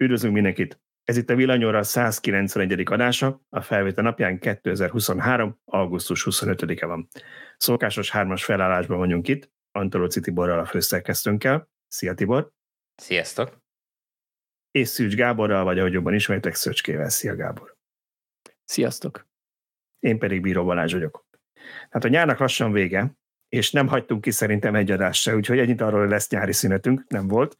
Üdvözlünk 0.00 0.34
mindenkit! 0.34 0.80
Ez 1.04 1.16
itt 1.16 1.30
a 1.30 1.34
Villanyóra 1.34 1.82
191. 1.82 2.82
adása, 2.84 3.42
a 3.48 3.60
felvétel 3.60 4.04
napján 4.04 4.38
2023. 4.38 5.60
augusztus 5.64 6.26
25-e 6.30 6.86
van. 6.86 7.08
Szokásos 7.56 8.10
hármas 8.10 8.44
felállásban 8.44 8.98
vagyunk 8.98 9.28
itt, 9.28 9.50
Antolóci 9.72 10.20
Tiborral 10.20 10.58
a 10.58 10.64
főszerkesztőnkkel. 10.64 11.70
Szia 11.86 12.14
Tibor! 12.14 12.52
Sziasztok! 12.94 13.62
És 14.70 14.88
Szűcs 14.88 15.14
Gáborral, 15.14 15.64
vagy 15.64 15.78
ahogy 15.78 15.92
jobban 15.92 16.14
ismertek, 16.14 16.54
Szöcskével. 16.54 17.08
Szia 17.08 17.36
Gábor! 17.36 17.76
Sziasztok! 18.64 19.28
Én 19.98 20.18
pedig 20.18 20.40
Bíró 20.40 20.64
Balázs 20.64 20.92
vagyok. 20.92 21.26
Hát 21.90 22.04
a 22.04 22.08
nyárnak 22.08 22.38
lassan 22.38 22.72
vége, 22.72 23.16
és 23.48 23.70
nem 23.70 23.88
hagytunk 23.88 24.20
ki 24.20 24.30
szerintem 24.30 24.74
egy 24.74 24.90
adást 24.90 25.22
se, 25.22 25.34
úgyhogy 25.34 25.58
ennyit 25.58 25.80
arról, 25.80 26.00
hogy 26.00 26.08
lesz 26.08 26.30
nyári 26.30 26.52
szünetünk, 26.52 27.04
nem 27.08 27.28
volt. 27.28 27.56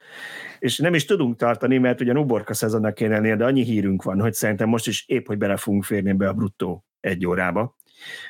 És 0.58 0.78
nem 0.78 0.94
is 0.94 1.04
tudunk 1.04 1.36
tartani, 1.36 1.78
mert 1.78 2.00
ugye 2.00 2.12
uborka 2.12 2.54
szezonnak 2.54 2.94
kéne 2.94 3.14
lennie, 3.14 3.36
de 3.36 3.44
annyi 3.44 3.62
hírünk 3.62 4.02
van, 4.02 4.20
hogy 4.20 4.32
szerintem 4.32 4.68
most 4.68 4.86
is 4.86 5.04
épp, 5.06 5.26
hogy 5.26 5.38
bele 5.38 5.56
fogunk 5.56 5.84
férni 5.84 6.12
be 6.12 6.28
a 6.28 6.32
bruttó 6.32 6.84
egy 7.00 7.26
órába. 7.26 7.76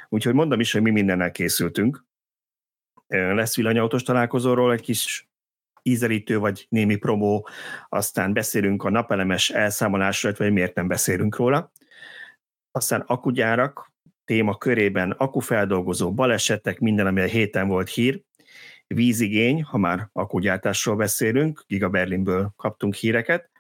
Úgyhogy 0.08 0.34
mondom 0.34 0.60
is, 0.60 0.72
hogy 0.72 0.82
mi 0.82 0.90
mindennel 0.90 1.30
készültünk. 1.30 2.06
Lesz 3.06 3.56
villanyautós 3.56 4.02
találkozóról 4.02 4.72
egy 4.72 4.80
kis 4.80 5.28
ízelítő 5.82 6.38
vagy 6.38 6.66
némi 6.68 6.96
promó, 6.96 7.48
aztán 7.88 8.32
beszélünk 8.32 8.84
a 8.84 8.90
napelemes 8.90 9.50
elszámolásról, 9.50 10.34
vagy 10.36 10.52
miért 10.52 10.74
nem 10.74 10.88
beszélünk 10.88 11.36
róla. 11.36 11.72
Aztán 12.70 13.00
akugyárak, 13.00 13.92
téma 14.28 14.56
körében 14.56 15.10
akufeldolgozó 15.10 16.14
balesetek, 16.14 16.78
minden, 16.78 17.06
ami 17.06 17.20
a 17.20 17.24
héten 17.24 17.68
volt 17.68 17.88
hír, 17.88 18.22
vízigény, 18.86 19.62
ha 19.62 19.78
már 19.78 20.08
akugyártásról 20.12 20.96
beszélünk, 20.96 21.64
Giga 21.66 21.88
Berlinből 21.88 22.52
kaptunk 22.56 22.94
híreket, 22.94 23.50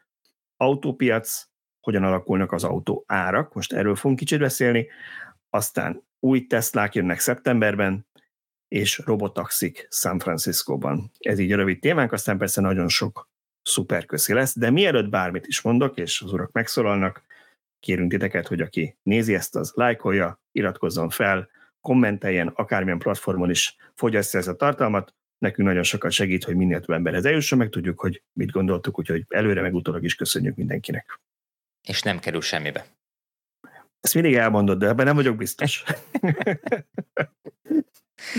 autópiac, 0.56 1.48
hogyan 1.80 2.04
alakulnak 2.04 2.52
az 2.52 2.64
autó 2.64 3.04
árak, 3.06 3.54
most 3.54 3.72
erről 3.72 3.94
fogunk 3.94 4.18
kicsit 4.18 4.38
beszélni, 4.38 4.86
aztán 5.50 6.02
új 6.20 6.46
Teslák 6.46 6.94
jönnek 6.94 7.18
szeptemberben, 7.18 8.06
és 8.68 8.98
robotaxik 9.04 9.86
San 9.90 10.18
Franciscóban. 10.18 11.10
Ez 11.18 11.38
így 11.38 11.52
a 11.52 11.56
rövid 11.56 11.78
témánk, 11.78 12.12
aztán 12.12 12.38
persze 12.38 12.60
nagyon 12.60 12.88
sok 12.88 13.30
szuperköszi 13.62 14.32
lesz, 14.32 14.58
de 14.58 14.70
mielőtt 14.70 15.08
bármit 15.08 15.46
is 15.46 15.60
mondok, 15.60 15.96
és 15.96 16.20
az 16.20 16.32
urak 16.32 16.52
megszólalnak, 16.52 17.26
kérünk 17.80 18.10
titeket, 18.10 18.46
hogy 18.46 18.60
aki 18.60 18.96
nézi 19.02 19.34
ezt, 19.34 19.56
az 19.56 19.72
lájkolja, 19.74 20.40
iratkozzon 20.52 21.08
fel, 21.08 21.48
kommenteljen, 21.80 22.46
akármilyen 22.46 22.98
platformon 22.98 23.50
is 23.50 23.76
fogyasztja 23.94 24.38
ezt 24.38 24.48
a 24.48 24.56
tartalmat, 24.56 25.14
nekünk 25.38 25.68
nagyon 25.68 25.82
sokat 25.82 26.10
segít, 26.10 26.44
hogy 26.44 26.56
minél 26.56 26.80
több 26.80 26.96
emberhez 26.96 27.24
eljusson, 27.24 27.58
meg 27.58 27.68
tudjuk, 27.68 28.00
hogy 28.00 28.22
mit 28.32 28.50
gondoltuk, 28.50 28.98
úgyhogy 28.98 29.24
előre 29.28 29.60
meg 29.60 29.74
utólag 29.74 30.04
is 30.04 30.14
köszönjük 30.14 30.56
mindenkinek. 30.56 31.20
És 31.88 32.02
nem 32.02 32.18
kerül 32.18 32.40
semmibe. 32.40 32.86
Ezt 34.00 34.14
mindig 34.14 34.34
elmondod, 34.34 34.78
de 34.78 34.86
ebben 34.86 35.06
nem 35.06 35.14
vagyok 35.14 35.36
biztos. 35.36 35.84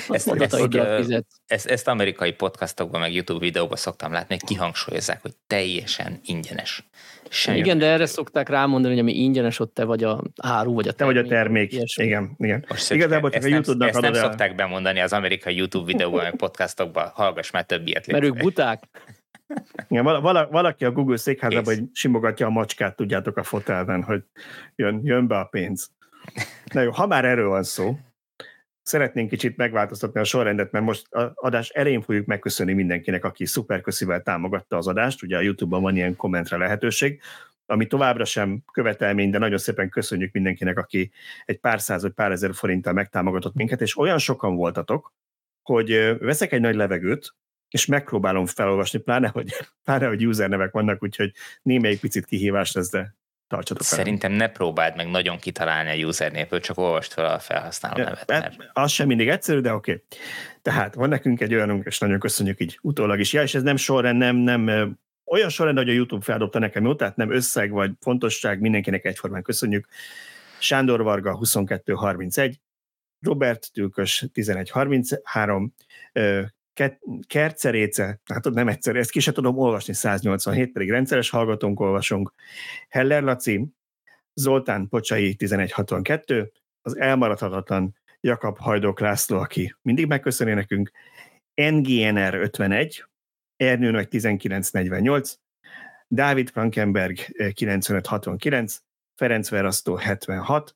Ezt, 0.09 0.27
ezt, 0.27 0.53
ezt, 0.53 1.25
ezt, 1.45 1.67
ezt 1.67 1.88
amerikai 1.88 2.31
podcastokban, 2.31 2.99
meg 2.99 3.13
YouTube 3.13 3.39
videóban 3.39 3.77
szoktam 3.77 4.11
látni, 4.11 4.35
hogy 4.39 4.47
kihangsúlyozzák, 4.49 5.22
hogy 5.22 5.33
teljesen 5.47 6.19
ingyenes. 6.23 6.89
Semmi 7.30 7.58
igen, 7.58 7.77
de 7.77 7.85
erre 7.85 8.05
szokták 8.05 8.50
rámondani, 8.50 8.94
hogy 8.94 9.03
ami 9.03 9.16
ingyenes, 9.16 9.59
ott 9.59 9.73
te 9.73 9.83
vagy 9.83 10.03
a 10.03 10.23
áru, 10.41 10.73
vagy 10.73 10.88
a 10.88 10.91
termék. 10.91 11.16
Te 11.16 11.22
vagy 11.22 11.31
a 11.31 11.35
termék, 11.35 11.73
ilyesmi. 11.73 12.05
igen. 12.05 12.35
igen. 12.38 12.66
Most 12.67 12.91
Igazából 12.91 13.30
csak 13.30 13.44
a 13.44 13.47
YouTube-nak 13.47 13.89
ezt 13.89 14.02
nem 14.02 14.13
el. 14.13 14.22
szokták 14.22 14.55
bemondani 14.55 15.00
az 15.00 15.13
amerikai 15.13 15.55
YouTube 15.55 15.85
videóban, 15.85 16.23
meg 16.23 16.35
podcastokban, 16.35 17.11
hallgass 17.13 17.52
már 17.52 17.63
több 17.66 17.88
ilyet. 17.88 18.07
Mert 18.07 18.23
ők 18.23 18.38
buták. 18.38 18.83
Igen, 19.88 20.03
vala, 20.03 20.47
valaki 20.47 20.85
a 20.85 20.91
Google 20.91 21.17
székházában 21.17 21.75
hogy 21.75 21.83
simogatja 21.94 22.45
a 22.45 22.50
macskát, 22.50 22.95
tudjátok 22.95 23.38
a 23.38 23.44
fotelben, 23.44 24.03
hogy 24.03 24.23
jön, 24.75 25.02
jön 25.03 25.27
be 25.27 25.38
a 25.38 25.44
pénz. 25.44 25.89
Na 26.73 26.81
jó, 26.81 26.91
ha 26.91 27.07
már 27.07 27.25
erről 27.25 27.50
van 27.50 27.63
szó, 27.63 27.97
szeretnénk 28.89 29.29
kicsit 29.29 29.57
megváltoztatni 29.57 30.19
a 30.19 30.23
sorrendet, 30.23 30.72
mert 30.72 30.85
most 30.85 31.13
a 31.13 31.31
adás 31.35 31.69
elején 31.69 32.01
fogjuk 32.01 32.25
megköszönni 32.25 32.73
mindenkinek, 32.73 33.23
aki 33.23 33.45
szuperköszivel 33.45 34.22
támogatta 34.22 34.77
az 34.77 34.88
adást, 34.88 35.23
ugye 35.23 35.38
a 35.38 35.41
YouTube-ban 35.41 35.81
van 35.81 35.95
ilyen 35.95 36.16
kommentre 36.16 36.57
lehetőség, 36.57 37.22
ami 37.66 37.88
továbbra 37.88 38.25
sem 38.25 38.63
követelmény, 38.73 39.29
de 39.29 39.38
nagyon 39.38 39.57
szépen 39.57 39.89
köszönjük 39.89 40.33
mindenkinek, 40.33 40.78
aki 40.78 41.11
egy 41.45 41.59
pár 41.59 41.81
száz 41.81 42.01
vagy 42.01 42.11
pár 42.11 42.31
ezer 42.31 42.53
forinttal 42.53 42.94
megtámogatott 42.94 43.55
minket, 43.55 43.81
és 43.81 43.97
olyan 43.97 44.17
sokan 44.17 44.55
voltatok, 44.55 45.13
hogy 45.63 46.17
veszek 46.19 46.51
egy 46.51 46.61
nagy 46.61 46.75
levegőt, 46.75 47.35
és 47.69 47.85
megpróbálom 47.85 48.45
felolvasni, 48.45 48.99
pláne, 48.99 49.28
hogy, 49.28 49.53
pláne, 49.83 50.07
hogy 50.07 50.28
user 50.28 50.49
nevek 50.49 50.72
vannak, 50.72 51.03
úgyhogy 51.03 51.31
némelyik 51.61 51.99
picit 51.99 52.25
kihívás 52.25 52.72
lesz, 52.72 52.89
de 52.89 53.16
tartsatok. 53.49 53.83
Szerintem 53.83 54.31
ne 54.31 54.47
próbáld 54.47 54.95
meg 54.95 55.09
nagyon 55.09 55.37
kitalálni 55.37 56.03
a 56.03 56.07
usernépől, 56.07 56.59
csak 56.59 56.77
olvast 56.77 57.13
fel 57.13 57.25
a 57.25 57.39
felhasználó 57.39 58.03
nevet. 58.03 58.27
Mert... 58.27 58.69
Az 58.73 58.91
sem 58.91 59.07
mindig 59.07 59.27
egyszerű, 59.27 59.59
de 59.59 59.73
oké. 59.73 59.91
Okay. 59.91 60.03
Tehát 60.61 60.93
van 60.93 61.09
nekünk 61.09 61.41
egy 61.41 61.53
olyanunk, 61.53 61.85
és 61.85 61.99
nagyon 61.99 62.19
köszönjük 62.19 62.59
így 62.59 62.79
utólag 62.81 63.19
is. 63.19 63.33
Ja, 63.33 63.41
és 63.41 63.55
ez 63.55 63.63
nem 63.63 63.75
sorrend, 63.75 64.17
nem, 64.17 64.35
nem 64.35 64.97
olyan 65.25 65.49
sorrend, 65.49 65.77
hogy 65.77 65.89
a 65.89 65.93
YouTube 65.93 66.23
feldobta 66.23 66.59
nekem 66.59 66.85
jó, 66.85 66.95
tehát 66.95 67.15
nem 67.15 67.31
összeg 67.31 67.71
vagy 67.71 67.91
fontosság, 67.99 68.59
mindenkinek 68.59 69.05
egyformán 69.05 69.43
köszönjük. 69.43 69.87
Sándor 70.59 71.03
Varga 71.03 71.37
2231, 71.37 72.59
Robert 73.19 73.69
Tülkös 73.73 74.25
1133, 74.33 75.73
Kerceréce, 77.28 78.22
hát 78.25 78.50
nem 78.50 78.67
egyszer, 78.67 78.95
ezt 78.95 79.12
ki 79.12 79.19
sem 79.19 79.34
tudom 79.34 79.57
olvasni, 79.57 79.94
187, 79.94 80.72
pedig 80.72 80.90
rendszeres 80.90 81.29
hallgatónk 81.29 81.79
olvasunk. 81.79 82.34
Heller 82.90 83.23
Laci, 83.23 83.67
Zoltán 84.34 84.88
Pocsai 84.88 85.35
1162, 85.40 86.51
az 86.81 86.97
elmaradhatatlan 86.97 87.95
Jakab 88.22 88.57
Hajdok 88.57 89.00
László, 89.00 89.38
aki 89.38 89.75
mindig 89.81 90.07
megköszöni 90.07 90.53
nekünk, 90.53 90.91
NGNR 91.53 92.34
51, 92.34 93.06
Ernő 93.56 93.91
Nagy 93.91 94.07
1948, 94.11 95.40
Dávid 96.07 96.50
Frankenberg 96.50 97.17
9569, 97.53 98.81
Ferenc 99.16 99.50
Verasztó 99.50 99.96
76, 99.96 100.75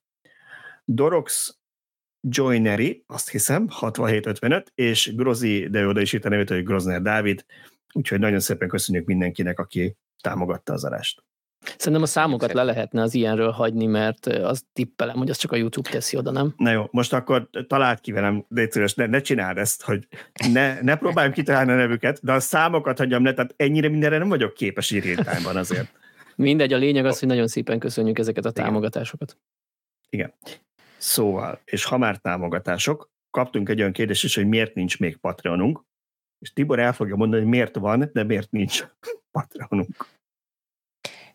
Dorox 0.86 1.58
Joinery, 2.28 3.04
azt 3.08 3.30
hiszem, 3.30 3.68
6755, 3.70 4.72
és 4.76 5.16
Grozi, 5.16 5.68
de 5.70 5.88
oda 5.88 6.02
is 6.02 6.14
itt 6.14 6.26
a 6.26 6.30
nevét, 6.30 6.50
hogy 6.50 6.64
Grozner 6.64 7.02
Dávid, 7.02 7.46
úgyhogy 7.94 8.20
nagyon 8.20 8.40
szépen 8.40 8.68
köszönjük 8.68 9.06
mindenkinek, 9.06 9.60
aki 9.60 9.96
támogatta 10.22 10.74
az 10.74 10.84
adást. 10.84 11.24
Szerintem 11.78 12.02
a 12.02 12.06
számokat 12.06 12.54
le 12.54 12.64
lehetne 12.64 13.02
az 13.02 13.14
ilyenről 13.14 13.52
hagyni, 13.52 13.86
mert 13.86 14.26
az 14.26 14.66
tippelem, 14.74 15.18
hogy 15.18 15.30
az 15.30 15.38
csak 15.38 15.52
a 15.52 15.56
YouTube 15.56 15.90
teszi 15.90 16.18
oda, 16.18 16.32
nem? 16.32 16.54
Na 16.58 16.72
jó, 16.72 16.88
most 16.92 17.14
akkor 17.14 17.50
talált 17.68 18.00
ki 18.00 18.12
velem, 18.12 18.46
légy 18.50 18.72
szíves, 18.72 18.94
ne, 18.94 19.06
ne 19.06 19.22
csináld 19.22 19.58
ezt, 19.58 19.84
hogy 19.84 20.08
ne, 20.52 20.82
ne 20.82 20.96
próbáljam 20.96 21.34
kitalálni 21.34 21.72
a 21.72 21.76
nevüket, 21.76 22.20
de 22.24 22.32
a 22.32 22.40
számokat 22.40 22.98
hagyjam 22.98 23.24
le, 23.24 23.34
tehát 23.34 23.54
ennyire 23.58 23.90
mindenre 23.90 24.18
nem 24.18 24.30
vagyok 24.30 24.54
képes 24.54 24.92
írítányban 24.92 25.56
azért. 25.56 25.92
Mindegy, 26.36 26.74
a 26.74 26.78
lényeg 26.78 27.06
az, 27.06 27.20
hogy 27.20 27.28
nagyon 27.28 27.48
szépen 27.48 27.80
köszönjük 27.80 28.20
ezeket 28.20 28.46
a 28.46 28.52
támogatásokat. 28.52 29.38
Igen. 30.10 30.34
Szóval, 31.04 31.62
és 31.66 31.86
ha 31.86 31.98
már 31.98 32.18
támogatások, 32.18 33.12
kaptunk 33.30 33.70
egy 33.70 33.80
olyan 33.80 33.92
kérdést 33.92 34.24
is, 34.24 34.36
hogy 34.36 34.48
miért 34.48 34.76
nincs 34.76 35.00
még 35.00 35.18
Patreonunk, 35.18 35.84
és 36.40 36.54
Tibor 36.54 36.80
el 36.80 36.94
fogja 36.94 37.16
mondani, 37.16 37.42
hogy 37.42 37.52
miért 37.52 37.76
van, 37.76 38.10
de 38.14 38.24
miért 38.24 38.52
nincs 38.52 38.88
Patreonunk. 39.32 40.06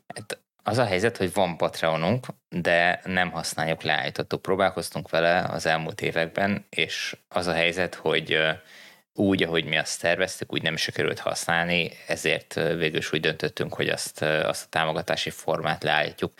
Hát 0.06 0.42
az 0.62 0.78
a 0.78 0.84
helyzet, 0.84 1.16
hogy 1.16 1.32
van 1.32 1.56
Patreonunk, 1.56 2.26
de 2.48 3.00
nem 3.04 3.30
használjuk 3.30 3.82
leállítottuk. 3.82 4.42
Próbálkoztunk 4.42 5.10
vele 5.10 5.38
az 5.38 5.66
elmúlt 5.66 6.00
években, 6.00 6.66
és 6.68 7.16
az 7.28 7.46
a 7.46 7.52
helyzet, 7.52 7.94
hogy 7.94 8.38
úgy, 9.18 9.42
ahogy 9.42 9.64
mi 9.64 9.76
azt 9.76 10.00
terveztük, 10.00 10.52
úgy 10.52 10.62
nem 10.62 10.76
sikerült 10.76 11.18
használni, 11.18 11.90
ezért 12.06 12.54
végül 12.54 12.98
is 12.98 13.12
úgy 13.12 13.20
döntöttünk, 13.20 13.74
hogy 13.74 13.88
azt, 13.88 14.22
azt 14.22 14.64
a 14.64 14.68
támogatási 14.70 15.30
formát 15.30 15.82
leállítjuk. 15.82 16.32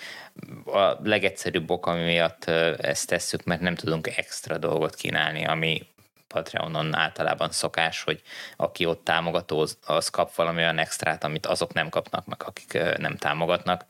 A 0.64 0.96
legegyszerűbb 1.02 1.70
ok, 1.70 1.86
ami 1.86 2.04
miatt 2.04 2.44
ezt 2.78 3.08
tesszük, 3.08 3.44
mert 3.44 3.60
nem 3.60 3.74
tudunk 3.74 4.16
extra 4.16 4.58
dolgot 4.58 4.94
kínálni, 4.94 5.44
ami 5.44 5.86
Patreonon 6.28 6.94
általában 6.94 7.50
szokás, 7.50 8.02
hogy 8.02 8.22
aki 8.56 8.86
ott 8.86 9.04
támogató, 9.04 9.66
az 9.86 10.08
kap 10.08 10.34
valami 10.34 10.58
olyan 10.58 10.78
extrát, 10.78 11.24
amit 11.24 11.46
azok 11.46 11.72
nem 11.72 11.88
kapnak 11.88 12.26
meg, 12.26 12.42
akik 12.44 12.98
nem 12.98 13.16
támogatnak, 13.16 13.84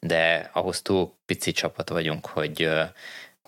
de 0.00 0.50
ahhoz 0.52 0.82
túl 0.82 1.14
pici 1.26 1.52
csapat 1.52 1.88
vagyunk, 1.88 2.26
hogy 2.26 2.70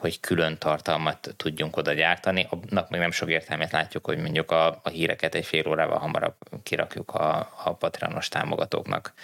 hogy 0.05 0.21
külön 0.21 0.59
tartalmat 0.59 1.35
tudjunk 1.37 1.77
oda 1.77 1.93
gyártani. 1.93 2.49
Annak 2.51 2.91
még 2.91 3.01
nem 3.01 3.11
sok 3.11 3.31
értelmet 3.31 3.73
látjuk, 3.73 4.05
hogy 4.07 4.19
mondjuk 4.19 4.51
a, 4.51 4.81
a 4.83 4.89
híreket 4.89 5.35
egy 5.35 5.47
fél 5.47 5.69
órával 5.69 5.99
hamarabb 5.99 6.35
kirakjuk 6.63 7.11
a, 7.11 7.53
a 7.65 7.73
Patreonos 7.73 8.29
támogatóknak 8.29 9.15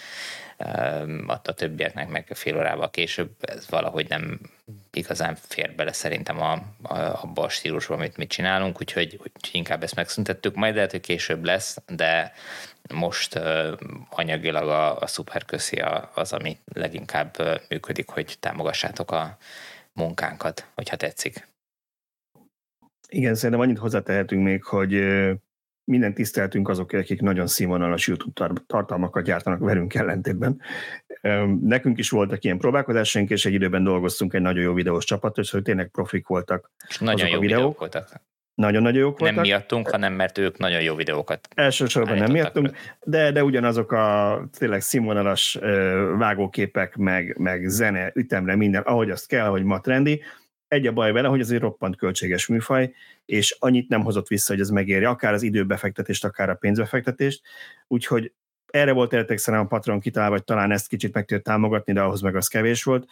a, 1.26 1.32
a 1.44 1.54
többieknek 1.54 2.08
meg 2.08 2.30
fél 2.34 2.56
órával 2.56 2.90
később, 2.90 3.30
ez 3.40 3.68
valahogy 3.68 4.08
nem 4.08 4.40
igazán 4.92 5.36
fér 5.48 5.74
bele 5.74 5.92
szerintem 5.92 6.42
a, 6.42 6.52
a, 6.82 6.98
abba 7.22 7.42
a 7.42 7.48
stílusba, 7.48 7.94
amit 7.94 8.16
mi 8.16 8.26
csinálunk, 8.26 8.80
úgyhogy, 8.80 9.12
úgyhogy 9.12 9.50
inkább 9.52 9.82
ezt 9.82 9.94
megszüntettük. 9.94 10.54
Majd 10.54 10.74
lehet, 10.74 10.90
hogy 10.90 11.00
később 11.00 11.44
lesz, 11.44 11.76
de 11.86 12.32
most 12.94 13.34
uh, 13.34 13.72
anyagilag 14.10 14.68
a, 14.68 14.98
a 14.98 15.06
szuperköszi 15.06 15.82
az, 16.14 16.32
ami 16.32 16.58
leginkább 16.72 17.60
működik, 17.68 18.08
hogy 18.08 18.36
támogassátok 18.40 19.10
a 19.10 19.38
munkánkat, 20.00 20.66
hogyha 20.74 20.96
tetszik. 20.96 21.48
Igen, 23.08 23.34
szerintem 23.34 23.60
annyit 23.60 23.78
hozzátehetünk 23.78 24.42
még, 24.42 24.64
hogy 24.64 24.92
minden 25.84 26.14
tiszteltünk 26.14 26.68
azok, 26.68 26.92
akik 26.92 27.20
nagyon 27.20 27.46
színvonalas 27.46 28.06
YouTube 28.06 28.60
tartalmakat 28.66 29.24
gyártanak 29.24 29.58
velünk 29.58 29.94
ellentétben. 29.94 30.60
Nekünk 31.60 31.98
is 31.98 32.10
voltak 32.10 32.44
ilyen 32.44 32.58
próbálkozásaink, 32.58 33.30
és 33.30 33.46
egy 33.46 33.52
időben 33.52 33.84
dolgoztunk 33.84 34.34
egy 34.34 34.40
nagyon 34.40 34.62
jó 34.62 34.74
videós 34.74 35.04
csapat, 35.04 35.38
és 35.38 35.50
hogy 35.50 35.62
tényleg 35.62 35.88
profik 35.88 36.26
voltak. 36.26 36.72
És 36.88 36.98
nagyon 36.98 37.28
jó 37.28 37.38
videók. 37.38 37.56
videók 37.58 37.78
voltak. 37.78 38.22
Nagyon-nagyon 38.60 39.00
jók 39.00 39.18
voltak. 39.18 39.36
Nem 39.36 39.46
miattunk, 39.46 39.88
hanem 39.88 40.12
mert 40.12 40.38
ők 40.38 40.58
nagyon 40.58 40.82
jó 40.82 40.94
videókat 40.94 41.48
Elsősorban 41.54 42.18
nem 42.18 42.30
miattunk, 42.30 42.70
de, 43.04 43.32
de 43.32 43.44
ugyanazok 43.44 43.92
a 43.92 44.48
tényleg 44.58 44.80
színvonalas 44.80 45.58
vágóképek, 46.18 46.96
meg, 46.96 47.36
meg 47.38 47.68
zene, 47.68 48.10
ütemre, 48.14 48.56
minden, 48.56 48.82
ahogy 48.82 49.10
azt 49.10 49.26
kell, 49.26 49.46
ahogy 49.46 49.62
ma 49.62 49.80
trendi, 49.80 50.22
egy 50.68 50.86
a 50.86 50.92
baj 50.92 51.12
vele, 51.12 51.28
hogy 51.28 51.40
ez 51.40 51.50
egy 51.50 51.58
roppant 51.58 51.96
költséges 51.96 52.46
műfaj, 52.46 52.94
és 53.24 53.56
annyit 53.58 53.88
nem 53.88 54.02
hozott 54.02 54.28
vissza, 54.28 54.52
hogy 54.52 54.60
ez 54.62 54.68
megéri, 54.68 55.04
akár 55.04 55.32
az 55.32 55.42
időbefektetést, 55.42 56.24
akár 56.24 56.50
a 56.50 56.54
pénzbefektetést, 56.54 57.42
úgyhogy 57.86 58.32
erre 58.66 58.92
volt 58.92 59.12
eredetileg 59.12 59.40
szerintem 59.40 59.68
a 59.70 59.76
Patron 59.76 60.00
kitalálva, 60.00 60.34
vagy 60.34 60.44
talán 60.44 60.72
ezt 60.72 60.88
kicsit 60.88 61.14
meg 61.14 61.24
tudja 61.24 61.42
támogatni, 61.42 61.92
de 61.92 62.00
ahhoz 62.00 62.20
meg 62.20 62.36
az 62.36 62.48
kevés 62.48 62.82
volt 62.82 63.08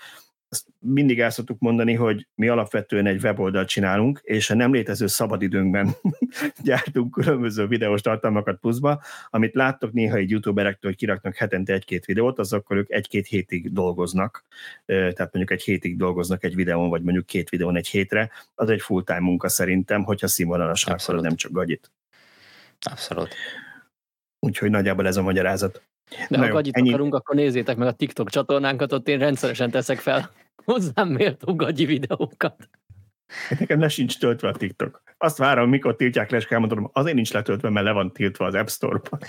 azt 0.51 0.67
mindig 0.79 1.21
el 1.21 1.31
szoktuk 1.31 1.59
mondani, 1.59 1.95
hogy 1.95 2.27
mi 2.35 2.49
alapvetően 2.49 3.07
egy 3.07 3.25
weboldalt 3.25 3.69
csinálunk, 3.69 4.21
és 4.23 4.51
a 4.51 4.55
nem 4.55 4.73
létező 4.73 5.07
szabadidőnkben 5.07 5.95
gyártunk 6.65 7.13
különböző 7.13 7.67
videós 7.67 8.01
tartalmakat 8.01 8.59
pluszba, 8.59 9.03
amit 9.31 9.55
láttok 9.55 9.93
néha 9.93 10.17
egy 10.17 10.31
youtuberektől, 10.31 10.91
hogy 10.91 11.01
kiraknak 11.01 11.35
hetente 11.35 11.73
egy-két 11.73 12.05
videót, 12.05 12.39
az 12.39 12.53
akkor 12.53 12.77
ők 12.77 12.91
egy-két 12.91 13.27
hétig 13.27 13.73
dolgoznak, 13.73 14.45
tehát 14.87 15.19
mondjuk 15.19 15.51
egy 15.51 15.63
hétig 15.63 15.97
dolgoznak 15.97 16.45
egy 16.45 16.55
videón, 16.55 16.89
vagy 16.89 17.03
mondjuk 17.03 17.27
két 17.27 17.49
videón 17.49 17.77
egy 17.77 17.89
hétre, 17.89 18.31
az 18.55 18.71
egy 18.71 18.81
full-time 18.81 19.21
munka 19.21 19.49
szerintem, 19.49 20.05
hogyha 20.05 20.27
színvonalasan 20.27 20.95
akarod, 20.95 21.23
nem 21.23 21.35
csak 21.35 21.53
gagyit. 21.53 21.91
Abszolút. 22.81 23.35
Úgyhogy 24.39 24.71
nagyjából 24.71 25.07
ez 25.07 25.17
a 25.17 25.23
magyarázat. 25.23 25.83
De 26.29 26.37
Na 26.37 26.47
ha 26.47 26.53
gagyit 26.53 26.77
ennyi... 26.77 26.89
akarunk, 26.89 27.15
akkor 27.15 27.35
nézzétek 27.35 27.77
meg 27.77 27.89
a 27.89 27.93
TikTok 27.93 28.31
csatornánkat, 28.31 28.93
ott 28.93 29.09
én 29.09 29.19
rendszeresen 29.19 29.71
teszek 29.71 29.99
fel 29.99 30.31
hozzám 30.65 31.09
méltó 31.09 31.55
gagyi 31.55 31.85
videókat. 31.85 32.69
Nekem 33.59 33.79
ne 33.79 33.89
sincs 33.89 34.19
töltve 34.19 34.49
a 34.49 34.53
TikTok. 34.53 35.03
Azt 35.19 35.39
várom, 35.39 35.69
mikor 35.69 35.97
tiltják 35.97 36.31
le, 36.31 36.37
és 36.37 36.45
elmondom, 36.45 36.91
azért 36.93 37.15
nincs 37.15 37.33
letöltve, 37.33 37.71
mert 37.71 37.87
le 37.87 37.93
van 37.93 38.13
tiltva 38.13 38.47
az 38.47 38.55
App 38.55 38.69
Store-ban. 38.69 39.21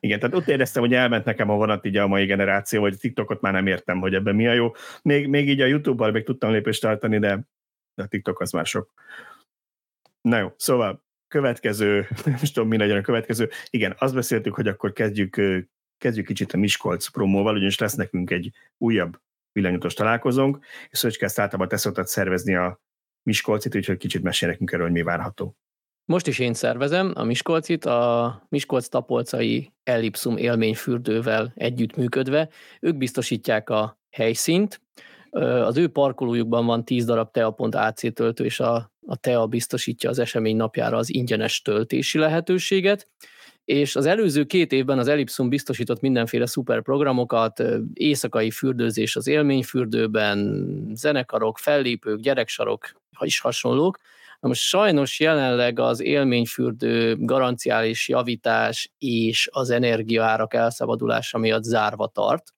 Igen, 0.00 0.18
tehát 0.18 0.34
ott 0.34 0.48
éreztem, 0.48 0.82
hogy 0.82 0.94
elment 0.94 1.24
nekem 1.24 1.50
a 1.50 1.56
vonat 1.56 1.84
így 1.84 1.96
a 1.96 2.06
mai 2.06 2.26
generáció, 2.26 2.80
vagy 2.80 2.94
a 2.94 2.98
TikTokot 3.00 3.40
már 3.40 3.52
nem 3.52 3.66
értem, 3.66 4.00
hogy 4.00 4.14
ebben 4.14 4.34
mi 4.34 4.46
a 4.46 4.52
jó. 4.52 4.70
Még, 5.02 5.28
még 5.28 5.48
így 5.48 5.60
a 5.60 5.66
YouTube-bal 5.66 6.10
még 6.10 6.24
tudtam 6.24 6.50
lépést 6.50 6.80
tartani, 6.80 7.18
de 7.18 7.46
a 7.94 8.06
TikTok 8.06 8.40
az 8.40 8.50
már 8.50 8.66
sok. 8.66 8.92
Na 10.20 10.38
jó, 10.38 10.52
szóval 10.56 11.05
következő, 11.28 12.08
nem 12.24 12.38
is 12.42 12.52
tudom, 12.52 12.68
mi 12.68 12.76
legyen 12.76 12.96
a 12.96 13.00
következő. 13.00 13.50
Igen, 13.70 13.94
azt 13.98 14.14
beszéltük, 14.14 14.54
hogy 14.54 14.68
akkor 14.68 14.92
kezdjük, 14.92 15.40
kezdjük 15.98 16.26
kicsit 16.26 16.52
a 16.52 16.56
Miskolc 16.56 17.06
promóval, 17.08 17.54
ugyanis 17.54 17.78
lesz 17.78 17.94
nekünk 17.94 18.30
egy 18.30 18.50
újabb 18.78 19.20
villanyutos 19.52 19.94
találkozónk, 19.94 20.64
és 20.88 20.98
Szöcske 20.98 21.24
ezt 21.24 21.38
általában 21.38 21.68
te 21.68 21.76
szoktad 21.76 22.06
szervezni 22.06 22.54
a 22.54 22.80
Miskolcit, 23.22 23.74
úgyhogy 23.74 23.96
kicsit 23.96 24.22
mesél 24.22 24.48
nekünk 24.48 24.72
erről, 24.72 24.84
hogy 24.84 24.94
mi 24.94 25.02
várható. 25.02 25.56
Most 26.04 26.26
is 26.26 26.38
én 26.38 26.54
szervezem 26.54 27.12
a 27.14 27.24
Miskolcit, 27.24 27.84
a 27.84 28.46
Miskolc 28.48 28.88
tapolcai 28.88 29.72
Ellipsum 29.82 30.36
élményfürdővel 30.36 31.52
együttműködve. 31.54 32.48
Ők 32.80 32.96
biztosítják 32.96 33.70
a 33.70 33.98
helyszínt, 34.10 34.80
az 35.40 35.76
ő 35.76 35.88
parkolójukban 35.88 36.66
van 36.66 36.84
10 36.84 37.04
darab 37.04 37.30
tea.ac 37.30 38.12
töltő, 38.14 38.44
és 38.44 38.60
a, 38.60 38.92
a 39.06 39.16
TEA 39.16 39.46
biztosítja 39.46 40.10
az 40.10 40.18
esemény 40.18 40.56
napjára 40.56 40.96
az 40.96 41.14
ingyenes 41.14 41.62
töltési 41.62 42.18
lehetőséget, 42.18 43.08
és 43.64 43.96
az 43.96 44.06
előző 44.06 44.44
két 44.44 44.72
évben 44.72 44.98
az 44.98 45.08
Ellipsum 45.08 45.48
biztosított 45.48 46.00
mindenféle 46.00 46.46
szuper 46.46 46.82
programokat, 46.82 47.62
éjszakai 47.92 48.50
fürdőzés 48.50 49.16
az 49.16 49.26
élményfürdőben, 49.26 50.68
zenekarok, 50.94 51.58
fellépők, 51.58 52.20
gyereksarok, 52.20 52.90
is 53.20 53.40
hasonlók. 53.40 53.98
Na 54.40 54.48
most 54.48 54.60
sajnos 54.60 55.20
jelenleg 55.20 55.78
az 55.78 56.00
élményfürdő 56.00 57.16
garanciális 57.18 58.08
javítás 58.08 58.92
és 58.98 59.48
az 59.52 59.70
energiaárak 59.70 60.54
elszabadulása 60.54 61.38
miatt 61.38 61.62
zárva 61.62 62.06
tart, 62.06 62.54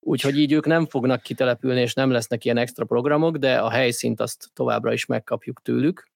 Úgyhogy 0.00 0.38
így 0.38 0.52
ők 0.52 0.66
nem 0.66 0.86
fognak 0.86 1.22
kitelepülni, 1.22 1.80
és 1.80 1.94
nem 1.94 2.10
lesznek 2.10 2.44
ilyen 2.44 2.56
extra 2.56 2.84
programok, 2.84 3.36
de 3.36 3.58
a 3.58 3.70
helyszínt 3.70 4.20
azt 4.20 4.50
továbbra 4.54 4.92
is 4.92 5.06
megkapjuk 5.06 5.62
tőlük. 5.62 6.08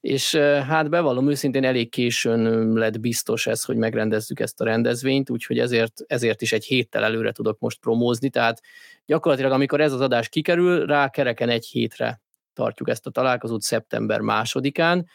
És 0.00 0.34
hát 0.36 0.90
bevallom 0.90 1.30
őszintén 1.30 1.64
elég 1.64 1.90
későn 1.90 2.72
lett 2.72 3.00
biztos 3.00 3.46
ez, 3.46 3.64
hogy 3.64 3.76
megrendezzük 3.76 4.40
ezt 4.40 4.60
a 4.60 4.64
rendezvényt, 4.64 5.30
úgyhogy 5.30 5.58
ezért, 5.58 5.92
ezért 6.06 6.42
is 6.42 6.52
egy 6.52 6.64
héttel 6.64 7.04
előre 7.04 7.32
tudok 7.32 7.58
most 7.58 7.80
promózni, 7.80 8.30
tehát 8.30 8.60
gyakorlatilag 9.06 9.52
amikor 9.52 9.80
ez 9.80 9.92
az 9.92 10.00
adás 10.00 10.28
kikerül, 10.28 10.86
rá 10.86 11.08
kereken 11.08 11.48
egy 11.48 11.66
hétre 11.66 12.20
tartjuk 12.52 12.88
ezt 12.88 13.06
a 13.06 13.10
találkozót 13.10 13.62
szeptember 13.62 14.20
másodikán, 14.20 15.06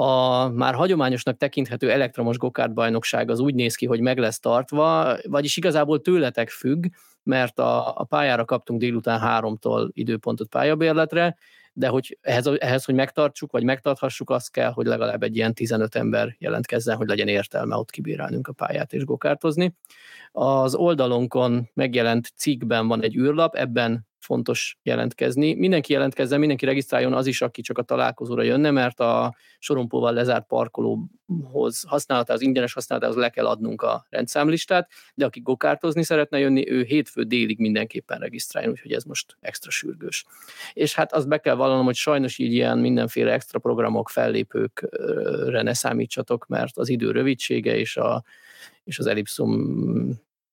a 0.00 0.48
már 0.48 0.74
hagyományosnak 0.74 1.36
tekinthető 1.36 1.90
elektromos 1.90 2.36
gokárt 2.36 2.74
bajnokság 2.74 3.30
az 3.30 3.40
úgy 3.40 3.54
néz 3.54 3.74
ki, 3.74 3.86
hogy 3.86 4.00
meg 4.00 4.18
lesz 4.18 4.40
tartva, 4.40 5.16
vagyis 5.22 5.56
igazából 5.56 6.00
tőletek 6.00 6.48
függ, 6.48 6.86
mert 7.22 7.58
a, 7.58 7.98
a 7.98 8.04
pályára 8.04 8.44
kaptunk 8.44 8.80
délután 8.80 9.20
háromtól 9.20 9.90
időpontot 9.92 10.48
pályabérletre, 10.48 11.36
de 11.72 11.88
hogy 11.88 12.18
ehhez, 12.20 12.46
ehhez, 12.46 12.84
hogy 12.84 12.94
megtartsuk, 12.94 13.52
vagy 13.52 13.64
megtarthassuk, 13.64 14.30
az 14.30 14.48
kell, 14.48 14.70
hogy 14.70 14.86
legalább 14.86 15.22
egy 15.22 15.36
ilyen 15.36 15.54
15 15.54 15.94
ember 15.94 16.36
jelentkezzen, 16.38 16.96
hogy 16.96 17.08
legyen 17.08 17.28
értelme 17.28 17.76
ott 17.76 17.90
kibírálnunk 17.90 18.48
a 18.48 18.52
pályát 18.52 18.92
és 18.92 19.04
gokártozni. 19.04 19.74
Az 20.32 20.74
oldalunkon 20.74 21.70
megjelent 21.74 22.32
cikkben 22.36 22.88
van 22.88 23.02
egy 23.02 23.16
űrlap, 23.16 23.54
ebben 23.54 24.08
fontos 24.20 24.78
jelentkezni. 24.82 25.54
Mindenki 25.54 25.92
jelentkezzen, 25.92 26.38
mindenki 26.38 26.64
regisztráljon 26.64 27.12
az 27.12 27.26
is, 27.26 27.42
aki 27.42 27.62
csak 27.62 27.78
a 27.78 27.82
találkozóra 27.82 28.42
jönne, 28.42 28.70
mert 28.70 29.00
a 29.00 29.34
sorompóval 29.58 30.12
lezárt 30.12 30.46
parkolóhoz 30.46 31.82
használatához, 31.86 32.42
ingyenes 32.42 32.72
használatához 32.72 33.16
le 33.16 33.28
kell 33.28 33.46
adnunk 33.46 33.82
a 33.82 34.06
rendszámlistát, 34.08 34.90
de 35.14 35.24
aki 35.24 35.40
gokártozni 35.40 36.02
szeretne 36.02 36.38
jönni, 36.38 36.70
ő 36.70 36.82
hétfő 36.82 37.22
délig 37.22 37.58
mindenképpen 37.58 38.18
regisztráljon, 38.18 38.72
úgyhogy 38.72 38.92
ez 38.92 39.04
most 39.04 39.36
extra 39.40 39.70
sürgős. 39.70 40.24
És 40.72 40.94
hát 40.94 41.12
azt 41.12 41.28
be 41.28 41.38
kell 41.38 41.54
vallanom, 41.54 41.84
hogy 41.84 41.94
sajnos 41.94 42.38
így 42.38 42.52
ilyen 42.52 42.78
mindenféle 42.78 43.32
extra 43.32 43.58
programok, 43.58 44.08
fellépőkre 44.08 45.62
ne 45.62 45.74
számítsatok, 45.74 46.46
mert 46.46 46.78
az 46.78 46.88
idő 46.88 47.10
rövidsége 47.10 47.76
és, 47.76 47.96
a, 47.96 48.24
és 48.84 48.98
az 48.98 49.06
elipszum 49.06 49.68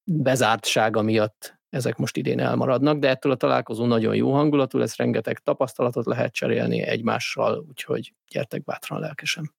bezártsága 0.03 1.01
miatt 1.01 1.56
ezek 1.69 1.97
most 1.97 2.17
idén 2.17 2.39
elmaradnak, 2.39 2.97
de 2.97 3.09
ettől 3.09 3.31
a 3.31 3.35
találkozó 3.35 3.85
nagyon 3.85 4.15
jó 4.15 4.33
hangulatú 4.33 4.77
lesz, 4.77 4.95
rengeteg 4.95 5.39
tapasztalatot 5.39 6.05
lehet 6.05 6.33
cserélni 6.33 6.81
egymással, 6.81 7.65
úgyhogy 7.69 8.13
gyertek 8.29 8.63
bátran 8.63 8.99
lelkesen. 8.99 9.53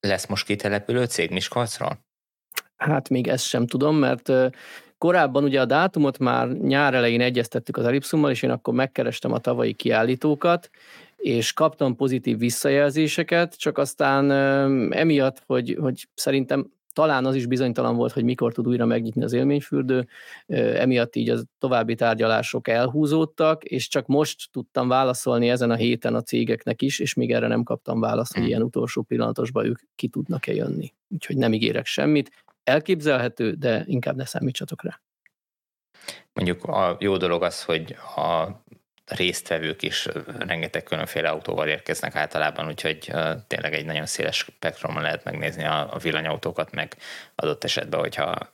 Lesz 0.00 0.26
most 0.26 0.46
kitelepülő 0.46 1.04
cég 1.04 1.30
Miskolcról? 1.30 2.04
Hát 2.76 3.08
még 3.08 3.28
ezt 3.28 3.44
sem 3.44 3.66
tudom, 3.66 3.96
mert 3.96 4.32
korábban 4.98 5.44
ugye 5.44 5.60
a 5.60 5.64
dátumot 5.64 6.18
már 6.18 6.48
nyár 6.48 6.94
elején 6.94 7.20
egyeztettük 7.20 7.76
az 7.76 7.84
Elipsummal, 7.84 8.30
és 8.30 8.42
én 8.42 8.50
akkor 8.50 8.74
megkerestem 8.74 9.32
a 9.32 9.38
tavalyi 9.38 9.72
kiállítókat, 9.72 10.70
és 11.16 11.52
kaptam 11.52 11.96
pozitív 11.96 12.38
visszajelzéseket, 12.38 13.58
csak 13.58 13.78
aztán 13.78 14.30
emiatt, 14.92 15.42
hogy, 15.46 15.76
hogy 15.80 16.08
szerintem 16.14 16.72
talán 16.92 17.26
az 17.26 17.34
is 17.34 17.46
bizonytalan 17.46 17.96
volt, 17.96 18.12
hogy 18.12 18.24
mikor 18.24 18.52
tud 18.52 18.66
újra 18.66 18.84
megnyitni 18.84 19.22
az 19.22 19.32
élményfürdő, 19.32 20.08
emiatt 20.46 21.16
így 21.16 21.28
az 21.28 21.44
további 21.58 21.94
tárgyalások 21.94 22.68
elhúzódtak, 22.68 23.64
és 23.64 23.88
csak 23.88 24.06
most 24.06 24.50
tudtam 24.52 24.88
válaszolni 24.88 25.48
ezen 25.48 25.70
a 25.70 25.74
héten 25.74 26.14
a 26.14 26.22
cégeknek 26.22 26.82
is, 26.82 26.98
és 26.98 27.14
még 27.14 27.32
erre 27.32 27.46
nem 27.46 27.62
kaptam 27.62 28.00
választ, 28.00 28.32
hogy 28.32 28.42
hm. 28.42 28.48
ilyen 28.48 28.62
utolsó 28.62 29.02
pillanatosban 29.02 29.64
ők 29.64 29.78
ki 29.94 30.08
tudnak-e 30.08 30.52
jönni. 30.52 30.94
Úgyhogy 31.08 31.36
nem 31.36 31.52
ígérek 31.52 31.86
semmit. 31.86 32.44
Elképzelhető, 32.64 33.52
de 33.52 33.84
inkább 33.86 34.16
ne 34.16 34.24
számítsatok 34.24 34.82
rá. 34.82 35.00
Mondjuk 36.32 36.64
a 36.64 36.96
jó 37.00 37.16
dolog 37.16 37.42
az, 37.42 37.64
hogy 37.64 37.96
a 38.16 38.48
résztvevők 39.10 39.82
is 39.82 40.08
rengeteg 40.38 40.82
különféle 40.82 41.28
autóval 41.28 41.68
érkeznek 41.68 42.16
általában, 42.16 42.66
úgyhogy 42.66 43.12
tényleg 43.46 43.74
egy 43.74 43.84
nagyon 43.84 44.06
széles 44.06 44.36
spektrumon 44.36 45.02
lehet 45.02 45.24
megnézni 45.24 45.64
a, 45.64 45.96
villanyautókat, 46.02 46.72
meg 46.72 46.96
adott 47.34 47.64
esetben, 47.64 48.00
hogyha 48.00 48.52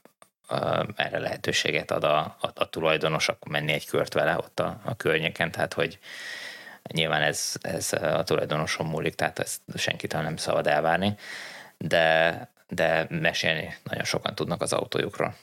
erre 0.97 1.19
lehetőséget 1.19 1.91
ad 1.91 2.05
a, 2.05 2.19
a, 2.19 2.51
a 2.55 2.69
tulajdonos, 2.69 3.29
akkor 3.29 3.53
menni 3.53 3.73
egy 3.73 3.87
kört 3.87 4.13
vele 4.13 4.37
ott 4.37 4.61
a, 4.61 4.81
a 4.85 4.97
környéken, 4.97 5.51
tehát 5.51 5.73
hogy 5.73 5.99
nyilván 6.93 7.23
ez, 7.23 7.55
ez 7.61 7.93
a 7.93 8.23
tulajdonoson 8.23 8.87
múlik, 8.87 9.15
tehát 9.15 9.39
ezt 9.39 9.61
senkitől 9.75 10.21
nem 10.21 10.37
szabad 10.37 10.67
elvárni, 10.67 11.15
de, 11.79 12.51
de 12.69 13.07
mesélni 13.09 13.75
nagyon 13.83 14.05
sokan 14.05 14.35
tudnak 14.35 14.63
az 14.63 14.73
autójukról. 14.73 15.35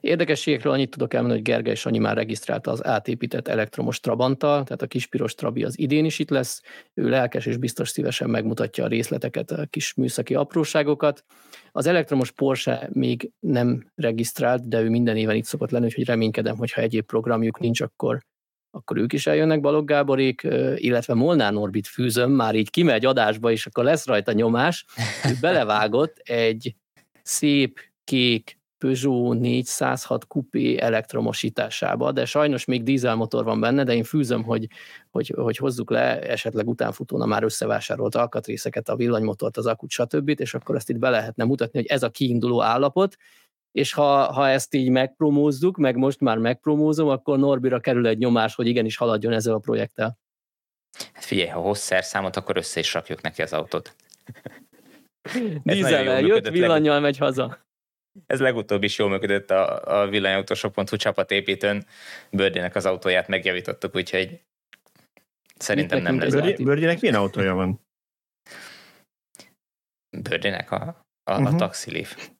Érdekességekről 0.00 0.72
annyit 0.72 0.90
tudok 0.90 1.14
elmondani, 1.14 1.40
hogy 1.40 1.50
Gergely 1.52 1.74
Sanyi 1.74 1.98
már 1.98 2.16
regisztrálta 2.16 2.70
az 2.70 2.84
átépített 2.84 3.48
elektromos 3.48 4.00
Trabanttal, 4.00 4.64
tehát 4.64 4.82
a 4.82 4.86
kispiros 4.86 5.34
Trabi 5.34 5.64
az 5.64 5.78
idén 5.78 6.04
is 6.04 6.18
itt 6.18 6.30
lesz. 6.30 6.62
Ő 6.94 7.08
lelkes 7.08 7.46
és 7.46 7.56
biztos 7.56 7.88
szívesen 7.88 8.30
megmutatja 8.30 8.84
a 8.84 8.88
részleteket, 8.88 9.50
a 9.50 9.66
kis 9.70 9.94
műszaki 9.94 10.34
apróságokat. 10.34 11.24
Az 11.72 11.86
elektromos 11.86 12.30
Porsche 12.30 12.88
még 12.92 13.30
nem 13.40 13.90
regisztrált, 13.94 14.68
de 14.68 14.80
ő 14.80 14.88
minden 14.88 15.16
éven 15.16 15.36
itt 15.36 15.44
szokott 15.44 15.70
lenni, 15.70 15.84
úgyhogy 15.84 16.04
reménykedem, 16.04 16.56
hogy 16.56 16.72
ha 16.72 16.80
egyéb 16.80 17.04
programjuk 17.04 17.58
nincs, 17.58 17.80
akkor 17.80 18.20
akkor 18.74 18.96
ők 18.96 19.12
is 19.12 19.26
eljönnek 19.26 19.60
Balogh 19.60 19.86
Gáborék, 19.86 20.42
illetve 20.74 21.14
Molnár 21.14 21.52
Norbit 21.52 21.86
fűzöm, 21.86 22.30
már 22.30 22.54
így 22.54 22.70
kimegy 22.70 23.04
adásba, 23.04 23.50
és 23.50 23.66
akkor 23.66 23.84
lesz 23.84 24.06
rajta 24.06 24.32
nyomás. 24.32 24.84
Ő 25.30 25.32
belevágott 25.40 26.18
egy 26.18 26.74
szép 27.22 27.80
kék 28.04 28.60
Peugeot 28.82 29.38
406 29.38 30.26
kupé 30.26 30.78
elektromosításába, 30.78 32.12
de 32.12 32.24
sajnos 32.24 32.64
még 32.64 32.82
dízelmotor 32.82 33.44
van 33.44 33.60
benne, 33.60 33.84
de 33.84 33.94
én 33.94 34.04
fűzöm, 34.04 34.42
hogy, 34.42 34.66
hogy, 35.10 35.32
hogy 35.36 35.56
hozzuk 35.56 35.90
le 35.90 36.20
esetleg 36.20 36.68
utánfutóna 36.68 37.26
már 37.26 37.42
összevásárolt 37.42 38.14
alkatrészeket, 38.14 38.88
a 38.88 38.96
villanymotort, 38.96 39.56
az 39.56 39.66
akut, 39.66 39.90
stb. 39.90 40.40
és 40.40 40.54
akkor 40.54 40.76
ezt 40.76 40.90
itt 40.90 40.98
be 40.98 41.10
lehetne 41.10 41.44
mutatni, 41.44 41.78
hogy 41.78 41.88
ez 41.88 42.02
a 42.02 42.10
kiinduló 42.10 42.62
állapot, 42.62 43.16
és 43.72 43.92
ha, 43.92 44.32
ha 44.32 44.48
ezt 44.48 44.74
így 44.74 44.88
megpromózzuk, 44.88 45.76
meg 45.76 45.96
most 45.96 46.20
már 46.20 46.38
megpromózom, 46.38 47.08
akkor 47.08 47.38
Norbira 47.38 47.80
kerül 47.80 48.06
egy 48.06 48.18
nyomás, 48.18 48.54
hogy 48.54 48.66
igenis 48.66 48.96
haladjon 48.96 49.32
ezzel 49.32 49.54
a 49.54 49.58
projekttel. 49.58 50.18
Hát 51.12 51.24
figyelj, 51.24 51.48
ha 51.48 51.60
hossz 51.60 51.90
számot, 52.00 52.36
akkor 52.36 52.56
össze 52.56 52.80
is 52.80 52.94
rakjuk 52.94 53.22
neki 53.22 53.42
az 53.42 53.52
autót. 53.52 53.94
Dízellel 55.62 56.20
jött, 56.20 56.48
villanyjal 56.48 57.00
megy 57.00 57.18
haza. 57.18 57.58
Ez 58.26 58.40
legutóbb 58.40 58.82
is 58.82 58.98
jól 58.98 59.08
működött 59.08 59.50
a, 59.50 60.00
a 60.00 60.08
villanyautósok.hu 60.08 60.96
csapatépítőn. 60.96 61.86
Bördének 62.30 62.74
az 62.74 62.86
autóját 62.86 63.28
megjavítottuk, 63.28 63.96
úgyhogy 63.96 64.40
szerintem 65.56 66.02
nem 66.02 66.18
lesz. 66.18 66.32
Bördének 66.32 66.62
Bördének 66.62 67.00
milyen 67.00 67.16
autója 67.16 67.54
van? 67.54 67.80
Bördének 70.18 70.70
a, 70.70 70.76
a, 71.24 71.30
uh-huh. 71.30 71.46
a 71.46 71.50
mhm. 71.50 71.56
Taxi 71.56 71.92
Leaf. 71.92 72.30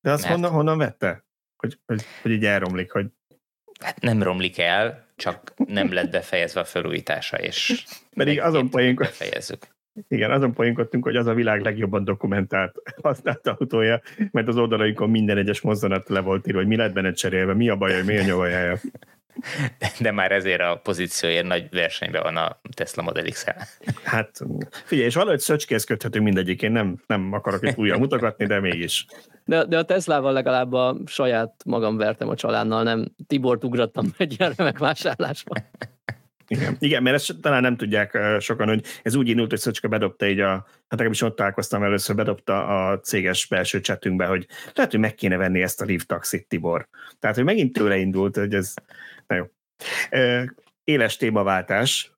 De 0.00 0.10
azt 0.10 0.22
Mert... 0.22 0.34
honnan, 0.34 0.50
honnan 0.50 0.78
vette? 0.78 1.24
Hogy, 1.56 1.78
hogy, 1.86 2.04
hogy 2.22 2.30
így 2.30 2.44
elromlik, 2.44 2.92
hogy... 2.92 3.06
Hát 3.80 4.00
nem 4.00 4.22
romlik 4.22 4.58
el, 4.58 5.06
csak 5.16 5.52
nem 5.56 5.92
lett 5.92 6.10
befejezve 6.10 6.60
a 6.60 6.64
felújítása, 6.64 7.38
és 7.38 7.84
Pedig 8.10 8.40
azon 8.40 8.70
poénk... 8.70 8.98
befejezzük. 8.98 9.78
Igen, 10.08 10.30
azon 10.30 10.52
poénkodtunk, 10.52 11.04
hogy 11.04 11.16
az 11.16 11.26
a 11.26 11.34
világ 11.34 11.62
legjobban 11.62 12.04
dokumentált 12.04 12.74
használt 13.02 13.46
autója, 13.46 14.00
mert 14.30 14.48
az 14.48 14.56
oldalainkon 14.56 15.10
minden 15.10 15.38
egyes 15.38 15.60
mozzanat 15.60 16.08
le 16.08 16.20
volt 16.20 16.46
írva, 16.46 16.58
hogy 16.58 16.68
mi 16.68 16.76
lett 16.76 16.92
benne 16.92 17.12
cserélve, 17.12 17.54
mi 17.54 17.68
a 17.68 17.76
baj, 17.76 18.02
mi 18.02 18.18
a 18.18 18.22
nyavajája. 18.22 18.78
De, 19.78 19.92
de 20.00 20.10
már 20.10 20.32
ezért 20.32 20.60
a 20.60 20.80
pozícióért 20.82 21.46
nagy 21.46 21.68
versenyben 21.70 22.22
van 22.22 22.36
a 22.36 22.60
Tesla 22.74 23.02
Model 23.02 23.24
x 23.24 23.46
-el. 23.46 23.56
Hát 24.04 24.40
figyelj, 24.84 25.06
és 25.06 25.14
valahogy 25.14 25.38
szöcskézködhetünk 25.38 26.24
mindegyik, 26.24 26.62
én 26.62 26.72
nem, 26.72 27.00
nem 27.06 27.32
akarok 27.32 27.66
itt 27.66 27.78
újra 27.78 27.98
mutogatni, 27.98 28.46
de 28.46 28.60
mégis. 28.60 29.06
De, 29.44 29.64
de 29.64 29.78
a 29.78 29.82
Teslával 29.82 30.32
legalább 30.32 30.72
a 30.72 30.96
saját 31.06 31.54
magam 31.64 31.96
vertem 31.96 32.28
a 32.28 32.34
csalánnal, 32.34 32.82
nem 32.82 33.14
Tibort 33.26 33.64
ugrattam 33.64 34.06
egy 34.16 34.34
ilyen 34.38 34.52
remek 34.56 34.78
vásárlásba. 34.78 35.54
Igen. 36.54 36.76
Igen, 36.78 37.02
mert 37.02 37.16
ezt 37.16 37.40
talán 37.40 37.62
nem 37.62 37.76
tudják 37.76 38.18
sokan, 38.38 38.68
hogy 38.68 38.84
ez 39.02 39.14
úgy 39.14 39.28
indult, 39.28 39.50
hogy 39.50 39.58
Szöcske 39.58 39.88
bedobta 39.88 40.26
így 40.28 40.40
a, 40.40 40.66
hát 40.88 41.00
is 41.10 41.22
ott 41.22 41.36
találkoztam 41.36 41.82
először, 41.82 42.16
bedobta 42.16 42.88
a 42.88 43.00
céges 43.00 43.46
belső 43.46 43.80
csetünkbe, 43.80 44.26
hogy 44.26 44.46
lehet, 44.74 44.90
hogy 44.90 45.00
meg 45.00 45.14
kéne 45.14 45.36
venni 45.36 45.62
ezt 45.62 45.80
a 45.80 45.84
Live 45.84 46.04
Taxit, 46.06 46.48
Tibor. 46.48 46.88
Tehát, 47.18 47.36
hogy 47.36 47.44
megint 47.44 47.72
tőle 47.72 47.96
indult, 47.96 48.36
hogy 48.36 48.54
ez, 48.54 48.74
na 49.26 49.36
jó. 49.36 49.44
Éles 50.84 51.16
témaváltás, 51.16 52.12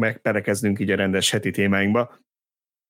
megperekeznünk 0.00 0.78
így 0.80 0.90
a 0.90 0.96
rendes 0.96 1.30
heti 1.30 1.50
témáinkba. 1.50 2.18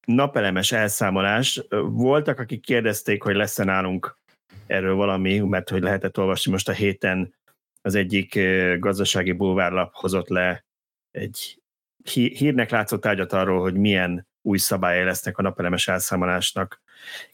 Napelemes 0.06 0.72
elszámolás. 0.72 1.62
Voltak, 1.88 2.38
akik 2.38 2.60
kérdezték, 2.60 3.22
hogy 3.22 3.34
lesz-e 3.34 3.64
nálunk 3.64 4.18
erről 4.66 4.94
valami, 4.94 5.38
mert 5.38 5.68
hogy 5.70 5.82
lehetett 5.82 6.18
olvasni 6.18 6.50
most 6.50 6.68
a 6.68 6.72
héten 6.72 7.34
az 7.84 7.94
egyik 7.94 8.38
gazdasági 8.78 9.32
bulvárlap 9.32 9.94
hozott 9.94 10.28
le 10.28 10.64
egy 11.10 11.62
hírnek 12.12 12.70
látszott 12.70 13.00
tárgyat 13.00 13.32
arról, 13.32 13.60
hogy 13.60 13.74
milyen 13.74 14.28
új 14.42 14.58
szabályai 14.58 15.04
lesznek 15.04 15.38
a 15.38 15.42
napelemes 15.42 15.88
elszámolásnak 15.88 16.82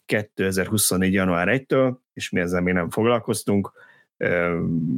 2024. 0.05 1.13
január 1.13 1.47
1-től, 1.51 1.95
és 2.13 2.29
mi 2.29 2.39
ezzel 2.39 2.61
még 2.61 2.73
nem 2.73 2.89
foglalkoztunk. 2.89 3.71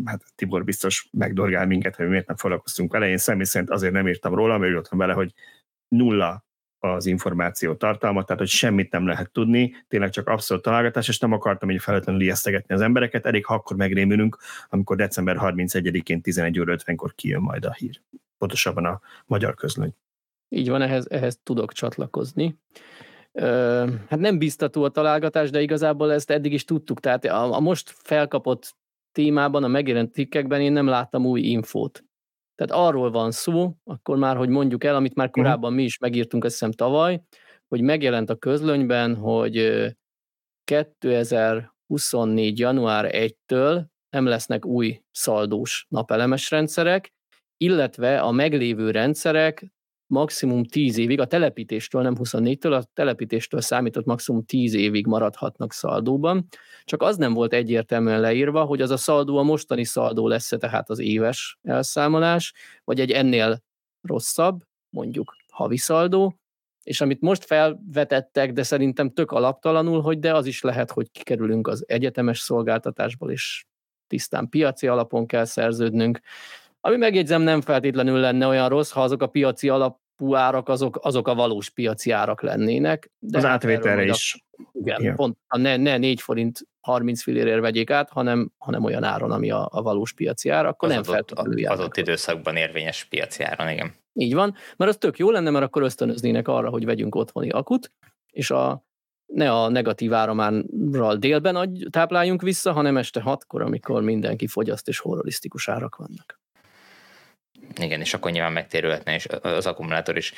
Hát 0.05 0.23
Tibor 0.35 0.63
biztos 0.63 1.07
megdorgál 1.11 1.65
minket, 1.65 1.95
hogy 1.95 2.07
miért 2.07 2.27
nem 2.27 2.35
foglalkoztunk 2.35 2.91
vele. 2.91 3.07
Én 3.07 3.17
személy 3.17 3.45
szerint 3.45 3.71
azért 3.71 3.93
nem 3.93 4.07
írtam 4.07 4.35
róla, 4.35 4.57
mert 4.57 4.87
van 4.89 4.99
vele, 4.99 5.13
hogy 5.13 5.33
nulla 5.87 6.45
az 6.83 7.05
információ 7.05 7.73
tartalma, 7.73 8.23
tehát 8.23 8.41
hogy 8.41 8.49
semmit 8.49 8.91
nem 8.91 9.07
lehet 9.07 9.31
tudni, 9.31 9.75
tényleg 9.87 10.09
csak 10.09 10.27
abszolút 10.27 10.63
találgatás, 10.63 11.07
és 11.07 11.19
nem 11.19 11.31
akartam 11.31 11.69
így 11.69 11.81
feltétlenül 11.81 12.21
ijesztegetni 12.21 12.73
az 12.75 12.81
embereket, 12.81 13.25
elég 13.25 13.43
akkor 13.47 13.77
megrémülünk, 13.77 14.37
amikor 14.69 14.95
december 14.95 15.37
31-én 15.39 16.21
11 16.21 16.59
óra 16.59 16.75
50-kor 16.77 17.15
kijön 17.15 17.41
majd 17.41 17.65
a 17.65 17.73
hír. 17.73 18.01
Pontosabban 18.37 18.85
a 18.85 19.01
magyar 19.25 19.53
közlöny. 19.53 19.93
Így 20.49 20.69
van, 20.69 20.81
ehhez, 20.81 21.07
ehhez 21.09 21.39
tudok 21.43 21.73
csatlakozni. 21.73 22.57
Ö, 23.31 23.85
hát 24.09 24.19
nem 24.19 24.37
biztató 24.37 24.83
a 24.83 24.89
találgatás, 24.89 25.49
de 25.49 25.61
igazából 25.61 26.13
ezt 26.13 26.29
eddig 26.29 26.53
is 26.53 26.65
tudtuk, 26.65 26.99
tehát 26.99 27.25
a, 27.25 27.53
a 27.53 27.59
most 27.59 27.93
felkapott 27.97 28.75
témában, 29.11 29.63
a 29.63 29.67
megjelent 29.67 30.13
cikkekben 30.13 30.61
én 30.61 30.71
nem 30.71 30.87
láttam 30.87 31.25
új 31.25 31.41
infót. 31.41 32.03
Tehát 32.55 32.85
arról 32.85 33.11
van 33.11 33.31
szó, 33.31 33.75
akkor 33.83 34.17
már, 34.17 34.37
hogy 34.37 34.49
mondjuk 34.49 34.83
el, 34.83 34.95
amit 34.95 35.15
már 35.15 35.27
mhm. 35.27 35.39
korábban 35.39 35.73
mi 35.73 35.83
is 35.83 35.97
megírtunk, 35.97 36.43
azt 36.43 36.53
hiszem 36.53 36.71
tavaly, 36.71 37.21
hogy 37.67 37.81
megjelent 37.81 38.29
a 38.29 38.35
közlönyben, 38.35 39.15
hogy 39.15 39.85
2024. 40.63 42.59
január 42.59 43.09
1-től 43.11 43.83
nem 44.09 44.25
lesznek 44.25 44.65
új 44.65 45.01
szaldós 45.11 45.85
napelemes 45.89 46.49
rendszerek, 46.49 47.13
illetve 47.57 48.19
a 48.19 48.31
meglévő 48.31 48.91
rendszerek 48.91 49.72
maximum 50.13 50.63
10 50.63 50.97
évig, 50.97 51.19
a 51.19 51.25
telepítéstől, 51.25 52.01
nem 52.01 52.15
24-től, 52.19 52.79
a 52.79 52.83
telepítéstől 52.93 53.61
számított 53.61 54.05
maximum 54.05 54.45
10 54.45 54.73
évig 54.73 55.05
maradhatnak 55.07 55.73
szaldóban. 55.73 56.47
Csak 56.83 57.01
az 57.01 57.17
nem 57.17 57.33
volt 57.33 57.53
egyértelműen 57.53 58.19
leírva, 58.19 58.63
hogy 58.63 58.81
az 58.81 58.89
a 58.89 58.97
szaldó 58.97 59.37
a 59.37 59.43
mostani 59.43 59.85
szaldó 59.85 60.27
lesz-e 60.27 60.57
tehát 60.57 60.89
az 60.89 60.99
éves 60.99 61.59
elszámolás, 61.63 62.53
vagy 62.83 62.99
egy 62.99 63.11
ennél 63.11 63.63
rosszabb, 64.01 64.61
mondjuk 64.89 65.35
havi 65.51 65.77
szaldó, 65.77 66.37
és 66.83 67.01
amit 67.01 67.21
most 67.21 67.45
felvetettek, 67.45 68.53
de 68.53 68.63
szerintem 68.63 69.09
tök 69.09 69.31
alaptalanul, 69.31 70.01
hogy 70.01 70.19
de 70.19 70.35
az 70.35 70.45
is 70.45 70.61
lehet, 70.61 70.91
hogy 70.91 71.11
kikerülünk 71.11 71.67
az 71.67 71.83
egyetemes 71.87 72.39
szolgáltatásból, 72.39 73.31
és 73.31 73.65
tisztán 74.07 74.49
piaci 74.49 74.87
alapon 74.87 75.25
kell 75.27 75.45
szerződnünk. 75.45 76.19
Ami 76.81 76.97
megjegyzem 76.97 77.41
nem 77.41 77.61
feltétlenül 77.61 78.19
lenne 78.19 78.47
olyan 78.47 78.69
rossz, 78.69 78.91
ha 78.91 79.03
azok 79.03 79.21
a 79.21 79.27
piaci 79.27 79.69
alap 79.69 79.99
árak 80.31 80.69
azok, 80.69 80.99
azok 81.01 81.27
a 81.27 81.35
valós 81.35 81.69
piaci 81.69 82.11
árak 82.11 82.41
lennének. 82.41 83.11
De 83.19 83.37
az 83.37 83.43
hát 83.43 83.53
átvételre 83.53 84.05
is. 84.05 84.45
A, 84.57 84.63
igen, 84.73 84.99
igen, 85.01 85.15
pont 85.15 85.37
ne, 85.57 85.77
ne 85.77 85.97
4 85.97 86.21
forint 86.21 86.67
30 86.79 87.21
fillérért 87.21 87.61
vegyék 87.61 87.89
át, 87.89 88.09
hanem, 88.09 88.51
hanem 88.57 88.83
olyan 88.83 89.03
áron, 89.03 89.31
ami 89.31 89.51
a, 89.51 89.67
a 89.71 89.81
valós 89.81 90.13
piaci 90.13 90.49
ár, 90.49 90.65
akkor 90.65 90.89
az 90.89 90.93
nem 90.93 91.03
feltétlenül 91.03 91.67
Az 91.67 91.79
ott 91.79 91.97
időszakban 91.97 92.55
érvényes 92.55 93.03
piaci 93.03 93.43
áron, 93.43 93.69
igen. 93.69 93.93
Így 94.13 94.33
van, 94.33 94.55
mert 94.77 94.91
az 94.91 94.97
tök 94.97 95.17
jó 95.17 95.31
lenne, 95.31 95.49
mert 95.49 95.65
akkor 95.65 95.81
ösztönöznének 95.81 96.47
arra, 96.47 96.69
hogy 96.69 96.85
vegyünk 96.85 97.15
otthoni 97.15 97.49
akut, 97.49 97.91
és 98.31 98.51
a, 98.51 98.85
ne 99.25 99.51
a 99.51 99.69
negatív 99.69 100.13
áramánral 100.13 101.15
délben 101.15 101.55
adj, 101.55 101.85
tápláljunk 101.89 102.41
vissza, 102.41 102.71
hanem 102.71 102.97
este 102.97 103.21
hatkor, 103.21 103.61
amikor 103.61 104.01
mindenki 104.01 104.47
fogyaszt 104.47 104.87
és 104.87 104.99
horrorisztikus 104.99 105.69
árak 105.69 105.95
vannak. 105.95 106.41
Igen, 107.81 107.99
és 107.99 108.13
akkor 108.13 108.31
nyilván 108.31 108.53
megtérülhetne 108.53 109.15
is 109.15 109.25
az 109.41 109.65
akkumulátor 109.65 110.17
is. 110.17 110.33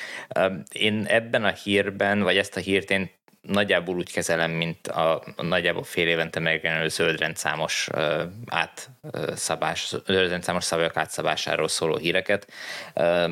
Én 0.72 1.06
ebben 1.08 1.44
a 1.44 1.52
hírben, 1.52 2.22
vagy 2.22 2.38
ezt 2.38 2.58
a 2.58 2.60
hírt 2.60 2.92
én 2.92 3.10
nagyjából 3.42 3.96
úgy 3.96 4.12
kezelem, 4.12 4.52
mint 4.52 4.88
a, 4.88 5.24
a 5.36 5.44
nagyjából 5.44 5.84
fél 5.84 6.08
évente 6.08 6.40
megjelenő 6.40 6.88
zöldrendszámos 6.88 7.90
uh, 7.94 8.22
átszabás, 8.46 9.96
zöldrendszámos 10.06 10.64
szabályok 10.64 10.98
átszabásáról 10.98 11.68
szóló 11.68 11.98
híreket. 11.98 12.48
Uh, 12.96 13.32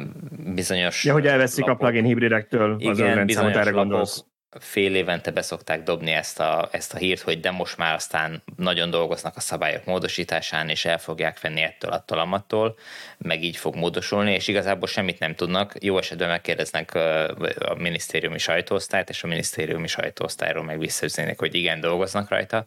bizonyos 0.54 1.04
Ja, 1.04 1.14
hogy 1.14 1.28
elveszik 1.28 1.66
lapok, 1.66 1.82
a 1.82 1.86
plugin 1.86 2.06
hibridektől 2.06 2.76
az 2.80 2.96
zöldrendszámot, 2.98 3.56
erre 3.56 3.72
gondolsz 3.72 4.24
fél 4.60 4.96
évente 4.96 5.32
beszokták 5.32 5.84
dobni 5.84 6.12
ezt 6.12 6.40
a, 6.40 6.70
ezt 6.72 6.94
a 6.94 6.98
hírt, 6.98 7.22
hogy 7.22 7.40
de 7.40 7.52
most 7.52 7.78
már 7.78 7.94
aztán 7.94 8.44
nagyon 8.56 8.90
dolgoznak 8.90 9.36
a 9.36 9.40
szabályok 9.40 9.86
módosításán, 9.86 10.70
és 10.70 10.86
el 10.86 10.98
fogják 10.98 11.42
venni 11.42 11.62
ettől, 11.62 11.92
attól, 11.92 12.20
amattól, 12.20 12.76
meg 13.18 13.44
így 13.44 13.58
fog 13.58 13.76
módosulni, 13.76 14.34
és 14.34 14.48
igazából 14.48 14.88
semmit 14.88 15.20
nem 15.20 15.36
tudnak. 15.36 15.74
Jó 15.80 15.98
esetben 15.98 16.28
megkérdeznek 16.28 16.96
a 16.96 17.76
minisztériumi 17.78 18.38
sajtóosztályt, 18.38 19.10
és 19.10 19.24
a 19.24 19.28
minisztériumi 19.28 19.88
sajtóosztályról 19.88 20.64
meg 20.64 20.80
visszaüzenik, 20.80 21.40
hogy 21.40 21.56
igen, 21.56 21.80
dolgoznak 21.80 22.30
rajta. 22.30 22.66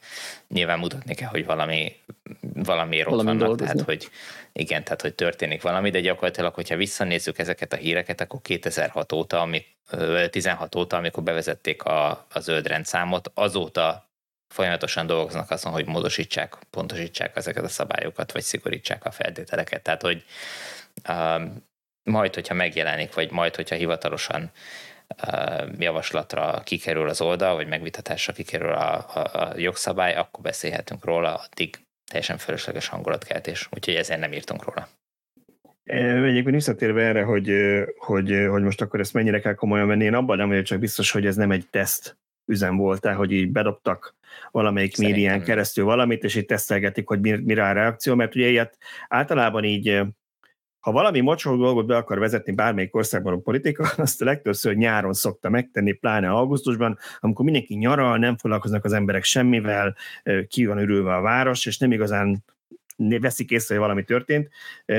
Nyilván 0.49 0.79
mutatni 0.79 1.15
kell, 1.15 1.29
hogy 1.29 1.45
valami, 1.45 1.97
valamiért 2.41 3.09
valami 3.09 3.21
ott 3.21 3.25
vannak, 3.25 3.39
dolgozni. 3.39 3.67
tehát 3.67 3.87
hogy 3.87 4.11
igen, 4.53 4.85
tehát 4.85 5.03
hogy 5.03 5.15
történik 5.15 5.63
valami, 5.63 5.91
de 5.91 6.01
gyakorlatilag, 6.01 6.55
hogyha 6.55 6.77
visszanézzük 6.77 7.39
ezeket 7.39 7.73
a 7.73 7.77
híreket, 7.77 8.21
akkor 8.21 8.41
2006 8.43 9.13
óta, 9.13 9.41
amik 9.41 9.76
16 10.31 10.75
óta, 10.75 10.97
amikor 10.97 11.23
bevezették 11.23 11.83
a, 11.83 12.27
a 12.33 12.41
zöld 12.41 12.67
rendszámot, 12.67 13.31
azóta 13.35 14.07
folyamatosan 14.49 15.07
dolgoznak 15.07 15.51
azon, 15.51 15.73
hogy 15.73 15.87
módosítsák, 15.87 16.57
pontosítsák 16.71 17.37
ezeket 17.37 17.65
a 17.65 17.69
szabályokat, 17.69 18.33
vagy 18.33 18.43
szigorítsák 18.43 19.05
a 19.05 19.11
feltételeket. 19.11 19.83
Tehát, 19.83 20.03
hogy 20.03 20.25
um, 21.09 21.65
majd, 22.03 22.35
hogyha 22.35 22.55
megjelenik, 22.55 23.15
vagy 23.15 23.31
majd, 23.31 23.57
hogyha 23.57 23.75
hivatalosan 23.75 24.51
uh, 25.27 25.69
javaslatra 25.79 26.61
kikerül 26.65 27.09
az 27.09 27.21
oldal, 27.21 27.55
vagy 27.55 27.67
megvitatásra 27.67 28.33
kikerül 28.33 28.73
a, 28.73 28.95
a, 29.15 29.43
a 29.43 29.53
jogszabály, 29.57 30.15
akkor 30.15 30.43
beszélhetünk 30.43 31.05
róla, 31.05 31.35
addig 31.35 31.79
teljesen 32.07 32.39
fölösleges 32.39 32.89
hangulatkeltés, 32.89 33.69
úgyhogy 33.71 33.95
ezért 33.95 34.21
nem 34.21 34.33
írtunk 34.33 34.65
róla. 34.65 34.89
Egyébként 35.87 36.55
visszatérve 36.55 37.03
erre, 37.03 37.23
hogy, 37.23 37.53
hogy, 37.97 38.47
hogy 38.51 38.63
most 38.63 38.81
akkor 38.81 39.01
ezt 39.01 39.13
mennyire 39.13 39.41
kell 39.41 39.55
komolyan 39.55 39.87
venni, 39.87 40.05
én 40.05 40.15
abban 40.15 40.37
nem 40.37 40.49
vagyok 40.49 40.65
csak 40.65 40.79
biztos, 40.79 41.11
hogy 41.11 41.27
ez 41.27 41.37
nem 41.37 41.51
egy 41.51 41.67
teszt 41.71 42.17
üzem 42.47 42.77
volt 42.77 43.07
hogy 43.07 43.33
így 43.33 43.51
bedobtak 43.51 44.15
valamelyik 44.51 44.95
Szerintem 44.95 45.21
médián 45.21 45.43
keresztül 45.45 45.85
valamit, 45.85 46.25
és 46.25 46.35
így 46.35 46.47
tesztelgetik, 46.47 47.09
hogy 47.09 47.21
mire 47.21 47.69
a 47.69 47.73
reakció, 47.73 48.15
mert 48.15 48.35
ugye 48.35 48.49
ilyet 48.49 48.79
általában 49.09 49.65
így, 49.65 50.01
ha 50.79 50.93
valami 50.93 51.21
mocsol 51.21 51.57
dolgot 51.57 51.87
be 51.87 51.97
akar 51.97 52.19
vezetni 52.19 52.53
bármelyik 52.53 52.95
országban 52.95 53.33
a 53.33 53.39
politika, 53.39 53.89
azt 53.97 54.23
a 54.23 54.25
legtöbbször 54.25 54.75
nyáron 54.75 55.13
szokta 55.13 55.49
megtenni, 55.49 55.93
pláne 55.93 56.31
augusztusban, 56.31 56.99
amikor 57.21 57.45
mindenki 57.45 57.75
nyaral, 57.75 58.19
nem 58.19 58.37
foglalkoznak 58.37 58.85
az 58.85 58.93
emberek 58.93 59.25
semmivel, 59.25 59.97
ki 60.49 60.67
van 60.67 60.79
ürülve 60.79 61.15
a 61.15 61.21
város, 61.21 61.67
és 61.67 61.79
nem 61.79 61.93
igazán 61.93 62.45
veszik 62.97 63.51
észre, 63.51 63.75
hogy 63.75 63.85
valami 63.85 64.05
történt, 64.05 64.49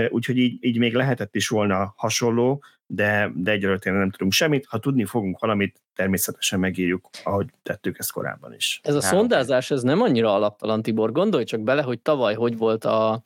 úgyhogy 0.09 0.37
így, 0.37 0.57
így 0.59 0.77
még 0.77 0.93
lehetett 0.93 1.35
is 1.35 1.47
volna 1.47 1.93
hasonló, 1.97 2.63
de, 2.87 3.31
de 3.35 3.51
egyelőre 3.51 3.91
nem 3.91 4.11
tudunk 4.11 4.31
semmit. 4.31 4.65
Ha 4.65 4.79
tudni 4.79 5.05
fogunk 5.05 5.39
valamit, 5.39 5.81
természetesen 5.95 6.59
megírjuk, 6.59 7.09
ahogy 7.23 7.47
tettük 7.63 7.99
ezt 7.99 8.11
korábban 8.11 8.53
is. 8.53 8.79
Ez 8.83 8.95
a 8.95 9.01
Három. 9.01 9.19
szondázás, 9.19 9.71
ez 9.71 9.81
nem 9.81 10.01
annyira 10.01 10.33
alaptalan, 10.33 10.81
Tibor. 10.81 11.11
Gondolj 11.11 11.43
csak 11.43 11.61
bele, 11.61 11.81
hogy 11.81 11.99
tavaly 11.99 12.33
hogy 12.33 12.57
volt 12.57 12.85
a, 12.85 13.23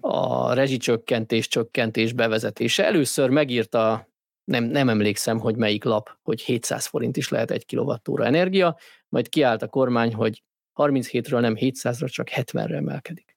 a 0.00 0.52
rezsicsökkentés, 0.54 1.48
csökkentés 1.48 2.12
bevezetése. 2.12 2.84
Először 2.84 3.30
megírta 3.30 4.08
nem, 4.44 4.64
nem 4.64 4.88
emlékszem, 4.88 5.38
hogy 5.38 5.56
melyik 5.56 5.84
lap, 5.84 6.10
hogy 6.22 6.40
700 6.40 6.86
forint 6.86 7.16
is 7.16 7.28
lehet 7.28 7.50
egy 7.50 7.66
kilovattóra 7.66 8.24
energia, 8.24 8.76
majd 9.08 9.28
kiállt 9.28 9.62
a 9.62 9.68
kormány, 9.68 10.14
hogy 10.14 10.42
37-ről 10.74 11.40
nem 11.40 11.54
700-ra, 11.56 12.10
csak 12.10 12.28
70-re 12.30 12.76
emelkedik. 12.76 13.33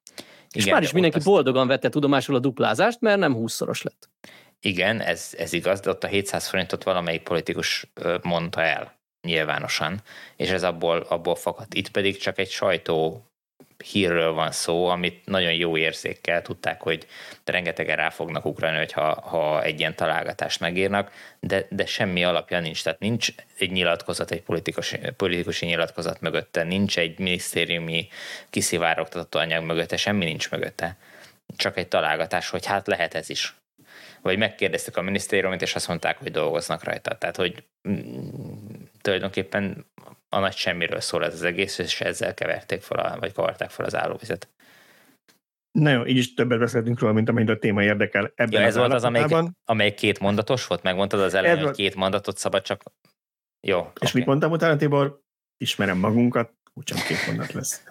És 0.57 0.63
Igen, 0.63 0.73
már 0.73 0.83
is 0.83 0.91
mindenki 0.91 1.17
azt... 1.17 1.25
boldogan 1.25 1.67
vette 1.67 1.89
tudomásul 1.89 2.35
a 2.35 2.39
duplázást, 2.39 3.01
mert 3.01 3.19
nem 3.19 3.35
20-szoros 3.37 3.81
lett. 3.81 4.09
Igen, 4.59 5.01
ez, 5.01 5.33
ez 5.37 5.53
igaz, 5.53 5.79
de 5.79 5.89
ott 5.89 6.03
a 6.03 6.07
700 6.07 6.47
forintot 6.47 6.83
valamelyik 6.83 7.21
politikus 7.23 7.91
mondta 8.21 8.61
el 8.61 8.95
nyilvánosan, 9.21 10.01
és 10.35 10.49
ez 10.49 10.63
abból, 10.63 10.97
abból 10.97 11.35
fakadt. 11.35 11.73
Itt 11.73 11.89
pedig 11.89 12.17
csak 12.17 12.37
egy 12.37 12.49
sajtó 12.49 13.27
hírről 13.83 14.31
van 14.31 14.51
szó, 14.51 14.87
amit 14.87 15.25
nagyon 15.25 15.53
jó 15.53 15.77
érzékkel 15.77 16.41
tudták, 16.41 16.81
hogy 16.81 17.07
rengetegen 17.45 17.95
rá 17.95 18.09
fognak 18.09 18.45
ugrani, 18.45 18.77
hogyha, 18.77 19.21
ha 19.21 19.63
egy 19.63 19.79
ilyen 19.79 19.95
találgatást 19.95 20.59
megírnak, 20.59 21.11
de, 21.39 21.65
de 21.69 21.85
semmi 21.85 22.23
alapja 22.23 22.59
nincs. 22.59 22.83
Tehát 22.83 22.99
nincs 22.99 23.27
egy 23.57 23.71
nyilatkozat, 23.71 24.31
egy 24.31 24.41
politikusi, 24.41 24.99
politikusi 25.17 25.65
nyilatkozat 25.65 26.21
mögötte, 26.21 26.63
nincs 26.63 26.97
egy 26.97 27.19
minisztériumi 27.19 28.07
kiszivárogtató 28.49 29.39
anyag 29.39 29.63
mögötte, 29.63 29.97
semmi 29.97 30.25
nincs 30.25 30.51
mögötte. 30.51 30.97
Csak 31.55 31.77
egy 31.77 31.87
találgatás, 31.87 32.49
hogy 32.49 32.65
hát 32.65 32.87
lehet 32.87 33.13
ez 33.13 33.29
is. 33.29 33.55
Vagy 34.21 34.37
megkérdeztük 34.37 34.97
a 34.97 35.01
minisztériumot, 35.01 35.61
és 35.61 35.75
azt 35.75 35.87
mondták, 35.87 36.17
hogy 36.17 36.31
dolgoznak 36.31 36.83
rajta. 36.83 37.17
Tehát, 37.17 37.35
hogy 37.35 37.63
mm, 37.89 38.29
tulajdonképpen 39.01 39.85
a 40.29 40.39
nagy 40.39 40.55
semmiről 40.55 40.99
szól 40.99 41.25
ez 41.25 41.33
az 41.33 41.43
egész, 41.43 41.77
és 41.77 42.01
ezzel 42.01 42.33
keverték 42.33 42.81
fel, 42.81 42.99
a, 42.99 43.19
vagy 43.19 43.33
kavarták 43.33 43.69
fel 43.69 43.85
az 43.85 43.95
állóvizet. 43.95 44.49
Na 45.71 45.89
jó, 45.89 46.05
így 46.05 46.17
is 46.17 46.33
többet 46.33 46.59
beszéltünk 46.59 46.99
róla, 46.99 47.13
mint 47.13 47.29
amennyit 47.29 47.49
a 47.49 47.57
téma 47.57 47.83
érdekel 47.83 48.31
ebben 48.35 48.61
ja, 48.61 48.67
ez 48.67 48.75
volt 48.75 48.93
az, 48.93 49.03
amelyik, 49.03 49.35
amelyik 49.65 49.93
két 49.93 50.19
mondatos 50.19 50.67
volt? 50.67 50.83
Megmondtad 50.83 51.19
az 51.19 51.33
elején, 51.33 51.63
hogy 51.63 51.75
két 51.75 51.95
mondatot 51.95 52.37
szabad 52.37 52.61
csak... 52.61 52.83
Jó. 53.67 53.79
És 53.79 54.09
okay. 54.09 54.11
mit 54.13 54.25
mondtam 54.25 54.51
utána, 54.51 54.75
Tibor? 54.75 55.21
Ismerem 55.57 55.97
magunkat, 55.97 56.53
úgysem 56.73 56.97
két 57.07 57.27
mondat 57.27 57.53
lesz. 57.53 57.83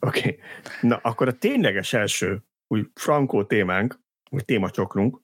Oké. 0.00 0.18
Okay. 0.18 0.38
Na, 0.80 0.96
akkor 0.96 1.28
a 1.28 1.38
tényleges 1.38 1.92
első 1.92 2.42
új 2.66 2.86
frankó 2.94 3.44
témánk, 3.44 3.98
új 4.30 4.40
témacsokrunk, 4.40 5.20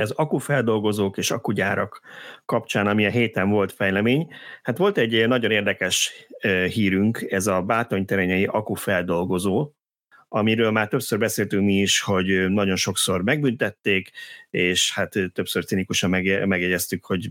az 0.00 0.10
akufeldolgozók 0.10 1.16
és 1.16 1.30
akugyárak 1.30 2.00
kapcsán, 2.44 2.86
ami 2.86 3.06
a 3.06 3.10
héten 3.10 3.50
volt 3.50 3.72
fejlemény. 3.72 4.28
Hát 4.62 4.78
volt 4.78 4.98
egy 4.98 5.28
nagyon 5.28 5.50
érdekes 5.50 6.12
hírünk, 6.72 7.26
ez 7.28 7.46
a 7.46 7.62
bátonyterenyei 7.62 8.44
akufeldolgozó, 8.44 9.72
amiről 10.28 10.70
már 10.70 10.88
többször 10.88 11.18
beszéltünk 11.18 11.64
mi 11.64 11.80
is, 11.80 12.00
hogy 12.00 12.48
nagyon 12.48 12.76
sokszor 12.76 13.22
megbüntették, 13.22 14.10
és 14.50 14.92
hát 14.94 15.18
többször 15.32 15.64
cinikusan 15.64 16.10
megjegyeztük, 16.10 17.04
hogy 17.04 17.30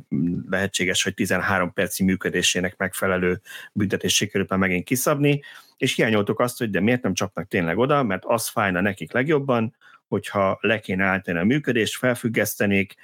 lehetséges, 0.49 1.03
hogy 1.03 1.13
13 1.13 1.73
perci 1.73 2.03
működésének 2.03 2.77
megfelelő 2.77 3.41
büntetés 3.73 4.15
sikerült 4.15 4.49
már 4.49 4.59
megint 4.59 4.83
kiszabni, 4.83 5.41
és 5.77 5.95
hiányoltuk 5.95 6.39
azt, 6.39 6.57
hogy 6.57 6.69
de 6.69 6.79
miért 6.79 7.01
nem 7.01 7.13
csapnak 7.13 7.47
tényleg 7.47 7.77
oda, 7.77 8.03
mert 8.03 8.23
az 8.25 8.47
fájna 8.47 8.81
nekik 8.81 9.11
legjobban, 9.11 9.75
hogyha 10.11 10.57
le 10.61 10.79
kéne 10.79 11.03
állítani 11.03 11.39
a 11.39 11.43
működést, 11.43 11.97
felfüggesztenék, 11.97 12.95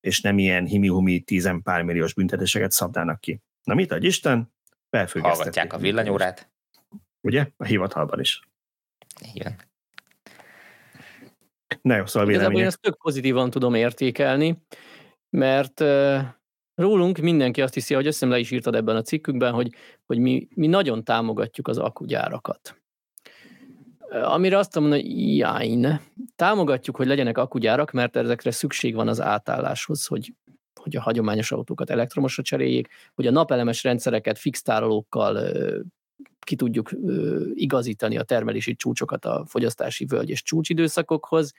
és 0.00 0.20
nem 0.20 0.38
ilyen 0.38 0.64
himi-humi 0.64 1.20
tízen 1.20 1.62
pár 1.62 1.82
milliós 1.82 2.14
büntetéseket 2.14 2.70
szabdának 2.70 3.20
ki. 3.20 3.40
Na 3.64 3.74
mit 3.74 3.92
adj 3.92 4.06
Isten? 4.06 4.54
Hallgatják 4.90 5.72
a 5.72 5.78
villanyórát. 5.78 6.50
Ugye? 7.20 7.46
A 7.56 7.64
hivatalban 7.64 8.20
is. 8.20 8.40
Igen. 9.32 9.56
Na 11.82 11.96
jó, 11.96 12.06
szóval 12.06 12.30
Igazából 12.30 12.60
én 12.60 12.66
ezt 12.66 12.80
tök 12.80 12.96
pozitívan 12.96 13.50
tudom 13.50 13.74
értékelni, 13.74 14.62
mert 15.30 15.80
uh, 15.80 16.20
rólunk 16.74 17.18
mindenki 17.18 17.62
azt 17.62 17.74
hiszi, 17.74 17.94
hogy 17.94 18.06
azt 18.06 18.18
hiszem 18.18 18.30
le 18.30 18.38
is 18.38 18.50
írtad 18.50 18.74
ebben 18.74 18.96
a 18.96 19.02
cikkünkben, 19.02 19.52
hogy, 19.52 19.74
hogy 20.06 20.18
mi, 20.18 20.48
mi 20.54 20.66
nagyon 20.66 21.04
támogatjuk 21.04 21.68
az 21.68 21.78
akugyárakat. 21.78 22.80
Amire 24.10 24.58
azt 24.58 24.74
mondom, 24.74 24.92
hogy 24.92 25.36
jájn. 25.36 26.00
Támogatjuk, 26.36 26.96
hogy 26.96 27.06
legyenek 27.06 27.38
akugyárak, 27.38 27.92
mert 27.92 28.16
ezekre 28.16 28.50
szükség 28.50 28.94
van 28.94 29.08
az 29.08 29.20
átálláshoz, 29.20 30.06
hogy, 30.06 30.32
hogy 30.80 30.96
a 30.96 31.00
hagyományos 31.00 31.52
autókat 31.52 31.90
elektromosra 31.90 32.42
cseréljék, 32.42 32.88
hogy 33.14 33.26
a 33.26 33.30
napelemes 33.30 33.82
rendszereket 33.82 34.38
fix 34.38 34.62
tárolókkal 34.62 35.52
ki 36.40 36.56
tudjuk 36.56 36.90
igazítani 37.54 38.18
a 38.18 38.22
termelési 38.22 38.74
csúcsokat 38.74 39.24
a 39.24 39.44
fogyasztási 39.46 40.04
völgy 40.04 40.30
és 40.30 40.42
csúcsidőszakokhoz, 40.42 41.52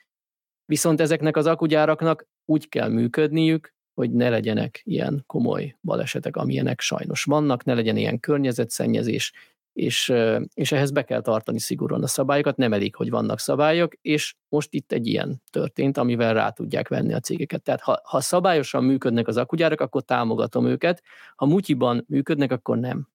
viszont 0.66 1.02
ezeknek 1.02 1.38
az 1.38 1.46
akugyáraknak 1.46 2.28
úgy 2.46 2.70
kell 2.70 2.90
működniük, 2.90 3.76
hogy 3.94 4.12
ne 4.12 4.30
legyenek 4.30 4.82
ilyen 4.84 5.24
komoly 5.26 5.76
balesetek, 5.82 6.36
amilyenek 6.36 6.80
sajnos 6.80 7.24
vannak, 7.24 7.64
ne 7.64 7.74
legyen 7.74 7.98
ilyen 7.98 8.20
környezetszennyezés, 8.20 9.34
és, 9.78 10.14
és 10.54 10.72
ehhez 10.72 10.92
be 10.92 11.04
kell 11.04 11.22
tartani 11.22 11.60
szigorúan 11.60 12.04
a 12.04 12.08
szabályokat, 12.08 12.58
nem 12.58 12.74
elég, 12.74 12.96
hogy 12.96 13.10
vannak 13.10 13.40
szabályok, 13.40 13.94
és 14.02 14.36
most 14.50 14.74
itt 14.74 14.92
egy 14.92 15.08
ilyen 15.08 15.42
történt, 15.50 15.98
amivel 15.98 16.34
rá 16.34 16.50
tudják 16.50 16.88
venni 16.88 17.14
a 17.14 17.20
cégeket. 17.20 17.62
Tehát 17.62 17.82
ha, 17.82 18.02
ha 18.04 18.22
szabályosan 18.22 18.84
működnek 18.84 19.28
az 19.28 19.38
akugyárak, 19.38 19.82
akkor 19.82 20.02
támogatom 20.02 20.66
őket, 20.66 21.04
ha 21.36 21.46
mutyiban 21.46 22.06
működnek, 22.08 22.52
akkor 22.52 22.78
nem. 22.78 23.08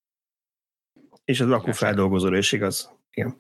És 1.25 1.41
az 1.41 1.51
akkufeldolgozó 1.51 2.35
is 2.35 2.53
igaz? 2.53 2.91
Igen. 3.11 3.37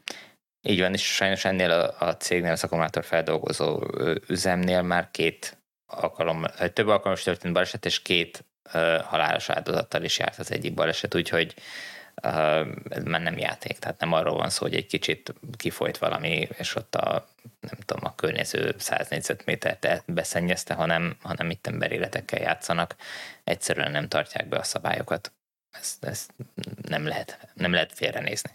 Így 0.62 0.80
van, 0.80 0.92
és 0.92 1.14
sajnos 1.14 1.44
ennél 1.44 1.70
a, 1.70 2.06
a 2.06 2.16
cégnél, 2.16 2.52
az 2.52 2.64
akkumulátor 2.64 3.04
feldolgozó 3.04 3.80
üzemnél 4.28 4.82
már 4.82 5.10
két 5.10 5.62
alkalom, 5.86 6.44
több 6.44 6.88
alkalommal 6.88 7.22
történt 7.24 7.54
baleset, 7.54 7.86
és 7.86 8.02
két 8.02 8.44
halálos 9.04 9.50
áldozattal 9.50 10.02
is 10.02 10.18
járt 10.18 10.38
az 10.38 10.52
egyik 10.52 10.74
baleset, 10.74 11.14
úgyhogy 11.14 11.54
ez 12.88 13.02
már 13.04 13.22
nem 13.22 13.38
játék, 13.38 13.78
tehát 13.78 14.00
nem 14.00 14.12
arról 14.12 14.36
van 14.36 14.50
szó, 14.50 14.64
hogy 14.64 14.74
egy 14.74 14.86
kicsit 14.86 15.34
kifolyt 15.56 15.98
valami, 15.98 16.48
és 16.58 16.74
ott 16.74 16.94
a, 16.94 17.28
nem 17.60 17.78
tudom, 17.84 18.04
a 18.04 18.14
környező 18.14 18.74
100 18.78 19.08
négyzetmétert 19.08 20.02
beszennyezte, 20.06 20.74
hanem, 20.74 21.16
hanem 21.22 21.50
itt 21.50 21.66
emberéletekkel 21.66 22.40
játszanak, 22.40 22.96
egyszerűen 23.44 23.90
nem 23.90 24.08
tartják 24.08 24.48
be 24.48 24.56
a 24.56 24.62
szabályokat. 24.62 25.32
Ezt, 25.70 26.04
ezt 26.04 26.34
nem, 26.88 27.06
lehet, 27.06 27.48
nem 27.54 27.72
lehet 27.72 27.92
félrenézni. 27.92 28.50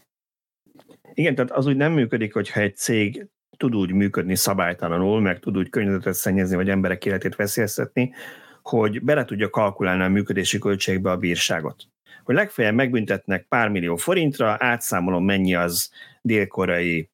Igen, 1.14 1.36
tehát 1.36 1.52
az 1.52 1.66
úgy 1.66 1.76
nem 1.76 1.92
működik, 1.92 2.34
hogyha 2.34 2.60
egy 2.60 2.78
cég 2.78 3.28
tud 3.58 3.76
úgy 3.76 3.92
működni 3.92 4.36
szabálytalanul, 4.36 5.22
meg 5.22 5.40
tud 5.40 5.58
úgy 5.58 5.70
környezetet 5.70 6.14
szennyezni, 6.14 6.56
vagy 6.56 6.70
emberek 6.70 7.06
életét 7.06 7.36
veszélyeztetni, 7.36 8.14
hogy 8.62 9.02
bele 9.04 9.26
tudja 9.26 9.50
kalkulálni 9.50 10.04
a 10.04 10.08
működési 10.08 10.60
költségbe 10.60 11.12
a 11.12 11.18
bírságot. 11.18 11.88
Hogy 12.28 12.36
legfeljebb 12.36 12.74
megbüntetnek 12.74 13.46
pár 13.50 13.70
millió 13.70 13.96
forintra, 13.96 14.56
átszámolom 14.60 15.26
mennyi 15.26 15.56
az 15.56 15.92
dél-koreai 16.22 17.10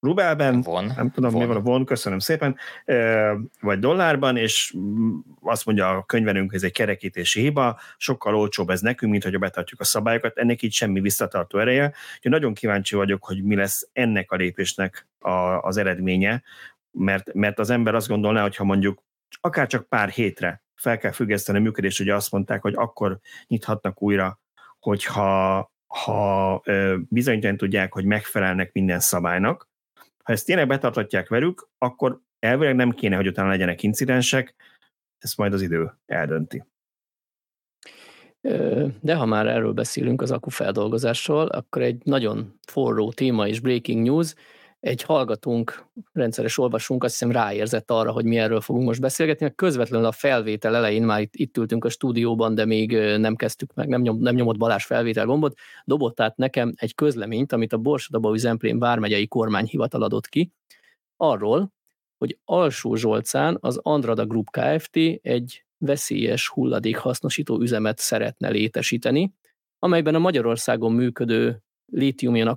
rubelben, 0.00 0.60
von, 0.60 0.92
nem 0.96 1.10
tudom, 1.10 1.30
von. 1.30 1.40
mi 1.40 1.46
van 1.46 1.56
a 1.56 1.60
von, 1.60 1.84
köszönöm 1.84 2.18
szépen, 2.18 2.56
vagy 3.60 3.78
dollárban, 3.78 4.36
és 4.36 4.74
azt 5.40 5.66
mondja 5.66 5.88
a 5.88 6.04
könyvelünk, 6.04 6.46
hogy 6.46 6.58
ez 6.58 6.64
egy 6.64 6.72
kerekítési 6.72 7.40
hiba, 7.40 7.80
sokkal 7.96 8.34
olcsóbb 8.34 8.70
ez 8.70 8.80
nekünk, 8.80 9.10
mint 9.10 9.24
hogy 9.24 9.38
betartjuk 9.38 9.80
a 9.80 9.84
szabályokat, 9.84 10.38
ennek 10.38 10.62
így 10.62 10.72
semmi 10.72 11.00
visszatartó 11.00 11.58
ereje. 11.58 11.94
Úgyhogy 12.16 12.30
nagyon 12.30 12.54
kíváncsi 12.54 12.96
vagyok, 12.96 13.24
hogy 13.24 13.44
mi 13.44 13.54
lesz 13.54 13.88
ennek 13.92 14.30
a 14.30 14.36
lépésnek 14.36 15.06
a, 15.18 15.30
az 15.60 15.76
eredménye, 15.76 16.42
mert, 16.90 17.34
mert 17.34 17.58
az 17.58 17.70
ember 17.70 17.94
azt 17.94 18.08
gondolná, 18.08 18.42
hogy 18.42 18.56
ha 18.56 18.64
mondjuk 18.64 19.02
akár 19.40 19.66
csak 19.66 19.88
pár 19.88 20.08
hétre 20.08 20.61
fel 20.74 20.98
kell 20.98 21.10
függeszteni 21.10 21.58
a 21.58 21.60
működést, 21.60 22.00
ugye 22.00 22.14
azt 22.14 22.32
mondták, 22.32 22.62
hogy 22.62 22.74
akkor 22.76 23.18
nyithatnak 23.46 24.02
újra, 24.02 24.40
hogyha 24.78 25.70
ha 25.86 26.62
bizonyítani 27.08 27.56
tudják, 27.56 27.92
hogy 27.92 28.04
megfelelnek 28.04 28.72
minden 28.72 29.00
szabálynak, 29.00 29.68
ha 30.22 30.32
ezt 30.32 30.46
tényleg 30.46 30.66
betartatják 30.66 31.28
velük, 31.28 31.68
akkor 31.78 32.20
elvileg 32.38 32.74
nem 32.74 32.90
kéne, 32.90 33.16
hogy 33.16 33.26
utána 33.26 33.48
legyenek 33.48 33.82
incidensek, 33.82 34.54
ezt 35.18 35.36
majd 35.36 35.52
az 35.52 35.62
idő 35.62 35.98
eldönti. 36.06 36.64
De 39.00 39.14
ha 39.14 39.26
már 39.26 39.46
erről 39.46 39.72
beszélünk 39.72 40.22
az 40.22 40.30
akufeldolgozásról, 40.30 41.46
akkor 41.46 41.82
egy 41.82 42.00
nagyon 42.04 42.58
forró 42.66 43.12
téma 43.12 43.48
és 43.48 43.60
breaking 43.60 44.06
news, 44.06 44.34
egy 44.82 45.02
hallgatónk, 45.02 45.86
rendszeres 46.12 46.58
olvasunk, 46.58 47.04
azt 47.04 47.12
hiszem 47.12 47.32
ráérzett 47.32 47.90
arra, 47.90 48.12
hogy 48.12 48.24
mi 48.24 48.38
erről 48.38 48.60
fogunk 48.60 48.86
most 48.86 49.00
beszélgetni, 49.00 49.44
mert 49.44 49.56
közvetlenül 49.56 50.06
a 50.06 50.12
felvétel 50.12 50.76
elején 50.76 51.02
már 51.02 51.20
itt, 51.20 51.34
itt 51.34 51.56
ültünk 51.56 51.84
a 51.84 51.88
stúdióban, 51.88 52.54
de 52.54 52.64
még 52.64 52.92
nem 53.16 53.36
kezdtük 53.36 53.74
meg, 53.74 53.88
nem, 53.88 54.00
nyom, 54.00 54.18
nem 54.18 54.34
nyomott 54.34 54.56
Balázs 54.56 54.84
felvétel 54.84 55.26
gombot, 55.26 55.58
dobott 55.84 56.20
át 56.20 56.36
nekem 56.36 56.72
egy 56.76 56.94
közleményt, 56.94 57.52
amit 57.52 57.72
a 57.72 57.78
Borsodaba 57.78 58.36
Zemplén 58.36 58.78
vármegyei 58.78 59.26
kormányhivatal 59.26 60.02
adott 60.02 60.28
ki, 60.28 60.52
arról, 61.16 61.72
hogy 62.18 62.38
Alsó 62.44 62.94
Zsolcán 62.94 63.58
az 63.60 63.78
Andrada 63.82 64.26
Group 64.26 64.50
Kft. 64.50 64.96
egy 65.22 65.64
veszélyes 65.78 66.48
hulladékhasznosító 66.48 67.60
üzemet 67.60 67.98
szeretne 67.98 68.48
létesíteni, 68.48 69.32
amelyben 69.78 70.14
a 70.14 70.18
Magyarországon 70.18 70.92
működő 70.92 71.62
lítium 71.92 72.56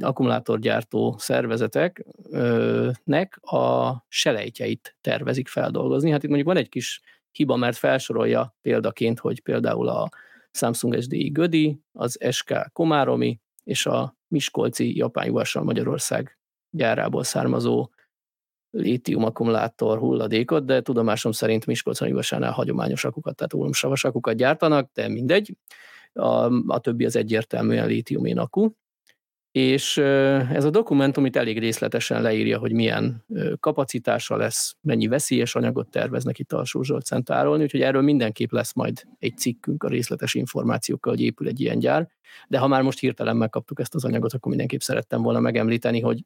akkumulátorgyártó 0.00 1.16
szervezeteknek 1.18 3.38
a 3.40 3.92
selejtjeit 4.08 4.96
tervezik 5.00 5.48
feldolgozni. 5.48 6.10
Hát 6.10 6.22
itt 6.22 6.28
mondjuk 6.28 6.48
van 6.48 6.58
egy 6.58 6.68
kis 6.68 7.00
hiba, 7.30 7.56
mert 7.56 7.76
felsorolja 7.76 8.56
példaként, 8.62 9.18
hogy 9.18 9.40
például 9.40 9.88
a 9.88 10.08
Samsung 10.50 11.02
SDI 11.02 11.28
Gödi, 11.28 11.80
az 11.92 12.18
SK 12.30 12.54
Komáromi 12.72 13.40
és 13.64 13.86
a 13.86 14.16
Miskolci 14.28 14.96
Japán 14.96 15.42
Magyarország 15.52 16.38
gyárából 16.70 17.24
származó 17.24 17.90
lítium 18.70 19.24
akkumulátor 19.24 19.98
hulladékot, 19.98 20.64
de 20.64 20.80
tudomásom 20.80 21.32
szerint 21.32 21.66
Miskolcon 21.66 22.08
Jugosánál 22.08 22.52
hagyományos 22.52 23.04
akukat, 23.04 23.36
tehát 23.36 23.54
ólomsavas 23.54 24.04
akukat 24.04 24.36
gyártanak, 24.36 24.90
de 24.92 25.08
mindegy 25.08 25.56
a, 26.12 26.44
a 26.66 26.78
többi 26.78 27.04
az 27.04 27.16
egyértelműen 27.16 27.86
lítium 27.86 28.38
akku. 28.38 28.70
És 29.50 29.96
ez 29.96 30.64
a 30.64 30.70
dokumentum 30.70 31.24
itt 31.24 31.36
elég 31.36 31.58
részletesen 31.58 32.22
leírja, 32.22 32.58
hogy 32.58 32.72
milyen 32.72 33.24
kapacitása 33.60 34.36
lesz, 34.36 34.76
mennyi 34.80 35.06
veszélyes 35.06 35.54
anyagot 35.54 35.90
terveznek 35.90 36.38
itt 36.38 36.52
alsó 36.52 36.82
Zsolcán 36.82 37.24
tárolni, 37.24 37.62
úgyhogy 37.62 37.80
erről 37.80 38.02
mindenképp 38.02 38.50
lesz 38.50 38.72
majd 38.72 39.02
egy 39.18 39.36
cikkünk 39.36 39.82
a 39.82 39.88
részletes 39.88 40.34
információkkal, 40.34 41.12
hogy 41.12 41.22
épül 41.22 41.48
egy 41.48 41.60
ilyen 41.60 41.78
gyár. 41.78 42.08
De 42.48 42.58
ha 42.58 42.66
már 42.66 42.82
most 42.82 42.98
hirtelen 42.98 43.36
megkaptuk 43.36 43.80
ezt 43.80 43.94
az 43.94 44.04
anyagot, 44.04 44.32
akkor 44.32 44.48
mindenképp 44.48 44.80
szerettem 44.80 45.22
volna 45.22 45.40
megemlíteni, 45.40 46.00
hogy 46.00 46.24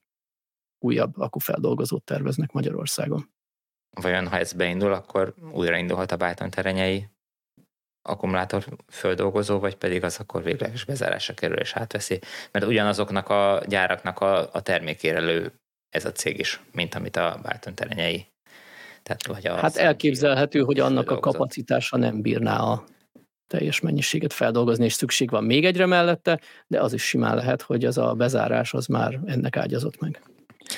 újabb 0.79 1.19
akufeldolgozót 1.19 2.05
terveznek 2.05 2.53
Magyarországon. 2.53 3.31
Vajon 4.01 4.27
ha 4.27 4.39
ez 4.39 4.53
beindul, 4.53 4.93
akkor 4.93 5.35
újraindulhat 5.53 6.13
a 6.13 6.17
Báton 6.17 6.51
terenyei 6.51 7.09
akkumulátor 8.07 8.65
földolgozó, 8.89 9.59
vagy 9.59 9.75
pedig 9.75 10.05
az 10.05 10.19
akkor 10.19 10.43
végleges 10.43 10.85
bezárásra 10.85 11.35
kerül 11.35 11.59
és 11.59 11.73
átveszi. 11.75 12.21
Mert 12.51 12.67
ugyanazoknak 12.67 13.29
a 13.29 13.63
gyáraknak 13.67 14.21
a, 14.21 14.53
a 14.53 14.61
termékére 14.63 15.21
lő 15.21 15.53
ez 15.91 16.05
a 16.05 16.13
cég 16.13 16.39
is, 16.39 16.61
mint 16.73 16.95
amit 16.95 17.17
a 17.17 17.41
Bálton 17.43 17.75
terenyei. 17.75 18.27
Tehát, 19.03 19.27
vagy 19.27 19.47
a 19.47 19.55
hát 19.55 19.77
elképzelhető, 19.77 20.61
hogy 20.61 20.81
annak 20.81 21.11
a 21.11 21.19
kapacitása 21.19 21.97
nem 21.97 22.21
bírná 22.23 22.59
a 22.59 22.85
teljes 23.47 23.81
mennyiséget 23.81 24.33
feldolgozni, 24.33 24.85
és 24.85 24.93
szükség 24.93 25.31
van 25.31 25.45
még 25.45 25.65
egyre 25.65 25.87
mellette, 25.87 26.41
de 26.67 26.81
az 26.81 26.93
is 26.93 27.03
simán 27.03 27.37
lehet, 27.37 27.63
hogy 27.63 27.85
az 27.85 27.99
a 27.99 28.15
bezárás 28.15 28.75
az 28.75 28.87
már 28.87 29.21
ennek 29.27 29.57
ágyazott 29.57 30.01
meg. 30.01 30.23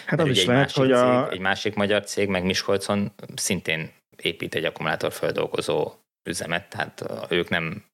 Hát 0.06 0.20
az 0.20 0.28
is 0.28 0.44
lehet, 0.44 0.70
hogy 0.70 0.92
a... 0.92 1.24
Cég, 1.24 1.32
egy 1.32 1.40
másik 1.40 1.74
magyar 1.74 2.04
cég, 2.04 2.28
meg 2.28 2.44
Miskolcon 2.44 3.12
szintén 3.34 3.90
épít 4.16 4.54
egy 4.54 4.64
akkumulátor 4.64 5.12
feldolgozó 5.12 5.92
üzemet, 6.28 6.68
tehát 6.68 7.04
ők 7.30 7.48
nem, 7.48 7.84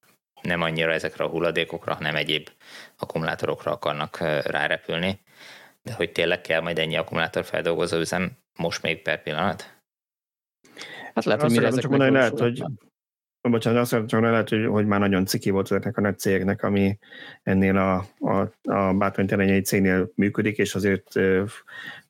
nem 0.43 0.63
annyira 0.63 0.93
ezekre 0.93 1.25
a 1.25 1.29
hulladékokra, 1.29 1.95
hanem 1.95 2.17
egyéb 2.17 2.49
akkumulátorokra 2.99 3.73
akarnak 3.73 4.19
rárepülni. 4.47 5.21
De 5.83 5.93
hogy 5.93 6.13
tényleg 6.13 6.41
kell 6.41 6.61
majd 6.61 6.79
ennyi 6.79 6.97
akkumulátor 6.97 7.45
feldolgozó 7.45 7.99
üzem 7.99 8.31
most 8.57 8.83
még 8.83 9.03
per 9.03 9.23
pillanat? 9.23 9.73
Hát 11.15 11.25
lehet, 11.25 11.43
hogy 11.43 11.51
mire 11.51 11.67
ezek 11.67 11.81
csak 11.81 11.91
mondani, 11.91 12.13
lehet, 12.13 12.39
hogy 12.39 12.63
bocsánat, 13.51 13.81
azt 13.81 14.07
csak 14.07 14.21
lehet, 14.21 14.49
hogy, 14.49 14.67
hogy 14.67 14.87
már 14.87 15.01
nagyon 15.01 15.27
ciki 15.27 15.51
volt 15.51 15.71
ezeknek 15.71 15.97
a 15.97 16.01
nagy 16.01 16.19
cégeknek, 16.19 16.63
ami 16.63 16.99
ennél 17.43 17.77
a, 17.77 18.07
a, 18.19 18.53
a 18.63 18.95
bátornyterenyei 18.95 19.61
cégnél 19.61 20.13
működik, 20.15 20.59
és 20.59 20.75
azért 20.75 21.13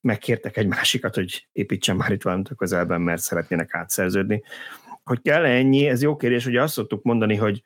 megkértek 0.01 0.57
egy 0.57 0.67
másikat, 0.67 1.15
hogy 1.15 1.47
építsen 1.53 1.97
már 1.97 2.13
itt 2.13 2.23
valamit 2.23 2.49
a 2.49 2.55
közelben, 2.55 3.01
mert 3.01 3.21
szeretnének 3.21 3.75
átszerződni 3.75 4.43
hogy 5.05 5.21
kell 5.23 5.45
ennyi, 5.45 5.87
ez 5.87 6.03
jó 6.03 6.17
kérdés, 6.17 6.47
ugye 6.47 6.63
azt 6.63 6.73
szoktuk 6.73 7.03
mondani, 7.03 7.37
hogy 7.37 7.63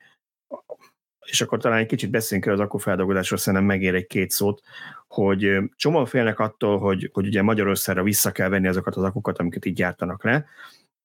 és 1.29 1.41
akkor 1.41 1.59
talán 1.59 1.79
egy 1.79 1.87
kicsit 1.87 2.11
beszéljünk 2.11 2.49
el 2.49 2.55
az 2.55 2.61
akkufeldolgozásról, 2.61 3.39
szerintem 3.39 3.69
megér 3.69 3.95
egy 3.95 4.07
két 4.07 4.31
szót, 4.31 4.63
hogy 5.09 5.59
csomóan 5.77 6.07
félnek 6.07 6.39
attól, 6.39 6.79
hogy, 6.79 7.11
hogy 7.13 7.27
ugye 7.27 7.43
Magyarországra 7.43 8.03
vissza 8.03 8.33
kell 8.33 8.49
venni 8.49 8.67
azokat 8.67 8.97
az 8.97 9.03
akukat, 9.03 9.39
amiket 9.39 9.65
így 9.65 9.75
gyártanak 9.75 10.25
le, 10.25 10.47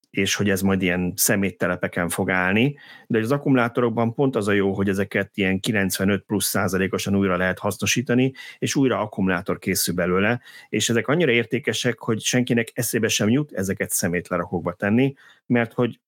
és 0.09 0.35
hogy 0.35 0.49
ez 0.49 0.61
majd 0.61 0.81
ilyen 0.81 1.13
szeméttelepeken 1.15 2.09
fog 2.09 2.29
állni, 2.29 2.77
de 3.07 3.19
az 3.19 3.31
akkumulátorokban 3.31 4.13
pont 4.13 4.35
az 4.35 4.47
a 4.47 4.51
jó, 4.51 4.73
hogy 4.73 4.89
ezeket 4.89 5.37
ilyen 5.37 5.59
95 5.59 6.23
plusz 6.23 6.45
százalékosan 6.45 7.15
újra 7.15 7.37
lehet 7.37 7.59
hasznosítani, 7.59 8.33
és 8.57 8.75
újra 8.75 8.99
akkumulátor 8.99 9.59
készül 9.59 9.95
belőle, 9.95 10.41
és 10.69 10.89
ezek 10.89 11.07
annyira 11.07 11.31
értékesek, 11.31 11.99
hogy 11.99 12.21
senkinek 12.21 12.71
eszébe 12.73 13.07
sem 13.07 13.29
jut 13.29 13.51
ezeket 13.51 13.89
szemétlerakókba 13.89 14.73
tenni, 14.73 15.13
mert 15.45 15.73
hogy 15.73 15.99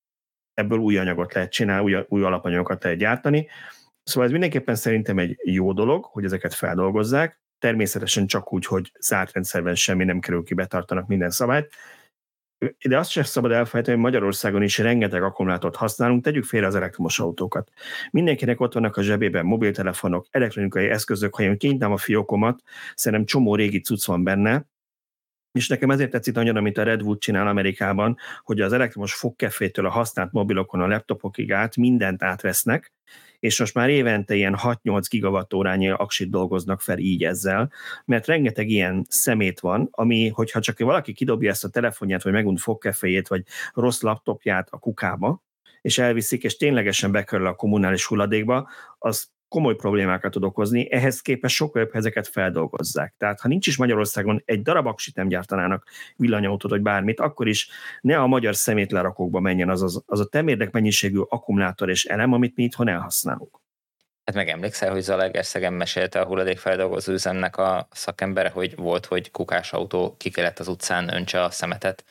ebből 0.55 0.77
új 0.77 0.97
anyagot 0.97 1.33
lehet 1.33 1.51
csinálni, 1.51 1.83
új, 1.83 2.05
új 2.07 2.23
alapanyagokat 2.23 2.83
lehet 2.83 2.99
gyártani. 2.99 3.47
Szóval 4.03 4.25
ez 4.25 4.31
mindenképpen 4.31 4.75
szerintem 4.75 5.17
egy 5.17 5.37
jó 5.43 5.73
dolog, 5.73 6.05
hogy 6.05 6.23
ezeket 6.23 6.53
feldolgozzák, 6.53 7.39
természetesen 7.59 8.27
csak 8.27 8.53
úgy, 8.53 8.65
hogy 8.65 8.91
zárt 8.99 9.33
rendszerben 9.33 9.75
semmi 9.75 10.03
nem 10.03 10.19
kerül 10.19 10.43
ki, 10.43 10.53
betartanak 10.53 11.07
minden 11.07 11.29
szabályt, 11.29 11.73
de 12.87 12.97
azt 12.97 13.09
sem 13.09 13.23
szabad 13.23 13.51
elfelejteni, 13.51 13.97
hogy 13.97 14.05
Magyarországon 14.05 14.63
is 14.63 14.77
rengeteg 14.77 15.23
akkumulátort 15.23 15.75
használunk, 15.75 16.23
tegyük 16.23 16.43
félre 16.43 16.67
az 16.67 16.75
elektromos 16.75 17.19
autókat. 17.19 17.71
Mindenkinek 18.11 18.59
ott 18.59 18.73
vannak 18.73 18.97
a 18.97 19.01
zsebében 19.01 19.45
mobiltelefonok, 19.45 20.27
elektronikai 20.31 20.89
eszközök, 20.89 21.35
ha 21.35 21.43
én 21.43 21.57
kinyitnám 21.57 21.91
a 21.91 21.97
fiókomat, 21.97 22.61
szerintem 22.95 23.27
csomó 23.27 23.55
régi 23.55 23.81
cucc 23.81 24.05
van 24.05 24.23
benne, 24.23 24.65
és 25.55 25.67
nekem 25.67 25.91
ezért 25.91 26.11
tetszik 26.11 26.33
nagyon, 26.33 26.55
amit 26.55 26.77
a 26.77 26.83
Redwood 26.83 27.19
csinál 27.19 27.47
Amerikában, 27.47 28.17
hogy 28.43 28.61
az 28.61 28.73
elektromos 28.73 29.13
fogkefétől 29.13 29.85
a 29.85 29.89
használt 29.89 30.31
mobilokon 30.31 30.81
a 30.81 30.87
laptopokig 30.87 31.51
át 31.51 31.75
mindent 31.75 32.23
átvesznek, 32.23 32.93
és 33.39 33.59
most 33.59 33.73
már 33.73 33.89
évente 33.89 34.35
ilyen 34.35 34.57
6-8 34.61 35.05
gigawattórányi 35.09 35.89
aksit 35.89 36.29
dolgoznak 36.29 36.81
fel 36.81 36.97
így 36.97 37.23
ezzel, 37.23 37.71
mert 38.05 38.27
rengeteg 38.27 38.69
ilyen 38.69 39.05
szemét 39.09 39.59
van, 39.59 39.87
ami, 39.91 40.27
hogyha 40.27 40.59
csak 40.59 40.79
valaki 40.79 41.13
kidobja 41.13 41.49
ezt 41.49 41.63
a 41.63 41.69
telefonját, 41.69 42.23
vagy 42.23 42.33
megunt 42.33 42.61
fogkeféjét, 42.61 43.27
vagy 43.27 43.43
rossz 43.73 44.01
laptopját 44.01 44.67
a 44.71 44.77
kukába, 44.77 45.43
és 45.81 45.97
elviszik, 45.97 46.43
és 46.43 46.57
ténylegesen 46.57 47.11
bekerül 47.11 47.47
a 47.47 47.55
kommunális 47.55 48.05
hulladékba, 48.05 48.69
az 48.97 49.33
komoly 49.55 49.75
problémákat 49.75 50.31
tud 50.31 50.43
okozni, 50.43 50.91
ehhez 50.91 51.21
képest 51.21 51.55
sokkal 51.55 51.81
jobb, 51.81 51.95
ezeket 51.95 52.27
feldolgozzák. 52.27 53.13
Tehát 53.17 53.39
ha 53.39 53.47
nincs 53.47 53.67
is 53.67 53.77
Magyarországon 53.77 54.41
egy 54.45 54.61
darab 54.61 54.85
aksit 54.85 55.15
nem 55.15 55.27
gyártanának 55.27 55.83
villanyautót, 56.15 56.71
vagy 56.71 56.81
bármit, 56.81 57.19
akkor 57.19 57.47
is 57.47 57.69
ne 58.01 58.19
a 58.19 58.27
magyar 58.27 58.55
szemétlerakókba 58.55 59.39
menjen 59.39 59.69
az, 59.69 59.81
az, 59.81 60.03
az 60.05 60.19
a 60.19 60.25
temérdek 60.25 60.71
mennyiségű 60.71 61.19
akkumulátor 61.19 61.89
és 61.89 62.05
elem, 62.05 62.33
amit 62.33 62.55
mi 62.55 62.63
itthon 62.63 62.87
elhasználunk. 62.87 63.59
Hát 64.25 64.35
meg 64.35 64.49
emlékszel, 64.49 64.91
hogy 64.91 65.01
Zalaegerszegen 65.01 65.73
mesélte 65.73 66.19
a 66.19 66.25
hulladékfeldolgozó 66.25 67.13
üzemnek 67.13 67.57
a 67.57 67.87
szakembere, 67.91 68.49
hogy 68.49 68.75
volt, 68.75 69.05
hogy 69.05 69.31
kukás 69.31 69.73
autó 69.73 70.15
ki 70.17 70.31
az 70.55 70.67
utcán 70.67 71.13
öntse 71.13 71.43
a 71.43 71.49
szemetet, 71.49 72.03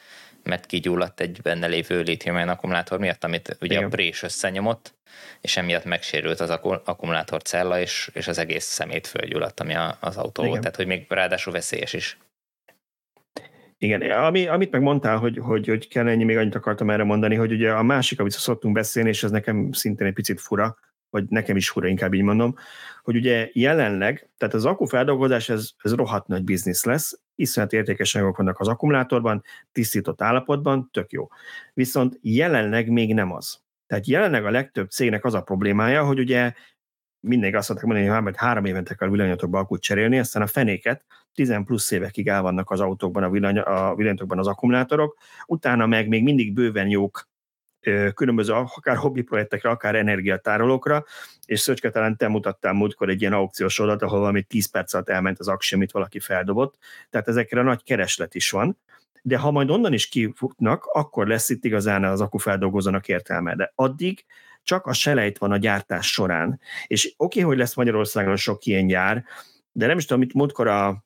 mert 0.45 0.67
kigyulladt 0.67 1.21
egy 1.21 1.41
benne 1.43 1.67
lévő 1.67 2.01
lítium 2.01 2.37
akkumulátor 2.37 2.99
miatt, 2.99 3.25
amit 3.25 3.57
ugye 3.61 3.75
Igen. 3.75 3.85
a 3.85 3.89
prés 3.89 4.23
összenyomott, 4.23 4.95
és 5.41 5.57
emiatt 5.57 5.85
megsérült 5.85 6.41
az 6.41 6.51
akkumulátor 6.85 7.43
cella, 7.43 7.81
és, 7.81 8.11
és 8.13 8.29
az 8.29 8.39
egész 8.39 8.65
szemét 8.65 9.07
fölgyulladt, 9.07 9.61
ami 9.61 9.75
az 10.01 10.17
autó 10.17 10.45
volt, 10.45 10.61
tehát 10.61 10.77
hogy 10.77 10.87
még 10.87 11.07
ráadásul 11.09 11.53
veszélyes 11.53 11.93
is. 11.93 12.19
Igen, 13.79 14.11
ami, 14.11 14.47
amit 14.47 14.71
meg 14.71 14.81
mondtál, 14.81 15.17
hogy, 15.17 15.39
hogy, 15.39 15.67
hogy 15.67 15.89
kell 15.89 16.09
ennyi, 16.09 16.25
még 16.25 16.37
annyit 16.37 16.55
akartam 16.55 16.91
erre 16.91 17.05
mondani, 17.05 17.35
hogy 17.35 17.53
ugye 17.53 17.73
a 17.73 17.83
másik, 17.83 18.21
amit 18.21 18.33
szoktunk 18.33 18.75
beszélni, 18.75 19.09
és 19.09 19.23
ez 19.23 19.31
nekem 19.31 19.73
szintén 19.73 20.07
egy 20.07 20.13
picit 20.13 20.41
fura, 20.41 20.79
vagy 21.11 21.25
nekem 21.29 21.57
is 21.57 21.69
fura, 21.69 21.87
inkább 21.87 22.15
így 22.15 22.23
mondom, 22.23 22.55
hogy 23.03 23.17
ugye 23.17 23.51
jelenleg, 23.53 24.31
tehát 24.37 24.55
az 24.55 24.65
akkufeldolgozás, 24.65 25.49
ez, 25.49 25.71
ez 25.83 25.95
rohadt 25.95 26.27
nagy 26.27 26.45
biznisz 26.45 26.85
lesz, 26.85 27.21
iszonyat 27.35 27.73
értékes 27.73 28.15
anyagok 28.15 28.37
vannak 28.37 28.61
az 28.61 28.69
akkumulátorban, 28.69 29.43
tisztított 29.73 30.23
állapotban, 30.23 30.89
tök 30.93 31.13
jó. 31.13 31.29
Viszont 31.75 32.19
jelenleg 32.23 32.89
még 32.89 33.15
nem 33.15 33.33
az. 33.33 33.63
Tehát 33.87 34.07
jelenleg 34.07 34.45
a 34.45 34.51
legtöbb 34.51 34.91
cégnek 34.91 35.25
az 35.25 35.35
a 35.35 35.43
problémája, 35.43 36.05
hogy 36.05 36.19
ugye 36.19 36.53
mindig 37.21 37.55
azt 37.55 37.69
mondták 37.69 37.91
mondani, 37.91 38.23
hogy 38.23 38.37
három 38.37 38.65
évente 38.65 38.95
kell 38.95 39.09
villanyatokba 39.09 39.59
akut 39.59 39.83
cserélni, 39.83 40.19
aztán 40.19 40.43
a 40.43 40.47
fenéket 40.47 41.05
10 41.35 41.55
plusz 41.65 41.91
évekig 41.91 42.29
el 42.29 42.43
vannak 42.43 42.71
az 42.71 42.81
autókban, 42.81 43.23
a, 43.23 43.31
villany, 43.31 43.59
a 43.59 43.95
villanyatokban 43.95 44.39
az 44.39 44.47
akkumulátorok, 44.47 45.19
utána 45.47 45.87
meg 45.87 46.09
még 46.09 46.23
mindig 46.23 46.53
bőven 46.53 46.89
jók 46.89 47.29
különböző 48.15 48.53
akár 48.53 48.97
hobbi 48.97 49.23
projektekre, 49.23 49.71
akár 49.71 49.95
energiatárolókra, 49.95 51.05
és 51.47 51.61
Szöcske 51.61 51.91
talán 51.91 52.17
te 52.17 52.29
mutattál 52.29 52.73
múltkor 52.73 53.09
egy 53.09 53.21
ilyen 53.21 53.33
aukciós 53.33 53.79
oldalt, 53.79 54.03
ahol 54.03 54.19
valami 54.19 54.43
10 54.43 54.71
perc 54.71 54.95
alatt 54.95 55.09
elment 55.09 55.39
az 55.39 55.49
aksi, 55.49 55.75
amit 55.75 55.93
valaki 55.93 56.21
feldobott, 56.21 56.79
tehát 57.11 57.29
ezekre 57.29 57.63
nagy 57.63 57.83
kereslet 57.83 58.35
is 58.35 58.51
van, 58.51 58.79
de 59.23 59.39
ha 59.39 59.51
majd 59.51 59.71
onnan 59.71 59.93
is 59.93 60.09
kifutnak, 60.09 60.85
akkor 60.85 61.27
lesz 61.27 61.49
itt 61.49 61.65
igazán 61.65 62.05
az 62.05 62.21
akkufeldolgozónak 62.21 63.09
értelme, 63.09 63.55
de 63.55 63.73
addig 63.75 64.25
csak 64.63 64.87
a 64.87 64.93
selejt 64.93 65.39
van 65.39 65.53
a 65.53 65.57
gyártás 65.57 66.13
során. 66.13 66.61
És 66.87 67.15
oké, 67.17 67.41
hogy 67.41 67.59
lesz 67.59 67.75
Magyarországon 67.75 68.37
sok 68.37 68.65
ilyen 68.65 68.87
gyár, 68.87 69.25
de 69.73 69.87
nem 69.87 69.99
is 69.99 70.05
tudom, 70.05 70.23
mit 70.23 70.35
múltkor 70.35 70.67
a, 70.67 71.05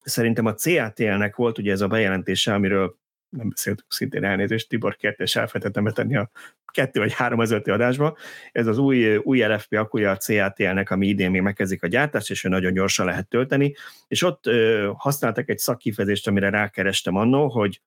szerintem 0.00 0.46
a 0.46 0.54
CATL-nek 0.54 1.36
volt 1.36 1.58
ugye 1.58 1.72
ez 1.72 1.80
a 1.80 1.86
bejelentése, 1.86 2.54
amiről 2.54 2.98
nem 3.30 3.48
beszéltük 3.48 3.86
szintén 3.88 4.24
elnézést, 4.24 4.68
Tibor 4.68 4.96
kért, 4.96 5.20
és 5.20 5.36
elfelejtettem 5.36 5.84
betenni 5.84 6.16
a 6.16 6.30
kettő 6.72 7.00
vagy 7.00 7.12
három 7.12 7.40
ezelőtti 7.40 7.70
adásba. 7.70 8.16
Ez 8.52 8.66
az 8.66 8.78
új, 8.78 9.16
új 9.16 9.42
LFP 9.42 9.72
akkuja 9.72 10.10
a 10.10 10.16
CATL-nek, 10.16 10.90
ami 10.90 11.06
idén 11.06 11.30
még 11.30 11.40
megkezdik 11.40 11.82
a 11.82 11.86
gyártást, 11.86 12.30
és 12.30 12.44
ő 12.44 12.48
nagyon 12.48 12.72
gyorsan 12.72 13.06
lehet 13.06 13.28
tölteni, 13.28 13.74
és 14.08 14.22
ott 14.22 14.46
ö, 14.46 14.90
használtak 14.96 15.48
egy 15.48 15.58
szakkifejezést, 15.58 16.28
amire 16.28 16.50
rákerestem 16.50 17.16
annó, 17.16 17.48
hogy 17.48 17.80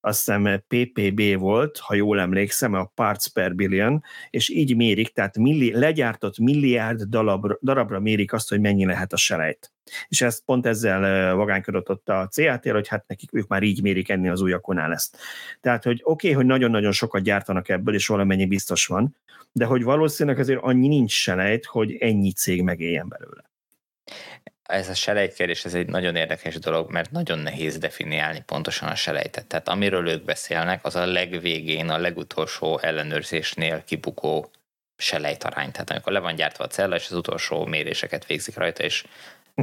azt 0.00 0.18
hiszem 0.18 0.62
PPB 0.68 1.38
volt, 1.38 1.78
ha 1.78 1.94
jól 1.94 2.20
emlékszem, 2.20 2.74
a 2.74 2.84
parts 2.84 3.28
per 3.28 3.54
billion, 3.54 4.02
és 4.30 4.48
így 4.48 4.76
mérik, 4.76 5.12
tehát 5.12 5.38
milli, 5.38 5.72
legyártott 5.72 6.38
milliárd 6.38 7.02
darabra, 7.02 7.58
darabra 7.62 8.00
mérik 8.00 8.32
azt, 8.32 8.48
hogy 8.48 8.60
mennyi 8.60 8.84
lehet 8.84 9.12
a 9.12 9.16
selejt. 9.16 9.72
És 10.08 10.20
ezt 10.20 10.42
pont 10.44 10.66
ezzel 10.66 11.34
vagánykodott 11.34 11.90
ott 11.90 12.08
a 12.08 12.28
CAT, 12.30 12.70
hogy 12.70 12.88
hát 12.88 13.04
nekik 13.06 13.30
ők 13.32 13.46
már 13.46 13.62
így 13.62 13.82
mérik 13.82 14.08
enni 14.08 14.28
az 14.28 14.40
újakonál 14.40 14.92
ezt. 14.92 15.16
Tehát, 15.60 15.84
hogy 15.84 16.00
oké, 16.02 16.26
okay, 16.26 16.32
hogy 16.32 16.46
nagyon-nagyon 16.46 16.92
sokat 16.92 17.22
gyártanak 17.22 17.68
ebből, 17.68 17.94
és 17.94 18.06
valamennyi 18.06 18.46
biztos 18.46 18.86
van, 18.86 19.16
de 19.52 19.64
hogy 19.64 19.82
valószínűleg 19.82 20.38
azért 20.38 20.62
annyi 20.62 20.88
nincs 20.88 21.12
selejt, 21.12 21.64
hogy 21.64 21.96
ennyi 22.00 22.32
cég 22.32 22.62
megéljen 22.62 23.08
belőle 23.08 23.46
ez 24.68 24.88
a 24.88 24.94
selejtkérdés, 24.94 25.64
ez 25.64 25.74
egy 25.74 25.86
nagyon 25.86 26.16
érdekes 26.16 26.54
dolog, 26.54 26.90
mert 26.90 27.10
nagyon 27.10 27.38
nehéz 27.38 27.78
definiálni 27.78 28.42
pontosan 28.46 28.88
a 28.88 28.94
selejtet. 28.94 29.46
Tehát 29.46 29.68
amiről 29.68 30.08
ők 30.08 30.24
beszélnek, 30.24 30.84
az 30.84 30.96
a 30.96 31.06
legvégén, 31.06 31.88
a 31.88 31.98
legutolsó 31.98 32.78
ellenőrzésnél 32.78 33.84
kibukó 33.84 34.50
selejtarány. 34.96 35.70
Tehát 35.70 35.90
amikor 35.90 36.12
le 36.12 36.18
van 36.18 36.34
gyártva 36.34 36.64
a 36.64 36.68
cella, 36.68 36.96
és 36.96 37.06
az 37.10 37.16
utolsó 37.16 37.66
méréseket 37.66 38.26
végzik 38.26 38.56
rajta, 38.56 38.82
és 38.82 39.04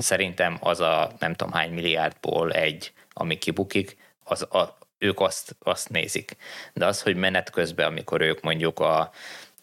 szerintem 0.01 0.57
az 0.59 0.79
a 0.79 1.11
nem 1.19 1.33
tudom 1.33 1.53
hány 1.53 1.71
milliárdból 1.71 2.51
egy, 2.51 2.93
ami 3.13 3.37
kibukik, 3.37 3.97
az 4.23 4.41
a, 4.41 4.77
ők 4.97 5.19
azt, 5.19 5.55
azt 5.59 5.89
nézik. 5.89 6.35
De 6.73 6.85
az, 6.85 7.01
hogy 7.01 7.15
menet 7.15 7.49
közben, 7.49 7.87
amikor 7.87 8.21
ők 8.21 8.41
mondjuk 8.41 8.79
a, 8.79 9.11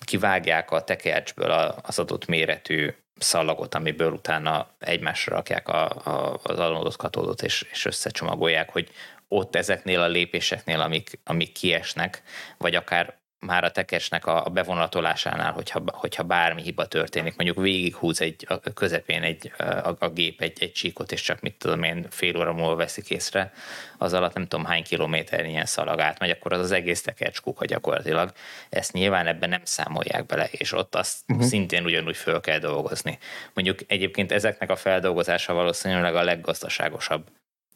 kivágják 0.04 0.70
a 0.70 0.84
tekercsből 0.84 1.50
az 1.82 1.98
adott 1.98 2.26
méretű 2.26 2.94
szalagot, 3.18 3.74
amiből 3.74 4.12
utána 4.12 4.68
egymásra 4.78 5.34
rakják 5.34 5.68
a, 5.68 5.90
a, 5.90 6.40
az 6.42 6.58
alonodott 6.58 6.96
katódot, 6.96 7.42
és, 7.42 7.66
és 7.70 7.84
összecsomagolják, 7.84 8.70
hogy 8.70 8.90
ott 9.28 9.56
ezeknél 9.56 10.00
a 10.00 10.06
lépéseknél, 10.06 10.80
amik, 10.80 11.18
amik 11.24 11.52
kiesnek, 11.52 12.22
vagy 12.58 12.74
akár 12.74 13.16
már 13.46 13.64
a 13.64 13.70
tekesnek 13.70 14.26
a, 14.26 14.50
bevonatolásánál, 14.52 15.52
hogyha, 15.52 15.82
hogyha 15.86 16.22
bármi 16.22 16.62
hiba 16.62 16.86
történik, 16.86 17.36
mondjuk 17.36 17.64
végighúz 17.64 18.20
egy, 18.20 18.46
a 18.48 18.58
közepén 18.58 19.22
egy, 19.22 19.52
a, 19.58 19.96
a 19.98 20.08
gép 20.08 20.40
egy, 20.40 20.56
egy 20.60 20.72
csíkot, 20.72 21.12
és 21.12 21.22
csak 21.22 21.40
mit 21.40 21.54
tudom 21.54 21.82
én, 21.82 22.06
fél 22.10 22.36
óra 22.36 22.52
múlva 22.52 22.74
veszik 22.74 23.10
észre, 23.10 23.52
az 23.98 24.12
alatt 24.12 24.34
nem 24.34 24.46
tudom 24.46 24.64
hány 24.64 24.82
kilométer 24.82 25.44
ilyen 25.44 25.66
szalag 25.66 26.00
átmegy, 26.00 26.30
akkor 26.30 26.52
az 26.52 26.60
az 26.60 26.70
egész 26.70 27.02
tekercs 27.02 27.40
kuka 27.40 27.64
gyakorlatilag. 27.64 28.32
Ezt 28.68 28.92
nyilván 28.92 29.26
ebben 29.26 29.48
nem 29.48 29.64
számolják 29.64 30.26
bele, 30.26 30.48
és 30.50 30.72
ott 30.72 30.94
azt 30.94 31.18
uh-huh. 31.28 31.46
szintén 31.46 31.84
ugyanúgy 31.84 32.16
föl 32.16 32.40
kell 32.40 32.58
dolgozni. 32.58 33.18
Mondjuk 33.54 33.78
egyébként 33.86 34.32
ezeknek 34.32 34.70
a 34.70 34.76
feldolgozása 34.76 35.52
valószínűleg 35.52 36.14
a 36.14 36.22
leggazdaságosabb 36.22 37.24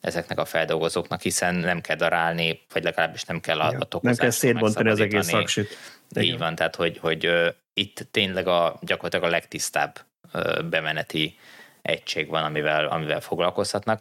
ezeknek 0.07 0.39
a 0.39 0.45
feldolgozóknak, 0.45 1.21
hiszen 1.21 1.55
nem 1.55 1.81
kell 1.81 1.97
darálni, 1.97 2.61
vagy 2.73 2.83
legalábbis 2.83 3.25
nem 3.25 3.41
kell 3.41 3.61
a, 3.61 3.87
a 3.91 3.99
Nem 4.01 4.15
kell 4.15 4.31
szétbontani 4.31 4.89
az 4.89 5.01
egész 5.01 5.27
szaksit. 5.27 5.77
Így 6.21 6.39
van, 6.39 6.55
tehát 6.55 6.77
hogy, 6.77 6.99
hogy 6.99 7.27
uh, 7.27 7.47
itt 7.75 8.07
tényleg 8.11 8.47
a, 8.47 8.79
gyakorlatilag 8.81 9.25
a 9.25 9.31
legtisztább 9.31 9.99
uh, 10.33 10.63
bemeneti 10.63 11.39
egység 11.83 12.29
van, 12.29 12.45
amivel, 12.45 12.87
amivel 12.87 13.21
foglalkozhatnak, 13.21 14.01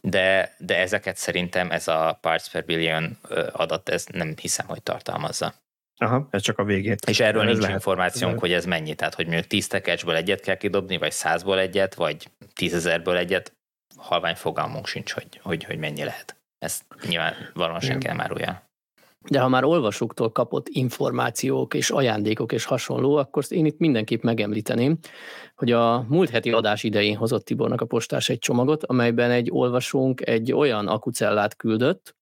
de, 0.00 0.54
de 0.58 0.78
ezeket 0.78 1.16
szerintem 1.16 1.70
ez 1.70 1.88
a 1.88 2.18
parts 2.20 2.50
per 2.50 2.64
billion 2.64 3.18
adat, 3.52 3.88
ez 3.88 4.06
nem 4.12 4.34
hiszem, 4.40 4.66
hogy 4.66 4.82
tartalmazza. 4.82 5.54
Aha, 5.98 6.28
ez 6.30 6.42
csak 6.42 6.58
a 6.58 6.64
végét. 6.64 7.04
És 7.08 7.20
erről 7.20 7.40
ez 7.42 7.46
nincs 7.46 7.60
lehet, 7.60 7.74
információnk, 7.74 8.34
lehet. 8.34 8.40
hogy 8.40 8.52
ez 8.52 8.64
mennyi, 8.64 8.94
tehát 8.94 9.14
hogy 9.14 9.26
mondjuk 9.26 9.46
10 9.46 9.66
tekecsből 9.66 10.14
egyet 10.14 10.40
kell 10.40 10.56
kidobni, 10.56 10.96
vagy 10.96 11.12
százból 11.12 11.58
egyet, 11.58 11.94
vagy 11.94 12.28
tízezerből 12.54 13.16
egyet, 13.16 13.55
halvány 13.96 14.34
fogalmunk 14.34 14.86
sincs, 14.86 15.12
hogy, 15.12 15.40
hogy, 15.42 15.64
hogy 15.64 15.78
mennyi 15.78 16.04
lehet. 16.04 16.36
Ezt 16.58 16.84
nyilván 17.08 17.34
valószínűleg 17.54 18.02
kell 18.02 18.14
már 18.14 18.32
olyan. 18.32 18.64
De 19.28 19.40
ha 19.40 19.48
már 19.48 19.64
olvasóktól 19.64 20.32
kapott 20.32 20.68
információk 20.68 21.74
és 21.74 21.90
ajándékok 21.90 22.52
és 22.52 22.64
hasonló, 22.64 23.16
akkor 23.16 23.44
én 23.48 23.66
itt 23.66 23.78
mindenképp 23.78 24.22
megemlíteném, 24.22 24.98
hogy 25.54 25.72
a 25.72 26.04
múlt 26.08 26.30
heti 26.30 26.50
adás 26.52 26.82
idején 26.82 27.16
hozott 27.16 27.44
Tibornak 27.44 27.80
a 27.80 27.86
postás 27.86 28.28
egy 28.28 28.38
csomagot, 28.38 28.84
amelyben 28.84 29.30
egy 29.30 29.50
olvasónk 29.50 30.26
egy 30.26 30.52
olyan 30.52 30.88
akucellát 30.88 31.56
küldött, 31.56 32.16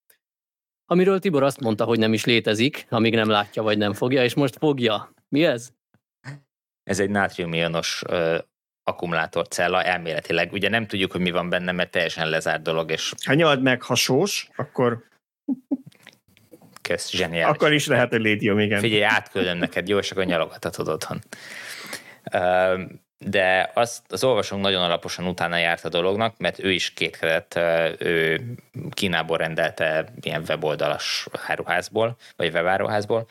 amiről 0.86 1.18
Tibor 1.18 1.42
azt 1.42 1.60
mondta, 1.60 1.84
hogy 1.84 1.98
nem 1.98 2.12
is 2.12 2.24
létezik, 2.24 2.86
amíg 2.88 3.14
nem 3.14 3.28
látja 3.28 3.62
vagy 3.62 3.78
nem 3.78 3.92
fogja, 3.92 4.24
és 4.24 4.34
most 4.34 4.56
fogja. 4.56 5.12
Mi 5.28 5.44
ez? 5.44 5.72
Ez 6.82 7.00
egy 7.00 7.10
nátriumionos 7.10 8.02
akkumulátorcella 8.84 9.82
elméletileg. 9.82 10.52
Ugye 10.52 10.68
nem 10.68 10.86
tudjuk, 10.86 11.12
hogy 11.12 11.20
mi 11.20 11.30
van 11.30 11.48
benne, 11.48 11.72
mert 11.72 11.90
teljesen 11.90 12.28
lezárt 12.28 12.62
dolog. 12.62 12.90
És... 12.90 13.12
Ha 13.24 13.34
nyald 13.34 13.62
meg 13.62 13.82
hasós, 13.82 14.48
akkor... 14.56 15.04
Kösz, 16.82 17.10
zseniális. 17.10 17.54
Akkor 17.54 17.72
is 17.72 17.86
lehet, 17.86 18.08
hogy 18.08 18.20
létium, 18.20 18.58
igen. 18.58 18.80
Figyelj, 18.80 19.04
átküldöm 19.04 19.58
neked, 19.58 19.88
jó, 19.88 19.98
és 19.98 20.10
akkor 20.10 20.24
nyalogathatod 20.24 20.88
otthon. 20.88 21.18
De 23.18 23.70
azt 23.74 24.12
az 24.12 24.24
olvasónk 24.24 24.62
nagyon 24.62 24.82
alaposan 24.82 25.26
utána 25.26 25.56
járt 25.56 25.84
a 25.84 25.88
dolognak, 25.88 26.38
mert 26.38 26.64
ő 26.64 26.72
is 26.72 26.92
kétkedett, 26.92 27.54
ő 27.98 28.40
Kínából 28.90 29.36
rendelte 29.36 30.12
ilyen 30.20 30.44
weboldalas 30.48 31.26
áruházból, 31.46 32.16
vagy 32.36 32.52
webáruházból, 32.52 33.28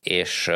és 0.00 0.50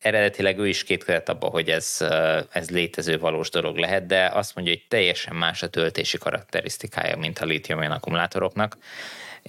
eredetileg 0.00 0.58
ő 0.58 0.68
is 0.68 0.84
kétkedett 0.84 1.28
abba, 1.28 1.46
hogy 1.46 1.68
ez, 1.70 2.06
ez 2.50 2.70
létező 2.70 3.18
valós 3.18 3.50
dolog 3.50 3.76
lehet, 3.76 4.06
de 4.06 4.26
azt 4.26 4.54
mondja, 4.54 4.74
hogy 4.74 4.84
teljesen 4.88 5.36
más 5.36 5.62
a 5.62 5.68
töltési 5.68 6.18
karakterisztikája, 6.18 7.16
mint 7.16 7.38
a 7.38 7.44
lítium 7.44 7.80
akkumulátoroknak, 7.80 8.76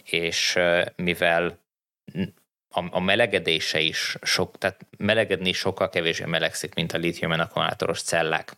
és 0.03 0.59
mivel 0.95 1.59
a, 2.71 2.99
melegedése 2.99 3.79
is 3.79 4.15
sok, 4.21 4.57
tehát 4.57 4.85
melegedni 4.97 5.51
sokkal 5.51 5.89
kevésbé 5.89 6.25
melegszik, 6.25 6.73
mint 6.73 6.93
a 6.93 6.97
litium 6.97 7.31
akkumulátoros 7.31 8.01
cellák 8.01 8.55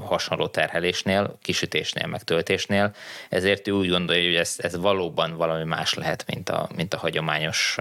hasonló 0.00 0.46
terhelésnél, 0.46 1.38
kisütésnél, 1.42 2.06
meg 2.06 2.22
töltésnél, 2.22 2.94
ezért 3.28 3.68
ő 3.68 3.70
úgy 3.70 3.88
gondolja, 3.88 4.24
hogy 4.24 4.34
ez, 4.34 4.54
ez 4.58 4.76
valóban 4.76 5.36
valami 5.36 5.64
más 5.64 5.94
lehet, 5.94 6.24
mint 6.26 6.48
a, 6.48 6.68
mint 6.76 6.94
a 6.94 6.98
hagyományos 6.98 7.76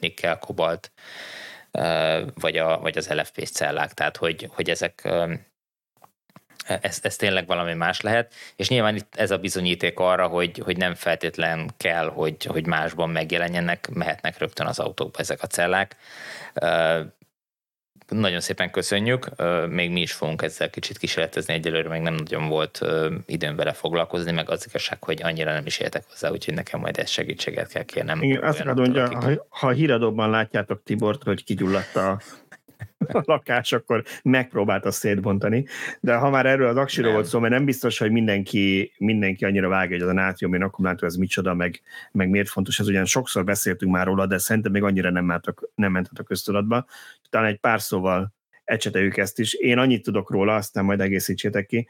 nikkel, 0.00 0.38
kobalt, 0.38 0.90
vagy, 2.34 2.56
a, 2.56 2.78
vagy 2.78 2.96
az 2.98 3.08
LFP 3.08 3.44
cellák, 3.44 3.92
tehát 3.92 4.16
hogy, 4.16 4.48
hogy 4.52 4.70
ezek 4.70 5.08
ez, 6.66 6.98
ez 7.02 7.16
tényleg 7.16 7.46
valami 7.46 7.74
más 7.74 8.00
lehet, 8.00 8.34
és 8.56 8.68
nyilván 8.68 8.96
itt 8.96 9.16
ez 9.16 9.30
a 9.30 9.38
bizonyíték 9.38 9.98
arra, 9.98 10.26
hogy, 10.26 10.58
hogy 10.64 10.76
nem 10.76 10.94
feltétlen 10.94 11.70
kell, 11.76 12.08
hogy, 12.08 12.44
hogy 12.44 12.66
másban 12.66 13.10
megjelenjenek, 13.10 13.88
mehetnek 13.88 14.38
rögtön 14.38 14.66
az 14.66 14.78
autókba 14.78 15.18
ezek 15.18 15.42
a 15.42 15.46
cellák. 15.46 15.96
Nagyon 18.12 18.40
szépen 18.40 18.70
köszönjük, 18.70 19.28
még 19.68 19.90
mi 19.90 20.00
is 20.00 20.12
fogunk 20.12 20.42
ezzel 20.42 20.70
kicsit 20.70 20.98
kísérletezni, 20.98 21.54
egyelőre 21.54 21.88
meg 21.88 22.02
nem 22.02 22.14
nagyon 22.14 22.48
volt 22.48 22.80
időm 23.26 23.56
vele 23.56 23.72
foglalkozni, 23.72 24.32
meg 24.32 24.50
az 24.50 24.66
igazság, 24.68 25.04
hogy 25.04 25.22
annyira 25.22 25.52
nem 25.52 25.66
is 25.66 25.78
értek 25.78 26.04
hozzá, 26.08 26.30
úgyhogy 26.30 26.54
nekem 26.54 26.80
majd 26.80 26.98
ezt 26.98 27.12
segítséget 27.12 27.68
kell 27.68 27.82
kérnem. 27.82 28.22
Igen, 28.22 28.42
azt 28.42 28.64
mondja, 28.64 29.20
ha, 29.20 29.46
ha 29.48 29.70
híradóban 29.70 30.30
látjátok 30.30 30.82
Tibort, 30.84 31.22
hogy 31.22 31.44
kigyulladt 31.44 31.96
a 31.96 32.20
a 33.12 33.22
lakás, 33.24 33.72
akkor 33.72 34.04
megpróbálta 34.22 34.90
szétbontani. 34.90 35.66
De 36.00 36.14
ha 36.14 36.30
már 36.30 36.46
erről 36.46 36.68
az 36.68 36.76
aksiról 36.76 37.12
volt 37.12 37.26
szó, 37.26 37.38
mert 37.38 37.52
nem 37.52 37.64
biztos, 37.64 37.98
hogy 37.98 38.10
mindenki, 38.10 38.92
mindenki 38.98 39.44
annyira 39.44 39.68
vágja, 39.68 39.96
hogy 39.96 40.04
az 40.04 40.10
a 40.10 40.12
nátrium 40.12 40.62
akkumulátor 40.62 41.08
ez 41.08 41.14
micsoda, 41.14 41.54
meg, 41.54 41.80
meg 42.12 42.28
miért 42.28 42.48
fontos. 42.48 42.78
Ez 42.78 42.88
ugyan 42.88 43.04
sokszor 43.04 43.44
beszéltünk 43.44 43.92
már 43.92 44.06
róla, 44.06 44.26
de 44.26 44.38
szerintem 44.38 44.72
még 44.72 44.82
annyira 44.82 45.10
nem, 45.10 45.24
mentek, 45.24 45.58
nem 45.74 45.92
ment 45.92 46.08
a 46.14 46.22
köztudatba. 46.22 46.86
Talán 47.30 47.48
egy 47.48 47.58
pár 47.58 47.80
szóval 47.80 48.32
ecseteljük 48.64 49.16
ezt 49.16 49.38
is. 49.38 49.54
Én 49.54 49.78
annyit 49.78 50.02
tudok 50.02 50.30
róla, 50.30 50.54
aztán 50.54 50.84
majd 50.84 51.00
egészítsétek 51.00 51.66
ki, 51.66 51.88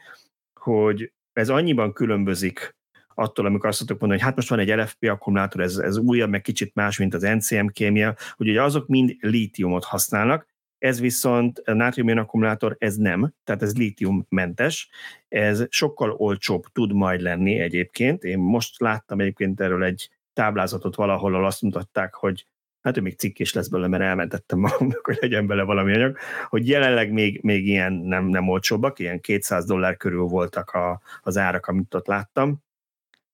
hogy 0.53 1.11
ez 1.33 1.49
annyiban 1.49 1.93
különbözik 1.93 2.75
attól, 3.15 3.45
amikor 3.45 3.69
azt 3.69 3.79
tudok 3.79 3.99
mondani, 3.99 4.19
hogy 4.19 4.29
hát 4.29 4.37
most 4.37 4.49
van 4.49 4.59
egy 4.59 4.69
LFP 4.69 5.03
akkumulátor, 5.03 5.61
ez, 5.61 5.77
ez 5.77 5.97
újabb, 5.97 6.29
meg 6.29 6.41
kicsit 6.41 6.75
más, 6.75 6.97
mint 6.97 7.13
az 7.13 7.21
NCM 7.21 7.67
kémia, 7.67 8.15
hogy 8.35 8.49
ugye 8.49 8.61
azok 8.61 8.87
mind 8.87 9.15
lítiumot 9.19 9.83
használnak, 9.83 10.47
ez 10.83 10.99
viszont 10.99 11.59
a 11.59 11.73
nátrium 11.73 12.17
akkumulátor, 12.17 12.75
ez 12.79 12.95
nem, 12.95 13.33
tehát 13.43 13.61
ez 13.61 13.77
lítiummentes, 13.77 14.89
ez 15.27 15.65
sokkal 15.69 16.11
olcsóbb 16.11 16.63
tud 16.71 16.93
majd 16.93 17.21
lenni 17.21 17.59
egyébként. 17.59 18.23
Én 18.23 18.39
most 18.39 18.79
láttam 18.79 19.19
egyébként 19.19 19.61
erről 19.61 19.83
egy 19.83 20.09
táblázatot 20.33 20.95
valahol, 20.95 21.33
ahol 21.33 21.45
azt 21.45 21.61
mutatták, 21.61 22.13
hogy 22.13 22.47
hát 22.81 22.97
ő 22.97 23.01
még 23.01 23.17
cikk 23.17 23.39
is 23.39 23.53
lesz 23.53 23.67
belőle, 23.67 23.89
mert 23.89 24.03
elmentettem 24.03 24.59
magamnak, 24.59 25.05
hogy 25.05 25.17
legyen 25.21 25.47
bele 25.47 25.63
valami 25.63 25.93
anyag, 25.93 26.17
hogy 26.49 26.67
jelenleg 26.67 27.11
még, 27.11 27.41
még 27.41 27.67
ilyen 27.67 27.93
nem, 27.93 28.25
nem 28.25 28.49
olcsóbbak, 28.49 28.99
ilyen 28.99 29.19
200 29.19 29.65
dollár 29.65 29.97
körül 29.97 30.23
voltak 30.23 30.69
a, 30.71 31.01
az 31.21 31.37
árak, 31.37 31.65
amit 31.65 31.93
ott 31.93 32.07
láttam, 32.07 32.63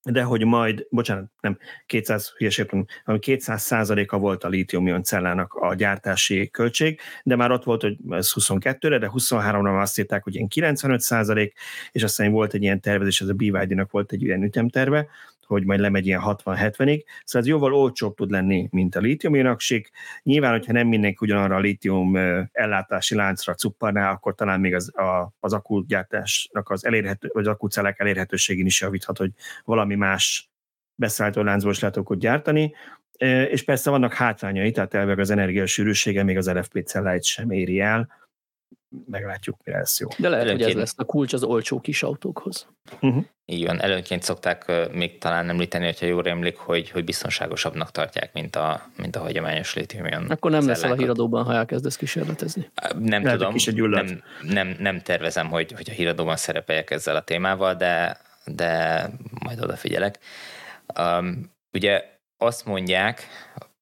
de 0.04 0.24
hogy 0.24 0.46
majd, 0.46 0.88
bocsánat, 0.90 1.32
nem 1.42 1.58
200, 1.86 2.34
hülyeségben, 2.38 2.88
hanem 3.06 3.20
200 3.20 3.62
százaléka 3.62 4.18
volt 4.18 4.44
a 4.44 4.48
lítium 4.48 5.02
cellának 5.02 5.54
a 5.54 5.74
gyártási 5.74 6.50
költség, 6.50 7.00
de 7.24 7.36
már 7.36 7.52
ott 7.52 7.64
volt, 7.64 7.82
hogy 7.82 7.98
ez 8.10 8.32
22-re, 8.36 8.98
de 8.98 9.10
23-ra 9.14 9.82
azt 9.82 10.00
írták, 10.00 10.24
hogy 10.24 10.36
ilyen 10.36 10.48
95 10.48 11.00
százalék, 11.00 11.54
és 11.92 12.04
aztán 12.04 12.32
volt 12.32 12.54
egy 12.54 12.64
ilyen 12.64 12.82
tervezés, 12.82 13.22
ez 13.22 13.28
a 13.28 13.34
BYD-nak 13.34 13.92
volt 13.92 14.12
egy 14.12 14.22
ilyen 14.22 14.44
ütemterve, 14.44 15.08
hogy 15.50 15.66
majd 15.66 15.80
lemegy 15.80 16.06
ilyen 16.06 16.22
60-70-ig, 16.26 17.04
szóval 17.24 17.42
ez 17.42 17.48
jóval 17.48 17.74
olcsóbb 17.74 18.16
tud 18.16 18.32
lenni, 18.32 18.68
mint 18.72 18.96
a 18.96 19.00
lítiuménaksik. 19.00 19.90
Nyilván, 20.24 20.52
hogyha 20.52 20.72
nem 20.72 20.88
mindenki 20.88 21.18
ugyanarra 21.22 21.56
a 21.56 21.60
lítium 21.60 22.16
ellátási 22.52 23.16
láncra 23.16 23.54
cupparná, 23.54 24.12
akkor 24.12 24.36
talán 24.36 24.60
még 24.60 24.76
az, 24.76 24.98
a, 24.98 25.34
az 25.40 25.54
akkugyártásnak 25.54 26.70
az 26.70 26.86
elérhető, 26.86 27.30
vagy 27.34 27.48
az 27.48 27.54
akkucellák 27.54 28.00
elérhetőségén 28.00 28.66
is 28.66 28.82
javíthat, 28.82 29.18
hogy 29.18 29.32
valami 29.64 29.96
más 29.96 30.50
beszállító 30.96 31.42
láncból 31.42 31.72
is 31.72 31.80
lehet 31.80 32.18
gyártani, 32.18 32.74
és 33.50 33.64
persze 33.64 33.90
vannak 33.90 34.14
hátrányai, 34.14 34.72
tehát 34.72 34.94
elveg 34.94 35.20
az 35.20 35.30
energiasűrűsége 35.30 36.24
még 36.24 36.38
az 36.38 36.52
LFP 36.52 36.84
celláit 36.86 37.24
sem 37.24 37.52
éri 37.52 37.80
el, 37.80 38.19
meglátjuk, 39.06 39.58
mire 39.64 39.78
lesz 39.78 40.00
jó. 40.00 40.08
De 40.18 40.30
lehet, 40.30 40.46
Előnként... 40.46 40.72
hogy 40.72 40.82
ez 40.82 40.88
lesz 40.88 40.96
a 40.98 41.04
kulcs 41.04 41.34
az 41.34 41.44
olcsó 41.44 41.80
kis 41.80 42.04
autókhoz. 42.04 42.68
Uh-huh. 43.02 43.24
Így 43.46 43.66
van, 43.66 43.82
előnként 43.82 44.24
szokták 44.24 44.90
még 44.92 45.18
talán 45.18 45.50
említeni, 45.50 45.86
hogyha 45.86 46.06
jól 46.06 46.28
emlik, 46.28 46.58
hogy, 46.58 46.90
hogy 46.90 47.04
biztonságosabbnak 47.04 47.92
tartják, 47.92 48.34
mint 48.34 48.56
a, 48.56 48.90
mint 48.98 49.16
a 49.16 49.20
hagyományos 49.20 49.74
lítium 49.74 50.06
Akkor 50.30 50.52
nem 50.52 50.68
lesz 50.68 50.84
a 50.84 50.94
híradóban, 50.94 51.44
ha 51.44 51.54
elkezdesz 51.54 51.96
kísérletezni. 51.96 52.70
Nem 53.00 53.24
lehet, 53.24 53.40
tudom, 53.40 53.90
nem, 53.90 54.24
nem, 54.42 54.76
nem 54.80 55.02
tervezem, 55.02 55.50
hogy, 55.50 55.72
hogy 55.72 55.90
a 55.90 55.94
híradóban 55.94 56.36
szerepeljek 56.36 56.92
ezzel 56.92 57.16
a 57.16 57.24
témával, 57.24 57.76
de, 57.76 58.18
de 58.46 59.04
majd 59.44 59.62
odafigyelek. 59.62 60.20
Um, 61.00 61.52
ugye 61.74 62.04
azt 62.38 62.66
mondják, 62.66 63.28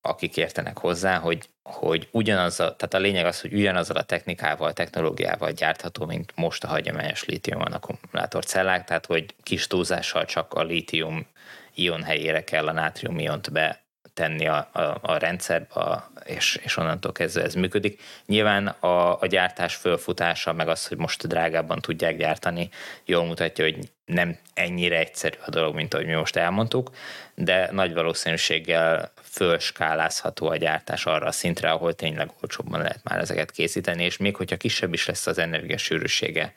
akik 0.01 0.37
értenek 0.37 0.77
hozzá, 0.77 1.17
hogy, 1.17 1.49
hogy 1.67 2.07
ugyanaz 2.11 2.59
a, 2.59 2.75
tehát 2.75 2.93
a 2.93 2.97
lényeg 2.97 3.25
az, 3.25 3.41
hogy 3.41 3.53
ugyanazzal 3.53 3.97
a 3.97 4.03
technikával, 4.03 4.73
technológiával 4.73 5.51
gyártható, 5.51 6.05
mint 6.05 6.31
most 6.35 6.63
a 6.63 6.67
hagyományos 6.67 7.25
lítium 7.25 7.61
akkumulátorcellák, 7.61 8.85
tehát 8.85 9.05
hogy 9.05 9.25
kis 9.43 9.67
túlzással 9.67 10.25
csak 10.25 10.53
a 10.53 10.63
lítium 10.63 11.27
ion 11.73 12.03
helyére 12.03 12.43
kell 12.43 12.67
a 12.67 12.71
nátrium 12.71 13.19
iont 13.19 13.51
betenni 13.51 14.47
a, 14.47 14.69
a, 14.71 14.97
a 15.01 15.17
rendszerbe, 15.17 16.09
és, 16.23 16.59
és 16.63 16.77
onnantól 16.77 17.11
kezdve 17.11 17.43
ez 17.43 17.53
működik. 17.53 18.01
Nyilván 18.25 18.67
a, 18.67 19.21
a 19.21 19.25
gyártás 19.27 19.75
fölfutása, 19.75 20.53
meg 20.53 20.67
az, 20.67 20.87
hogy 20.87 20.97
most 20.97 21.27
drágábban 21.27 21.79
tudják 21.79 22.17
gyártani, 22.17 22.69
jól 23.05 23.25
mutatja, 23.25 23.63
hogy 23.63 23.77
nem 24.05 24.37
ennyire 24.53 24.97
egyszerű 24.97 25.37
a 25.45 25.49
dolog, 25.49 25.75
mint 25.75 25.93
ahogy 25.93 26.05
mi 26.05 26.13
most 26.13 26.35
elmondtuk, 26.35 26.91
de 27.35 27.69
nagy 27.71 27.93
valószínűséggel 27.93 29.11
fölskálázható 29.37 30.49
a 30.49 30.55
gyártás 30.55 31.05
arra 31.05 31.27
a 31.27 31.31
szintre, 31.31 31.71
ahol 31.71 31.93
tényleg 31.93 32.31
olcsóbban 32.41 32.81
lehet 32.81 33.03
már 33.03 33.19
ezeket 33.19 33.51
készíteni, 33.51 34.03
és 34.03 34.17
még 34.17 34.35
hogyha 34.35 34.57
kisebb 34.57 34.93
is 34.93 35.05
lesz 35.05 35.27
az 35.27 35.37
energiasűrűsége, 35.37 36.53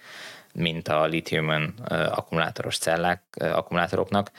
mint 0.54 0.88
a 0.88 1.04
litium 1.04 1.74
akkumulátoros 1.88 2.78
cellák, 2.78 3.22
akkumulátoroknak, 3.34 4.30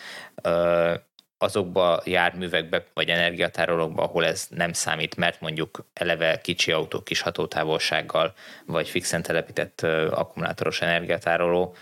azokba 1.38 2.02
járművekbe 2.06 2.86
vagy 2.94 3.10
energiatárolókba, 3.10 4.04
ahol 4.04 4.26
ez 4.26 4.48
nem 4.50 4.74
számít, 4.74 5.16
mert 5.16 5.42
mondjuk 5.42 5.86
eleve 5.94 6.42
kicsi 6.42 6.72
autó 6.72 7.02
kis 7.02 7.22
hatótávolsággal, 7.22 8.34
vagy 8.66 8.90
fixen 8.90 9.22
telepített 9.22 9.82
akkumulátoros 10.12 10.82
energiatároló, 10.82 11.76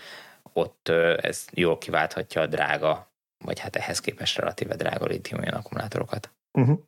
ott 0.52 0.88
ez 1.20 1.44
jól 1.52 1.78
kiválthatja 1.78 2.40
a 2.40 2.46
drága, 2.46 3.10
vagy 3.44 3.58
hát 3.58 3.76
ehhez 3.76 4.00
képest 4.00 4.38
relatíve 4.38 4.76
drága 4.76 5.06
litium 5.06 5.40
akkumulátorokat. 5.50 6.30
Uh-huh. 6.52 6.78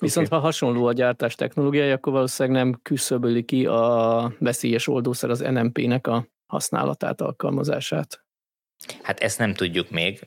Viszont 0.00 0.26
okay. 0.26 0.38
ha 0.38 0.44
hasonló 0.44 0.86
a 0.86 0.92
gyártás 0.92 1.34
technológiája, 1.34 1.94
akkor 1.94 2.12
valószínűleg 2.12 2.62
nem 2.62 2.80
küszöböli 2.82 3.44
ki 3.44 3.66
a 3.66 4.32
veszélyes 4.38 4.88
oldószer 4.88 5.30
az 5.30 5.40
NMP-nek 5.40 6.06
a 6.06 6.26
használatát, 6.46 7.20
alkalmazását. 7.20 8.24
Hát 9.02 9.20
ezt 9.20 9.38
nem 9.38 9.54
tudjuk 9.54 9.90
még, 9.90 10.26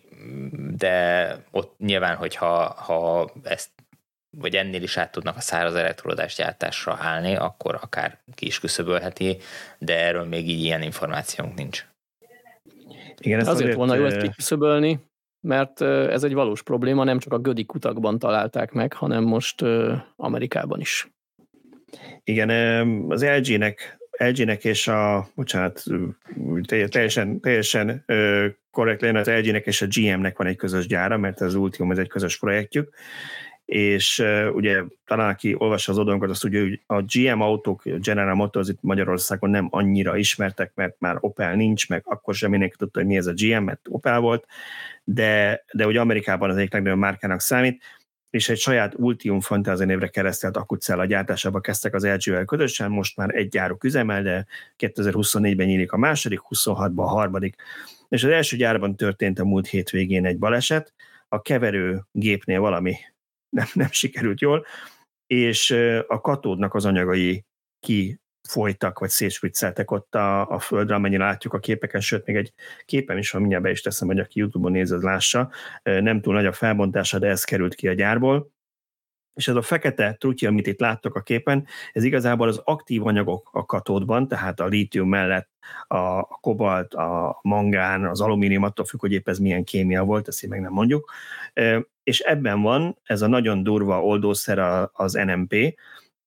de 0.78 1.38
ott 1.52 1.78
nyilván, 1.78 2.16
hogyha 2.16 2.74
ha 2.74 3.32
ezt 3.44 3.72
vagy 4.38 4.56
ennél 4.56 4.82
is 4.84 4.98
át 4.98 5.12
tudnak 5.12 5.36
a 5.36 5.42
száraz 5.42 5.76
elektrodás 5.76 6.36
gyártásra 6.36 6.98
állni, 7.00 7.36
akkor 7.36 7.76
akár 7.82 8.20
ki 8.36 8.46
is 8.46 8.60
küszöbölheti, 8.60 9.38
de 9.78 10.00
erről 10.00 10.24
még 10.26 10.50
így 10.50 10.60
ilyen 10.60 10.82
információnk 10.82 11.56
nincs. 11.56 11.86
Igen, 13.18 13.40
ez 13.40 13.48
azért, 13.48 13.62
azért 13.62 13.76
volna 13.76 13.96
jó 13.96 14.06
ezt 14.06 14.18
kiküszöbölni, 14.18 15.00
mert 15.44 15.82
ez 15.82 16.24
egy 16.24 16.34
valós 16.34 16.64
probléma, 16.64 17.04
nem 17.04 17.20
csak 17.20 17.34
a 17.34 17.40
gödi 17.40 17.66
kutakban 17.66 18.20
találták 18.20 18.72
meg, 18.72 18.94
hanem 18.94 19.24
most 19.24 19.62
Amerikában 20.16 20.80
is. 20.80 21.12
Igen, 22.24 22.50
az 23.10 23.26
LG-nek, 23.26 23.98
LG-nek 24.18 24.64
és 24.64 24.88
a, 24.88 25.28
bocsánat, 25.36 25.84
teljesen, 26.90 27.40
teljesen 27.40 28.06
korrekt 28.72 29.02
lenne, 29.02 29.20
az 29.20 29.28
LG-nek 29.28 29.66
és 29.66 29.82
a 29.82 29.88
GM-nek 29.90 30.38
van 30.38 30.48
egy 30.48 30.56
közös 30.56 30.88
gyára, 30.88 31.18
mert 31.18 31.42
az 31.42 31.56
Ultium 31.56 31.92
ez 31.92 31.98
egy 31.98 32.08
közös 32.08 32.40
projektjük, 32.40 32.96
és 33.74 34.24
ugye 34.54 34.84
talán 35.06 35.30
aki 35.30 35.56
olvassa 35.58 35.92
az 35.92 35.98
oldalunkat, 35.98 36.30
azt 36.30 36.42
tudja, 36.42 36.62
hogy 36.62 36.82
a 36.86 37.02
GM 37.02 37.42
autók, 37.42 37.84
General 37.84 38.36
Motors 38.36 38.70
itt 38.70 38.82
Magyarországon 38.82 39.50
nem 39.50 39.68
annyira 39.70 40.18
ismertek, 40.18 40.72
mert 40.76 40.96
már 41.00 41.18
Opel 41.20 41.56
nincs, 41.56 41.90
meg 41.90 42.02
akkor 42.06 42.36
sem 42.36 42.50
mindenki 42.50 42.76
tudta, 42.78 43.00
hogy 43.00 43.08
mi 43.08 43.18
ez 43.18 43.28
a 43.28 43.34
GM, 43.36 43.64
mert 43.64 43.80
Opel 43.90 44.20
volt, 44.20 44.46
de, 45.04 45.64
de 45.72 45.86
ugye 45.86 46.00
Amerikában 46.00 46.50
az 46.50 46.58
egyik 46.58 46.74
legnagyobb 46.74 47.00
márkának 47.00 47.40
számít, 47.40 47.84
és 48.30 48.50
egy 48.50 48.58
saját 48.58 48.94
Ultium 48.96 49.40
Fantasia 49.40 49.86
névre 49.86 50.08
keresztelt 50.08 50.58
akutcella 50.58 51.06
gyártásába 51.06 51.60
kezdtek 51.60 51.94
az 51.94 52.06
LG-vel 52.06 52.46
közösen, 52.46 52.92
most 52.92 53.18
már 53.18 53.36
egy 53.36 53.48
gyáruk 53.48 53.84
üzemel, 53.84 54.24
de 54.24 54.46
2024-ben 54.78 55.68
nyílik 55.68 55.92
a 55.92 55.98
második, 55.98 56.40
26-ban 56.50 56.96
a 56.96 57.08
harmadik. 57.08 57.56
És 58.10 58.24
az 58.24 58.30
első 58.30 58.58
gyárban 58.58 58.96
történt 58.96 59.40
a 59.40 59.46
múlt 59.46 59.68
hétvégén 59.68 60.26
egy 60.26 60.38
baleset, 60.38 60.94
a 61.28 61.42
keverő 61.42 62.04
gépnél 62.12 62.60
valami 62.60 62.96
nem, 63.54 63.68
nem 63.74 63.92
sikerült 63.92 64.42
jól, 64.42 64.66
és 65.28 65.72
a 66.08 66.22
katódnak 66.22 66.74
az 66.74 66.86
anyagai 66.86 67.46
ki 67.80 68.18
vagy 68.54 69.10
szétspricceltek 69.10 69.92
ott 69.92 70.16
a, 70.16 70.50
a 70.50 70.60
földre, 70.60 70.96
amennyire 70.96 71.24
látjuk 71.24 71.54
a 71.54 71.60
képeken, 71.60 72.02
sőt, 72.02 72.26
még 72.26 72.36
egy 72.36 72.54
képem 72.86 73.18
is 73.18 73.32
van, 73.32 73.42
mindjárt 73.42 73.64
be 73.64 73.72
is 73.72 73.82
teszem, 73.82 74.08
hogy 74.08 74.20
aki 74.20 74.40
YouTube-on 74.40 74.72
néz, 74.72 74.92
az 74.92 75.02
lássa. 75.02 75.52
Nem 75.84 76.22
túl 76.22 76.34
nagy 76.34 76.46
a 76.46 76.52
felbontása, 76.52 77.20
de 77.20 77.28
ez 77.28 77.44
került 77.44 77.76
ki 77.76 77.88
a 77.88 77.94
gyárból. 77.94 78.53
És 79.34 79.48
ez 79.48 79.56
a 79.56 79.62
fekete 79.62 80.16
trutyi, 80.20 80.46
amit 80.46 80.68
itt 80.68 80.80
láttok 80.80 81.16
a 81.16 81.22
képen, 81.22 81.68
ez 81.92 82.04
igazából 82.04 82.48
az 82.48 82.62
aktív 82.64 83.06
anyagok 83.06 83.50
a 83.52 83.66
katódban, 83.66 84.28
tehát 84.28 84.60
a 84.60 84.66
lítium 84.66 85.10
mellett 85.10 85.50
a 85.88 86.24
kobalt, 86.24 86.94
a 86.94 87.40
mangán, 87.42 88.06
az 88.06 88.22
alumínium, 88.22 88.64
attól 88.64 88.86
függ, 88.86 89.00
hogy 89.00 89.12
épp 89.12 89.28
ez 89.28 89.38
milyen 89.38 89.64
kémia 89.64 90.04
volt, 90.04 90.28
ezt 90.28 90.44
így 90.44 90.50
meg 90.50 90.62
nem 90.62 90.72
mondjuk. 90.72 91.12
És 92.04 92.20
ebben 92.20 92.62
van 92.62 92.98
ez 93.04 93.22
a 93.22 93.28
nagyon 93.28 93.64
durva 93.64 94.04
oldószer 94.04 94.90
az 94.92 95.14
NMP, 95.14 95.76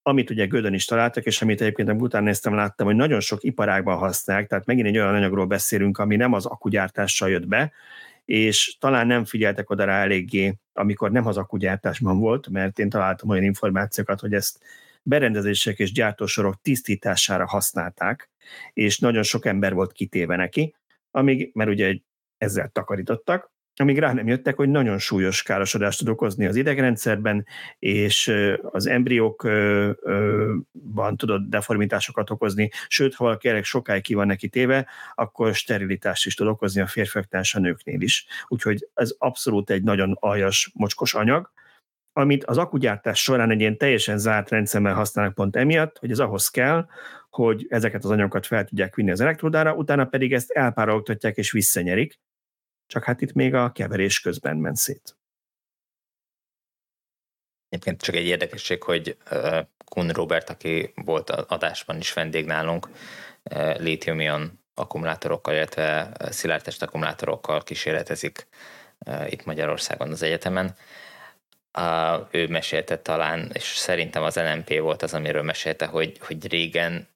amit 0.02 0.30
ugye 0.30 0.46
Gödön 0.46 0.74
is 0.74 0.84
találtak, 0.84 1.24
és 1.24 1.42
amit 1.42 1.60
egyébként 1.60 2.02
utána 2.02 2.24
néztem, 2.24 2.54
láttam, 2.54 2.86
hogy 2.86 2.96
nagyon 2.96 3.20
sok 3.20 3.42
iparágban 3.42 3.96
használják, 3.96 4.48
tehát 4.48 4.66
megint 4.66 4.86
egy 4.86 4.98
olyan 4.98 5.14
anyagról 5.14 5.46
beszélünk, 5.46 5.98
ami 5.98 6.16
nem 6.16 6.32
az 6.32 6.46
akugyártással 6.46 7.30
jött 7.30 7.46
be, 7.46 7.72
és 8.24 8.76
talán 8.80 9.06
nem 9.06 9.24
figyeltek 9.24 9.70
oda 9.70 9.84
rá 9.84 10.02
eléggé, 10.02 10.58
amikor 10.76 11.10
nem 11.10 11.26
az 11.26 11.36
akugyártásban 11.36 12.18
volt, 12.18 12.48
mert 12.48 12.78
én 12.78 12.88
találtam 12.88 13.28
olyan 13.28 13.44
információkat, 13.44 14.20
hogy 14.20 14.32
ezt 14.32 14.58
berendezések 15.02 15.78
és 15.78 15.92
gyártósorok 15.92 16.60
tisztítására 16.62 17.46
használták, 17.46 18.30
és 18.72 18.98
nagyon 18.98 19.22
sok 19.22 19.46
ember 19.46 19.74
volt 19.74 19.92
kitéve 19.92 20.36
neki, 20.36 20.74
amíg, 21.10 21.50
mert 21.54 21.70
ugye 21.70 21.98
ezzel 22.38 22.68
takarítottak, 22.68 23.52
amíg 23.80 23.98
rá 23.98 24.12
nem 24.12 24.26
jöttek, 24.26 24.56
hogy 24.56 24.68
nagyon 24.68 24.98
súlyos 24.98 25.42
károsodást 25.42 25.98
tud 25.98 26.08
okozni 26.08 26.46
az 26.46 26.56
idegrendszerben, 26.56 27.46
és 27.78 28.32
az 28.62 28.86
embriókban 28.86 29.96
tudod 31.16 31.48
deformitásokat 31.48 32.30
okozni, 32.30 32.70
sőt, 32.88 33.14
ha 33.14 33.24
valaki 33.24 33.48
elég 33.48 33.64
sokáig 33.64 34.02
ki 34.02 34.14
van 34.14 34.26
neki 34.26 34.48
téve, 34.48 34.86
akkor 35.14 35.54
sterilitást 35.54 36.26
is 36.26 36.34
tud 36.34 36.46
okozni 36.46 36.80
a 36.80 36.86
férfiaknál 36.86 37.42
és 37.42 37.54
a 37.54 37.60
nőknél 37.60 38.00
is. 38.00 38.26
Úgyhogy 38.48 38.88
ez 38.94 39.14
abszolút 39.18 39.70
egy 39.70 39.82
nagyon 39.82 40.16
aljas, 40.20 40.70
mocskos 40.74 41.14
anyag, 41.14 41.50
amit 42.12 42.44
az 42.44 42.58
akugyártás 42.58 43.22
során 43.22 43.50
egy 43.50 43.60
ilyen 43.60 43.78
teljesen 43.78 44.18
zárt 44.18 44.50
rendszerben 44.50 44.94
használnak 44.94 45.34
pont 45.34 45.56
emiatt, 45.56 45.98
hogy 45.98 46.10
ez 46.10 46.18
ahhoz 46.18 46.48
kell, 46.48 46.86
hogy 47.30 47.66
ezeket 47.68 48.04
az 48.04 48.10
anyagokat 48.10 48.46
fel 48.46 48.64
tudják 48.64 48.94
vinni 48.94 49.10
az 49.10 49.20
elektrodára, 49.20 49.74
utána 49.74 50.04
pedig 50.04 50.32
ezt 50.32 50.50
elpárologtatják 50.50 51.36
és 51.36 51.50
visszanyerik, 51.50 52.18
csak 52.86 53.04
hát 53.04 53.20
itt 53.20 53.32
még 53.32 53.54
a 53.54 53.72
keverés 53.72 54.20
közben 54.20 54.56
ment 54.56 54.76
szét. 54.76 55.16
Egyébként 57.68 58.02
csak 58.02 58.14
egy 58.14 58.26
érdekesség, 58.26 58.82
hogy 58.82 59.16
Kun 59.84 60.08
Robert, 60.08 60.50
aki 60.50 60.92
volt 60.94 61.30
adásban 61.30 61.96
is 61.96 62.12
vendég 62.12 62.46
nálunk, 62.46 62.88
lítium 63.76 64.60
akkumulátorokkal, 64.74 65.54
illetve 65.54 66.12
szilárdtest 66.30 66.82
akkumulátorokkal 66.82 67.62
kísérletezik 67.62 68.46
itt 69.28 69.44
Magyarországon 69.44 70.10
az 70.10 70.22
egyetemen. 70.22 70.76
Ő 72.30 72.48
mesélte 72.48 72.98
talán, 72.98 73.50
és 73.52 73.62
szerintem 73.62 74.22
az 74.22 74.34
NMP 74.34 74.78
volt 74.78 75.02
az, 75.02 75.14
amiről 75.14 75.42
mesélte, 75.42 75.86
hogy, 75.86 76.18
hogy 76.18 76.46
régen 76.46 77.08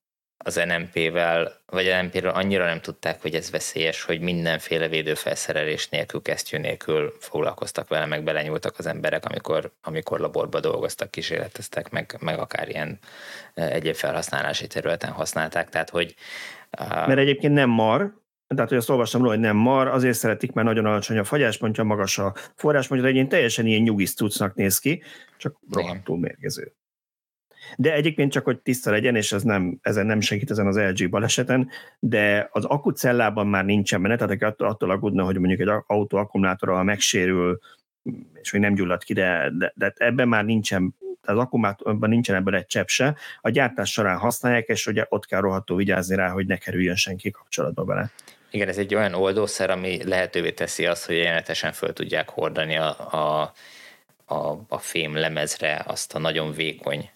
az 0.45 0.61
NMP-vel, 0.67 1.53
vagy 1.67 1.87
NMP-ről 2.03 2.31
annyira 2.31 2.65
nem 2.65 2.81
tudták, 2.81 3.23
hogy 3.23 3.35
ez 3.35 3.51
veszélyes, 3.51 4.03
hogy 4.03 4.21
mindenféle 4.21 4.89
védőfelszerelés 4.89 5.89
nélkül, 5.89 6.23
kesztyű 6.23 6.59
nélkül 6.59 7.15
foglalkoztak 7.19 7.89
vele, 7.89 8.07
meg 8.07 8.25
belenyúltak 8.25 8.79
az 8.79 8.87
emberek, 8.87 9.25
amikor, 9.25 9.73
amikor 9.83 10.21
laborba 10.21 10.61
dolgoztak, 10.61 11.11
kísérleteztek, 11.11 11.91
meg, 11.91 12.17
meg 12.21 12.39
akár 12.39 12.69
ilyen 12.69 12.99
e, 13.55 13.63
egyéb 13.63 13.95
felhasználási 13.95 14.67
területen 14.67 15.11
használták. 15.11 15.69
Tehát, 15.69 15.91
hogy 15.91 16.15
mert 16.79 17.19
egyébként 17.19 17.55
nem 17.55 17.71
mar, 17.71 18.19
tehát, 18.47 18.69
hogy 18.69 18.79
azt 18.79 18.91
olvastam 18.91 19.21
róla, 19.21 19.33
hogy 19.33 19.43
nem 19.43 19.57
mar, 19.57 19.89
azért 19.89 20.19
szeretik, 20.19 20.53
mert 20.53 20.67
nagyon 20.67 20.87
alacsony 20.87 21.19
a 21.19 21.25
fagyáspontja, 21.25 21.85
magas 21.85 22.19
a 22.19 22.35
forráspontja, 22.55 23.13
de 23.13 23.19
egy 23.19 23.29
teljesen 23.29 23.67
ilyen 23.67 23.83
nyugis 23.83 24.15
cuccnak 24.15 24.55
néz 24.55 24.79
ki, 24.79 25.03
csak 25.39 25.57
rohadtul 25.71 26.19
mérgező. 26.19 26.75
De 27.77 27.93
egyébként 27.93 28.33
csak, 28.33 28.45
hogy 28.45 28.59
tiszta 28.59 28.91
legyen, 28.91 29.17
és 29.17 29.33
ez 29.33 29.43
nem, 29.43 29.79
ezen 29.83 30.07
nem 30.07 30.21
segít 30.21 30.51
ezen 30.51 30.67
az 30.67 30.77
LG 30.79 31.11
baleseten, 31.11 31.69
de 31.99 32.49
az 32.53 32.65
akkucellában 32.65 33.47
már 33.47 33.65
nincsen 33.65 34.03
benne, 34.03 34.17
tehát 34.17 34.43
attól, 34.43 34.69
attól 34.69 34.91
aggódna, 34.91 35.25
hogy 35.25 35.39
mondjuk 35.39 35.61
egy 35.61 35.83
autó 35.87 36.17
akkumulátora 36.19 36.83
megsérül, 36.83 37.59
és 38.43 38.51
hogy 38.51 38.61
nem 38.61 38.75
gyullad 38.75 39.05
ki, 39.05 39.13
de, 39.13 39.51
de, 39.59 39.73
de 39.77 39.93
ebben 39.97 40.29
már 40.29 40.45
nincsen, 40.45 40.95
az 41.23 41.39
akkumulátorban 41.39 42.09
nincsen 42.09 42.37
ebből 42.37 42.55
egy 42.55 42.67
csepp 42.67 42.87
se. 42.87 43.17
A 43.41 43.51
gyártás 43.51 43.93
során 43.93 44.19
használják, 44.19 44.67
és 44.69 44.87
ugye 44.87 45.07
ott 45.09 45.27
kell 45.27 45.41
rohadtul 45.41 45.77
vigyázni 45.77 46.17
rá, 46.17 46.29
hogy 46.29 46.47
ne 46.47 46.57
kerüljön 46.57 46.97
senki 46.97 47.31
kapcsolatba 47.31 47.85
vele. 47.85 48.11
Igen, 48.51 48.69
ez 48.69 48.79
egy 48.79 48.95
olyan 48.95 49.15
oldószer, 49.15 49.71
ami 49.71 50.05
lehetővé 50.05 50.53
teszi 50.53 50.87
azt, 50.87 51.07
hogy 51.07 51.17
jelenetesen 51.17 51.73
föl 51.73 51.93
tudják 51.93 52.29
hordani 52.29 52.77
a, 52.77 53.13
a, 53.13 53.53
a, 54.35 54.65
a 54.69 54.79
fém 54.79 55.17
lemezre 55.17 55.83
azt 55.87 56.15
a 56.15 56.19
nagyon 56.19 56.53
vékony 56.53 57.11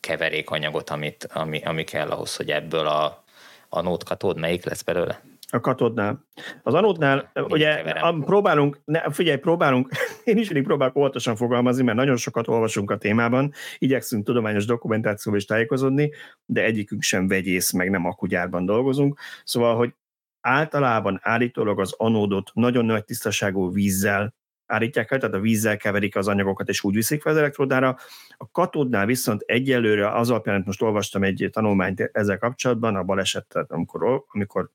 keverékanyagot, 0.00 0.90
amit, 0.90 1.28
ami, 1.32 1.62
ami 1.62 1.84
kell 1.84 2.10
ahhoz, 2.10 2.36
hogy 2.36 2.50
ebből 2.50 2.86
a 2.86 3.24
anód 3.68 4.02
katód, 4.04 4.38
melyik 4.38 4.64
lesz 4.64 4.82
belőle? 4.82 5.22
A 5.52 5.60
katódnál. 5.60 6.24
Az 6.62 6.74
anódnál, 6.74 7.30
Mind 7.34 7.52
ugye 7.52 7.76
keverem. 7.76 8.20
próbálunk, 8.20 8.80
ne, 8.84 9.10
figyelj, 9.10 9.38
próbálunk, 9.38 9.88
én 10.24 10.38
is 10.38 10.46
mindig 10.46 10.66
próbálok 10.66 10.96
óvatosan 10.96 11.36
fogalmazni, 11.36 11.82
mert 11.82 11.96
nagyon 11.96 12.16
sokat 12.16 12.48
olvasunk 12.48 12.90
a 12.90 12.98
témában, 12.98 13.52
igyekszünk 13.78 14.24
tudományos 14.24 14.64
dokumentációval 14.64 15.40
is 15.40 15.46
tájékozódni, 15.46 16.12
de 16.44 16.64
egyikünk 16.64 17.02
sem 17.02 17.28
vegyész, 17.28 17.72
meg 17.72 17.90
nem 17.90 18.06
akugyárban 18.06 18.64
dolgozunk. 18.64 19.18
Szóval, 19.44 19.76
hogy 19.76 19.94
általában 20.40 21.20
állítólag 21.22 21.80
az 21.80 21.94
anódot 21.96 22.50
nagyon 22.54 22.84
nagy 22.84 23.04
tisztaságú 23.04 23.72
vízzel 23.72 24.34
állítják 24.70 25.10
el, 25.10 25.18
tehát 25.18 25.34
a 25.34 25.40
vízzel 25.40 25.76
keverik 25.76 26.16
az 26.16 26.28
anyagokat, 26.28 26.68
és 26.68 26.84
úgy 26.84 26.94
viszik 26.94 27.22
fel 27.22 27.32
az 27.32 27.38
elektrodára. 27.38 27.96
A 28.36 28.50
katódnál 28.50 29.06
viszont 29.06 29.42
egyelőre, 29.46 30.12
az 30.12 30.30
alapján 30.30 30.62
most 30.66 30.82
olvastam 30.82 31.22
egy 31.22 31.48
tanulmányt 31.52 32.00
ezzel 32.12 32.38
kapcsolatban, 32.38 32.96
a 32.96 33.02
balesetet, 33.02 33.70
amikor, 33.70 34.24
amikor 34.28 34.70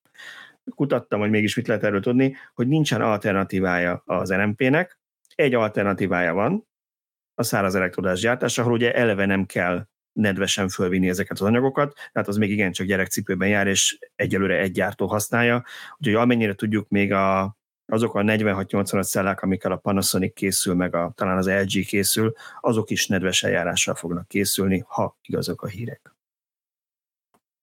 kutattam, 0.75 1.19
hogy 1.19 1.29
mégis 1.29 1.55
mit 1.55 1.67
lehet 1.67 1.83
erről 1.83 2.01
tudni, 2.01 2.35
hogy 2.53 2.67
nincsen 2.67 3.01
alternatívája 3.01 4.03
az 4.05 4.29
NMP-nek, 4.29 4.99
egy 5.35 5.53
alternatívája 5.53 6.33
van, 6.33 6.67
a 7.35 7.43
száraz 7.43 7.75
elektrodás 7.75 8.19
gyártása, 8.19 8.61
ahol 8.61 8.73
ugye 8.73 8.93
eleve 8.93 9.25
nem 9.25 9.45
kell 9.45 9.87
nedvesen 10.13 10.69
fölvinni 10.69 11.09
ezeket 11.09 11.39
az 11.39 11.47
anyagokat, 11.47 11.93
tehát 12.11 12.27
az 12.27 12.37
még 12.37 12.51
igencsak 12.51 12.87
gyerekcipőben 12.87 13.47
jár, 13.47 13.67
és 13.67 13.97
egyelőre 14.15 14.59
egy 14.59 14.71
gyártó 14.71 15.07
használja. 15.07 15.63
Úgyhogy 15.97 16.15
amennyire 16.15 16.53
tudjuk, 16.53 16.89
még 16.89 17.11
a 17.11 17.57
azok 17.87 18.15
a 18.15 18.21
46-85 18.21 19.01
szellák, 19.01 19.41
amikkel 19.41 19.71
a 19.71 19.75
Panasonic 19.75 20.33
készül, 20.33 20.73
meg 20.73 20.95
a, 20.95 21.11
talán 21.15 21.37
az 21.37 21.49
LG 21.49 21.85
készül, 21.85 22.33
azok 22.61 22.89
is 22.89 23.07
nedves 23.07 23.43
eljárással 23.43 23.95
fognak 23.95 24.27
készülni, 24.27 24.83
ha 24.87 25.17
igazok 25.21 25.61
a 25.61 25.67
hírek. 25.67 26.15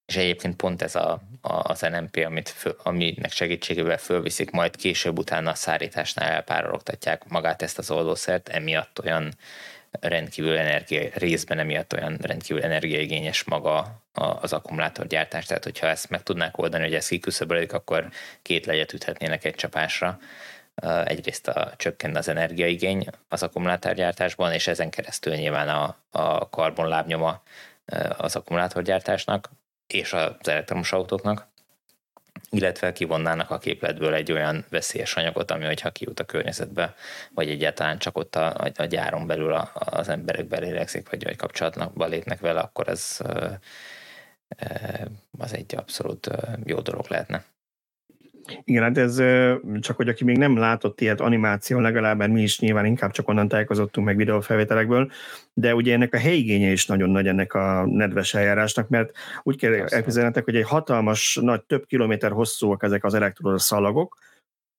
És 0.07 0.16
egyébként 0.16 0.57
pont 0.57 0.83
ez 0.83 0.95
a, 0.95 1.23
a, 1.41 1.53
az 1.53 1.81
NMP, 1.81 2.16
amit 2.16 2.49
föl, 2.49 2.77
aminek 2.83 3.31
segítségével 3.31 3.99
fölviszik, 3.99 4.51
majd 4.51 4.77
később 4.77 5.18
utána 5.18 5.51
a 5.51 5.55
szárításnál 5.55 6.31
elpárologtatják 6.31 7.29
magát 7.29 7.62
ezt 7.62 7.79
az 7.79 7.91
oldószert, 7.91 8.49
emiatt 8.49 9.03
olyan 9.03 9.35
rendkívül 9.91 10.57
energia, 10.57 11.09
részben 11.14 11.59
emiatt 11.59 11.93
olyan 11.93 12.16
rendkívül 12.20 12.62
energiaigényes 12.62 13.45
maga 13.45 14.02
az 14.15 14.53
akkumulátorgyártás, 14.53 15.47
tehát 15.47 15.65
hogyha 15.65 15.87
ezt 15.87 16.11
meg 16.11 16.23
tudnák 16.23 16.59
oldani, 16.59 16.83
hogy 16.83 16.95
ez 16.95 17.07
kiküszöbölik, 17.07 17.73
akkor 17.73 18.09
két 18.43 18.67
legyet 18.67 18.93
üthetnének 18.93 19.45
egy 19.45 19.55
csapásra. 19.55 20.19
Egyrészt 21.05 21.49
a, 21.49 21.73
csökken 21.77 22.17
az 22.17 22.29
energiaigény 22.29 23.07
az 23.29 23.43
akkumulátorgyártásban, 23.43 24.53
és 24.53 24.67
ezen 24.67 24.91
keresztül 24.91 25.35
nyilván 25.35 25.69
a, 25.69 25.97
a 26.11 26.49
karbonlábnyoma 26.49 27.43
az 28.17 28.37
akkumulátorgyártásnak 28.37 29.51
és 29.87 30.13
az 30.13 30.49
elektromos 30.49 30.93
autóknak 30.93 31.51
illetve 32.51 32.93
kivonnának 32.93 33.51
a 33.51 33.59
képletből 33.59 34.15
egy 34.15 34.33
olyan 34.33 34.65
veszélyes 34.69 35.15
anyagot, 35.15 35.51
ami 35.51 35.65
hogyha 35.65 35.91
kijut 35.91 36.21
a 36.21 36.25
környezetbe, 36.25 36.95
vagy 37.35 37.49
egyáltalán 37.49 37.99
csak 37.99 38.19
ott 38.19 38.37
a, 38.37 38.71
a 38.77 38.85
gyáron 38.85 39.27
belül 39.27 39.53
a, 39.53 39.71
az 39.75 40.09
emberek 40.09 40.47
belélegzik, 40.47 41.11
vagy, 41.11 41.25
vagy 41.25 41.37
kapcsolatba 41.37 42.07
lépnek 42.07 42.41
vele, 42.41 42.61
akkor 42.61 42.89
ez 42.89 43.19
az 45.39 45.55
egy 45.55 45.75
abszolút 45.77 46.31
jó 46.65 46.81
dolog 46.81 47.05
lehetne. 47.09 47.45
Igen, 48.65 48.83
hát 48.83 48.99
ez 48.99 49.17
csak, 49.81 49.97
hogy 49.97 50.09
aki 50.09 50.25
még 50.25 50.39
nem 50.39 50.57
látott 50.57 51.01
ilyet 51.01 51.21
animáció, 51.21 51.79
legalább 51.79 52.29
mi 52.29 52.43
is 52.43 52.61
nyilván 52.61 52.85
inkább 52.85 53.11
csak 53.11 53.29
onnan 53.29 53.49
tájékozottunk 53.49 54.07
meg 54.07 54.17
videófelvételekből, 54.17 55.11
de 55.55 55.75
ugye 55.75 55.93
ennek 55.93 56.15
a 56.15 56.19
helyigénye 56.19 56.71
is 56.71 56.87
nagyon 56.87 57.11
nagy 57.11 57.27
ennek 57.27 57.55
a 57.55 57.87
nedves 57.87 58.35
eljárásnak, 58.35 58.89
mert 58.89 59.11
úgy 59.43 59.57
kell 59.57 59.73
elképzelnetek, 59.73 60.45
hogy 60.45 60.57
egy 60.57 60.65
hatalmas, 60.65 61.39
nagy, 61.43 61.63
több 61.63 61.87
kilométer 61.87 62.31
hosszúak 62.31 62.83
ezek 62.83 63.05
az 63.05 63.15
elektrodos 63.15 63.63
szalagok, 63.63 64.19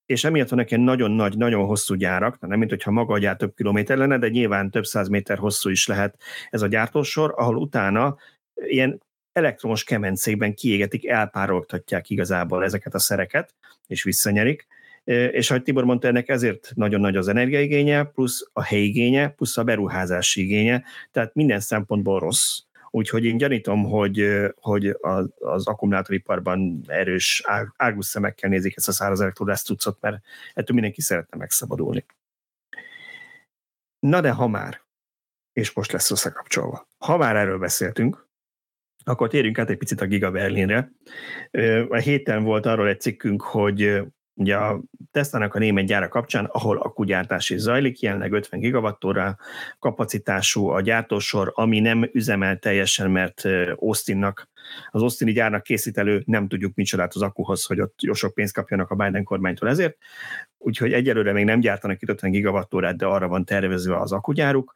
és 0.06 0.24
emiatt 0.24 0.48
vannak 0.48 0.70
ilyen 0.70 0.82
nagyon 0.82 1.10
nagy, 1.10 1.36
nagyon 1.36 1.66
hosszú 1.66 1.94
gyárak, 1.94 2.40
nem 2.40 2.58
mint 2.58 2.70
hogyha 2.70 2.90
maga 2.90 3.14
a 3.14 3.18
gyár 3.18 3.36
több 3.36 3.54
kilométer 3.54 3.96
lenne, 3.96 4.18
de 4.18 4.28
nyilván 4.28 4.70
több 4.70 4.84
száz 4.84 5.08
méter 5.08 5.38
hosszú 5.38 5.70
is 5.70 5.86
lehet 5.86 6.18
ez 6.50 6.62
a 6.62 6.66
gyártósor, 6.66 7.34
ahol 7.36 7.56
utána 7.56 8.16
ilyen 8.54 9.00
elektromos 9.34 9.84
kemencékben 9.84 10.54
kiégetik, 10.54 11.06
elpároltatják 11.06 12.10
igazából 12.10 12.64
ezeket 12.64 12.94
a 12.94 12.98
szereket, 12.98 13.54
és 13.86 14.02
visszanyerik. 14.02 14.66
És 15.04 15.50
ahogy 15.50 15.62
Tibor 15.62 15.84
mondta, 15.84 16.08
ennek 16.08 16.28
ezért 16.28 16.72
nagyon 16.74 17.00
nagy 17.00 17.16
az 17.16 17.28
energiaigénye, 17.28 18.04
plusz 18.04 18.48
a 18.52 18.62
helyigénye, 18.62 19.28
plusz 19.28 19.56
a 19.56 19.64
beruházási 19.64 20.42
igénye, 20.42 20.84
tehát 21.10 21.34
minden 21.34 21.60
szempontból 21.60 22.20
rossz. 22.20 22.58
Úgyhogy 22.90 23.24
én 23.24 23.36
gyanítom, 23.36 23.84
hogy, 23.84 24.28
hogy 24.56 24.96
az, 25.38 25.66
akkumulátoriparban 25.66 26.80
erős 26.86 27.42
águs 27.76 28.06
szemekkel 28.06 28.50
nézik 28.50 28.76
ezt 28.76 28.88
a 28.88 28.92
száraz 28.92 29.20
elektrodász 29.20 29.62
cuccot, 29.62 30.00
mert 30.00 30.16
ettől 30.48 30.74
mindenki 30.74 31.00
szeretne 31.00 31.38
megszabadulni. 31.38 32.04
Na 33.98 34.20
de 34.20 34.30
ha 34.30 34.46
már, 34.46 34.80
és 35.52 35.72
most 35.72 35.92
lesz 35.92 36.10
összekapcsolva, 36.10 36.88
ha 36.98 37.16
már 37.16 37.36
erről 37.36 37.58
beszéltünk, 37.58 38.23
akkor 39.04 39.28
térjünk 39.28 39.58
át 39.58 39.70
egy 39.70 39.76
picit 39.76 40.00
a 40.00 40.06
Giga 40.06 40.30
Berlinre. 40.30 40.92
A 41.88 41.96
héten 41.96 42.42
volt 42.42 42.66
arról 42.66 42.88
egy 42.88 43.00
cikkünk, 43.00 43.42
hogy 43.42 44.02
ugye 44.36 44.56
a 44.56 44.82
Tesla-nak 45.10 45.54
a 45.54 45.58
német 45.58 45.86
gyára 45.86 46.08
kapcsán, 46.08 46.44
ahol 46.44 46.76
akkugyártás 46.78 47.50
is 47.50 47.60
zajlik, 47.60 48.00
jelenleg 48.00 48.32
50 48.32 48.60
gigawattóra 48.60 49.36
kapacitású 49.78 50.66
a 50.66 50.80
gyártósor, 50.80 51.52
ami 51.54 51.80
nem 51.80 52.10
üzemel 52.12 52.58
teljesen, 52.58 53.10
mert 53.10 53.42
Austinnak, 53.76 54.48
az 54.90 55.02
Austini 55.02 55.32
gyárnak 55.32 55.62
készít 55.62 55.98
elő, 55.98 56.22
nem 56.26 56.48
tudjuk 56.48 56.74
micsodát 56.74 57.14
az 57.14 57.22
akkuhoz, 57.22 57.64
hogy 57.64 57.80
ott 57.80 58.02
jó 58.02 58.12
sok 58.12 58.34
pénzt 58.34 58.54
kapjanak 58.54 58.90
a 58.90 58.94
Biden 58.94 59.24
kormánytól 59.24 59.68
ezért, 59.68 59.96
úgyhogy 60.58 60.92
egyelőre 60.92 61.32
még 61.32 61.44
nem 61.44 61.60
gyártanak 61.60 62.02
itt 62.02 62.08
50 62.08 62.30
gigawattórát, 62.30 62.96
de 62.96 63.06
arra 63.06 63.28
van 63.28 63.44
tervezve 63.44 64.00
az 64.00 64.12
akkugyáruk. 64.12 64.74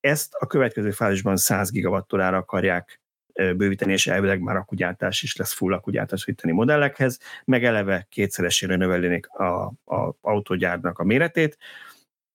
Ezt 0.00 0.34
a 0.38 0.46
következő 0.46 0.90
fázisban 0.90 1.36
100 1.36 1.70
gigawattórára 1.70 2.36
akarják 2.36 3.00
bővíteni, 3.34 3.92
és 3.92 4.06
elvileg 4.06 4.40
már 4.40 4.56
akkugyártás 4.56 5.22
is 5.22 5.36
lesz 5.36 5.52
full 5.52 5.72
akkugyártás 5.72 6.26
itteni 6.26 6.52
modellekhez, 6.52 7.18
meg 7.44 7.64
eleve 7.64 8.06
kétszeresére 8.08 8.76
növelnék 8.76 9.26
a, 9.26 9.66
a 9.84 10.16
autógyárnak 10.20 10.98
a 10.98 11.04
méretét, 11.04 11.58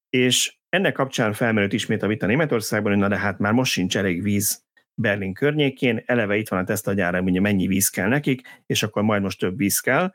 és 0.10 0.56
ennek 0.70 0.94
kapcsán 0.94 1.34
felmerült 1.34 1.74
ismét 1.74 2.04
a 2.04 2.08
vita 2.08 2.26
Németországban, 2.26 2.92
hogy 2.92 3.02
na 3.02 3.08
de 3.08 3.18
hát 3.18 3.40
már 3.40 3.54
most 3.54 3.72
sincs 3.72 3.98
elég 3.98 4.22
víz 4.22 4.64
Berlin 4.94 5.34
környékén, 5.34 6.04
eleve 6.06 6.36
itt 6.36 6.48
van 6.48 6.60
a 6.60 6.64
Tesla 6.64 7.22
mondja 7.22 7.42
mennyi 7.42 7.68
víz 7.68 7.90
kell 7.90 8.08
nekik, 8.08 8.62
és 8.66 8.84
akkor 8.84 9.04
majd 9.04 9.22
most 9.22 9.40
több 9.40 9.58
víz 9.58 9.80
kell. 9.80 10.14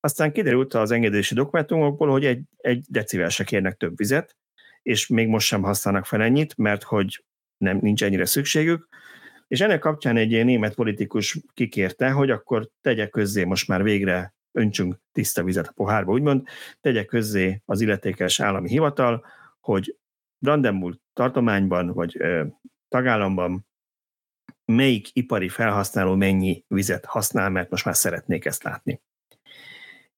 Aztán 0.00 0.32
kiderült 0.32 0.74
az 0.74 0.90
engedési 0.90 1.34
dokumentumokból, 1.34 2.10
hogy 2.10 2.24
egy, 2.24 2.42
egy 2.56 2.84
decivel 2.88 3.28
se 3.28 3.44
kérnek 3.44 3.76
több 3.76 3.96
vizet, 3.96 4.36
és 4.82 5.06
még 5.06 5.28
most 5.28 5.46
sem 5.46 5.62
használnak 5.62 6.06
fel 6.06 6.22
ennyit, 6.22 6.56
mert 6.56 6.82
hogy 6.82 7.24
nem, 7.56 7.78
nincs 7.80 8.04
ennyire 8.04 8.24
szükségük, 8.24 8.88
és 9.52 9.60
ennek 9.60 9.78
kapcsán 9.78 10.16
egy 10.16 10.44
német 10.44 10.74
politikus 10.74 11.38
kikérte, 11.54 12.10
hogy 12.10 12.30
akkor 12.30 12.68
tegye 12.80 13.08
közzé 13.08 13.44
most 13.44 13.68
már 13.68 13.82
végre 13.82 14.34
öntsünk 14.52 14.98
tiszta 15.12 15.42
vizet 15.42 15.66
a 15.66 15.72
pohárba, 15.72 16.12
úgymond, 16.12 16.46
tegye 16.80 17.04
közzé 17.04 17.62
az 17.64 17.80
illetékes 17.80 18.40
állami 18.40 18.68
hivatal, 18.68 19.26
hogy 19.60 19.96
Brandenburg 20.38 20.98
tartományban 21.12 21.92
vagy 21.92 22.16
ö, 22.18 22.44
tagállamban 22.88 23.66
melyik 24.64 25.08
ipari 25.12 25.48
felhasználó 25.48 26.14
mennyi 26.14 26.64
vizet 26.68 27.04
használ, 27.04 27.50
mert 27.50 27.70
most 27.70 27.84
már 27.84 27.96
szeretnék 27.96 28.44
ezt 28.44 28.62
látni. 28.62 29.00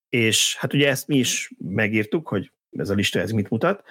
És 0.08 0.56
hát 0.56 0.72
ugye 0.72 0.88
ezt 0.88 1.06
mi 1.06 1.16
is 1.16 1.52
megírtuk, 1.58 2.28
hogy 2.28 2.52
ez 2.70 2.90
a 2.90 2.94
lista 2.94 3.20
ez 3.20 3.30
mit 3.30 3.50
mutat. 3.50 3.84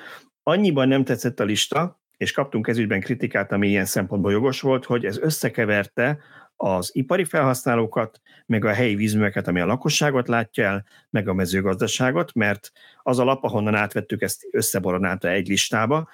Annyiban 0.44 0.88
nem 0.88 1.04
tetszett 1.04 1.39
a 1.39 1.44
lista, 1.44 2.03
és 2.18 2.32
kaptunk 2.32 2.68
ezügyben 2.68 2.99
kritikát, 2.99 3.51
ami 3.51 3.68
ilyen 3.68 3.86
szempontból 3.86 4.32
jogos 4.32 4.61
volt, 4.61 4.86
hogy 4.86 5.05
ez 5.05 5.18
összekeverte 5.18 6.20
az 6.55 6.89
ipari 6.93 7.24
felhasználókat, 7.24 8.22
meg 8.45 8.66
a 8.66 8.74
helyi 8.74 8.95
vízműveket, 8.95 9.47
ami 9.47 9.59
a 9.59 9.66
lakosságot 9.66 10.28
látja 10.28 10.64
el, 10.64 10.86
meg 11.09 11.28
a 11.28 11.34
mezőgazdaságot, 11.34 12.34
mert 12.34 12.72
az 13.01 13.20
a 13.20 13.24
lap, 13.24 13.43
ahonnan 13.43 13.76
átvettük, 13.76 14.22
ezt 14.22 14.47
összeboronálta 14.51 15.30
egy 15.30 15.47
listába, 15.47 16.09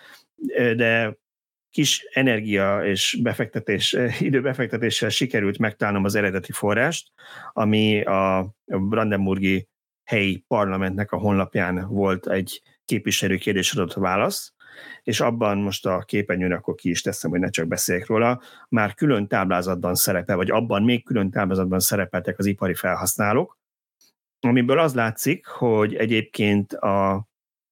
de 0.75 1.17
kis 1.69 2.05
energia 2.13 2.85
és 2.85 3.19
befektetés, 3.21 3.97
időbefektetéssel 4.19 5.09
sikerült 5.09 5.57
megtalálnom 5.57 6.03
az 6.03 6.15
eredeti 6.15 6.51
forrást, 6.51 7.11
ami 7.53 8.01
a 8.01 8.53
Brandenburgi 8.65 9.67
helyi 10.03 10.43
parlamentnek 10.47 11.11
a 11.11 11.17
honlapján 11.17 11.87
volt 11.87 12.27
egy 12.29 12.61
képviselő 12.85 13.37
kérdés 13.37 13.71
adott 13.71 13.93
válasz, 13.93 14.53
és 15.03 15.19
abban 15.19 15.57
most 15.57 15.85
a 15.85 15.99
képernyőn 15.99 16.51
akkor 16.51 16.75
ki 16.75 16.89
is 16.89 17.01
teszem, 17.01 17.31
hogy 17.31 17.39
ne 17.39 17.49
csak 17.49 17.67
beszéljek 17.67 18.07
róla, 18.07 18.41
már 18.69 18.93
külön 18.93 19.27
táblázatban 19.27 19.95
szerepel, 19.95 20.35
vagy 20.35 20.51
abban 20.51 20.83
még 20.83 21.05
külön 21.05 21.29
táblázatban 21.29 21.79
szerepeltek 21.79 22.39
az 22.39 22.45
ipari 22.45 22.73
felhasználók, 22.73 23.57
amiből 24.39 24.79
az 24.79 24.93
látszik, 24.93 25.45
hogy 25.45 25.95
egyébként 25.95 26.73
a 26.73 27.27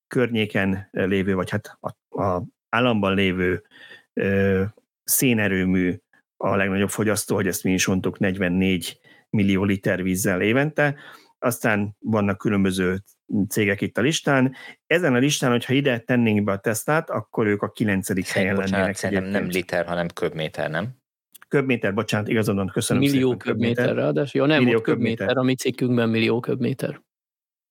környéken 0.08 0.90
lévő, 0.92 1.34
vagy 1.36 1.50
hát 1.50 1.78
a, 1.80 2.22
a 2.24 2.44
államban 2.70 3.14
lévő 3.16 3.64
ö, 4.14 4.64
szénerőmű 5.04 5.96
a 6.38 6.56
legnagyobb 6.56 6.90
fogyasztó, 6.90 7.36
hogy 7.36 7.48
ezt 7.48 7.64
mi 7.64 7.74
is 7.74 7.86
mondtuk, 7.86 8.20
44 8.20 9.00
millió 9.30 9.64
liter 9.64 10.04
vízzel 10.04 10.42
évente, 10.42 10.96
aztán 11.40 11.96
vannak 12.00 12.38
különböző 12.38 13.04
cégek 13.50 13.82
itt 13.82 13.98
a 13.98 14.02
listán. 14.02 14.56
Ezen 14.88 15.16
a 15.16 15.18
listán, 15.18 15.52
hogyha 15.52 15.74
ide 15.74 16.00
tennénk 16.00 16.44
be 16.44 16.52
a 16.52 16.58
tesztát, 16.58 17.10
akkor 17.10 17.48
ők 17.48 17.62
a 17.62 17.72
kilencedik 17.72 18.28
helyen 18.28 18.56
bocsánat, 18.56 18.72
lennének. 18.72 18.96
Szerintem 18.96 19.30
nem 19.30 19.48
liter, 19.48 19.86
hanem 19.86 20.08
köbméter, 20.08 20.70
nem? 20.70 20.90
Köbméter, 21.48 21.94
bocsánat, 21.94 22.28
igazodon, 22.28 22.68
köszönöm 22.68 23.02
Millió 23.04 23.32
szépen. 23.32 23.38
köbméter, 23.38 23.96
ráadásul. 23.96 24.42
Jó, 24.42 24.48
nem, 24.48 24.64
millió 24.64 24.82
köbméter, 24.82 25.16
köbméter, 25.18 25.38
a 25.38 25.44
mi 25.44 25.56
cikkünkben 25.56 26.10
millió 26.10 26.40
köbméter. 26.40 27.02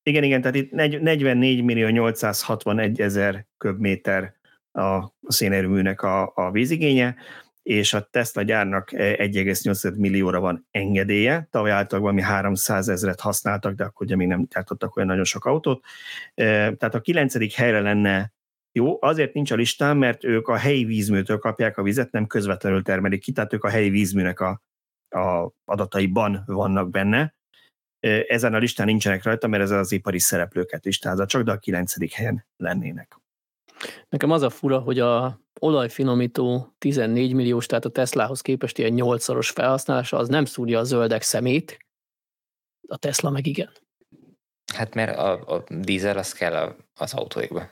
Igen, 0.03 0.23
igen, 0.23 0.41
tehát 0.41 0.57
itt 0.57 0.71
44 0.71 1.65
millió 1.65 1.89
861 1.89 3.01
ezer 3.01 3.47
köbméter 3.57 4.35
a 4.73 5.13
szénerőműnek 5.27 6.03
a, 6.03 6.33
a 6.35 6.51
vízigénye, 6.51 7.17
és 7.67 7.93
a 7.93 8.01
Tesla 8.01 8.43
gyárnak 8.43 8.91
1,8 8.91 9.97
millióra 9.97 10.41
van 10.41 10.67
engedélye, 10.71 11.49
tavaly 11.51 11.71
általában 11.71 12.15
mi 12.15 12.21
300 12.23 12.89
ezeret 12.89 13.21
használtak, 13.21 13.75
de 13.75 13.85
akkor 13.85 14.07
ugye 14.07 14.17
még 14.17 14.27
nem 14.27 14.47
gyártottak 14.51 14.97
olyan 14.97 15.09
nagyon 15.09 15.25
sok 15.25 15.45
autót. 15.45 15.85
Tehát 16.35 16.95
a 16.95 17.01
kilencedik 17.01 17.53
helyre 17.53 17.81
lenne 17.81 18.33
jó, 18.73 18.99
azért 19.01 19.35
nincs 19.35 19.51
a 19.51 19.55
listán, 19.55 19.97
mert 19.97 20.25
ők 20.25 20.49
a 20.49 20.57
helyi 20.57 20.85
vízműtől 20.85 21.39
kapják 21.39 21.79
a 21.79 21.83
vizet, 21.83 22.13
nem 22.13 22.27
közvetlenül 22.27 22.83
termelik 22.83 23.21
ki, 23.21 23.33
tehát 23.33 23.53
ők 23.53 23.65
a 23.65 23.69
helyi 23.69 23.91
vízműnek 23.91 24.41
a, 24.41 24.63
a 25.09 25.53
adataiban 25.65 26.43
vannak 26.47 26.91
benne. 26.91 27.35
Ezen 28.29 28.55
a 28.55 28.59
listán 28.59 28.87
nincsenek 28.87 29.23
rajta, 29.23 29.47
mert 29.47 29.63
ez 29.63 29.71
az 29.71 29.93
ipari 29.93 30.19
szereplőket 30.19 30.85
listázza, 30.85 31.27
csak 31.27 31.43
de 31.43 31.53
a 31.53 31.59
kilencedik 31.59 32.13
helyen 32.13 32.47
lennének. 32.57 33.21
Nekem 34.09 34.31
az 34.31 34.43
a 34.43 34.51
fura, 34.51 34.79
hogy 34.79 34.99
a 34.99 35.45
olajfinomító 35.61 36.75
14 36.79 37.33
milliós, 37.33 37.67
tehát 37.67 37.85
a 37.85 37.91
Teslahoz 37.91 38.41
képest 38.41 38.79
ilyen 38.79 38.93
8-szoros 38.97 39.51
felhasználása, 39.51 40.17
az 40.17 40.29
nem 40.29 40.45
szúrja 40.45 40.79
a 40.79 40.85
zöldek 40.85 41.23
szemét, 41.23 41.79
a 42.89 42.97
Tesla 42.97 43.31
meg 43.31 43.47
igen. 43.47 43.71
Hát 44.75 44.95
mert 44.95 45.17
a, 45.17 45.55
a 45.55 45.65
dízel 45.69 46.19
az 46.19 46.33
kell 46.33 46.77
az 46.95 47.15
autóikba. 47.15 47.69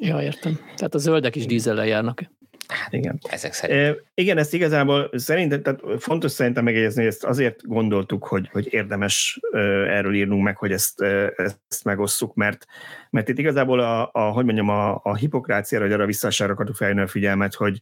Ja, 0.00 0.22
értem. 0.22 0.56
Tehát 0.56 0.94
a 0.94 0.98
zöldek 0.98 1.36
is 1.36 1.46
dízellel 1.46 1.86
járnak. 1.86 2.22
Hát 2.68 2.92
igen. 2.92 3.18
Ezek 3.30 3.52
szerint. 3.52 3.80
E, 3.80 4.02
igen, 4.14 4.38
ezt 4.38 4.54
igazából 4.54 5.10
szerintem, 5.12 5.62
tehát 5.62 5.80
fontos 5.98 6.32
szerintem 6.32 6.64
megjegyezni, 6.64 7.02
hogy 7.02 7.10
ezt 7.10 7.24
azért 7.24 7.66
gondoltuk, 7.66 8.26
hogy, 8.26 8.48
hogy 8.52 8.72
érdemes 8.72 9.40
erről 9.86 10.14
írnunk 10.14 10.42
meg, 10.42 10.56
hogy 10.56 10.72
ezt, 10.72 11.00
ezt 11.36 11.84
megosszuk, 11.84 12.34
mert, 12.34 12.66
mert 13.10 13.28
itt 13.28 13.38
igazából 13.38 13.80
a, 13.80 14.10
a 14.12 14.20
hogy 14.20 14.44
mondjam, 14.44 14.68
a, 14.68 15.00
a 15.02 15.14
hipokráciára, 15.14 15.84
hogy 15.84 15.94
arra 15.94 16.06
visszasára 16.06 16.52
akartuk 16.52 16.76
felhívni 16.76 17.02
a 17.02 17.06
figyelmet, 17.06 17.54
hogy, 17.54 17.80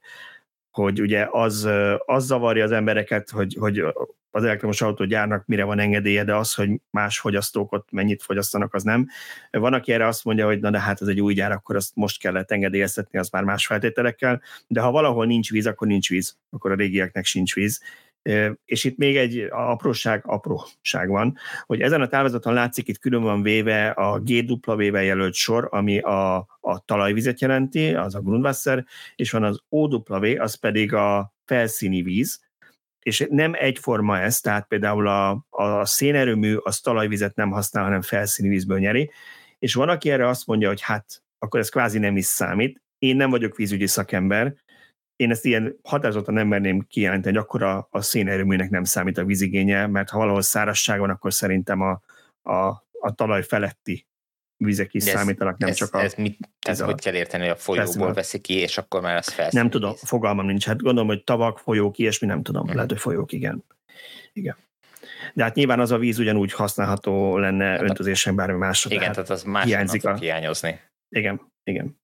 hogy 0.83 1.01
ugye 1.01 1.27
az, 1.31 1.69
az 2.07 2.25
zavarja 2.25 2.65
az 2.65 2.73
embereket, 2.73 3.31
hogy, 3.31 3.57
hogy 3.61 3.85
az 4.31 4.45
elektromos 4.45 4.81
autógyárnak 4.81 5.47
mire 5.47 5.65
van 5.65 5.79
engedélye, 5.79 6.25
de 6.25 6.35
az, 6.35 6.55
hogy 6.55 6.71
más 6.91 7.19
fogyasztók 7.19 7.73
ott 7.73 7.89
mennyit 7.91 8.23
fogyasztanak, 8.23 8.75
az 8.75 8.83
nem. 8.83 9.09
Van, 9.51 9.73
aki 9.73 9.93
erre 9.93 10.07
azt 10.07 10.25
mondja, 10.25 10.47
hogy 10.47 10.61
na 10.61 10.71
de 10.71 10.81
hát 10.81 11.01
ez 11.01 11.09
egy 11.09 11.21
új 11.21 11.35
gyár, 11.35 11.53
akkor 11.53 11.77
azt 11.77 11.91
most 11.95 12.21
kellett 12.21 12.51
engedélyeztetni, 12.51 13.19
az 13.19 13.29
már 13.29 13.45
más 13.45 13.67
feltételekkel, 13.67 14.43
de 14.67 14.81
ha 14.81 14.91
valahol 14.91 15.27
nincs 15.27 15.51
víz, 15.51 15.67
akkor 15.67 15.87
nincs 15.87 16.09
víz, 16.09 16.37
akkor 16.51 16.71
a 16.71 16.75
régieknek 16.75 17.25
sincs 17.25 17.55
víz. 17.55 17.83
És 18.65 18.85
itt 18.85 18.97
még 18.97 19.17
egy 19.17 19.47
apróság, 19.51 20.23
apróság 20.27 21.09
van, 21.09 21.37
hogy 21.67 21.81
ezen 21.81 22.01
a 22.01 22.07
táblázaton 22.07 22.53
látszik, 22.53 22.89
itt 22.89 22.99
külön 22.99 23.23
van 23.23 23.43
véve 23.43 23.89
a 23.89 24.21
GW-vel 24.21 25.03
jelölt 25.03 25.35
sor, 25.35 25.69
ami 25.71 25.99
a, 25.99 26.37
a 26.61 26.85
talajvizet 26.85 27.41
jelenti, 27.41 27.95
az 27.95 28.15
a 28.15 28.21
Grundwasser, 28.21 28.85
és 29.17 29.31
van 29.31 29.45
az 29.45 29.61
OW, 29.69 30.41
az 30.41 30.55
pedig 30.55 30.93
a 30.93 31.35
felszíni 31.45 32.03
víz, 32.03 32.41
és 33.03 33.27
nem 33.31 33.53
egyforma 33.55 34.19
ez, 34.19 34.41
tehát 34.41 34.67
például 34.67 35.09
a, 35.09 35.47
a 35.51 35.85
szénerőmű 35.85 36.55
az 36.55 36.81
talajvizet 36.81 37.37
nem 37.37 37.51
használ, 37.51 37.85
hanem 37.85 38.03
felszíni 38.03 38.49
vízből 38.49 38.79
nyeri, 38.79 39.11
és 39.59 39.75
van, 39.75 39.89
aki 39.89 40.11
erre 40.11 40.29
azt 40.29 40.47
mondja, 40.47 40.69
hogy 40.69 40.81
hát 40.81 41.23
akkor 41.39 41.61
ez 41.61 41.69
kvázi 41.69 41.99
nem 41.99 42.17
is 42.17 42.25
számít. 42.25 42.83
Én 42.99 43.17
nem 43.17 43.31
vagyok 43.31 43.57
vízügyi 43.57 43.87
szakember, 43.87 44.55
én 45.19 45.31
ezt 45.31 45.45
ilyen 45.45 45.79
határozottan 45.83 46.35
nem 46.35 46.49
merném 46.49 46.87
kijelenteni, 46.89 47.37
hogy 47.37 47.45
akkor 47.45 47.63
a, 47.63 47.89
a 47.91 48.01
szénerőműnek 48.01 48.71
nem 48.71 48.85
számít 48.85 49.19
a 49.19 49.25
vízigénye, 49.25 49.87
mert 49.87 50.09
ha 50.09 50.19
valahol 50.19 50.43
szárazság 50.43 50.99
van, 50.99 51.11
akkor 51.11 51.33
szerintem 51.33 51.81
a, 51.81 52.01
a, 52.51 52.67
a 53.01 53.15
talaj 53.15 53.43
feletti 53.43 54.07
vizek 54.57 54.95
is 54.95 55.07
ez, 55.07 55.13
számítanak, 55.13 55.59
nem 55.59 55.69
ez, 55.69 55.77
csak 55.77 55.95
a... 55.95 56.03
Ez 56.03 56.15
mit, 56.15 56.39
ez 56.67 56.81
hogy 56.81 57.01
kell 57.01 57.15
érteni, 57.15 57.43
hogy 57.43 57.53
a 57.53 57.57
folyóból 57.57 58.13
veszi 58.13 58.41
ki, 58.41 58.55
és 58.55 58.79
akkor 58.79 59.01
már 59.01 59.17
az 59.17 59.29
felszín. 59.29 59.61
Nem 59.61 59.71
tudom, 59.71 59.95
fogalmam 59.95 60.47
nincs. 60.47 60.67
Hát 60.67 60.83
gondolom, 60.83 61.09
hogy 61.09 61.25
tavak, 61.25 61.59
folyók, 61.59 61.99
ilyesmi, 61.99 62.27
nem 62.27 62.43
tudom. 62.43 62.67
Hmm. 62.67 62.75
Lehet, 62.75 62.91
hogy 62.91 63.01
folyók, 63.01 63.33
igen. 63.33 63.65
Igen. 64.33 64.57
De 65.35 65.43
hát 65.43 65.55
nyilván 65.55 65.81
az 65.81 65.91
a 65.91 65.99
víz 65.99 66.19
ugyanúgy 66.19 66.53
használható 66.53 67.39
lenne 67.39 67.65
hát 67.65 67.81
öntözésen 67.81 68.35
bármi 68.35 68.59
másra. 68.59 68.91
Igen, 68.91 69.13
tehát 69.13 69.31
az 69.31 69.43
más 69.43 69.65
hiányzik 69.65 70.05
a... 70.05 70.17
hiányozni. 70.17 70.81
Igen, 71.09 71.53
igen. 71.63 71.98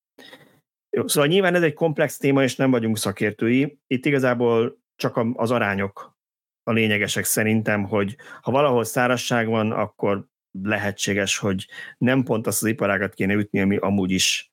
Jó, 0.94 1.06
szóval 1.06 1.28
nyilván 1.28 1.54
ez 1.54 1.62
egy 1.62 1.72
komplex 1.72 2.16
téma, 2.16 2.42
és 2.42 2.56
nem 2.56 2.70
vagyunk 2.70 2.98
szakértői. 2.98 3.78
Itt 3.86 4.06
igazából 4.06 4.78
csak 4.96 5.20
az 5.34 5.50
arányok 5.50 6.16
a 6.62 6.72
lényegesek 6.72 7.24
szerintem, 7.24 7.84
hogy 7.84 8.16
ha 8.42 8.50
valahol 8.50 8.84
szárazság 8.84 9.48
van, 9.48 9.72
akkor 9.72 10.26
lehetséges, 10.62 11.38
hogy 11.38 11.66
nem 11.98 12.22
pont 12.22 12.46
azt 12.46 12.62
az 12.62 12.68
iparágat 12.68 13.14
kéne 13.14 13.34
ütni, 13.34 13.60
ami 13.60 13.76
amúgy 13.76 14.10
is, 14.10 14.52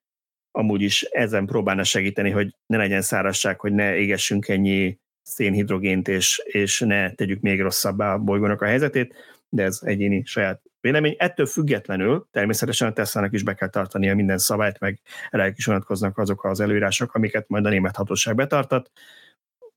amúgy 0.51 0.81
is 0.81 1.01
ezen 1.01 1.45
próbálna 1.45 1.83
segíteni, 1.83 2.29
hogy 2.29 2.55
ne 2.65 2.77
legyen 2.77 3.01
szárazság, 3.01 3.59
hogy 3.59 3.73
ne 3.73 3.95
égessünk 3.95 4.47
ennyi 4.47 4.99
szénhidrogént, 5.21 6.07
és, 6.07 6.41
és 6.45 6.79
ne 6.79 7.11
tegyük 7.11 7.41
még 7.41 7.61
rosszabbá 7.61 8.13
a 8.13 8.17
bolygónak 8.17 8.61
a 8.61 8.65
helyzetét, 8.65 9.15
de 9.51 9.63
ez 9.63 9.79
egyéni 9.83 10.25
saját 10.25 10.61
vélemény. 10.79 11.15
Ettől 11.17 11.45
függetlenül 11.45 12.27
természetesen 12.31 12.87
a 12.87 12.93
Tesla-nak 12.93 13.33
is 13.33 13.43
be 13.43 13.53
kell 13.53 13.69
tartania 13.69 14.15
minden 14.15 14.37
szabályt, 14.37 14.79
meg 14.79 14.99
elég 15.29 15.53
is 15.57 15.65
vonatkoznak 15.65 16.17
azok 16.17 16.43
az 16.45 16.59
előírások, 16.59 17.13
amiket 17.13 17.47
majd 17.47 17.65
a 17.65 17.69
német 17.69 17.95
hatóság 17.95 18.35
betartat. 18.35 18.91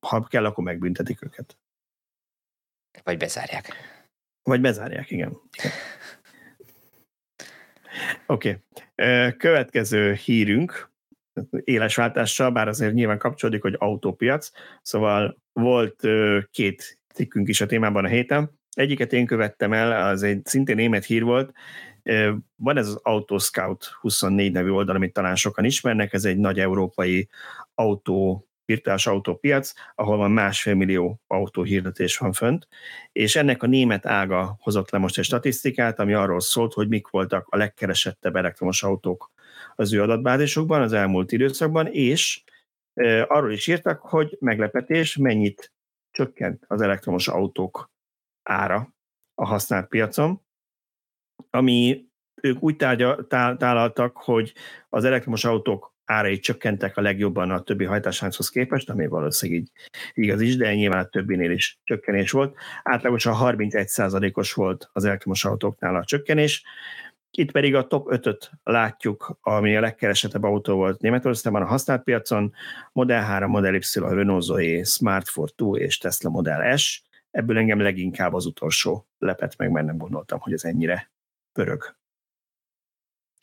Ha 0.00 0.24
kell, 0.24 0.44
akkor 0.44 0.64
megbüntetik 0.64 1.22
őket. 1.22 1.58
Vagy 3.02 3.16
bezárják. 3.16 3.72
Vagy 4.42 4.60
bezárják, 4.60 5.10
igen. 5.10 5.40
Oké. 8.26 8.62
Okay. 8.94 9.36
Következő 9.36 10.12
hírünk, 10.12 10.92
élesváltással, 11.50 12.50
bár 12.50 12.68
azért 12.68 12.92
nyilván 12.92 13.18
kapcsolódik, 13.18 13.62
hogy 13.62 13.76
autópiac. 13.78 14.50
Szóval 14.82 15.38
volt 15.52 16.06
két 16.50 16.98
cikkünk 17.14 17.48
is 17.48 17.60
a 17.60 17.66
témában 17.66 18.04
a 18.04 18.08
héten. 18.08 18.58
Egyiket 18.74 19.12
én 19.12 19.26
követtem 19.26 19.72
el, 19.72 20.08
az 20.08 20.22
egy 20.22 20.46
szintén 20.46 20.76
német 20.76 21.04
hír 21.04 21.22
volt. 21.22 21.52
Van 22.56 22.76
ez 22.76 22.88
az 22.88 23.00
Autoscout 23.02 23.84
24 24.00 24.52
nevű 24.52 24.70
oldal, 24.70 24.96
amit 24.96 25.12
talán 25.12 25.36
sokan 25.36 25.64
ismernek, 25.64 26.12
ez 26.12 26.24
egy 26.24 26.36
nagy 26.36 26.60
európai 26.60 27.28
autó 27.74 28.48
virtuális 28.66 29.06
autópiac, 29.06 29.72
ahol 29.94 30.16
van 30.16 30.30
másfél 30.30 30.74
millió 30.74 31.20
autóhirdetés 31.26 32.18
van 32.18 32.32
fönt, 32.32 32.68
és 33.12 33.36
ennek 33.36 33.62
a 33.62 33.66
német 33.66 34.06
ága 34.06 34.56
hozott 34.60 34.90
le 34.90 34.98
most 34.98 35.18
egy 35.18 35.24
statisztikát, 35.24 35.98
ami 35.98 36.12
arról 36.12 36.40
szólt, 36.40 36.72
hogy 36.72 36.88
mik 36.88 37.08
voltak 37.08 37.46
a 37.50 37.56
legkeresettebb 37.56 38.36
elektromos 38.36 38.82
autók 38.82 39.32
az 39.74 39.92
ő 39.92 40.02
adatbázisokban 40.02 40.82
az 40.82 40.92
elmúlt 40.92 41.32
időszakban, 41.32 41.86
és 41.86 42.42
arról 43.26 43.52
is 43.52 43.66
írtak, 43.66 44.00
hogy 44.00 44.36
meglepetés, 44.40 45.16
mennyit 45.16 45.72
csökkent 46.10 46.64
az 46.66 46.80
elektromos 46.80 47.28
autók 47.28 47.92
ára 48.44 48.94
a 49.34 49.46
használt 49.46 49.88
piacon, 49.88 50.42
ami 51.50 52.08
ők 52.42 52.62
úgy 52.62 52.76
tárgya, 52.76 53.26
tálaltak, 53.26 54.16
hogy 54.16 54.52
az 54.88 55.04
elektromos 55.04 55.44
autók 55.44 55.94
árai 56.04 56.38
csökkentek 56.38 56.96
a 56.96 57.00
legjobban 57.00 57.50
a 57.50 57.62
többi 57.62 57.84
hajtáslánchoz 57.84 58.48
képest, 58.48 58.90
ami 58.90 59.06
valószínűleg 59.06 59.60
így 59.62 59.70
igaz 60.14 60.40
is, 60.40 60.56
de 60.56 60.74
nyilván 60.74 61.04
a 61.04 61.08
többinél 61.08 61.50
is 61.50 61.78
csökkenés 61.84 62.30
volt. 62.30 62.56
Átlagosan 62.82 63.34
31%-os 63.38 64.52
volt 64.52 64.90
az 64.92 65.04
elektromos 65.04 65.44
autóknál 65.44 65.96
a 65.96 66.04
csökkenés. 66.04 66.64
Itt 67.30 67.50
pedig 67.50 67.74
a 67.74 67.86
top 67.86 68.08
5-öt 68.10 68.50
látjuk, 68.62 69.38
ami 69.40 69.76
a 69.76 69.80
legkeresettebb 69.80 70.42
autó 70.42 70.74
volt 70.74 71.00
Németországban 71.00 71.62
a 71.62 71.66
használt 71.66 72.02
piacon, 72.02 72.52
Model 72.92 73.22
3, 73.22 73.50
Model 73.50 73.74
Y, 73.74 73.82
Renault 73.94 74.42
Zoe, 74.42 74.84
Smart 74.84 75.28
Fortwo 75.28 75.76
és 75.76 75.98
Tesla 75.98 76.30
Model 76.30 76.76
S. 76.76 77.02
Ebből 77.34 77.58
engem 77.58 77.80
leginkább 77.80 78.32
az 78.32 78.46
utolsó 78.46 79.06
lepett 79.18 79.56
meg, 79.56 79.70
mert 79.70 79.86
nem 79.86 79.96
gondoltam, 79.96 80.40
hogy 80.40 80.52
ez 80.52 80.64
ennyire 80.64 81.12
pörög. 81.52 81.96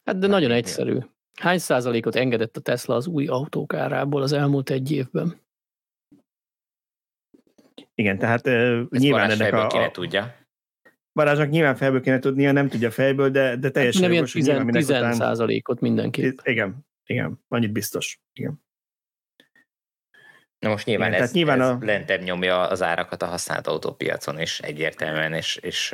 Hát 0.04 0.18
de 0.18 0.28
nagyon 0.28 0.52
egyszerű. 0.52 0.98
Hány 1.40 1.58
százalékot 1.58 2.16
engedett 2.16 2.58
a 2.58 2.62
Tesla 2.62 2.96
az 2.96 3.08
új 3.08 3.28
autók 3.28 3.74
árából 3.74 4.22
az 4.22 4.32
elmúlt 4.32 4.70
egy 4.70 4.92
évben? 4.92 5.42
Igen, 7.96 8.18
tehát 8.18 8.48
uh, 8.48 8.90
nyilván 8.90 9.30
ennek 9.30 9.54
a... 9.54 9.68
kéne 9.68 9.92
tudja. 9.92 10.36
Balázsnak 11.14 11.50
nyilván 11.50 11.76
fejből 11.76 12.02
kéne 12.02 12.20
tudnia, 12.20 12.52
nem 12.52 12.68
tudja 12.68 12.92
fejből, 12.92 13.30
de, 13.30 13.56
de 13.56 13.70
teljesen 13.70 14.02
hát 14.02 14.10
nem 14.10 14.18
jogos, 14.18 14.32
10, 14.32 14.46
10 14.72 14.90
után... 14.90 15.14
százalékot 15.14 15.80
mindenki. 15.80 16.34
Igen, 16.44 16.86
igen, 17.06 17.44
annyit 17.48 17.72
biztos. 17.72 18.22
Igen. 18.34 18.62
Na 20.62 20.70
most 20.70 20.86
nyilván, 20.86 21.10
igen, 21.10 21.22
ez, 21.22 21.32
nyilván 21.32 21.62
ez 21.62 21.68
a... 21.68 21.78
lentebb 21.82 22.22
nyomja 22.22 22.68
az 22.68 22.82
árakat 22.82 23.22
a 23.22 23.26
használt 23.26 23.68
autópiacon 23.68 24.40
is 24.40 24.60
egyértelműen, 24.60 25.34
és, 25.34 25.56
és 25.56 25.94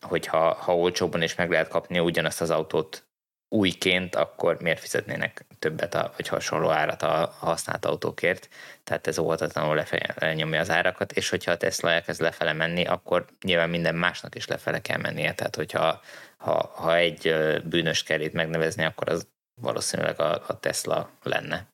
hogyha 0.00 0.54
ha 0.54 0.76
olcsóbban 0.76 1.22
is 1.22 1.34
meg 1.34 1.50
lehet 1.50 1.68
kapni 1.68 1.98
ugyanazt 1.98 2.40
az 2.40 2.50
autót 2.50 3.06
újként, 3.48 4.14
akkor 4.14 4.60
miért 4.60 4.80
fizetnének 4.80 5.44
többet, 5.58 5.94
a, 5.94 6.12
vagy 6.16 6.28
hasonló 6.28 6.70
árat 6.70 7.02
a 7.02 7.34
használt 7.38 7.84
autókért, 7.84 8.48
tehát 8.84 9.06
ez 9.06 9.18
óvatatlanul 9.18 9.74
lefele 9.74 10.34
nyomja 10.34 10.60
az 10.60 10.70
árakat, 10.70 11.12
és 11.12 11.28
hogyha 11.28 11.50
a 11.50 11.56
Tesla 11.56 11.90
elkezd 11.90 12.20
lefele 12.20 12.52
menni, 12.52 12.84
akkor 12.84 13.24
nyilván 13.40 13.70
minden 13.70 13.94
másnak 13.94 14.34
is 14.34 14.46
lefele 14.46 14.80
kell 14.80 14.98
mennie, 14.98 15.34
tehát 15.34 15.56
hogyha 15.56 16.00
ha, 16.36 16.70
ha 16.74 16.96
egy 16.96 17.34
bűnös 17.64 18.04
itt 18.08 18.32
megnevezni, 18.32 18.84
akkor 18.84 19.08
az 19.08 19.28
valószínűleg 19.60 20.20
a, 20.20 20.42
a 20.46 20.60
Tesla 20.60 21.10
lenne. 21.22 21.73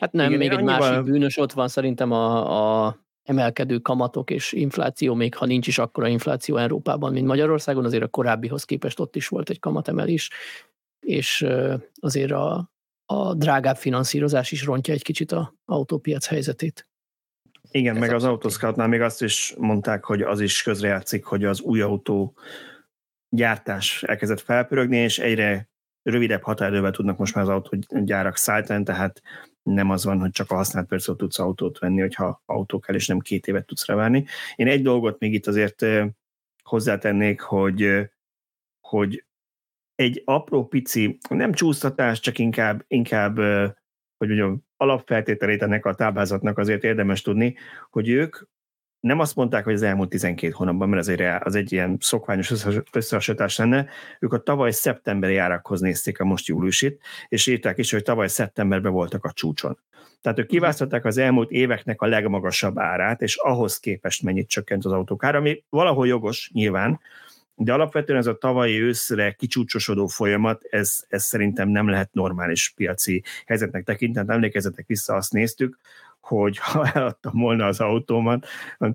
Hát 0.00 0.12
nem, 0.12 0.26
Igen, 0.26 0.38
még 0.38 0.48
egy 0.48 0.56
annyival... 0.56 0.78
másik 0.78 1.04
bűnös 1.04 1.38
ott 1.38 1.52
van 1.52 1.68
szerintem 1.68 2.12
a, 2.12 2.86
a 2.86 2.98
emelkedő 3.22 3.78
kamatok 3.78 4.30
és 4.30 4.52
infláció, 4.52 5.14
még 5.14 5.34
ha 5.34 5.46
nincs 5.46 5.66
is 5.66 5.78
akkora 5.78 6.08
infláció 6.08 6.56
Európában, 6.56 7.12
mint 7.12 7.26
Magyarországon, 7.26 7.84
azért 7.84 8.02
a 8.02 8.08
korábbihoz 8.08 8.64
képest 8.64 9.00
ott 9.00 9.16
is 9.16 9.28
volt 9.28 9.50
egy 9.50 9.58
kamatemelés, 9.58 10.30
és 11.00 11.46
azért 12.00 12.30
a, 12.30 12.70
a 13.04 13.34
drágább 13.34 13.76
finanszírozás 13.76 14.52
is 14.52 14.64
rontja 14.64 14.94
egy 14.94 15.02
kicsit 15.02 15.32
a 15.32 15.54
autópiac 15.64 16.26
helyzetét. 16.26 16.88
Igen, 17.70 17.94
Ez 17.94 18.00
meg 18.00 18.12
az 18.12 18.24
Autoscoutnál 18.24 18.88
még 18.88 19.00
azt 19.00 19.22
is 19.22 19.54
mondták, 19.58 20.04
hogy 20.04 20.22
az 20.22 20.40
is 20.40 20.62
közrejátszik, 20.62 21.24
hogy 21.24 21.44
az 21.44 21.60
új 21.60 21.80
autó 21.80 22.36
gyártás 23.28 24.02
elkezdett 24.02 24.40
felpörögni, 24.40 24.96
és 24.96 25.18
egyre 25.18 25.68
rövidebb 26.02 26.42
határidővel 26.42 26.90
tudnak 26.90 27.18
most 27.18 27.34
már 27.34 27.44
az 27.44 27.50
autógyárak 27.50 28.36
szállítani, 28.36 28.84
tehát 28.84 29.22
nem 29.72 29.90
az 29.90 30.04
van, 30.04 30.20
hogy 30.20 30.30
csak 30.30 30.50
a 30.50 30.54
használt 30.54 30.86
percet 30.86 31.16
tudsz 31.16 31.38
autót 31.38 31.78
venni, 31.78 32.00
hogyha 32.00 32.42
autó 32.46 32.78
kell, 32.78 32.94
és 32.94 33.06
nem 33.06 33.18
két 33.18 33.46
évet 33.46 33.66
tudsz 33.66 33.86
rá 33.86 34.10
Én 34.56 34.68
egy 34.68 34.82
dolgot 34.82 35.18
még 35.18 35.34
itt 35.34 35.46
azért 35.46 35.86
hozzátennék, 36.62 37.40
hogy, 37.40 38.10
hogy 38.80 39.24
egy 39.94 40.22
apró 40.24 40.66
pici, 40.66 41.18
nem 41.28 41.52
csúsztatás, 41.52 42.20
csak 42.20 42.38
inkább, 42.38 42.84
inkább 42.86 43.36
hogy 44.16 44.28
mondjam, 44.28 44.64
alapfeltételét 44.76 45.62
ennek 45.62 45.86
a 45.86 45.94
táblázatnak 45.94 46.58
azért 46.58 46.84
érdemes 46.84 47.22
tudni, 47.22 47.56
hogy 47.90 48.08
ők 48.08 48.36
nem 49.00 49.18
azt 49.18 49.36
mondták, 49.36 49.64
hogy 49.64 49.74
az 49.74 49.82
elmúlt 49.82 50.08
12 50.08 50.52
hónapban, 50.56 50.88
mert 50.88 51.02
azért 51.02 51.44
az 51.44 51.54
egy 51.54 51.72
ilyen 51.72 51.96
szokványos 52.00 52.52
összehasonlítás 52.92 53.56
lenne, 53.56 53.86
ők 54.20 54.32
a 54.32 54.42
tavaly 54.42 54.70
szeptemberi 54.70 55.36
árakhoz 55.36 55.80
nézték 55.80 56.20
a 56.20 56.24
most 56.24 56.46
júliusit, 56.46 57.00
és 57.28 57.46
írták 57.46 57.78
is, 57.78 57.90
hogy 57.90 58.02
tavaly 58.02 58.28
szeptemberben 58.28 58.92
voltak 58.92 59.24
a 59.24 59.32
csúcson. 59.32 59.78
Tehát 60.20 60.38
ők 60.38 60.46
kiválasztották 60.46 61.04
az 61.04 61.16
elmúlt 61.16 61.50
éveknek 61.50 62.00
a 62.00 62.06
legmagasabb 62.06 62.78
árát, 62.78 63.22
és 63.22 63.36
ahhoz 63.36 63.78
képest 63.78 64.22
mennyit 64.22 64.48
csökkent 64.48 64.84
az 64.84 64.92
autók 64.92 65.24
ára, 65.24 65.38
ami 65.38 65.62
valahol 65.68 66.06
jogos 66.06 66.50
nyilván, 66.52 67.00
de 67.54 67.72
alapvetően 67.72 68.18
ez 68.18 68.26
a 68.26 68.38
tavalyi 68.38 68.80
őszre 68.80 69.32
kicsúcsosodó 69.32 70.06
folyamat, 70.06 70.64
ez, 70.64 71.04
ez 71.08 71.24
szerintem 71.24 71.68
nem 71.68 71.88
lehet 71.88 72.12
normális 72.12 72.72
piaci 72.76 73.22
helyzetnek 73.46 73.84
tekinteni. 73.84 74.32
Emlékezzetek 74.32 74.86
vissza, 74.86 75.14
azt 75.14 75.32
néztük, 75.32 75.78
hogy 76.20 76.58
ha 76.58 76.90
eladtam 76.92 77.40
volna 77.40 77.66
az 77.66 77.80
autómat, 77.80 78.46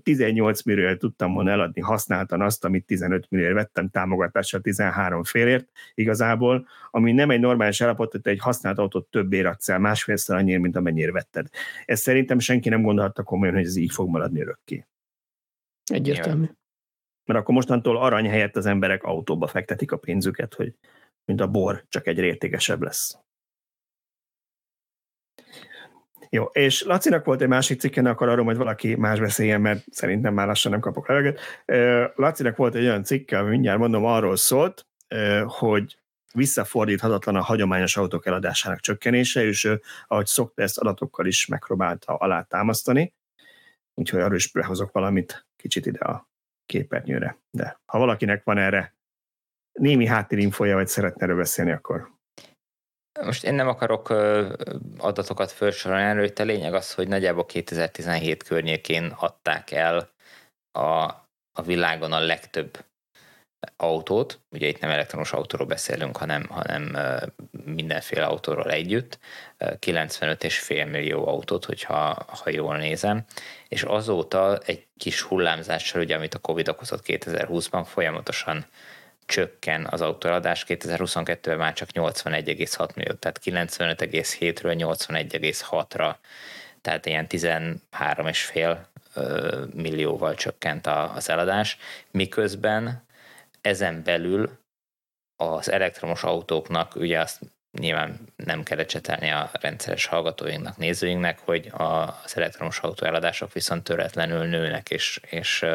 18 0.03 0.63
millióért 0.63 0.99
tudtam 0.99 1.34
volna 1.34 1.51
eladni 1.51 1.82
használtan 1.82 2.41
azt, 2.41 2.65
amit 2.65 2.86
15 2.86 3.26
millióért 3.30 3.55
vettem 3.55 3.89
támogatással 3.89 4.61
13 4.61 5.23
félért 5.23 5.69
igazából, 5.93 6.67
ami 6.91 7.11
nem 7.11 7.30
egy 7.30 7.39
normális 7.39 7.82
állapot, 7.82 8.11
hogy 8.11 8.21
egy 8.23 8.39
használt 8.39 8.78
autót 8.78 9.07
többé 9.07 9.43
adsz 9.43 9.69
el, 9.69 9.80
másfélszer 9.80 10.38
annyira, 10.38 10.59
mint 10.59 10.76
amennyire 10.76 11.11
vetted. 11.11 11.47
Ez 11.86 11.99
szerintem 11.99 12.39
senki 12.39 12.69
nem 12.69 12.82
gondolhatta 12.82 13.23
komolyan, 13.23 13.53
hogy 13.55 13.65
ez 13.65 13.76
így 13.76 13.91
fog 13.91 14.09
maradni 14.09 14.41
örökké. 14.41 14.86
Egyértelmű. 15.86 16.45
Mert 17.26 17.39
akkor 17.39 17.55
mostantól 17.55 17.97
arany 17.97 18.30
helyett 18.30 18.55
az 18.55 18.65
emberek 18.65 19.03
autóba 19.03 19.47
fektetik 19.47 19.91
a 19.91 19.97
pénzüket, 19.97 20.53
hogy 20.53 20.76
mint 21.26 21.41
a 21.41 21.47
bor, 21.47 21.86
csak 21.89 22.07
egy 22.07 22.17
értékesebb 22.17 22.82
lesz. 22.82 23.19
Jó, 26.30 26.43
és 26.43 26.84
Lacinak 26.84 27.26
volt 27.26 27.41
egy 27.41 27.47
másik 27.47 27.80
cikke, 27.80 28.09
akkor 28.09 28.30
arról 28.30 28.45
majd 28.45 28.57
valaki 28.57 28.95
más 28.95 29.19
beszéljen, 29.19 29.61
mert 29.61 29.84
szerintem 29.91 30.34
már 30.34 30.47
lassan 30.47 30.71
nem 30.71 30.80
kapok 30.80 31.07
levegőt. 31.07 31.39
Lacinak 32.15 32.55
volt 32.55 32.76
egy 32.76 32.84
olyan 32.84 33.03
cikke, 33.03 33.39
ami 33.39 33.49
mindjárt 33.49 33.80
mondom, 33.80 34.05
arról 34.05 34.36
szólt, 34.36 34.86
hogy 35.45 35.99
visszafordíthatatlan 36.34 37.36
a 37.36 37.41
hagyományos 37.41 37.97
autók 37.97 38.26
eladásának 38.26 38.80
csökkenése, 38.80 39.45
és 39.45 39.63
ő, 39.63 39.82
ahogy 40.07 40.26
szokta 40.26 40.61
ezt 40.61 40.78
adatokkal 40.78 41.26
is 41.26 41.45
megpróbálta 41.45 42.15
alátámasztani, 42.15 43.13
úgyhogy 43.93 44.19
arról 44.19 44.36
is 44.36 44.51
behozok 44.51 44.91
valamit 44.91 45.45
kicsit 45.55 45.86
ide 45.86 45.99
a 45.99 46.30
képernyőre. 46.65 47.38
De 47.51 47.80
ha 47.86 47.99
valakinek 47.99 48.43
van 48.43 48.57
erre 48.57 48.95
némi 49.71 50.05
háttérinfoja, 50.05 50.76
vagy 50.76 50.88
szeretne 50.88 51.23
erről 51.23 51.38
beszélni, 51.38 51.71
akkor 51.71 52.13
most 53.24 53.43
én 53.43 53.53
nem 53.53 53.68
akarok 53.68 54.09
adatokat 54.97 55.51
felsorolni 55.51 56.03
erről, 56.03 56.32
a 56.36 56.43
lényeg 56.43 56.74
az, 56.74 56.93
hogy 56.93 57.07
nagyjából 57.07 57.45
2017 57.45 58.43
környékén 58.43 59.16
adták 59.18 59.72
el 59.72 60.09
a, 60.72 61.03
a 61.53 61.61
világon 61.63 62.11
a 62.11 62.20
legtöbb 62.20 62.86
autót, 63.78 64.39
ugye 64.51 64.68
itt 64.68 64.80
nem 64.80 64.89
elektromos 64.89 65.34
autóról 65.34 65.68
beszélünk, 65.68 66.18
hanem, 66.18 66.45
hanem 66.49 66.97
mindenféle 67.66 68.26
autóról 68.26 68.72
együtt, 68.72 69.20
95,5 69.59 70.91
millió 70.91 71.28
autót, 71.28 71.66
hogyha 71.66 72.26
ha 72.28 72.49
jól 72.49 72.78
nézem, 72.78 73.26
és 73.68 73.84
azóta 73.84 74.57
egy 74.66 74.88
kis 74.97 75.22
hullámzással, 75.22 76.01
ugye, 76.01 76.16
amit 76.16 76.34
a 76.34 76.39
Covid 76.39 76.70
okozott 76.70 77.03
2020-ban 77.07 77.84
folyamatosan 77.86 78.66
csökken 79.26 79.88
az 79.89 80.01
autóadás, 80.01 80.65
2022-ben 80.67 81.57
már 81.57 81.73
csak 81.73 81.89
81,6 81.93 82.95
millió, 82.95 83.13
tehát 83.13 83.39
95,7-ről 83.43 85.05
81,6-ra, 85.07 86.15
tehát 86.82 87.05
ilyen 87.05 87.28
13,5 87.30 88.78
millióval 89.73 90.36
csökkent 90.36 90.88
az 90.88 91.30
eladás, 91.30 91.78
miközben 92.11 93.03
ezen 93.61 94.03
belül 94.03 94.57
az 95.36 95.71
elektromos 95.71 96.23
autóknak, 96.23 96.95
ugye 96.95 97.19
azt 97.19 97.39
nyilván 97.80 98.19
nem 98.36 98.63
kell 98.63 98.80
ecsetelni 98.80 99.30
a 99.30 99.49
rendszeres 99.53 100.05
hallgatóinknak, 100.05 100.78
nézőinknek, 100.78 101.39
hogy 101.39 101.71
az 101.71 102.38
elektromos 102.38 102.80
autó 102.80 103.05
eladások 103.05 103.53
viszont 103.53 103.84
töretlenül 103.84 104.45
nőnek, 104.45 104.89
és, 104.89 105.19
és 105.30 105.65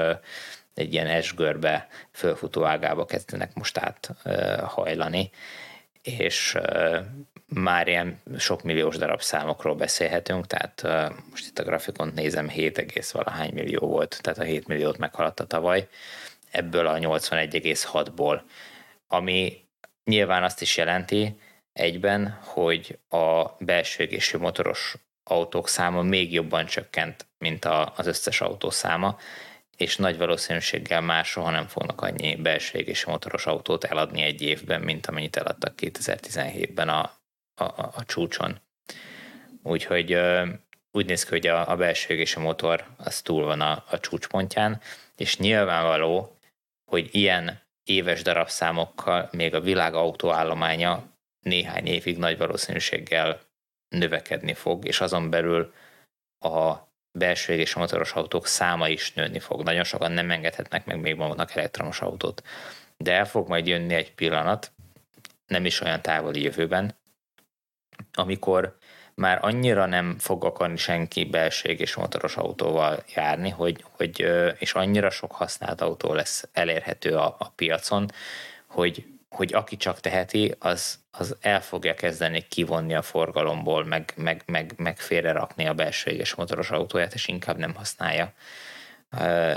egy 0.74 0.92
ilyen 0.92 1.22
S-görbe 1.22 1.88
fölfutó 2.12 2.64
ágába 2.64 3.04
kezdenek 3.04 3.54
most 3.54 3.78
át 3.78 4.10
hajlani, 4.64 5.30
és 6.02 6.58
már 7.46 7.88
ilyen 7.88 8.20
sok 8.38 8.62
milliós 8.62 8.96
darab 8.96 9.22
számokról 9.22 9.74
beszélhetünk, 9.74 10.46
tehát 10.46 10.82
most 11.30 11.46
itt 11.46 11.58
a 11.58 11.62
grafikont 11.62 12.14
nézem, 12.14 12.48
7, 12.48 13.10
valahány 13.12 13.52
millió 13.54 13.86
volt, 13.86 14.18
tehát 14.22 14.38
a 14.38 14.42
7 14.42 14.66
milliót 14.66 14.98
meghaladta 14.98 15.46
tavaly, 15.46 15.88
ebből 16.50 16.86
a 16.86 16.98
81,6-ból, 16.98 18.40
ami 19.06 19.64
nyilván 20.04 20.42
azt 20.42 20.60
is 20.60 20.76
jelenti 20.76 21.40
egyben, 21.72 22.38
hogy 22.44 22.98
a 23.08 23.44
belső 23.58 24.02
égésű 24.02 24.38
motoros 24.38 24.94
autók 25.24 25.68
száma 25.68 26.02
még 26.02 26.32
jobban 26.32 26.66
csökkent, 26.66 27.26
mint 27.38 27.64
az 27.94 28.06
összes 28.06 28.40
autó 28.40 28.70
száma, 28.70 29.18
és 29.80 29.96
nagy 29.96 30.16
valószínűséggel 30.16 31.00
már 31.00 31.24
soha 31.24 31.50
nem 31.50 31.66
fognak 31.66 32.00
annyi 32.00 32.36
belső 32.36 32.78
égésű 32.78 33.10
motoros 33.10 33.46
autót 33.46 33.84
eladni 33.84 34.22
egy 34.22 34.42
évben, 34.42 34.80
mint 34.80 35.06
amennyit 35.06 35.36
eladtak 35.36 35.74
2017-ben 35.76 36.88
a, 36.88 37.00
a, 37.54 37.64
a 37.64 38.04
csúcson. 38.06 38.60
Úgyhogy 39.62 40.20
úgy 40.90 41.06
néz 41.06 41.24
ki, 41.24 41.30
hogy 41.30 41.46
a, 41.46 41.70
a 41.70 41.76
belső 41.76 42.14
égésű 42.14 42.40
motor 42.40 42.86
az 42.96 43.22
túl 43.22 43.44
van 43.44 43.60
a, 43.60 43.84
a 43.90 44.00
csúcspontján, 44.00 44.80
és 45.16 45.38
nyilvánvaló, 45.38 46.38
hogy 46.90 47.08
ilyen 47.12 47.60
éves 47.84 48.22
darabszámokkal 48.22 49.28
még 49.32 49.54
a 49.54 49.60
világ 49.60 49.94
autóállománya 49.94 51.04
néhány 51.40 51.86
évig 51.86 52.18
nagy 52.18 52.38
valószínűséggel 52.38 53.40
növekedni 53.88 54.54
fog, 54.54 54.84
és 54.86 55.00
azon 55.00 55.30
belül 55.30 55.72
a 56.38 56.89
belső 57.12 57.52
és 57.52 57.74
a 57.74 57.78
motoros 57.78 58.12
autók 58.12 58.46
száma 58.46 58.88
is 58.88 59.12
nőni 59.12 59.38
fog. 59.38 59.62
Nagyon 59.62 59.84
sokan 59.84 60.12
nem 60.12 60.30
engedhetnek 60.30 60.84
meg 60.84 61.00
még 61.00 61.14
maguknak 61.14 61.54
elektromos 61.54 62.00
autót. 62.00 62.42
De 62.96 63.12
el 63.12 63.26
fog 63.26 63.48
majd 63.48 63.66
jönni 63.66 63.94
egy 63.94 64.14
pillanat, 64.14 64.72
nem 65.46 65.64
is 65.64 65.80
olyan 65.80 66.02
távoli 66.02 66.42
jövőben, 66.42 66.98
amikor 68.12 68.78
már 69.14 69.38
annyira 69.42 69.86
nem 69.86 70.18
fog 70.18 70.44
akarni 70.44 70.76
senki 70.76 71.24
belség 71.24 71.80
és 71.80 71.94
motoros 71.94 72.36
autóval 72.36 73.04
járni, 73.14 73.48
hogy, 73.48 73.84
hogy, 73.90 74.26
és 74.58 74.72
annyira 74.72 75.10
sok 75.10 75.32
használt 75.32 75.80
autó 75.80 76.12
lesz 76.12 76.48
elérhető 76.52 77.16
a, 77.16 77.36
a 77.38 77.52
piacon, 77.56 78.10
hogy, 78.66 79.04
hogy 79.30 79.54
aki 79.54 79.76
csak 79.76 80.00
teheti, 80.00 80.54
az, 80.58 80.98
az 81.10 81.36
el 81.40 81.62
fogja 81.62 81.94
kezdeni 81.94 82.44
kivonni 82.48 82.94
a 82.94 83.02
forgalomból, 83.02 83.84
meg, 83.84 84.12
meg, 84.16 84.42
meg, 84.46 84.72
meg 84.76 84.98
félrerakni 84.98 85.66
a 85.66 85.74
belső 85.74 86.10
és 86.10 86.34
motoros 86.34 86.70
autóját, 86.70 87.14
és 87.14 87.28
inkább 87.28 87.56
nem 87.56 87.74
használja, 87.74 88.32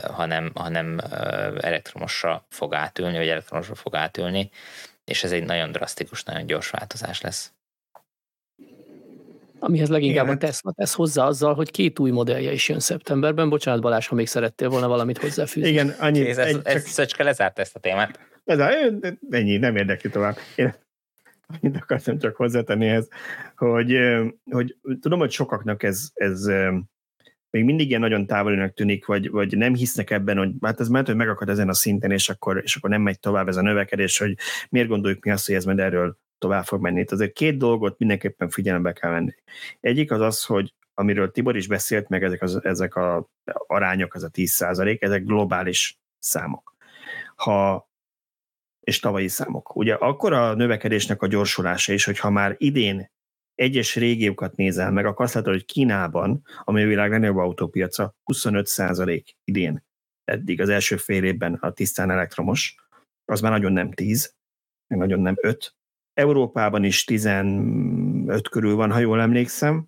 hanem, 0.03 0.51
hanem 0.53 0.99
elektromosra 1.59 2.45
fog 2.49 2.73
átülni, 2.73 3.17
vagy 3.17 3.27
elektromosra 3.27 3.75
fog 3.75 3.95
átülni, 3.95 4.49
és 5.05 5.23
ez 5.23 5.31
egy 5.31 5.43
nagyon 5.43 5.71
drasztikus, 5.71 6.23
nagyon 6.23 6.45
gyors 6.45 6.69
változás 6.69 7.21
lesz. 7.21 7.51
Amihez 9.59 9.89
leginkább 9.89 10.23
Igen. 10.23 10.35
a 10.35 10.39
Tesla 10.39 10.71
tesz 10.71 10.93
hozzá 10.93 11.25
azzal, 11.25 11.53
hogy 11.53 11.71
két 11.71 11.99
új 11.99 12.11
modellje 12.11 12.51
is 12.51 12.69
jön 12.69 12.79
szeptemberben. 12.79 13.49
Bocsánat 13.49 13.81
Balázs, 13.81 14.07
ha 14.07 14.15
még 14.15 14.27
szerettél 14.27 14.69
volna 14.69 14.87
valamit 14.87 15.17
hozzáfűzni. 15.17 15.69
Igen, 15.69 15.95
annyi. 15.99 16.29
Ez, 16.29 16.37
ez, 16.37 16.57
ez 16.63 16.87
Szöcske 16.87 17.23
lezárt 17.23 17.59
ezt 17.59 17.75
a 17.75 17.79
témát. 17.79 18.19
Ez 18.43 18.59
a, 18.59 18.69
ennyi, 19.29 19.57
nem 19.57 19.75
érdekli 19.75 20.09
tovább. 20.09 20.35
Én 20.55 20.73
annyit 21.47 21.77
akartam 21.77 22.17
csak 22.17 22.35
hozzátenni 22.35 22.87
ez, 22.87 23.07
hogy, 23.55 23.97
hogy 24.51 24.77
tudom, 24.99 25.19
hogy 25.19 25.31
sokaknak 25.31 25.83
ez, 25.83 26.09
ez 26.13 26.45
még 27.49 27.63
mindig 27.63 27.87
ilyen 27.87 28.01
nagyon 28.01 28.25
távolinak 28.25 28.73
tűnik, 28.73 29.05
vagy, 29.05 29.29
vagy 29.29 29.57
nem 29.57 29.75
hisznek 29.75 30.09
ebben, 30.09 30.37
hogy 30.37 30.51
hát 30.61 30.79
ez 30.79 30.87
mert, 30.87 31.07
hogy 31.07 31.15
megakad 31.15 31.49
ezen 31.49 31.69
a 31.69 31.73
szinten, 31.73 32.11
és 32.11 32.29
akkor, 32.29 32.61
és 32.63 32.75
akkor 32.75 32.89
nem 32.89 33.01
megy 33.01 33.19
tovább 33.19 33.47
ez 33.47 33.57
a 33.57 33.61
növekedés, 33.61 34.17
hogy 34.17 34.37
miért 34.69 34.87
gondoljuk 34.87 35.23
mi 35.23 35.31
azt, 35.31 35.45
hogy 35.45 35.55
ez 35.55 35.65
majd 35.65 35.79
erről 35.79 36.17
tovább 36.37 36.63
fog 36.63 36.81
menni. 36.81 36.99
Itt 36.99 37.11
azért 37.11 37.33
két 37.33 37.57
dolgot 37.57 37.99
mindenképpen 37.99 38.49
figyelembe 38.49 38.93
kell 38.93 39.11
venni. 39.11 39.33
Egyik 39.79 40.11
az 40.11 40.21
az, 40.21 40.43
hogy 40.43 40.73
amiről 40.93 41.31
Tibor 41.31 41.55
is 41.55 41.67
beszélt, 41.67 42.09
meg 42.09 42.23
ezek, 42.23 42.41
az, 42.41 42.63
ezek 42.63 42.95
a 42.95 43.29
arányok, 43.67 44.13
az 44.13 44.23
a 44.23 44.29
10 44.29 44.61
ezek 44.99 45.23
globális 45.23 45.99
számok. 46.19 46.75
Ha 47.35 47.89
és 48.83 48.99
tavalyi 48.99 49.27
számok. 49.27 49.75
Ugye 49.75 49.93
akkor 49.93 50.33
a 50.33 50.53
növekedésnek 50.53 51.21
a 51.21 51.27
gyorsulása 51.27 51.93
is, 51.93 52.05
hogyha 52.05 52.29
már 52.29 52.55
idén 52.57 53.11
egyes 53.55 53.95
régiókat 53.95 54.55
nézel 54.55 54.91
meg, 54.91 55.05
akkor 55.05 55.25
azt 55.25 55.33
látod, 55.33 55.53
hogy 55.53 55.65
Kínában, 55.65 56.41
ami 56.63 56.83
a 56.83 56.87
világ 56.87 57.09
legnagyobb 57.09 57.37
autópiaca, 57.37 58.15
25% 58.33 59.23
idén 59.43 59.83
eddig 60.23 60.61
az 60.61 60.69
első 60.69 60.97
fél 60.97 61.23
évben 61.23 61.53
a 61.53 61.71
tisztán 61.71 62.11
elektromos, 62.11 62.75
az 63.25 63.41
már 63.41 63.51
nagyon 63.51 63.71
nem 63.71 63.91
10, 63.91 64.35
meg 64.87 64.99
nagyon 64.99 65.19
nem 65.19 65.35
5, 65.41 65.75
Európában 66.13 66.83
is 66.83 67.03
15 67.03 68.49
körül 68.49 68.75
van, 68.75 68.91
ha 68.91 68.99
jól 68.99 69.21
emlékszem, 69.21 69.87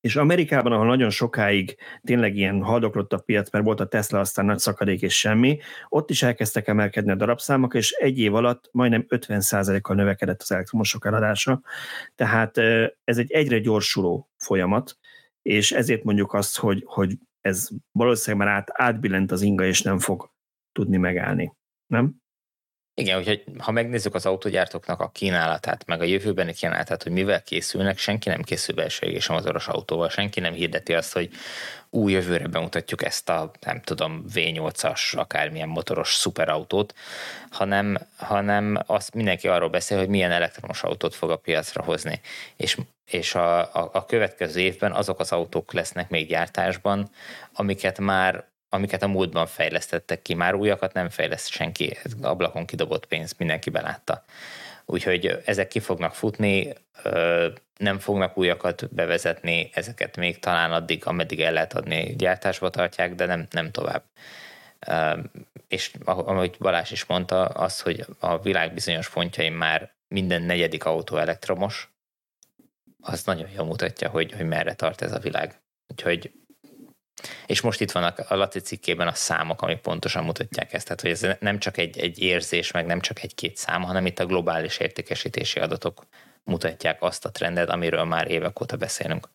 és 0.00 0.16
Amerikában, 0.16 0.72
ahol 0.72 0.86
nagyon 0.86 1.10
sokáig 1.10 1.76
tényleg 2.02 2.36
ilyen 2.36 2.62
haldoklott 2.62 3.12
a 3.12 3.18
piac, 3.18 3.50
mert 3.50 3.64
volt 3.64 3.80
a 3.80 3.86
Tesla, 3.86 4.20
aztán 4.20 4.44
nagy 4.44 4.58
szakadék 4.58 5.02
és 5.02 5.18
semmi, 5.18 5.58
ott 5.88 6.10
is 6.10 6.22
elkezdtek 6.22 6.68
emelkedni 6.68 7.10
a 7.10 7.14
darabszámok, 7.14 7.74
és 7.74 7.90
egy 7.90 8.18
év 8.18 8.34
alatt 8.34 8.68
majdnem 8.72 9.06
50%-kal 9.08 9.96
növekedett 9.96 10.40
az 10.42 10.52
elektromosok 10.52 11.06
eladása. 11.06 11.62
Tehát 12.14 12.58
ez 13.04 13.18
egy 13.18 13.30
egyre 13.30 13.58
gyorsuló 13.58 14.30
folyamat, 14.36 14.98
és 15.42 15.72
ezért 15.72 16.04
mondjuk 16.04 16.32
azt, 16.32 16.58
hogy, 16.58 16.82
hogy 16.86 17.18
ez 17.40 17.68
valószínűleg 17.92 18.46
már 18.46 18.56
át, 18.56 18.70
átbillent 18.72 19.32
az 19.32 19.42
inga, 19.42 19.64
és 19.64 19.82
nem 19.82 19.98
fog 19.98 20.30
tudni 20.72 20.96
megállni. 20.96 21.52
Nem? 21.86 22.14
Igen, 22.98 23.18
úgyhogy 23.18 23.44
ha 23.58 23.70
megnézzük 23.70 24.14
az 24.14 24.26
autógyártóknak 24.26 25.00
a 25.00 25.08
kínálatát, 25.08 25.86
meg 25.86 26.00
a 26.00 26.04
jövőbeni 26.04 26.52
kínálatát, 26.52 27.02
hogy 27.02 27.12
mivel 27.12 27.42
készülnek, 27.42 27.98
senki 27.98 28.28
nem 28.28 28.42
készül 28.42 28.74
belső 28.74 29.06
égési 29.06 29.32
motoros 29.32 29.68
autóval, 29.68 30.08
senki 30.08 30.40
nem 30.40 30.52
hirdeti 30.52 30.94
azt, 30.94 31.12
hogy 31.12 31.30
új 31.90 32.12
jövőre 32.12 32.46
bemutatjuk 32.46 33.04
ezt 33.04 33.28
a, 33.28 33.50
nem 33.60 33.80
tudom, 33.80 34.24
V8-as, 34.34 35.16
akármilyen 35.16 35.68
motoros 35.68 36.14
szuperautót, 36.14 36.94
hanem, 37.50 37.98
hanem 38.16 38.78
azt 38.86 39.14
mindenki 39.14 39.48
arról 39.48 39.68
beszél, 39.68 39.98
hogy 39.98 40.08
milyen 40.08 40.32
elektromos 40.32 40.82
autót 40.82 41.14
fog 41.14 41.30
a 41.30 41.36
piacra 41.36 41.82
hozni. 41.82 42.20
És, 42.56 42.76
és 43.06 43.34
a, 43.34 43.58
a, 43.58 43.90
a 43.92 44.04
következő 44.04 44.60
évben 44.60 44.92
azok 44.92 45.20
az 45.20 45.32
autók 45.32 45.72
lesznek 45.72 46.08
még 46.08 46.28
gyártásban, 46.28 47.10
amiket 47.52 47.98
már 47.98 48.44
amiket 48.76 49.02
a 49.02 49.06
múltban 49.06 49.46
fejlesztettek 49.46 50.22
ki, 50.22 50.34
már 50.34 50.54
újakat 50.54 50.92
nem 50.92 51.08
fejleszt 51.08 51.50
senki, 51.50 51.96
ablakon 52.22 52.66
kidobott 52.66 53.06
pénz, 53.06 53.34
mindenki 53.38 53.70
belátta. 53.70 54.24
Úgyhogy 54.84 55.42
ezek 55.44 55.68
ki 55.68 55.80
fognak 55.80 56.14
futni, 56.14 56.72
nem 57.76 57.98
fognak 57.98 58.38
újakat 58.38 58.94
bevezetni, 58.94 59.70
ezeket 59.74 60.16
még 60.16 60.38
talán 60.38 60.72
addig, 60.72 61.06
ameddig 61.06 61.40
el 61.40 61.52
lehet 61.52 61.74
adni, 61.74 62.14
gyártásba 62.16 62.70
tartják, 62.70 63.14
de 63.14 63.26
nem, 63.26 63.46
nem 63.50 63.70
tovább. 63.70 64.02
És 65.68 65.92
ahogy 66.04 66.56
Balázs 66.58 66.90
is 66.90 67.04
mondta, 67.04 67.44
az, 67.44 67.80
hogy 67.80 68.06
a 68.18 68.38
világ 68.38 68.74
bizonyos 68.74 69.10
pontjain 69.10 69.52
már 69.52 69.94
minden 70.08 70.42
negyedik 70.42 70.84
autó 70.84 71.16
elektromos, 71.16 71.90
az 73.00 73.24
nagyon 73.24 73.48
jól 73.56 73.66
mutatja, 73.66 74.08
hogy, 74.08 74.32
hogy 74.32 74.46
merre 74.46 74.74
tart 74.74 75.02
ez 75.02 75.12
a 75.12 75.18
világ. 75.18 75.60
Úgyhogy 75.88 76.32
és 77.46 77.60
most 77.60 77.80
itt 77.80 77.90
vannak 77.90 78.24
a 78.28 78.36
Laci 78.36 78.60
cikkében 78.60 79.06
a 79.06 79.14
számok, 79.14 79.62
amik 79.62 79.78
pontosan 79.78 80.24
mutatják 80.24 80.72
ezt. 80.72 80.84
Tehát, 80.84 81.00
hogy 81.00 81.10
ez 81.10 81.26
nem 81.40 81.58
csak 81.58 81.76
egy, 81.78 81.98
egy 81.98 82.18
érzés, 82.18 82.70
meg 82.70 82.86
nem 82.86 83.00
csak 83.00 83.22
egy-két 83.22 83.56
szám, 83.56 83.82
hanem 83.82 84.06
itt 84.06 84.18
a 84.18 84.26
globális 84.26 84.78
értékesítési 84.78 85.60
adatok 85.60 86.06
mutatják 86.44 87.02
azt 87.02 87.24
a 87.24 87.30
trendet, 87.30 87.68
amiről 87.68 88.04
már 88.04 88.30
évek 88.30 88.60
óta 88.60 88.76
beszélünk. 88.76 89.28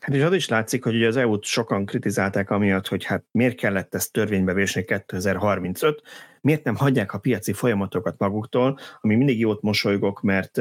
Hát 0.00 0.14
és 0.14 0.22
az 0.22 0.32
is 0.32 0.48
látszik, 0.48 0.84
hogy 0.84 0.94
ugye 0.94 1.06
az 1.06 1.16
EU-t 1.16 1.44
sokan 1.44 1.86
kritizálták 1.86 2.50
amiatt, 2.50 2.88
hogy 2.88 3.04
hát 3.04 3.24
miért 3.30 3.56
kellett 3.56 3.94
ezt 3.94 4.12
törvénybe 4.12 4.52
vésni 4.52 4.84
2035, 4.84 6.02
miért 6.40 6.64
nem 6.64 6.76
hagyják 6.76 7.12
a 7.12 7.18
piaci 7.18 7.52
folyamatokat 7.52 8.18
maguktól, 8.18 8.78
ami 9.00 9.14
mindig 9.14 9.38
jót 9.38 9.62
mosolygok, 9.62 10.20
mert 10.22 10.60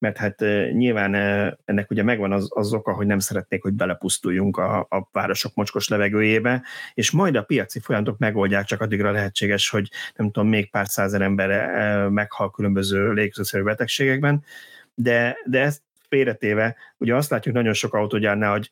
mert 0.00 0.16
hát 0.16 0.40
nyilván 0.72 1.14
ennek 1.64 1.90
ugye 1.90 2.02
megvan 2.02 2.32
az, 2.32 2.48
az 2.54 2.72
oka, 2.72 2.92
hogy 2.92 3.06
nem 3.06 3.18
szeretnék, 3.18 3.62
hogy 3.62 3.72
belepusztuljunk 3.72 4.56
a, 4.56 4.78
a 4.78 5.08
városok 5.12 5.54
mocskos 5.54 5.88
levegőjébe, 5.88 6.62
és 6.94 7.10
majd 7.10 7.36
a 7.36 7.42
piaci 7.42 7.80
folyamatok 7.80 8.18
megoldják, 8.18 8.64
csak 8.64 8.80
addigra 8.80 9.10
lehetséges, 9.10 9.68
hogy 9.68 9.90
nem 10.16 10.30
tudom, 10.30 10.48
még 10.48 10.70
pár 10.70 10.88
százer 10.88 11.20
ember 11.20 12.08
meghal 12.08 12.50
különböző 12.50 13.12
légzőszerű 13.12 13.62
betegségekben, 13.62 14.44
de, 14.94 15.36
de 15.44 15.60
ezt 15.60 15.82
félretéve, 16.08 16.76
ugye 16.96 17.14
azt 17.14 17.30
látjuk 17.30 17.54
nagyon 17.54 17.72
sok 17.72 17.94
autógyárnál, 17.94 18.50
hogy 18.50 18.70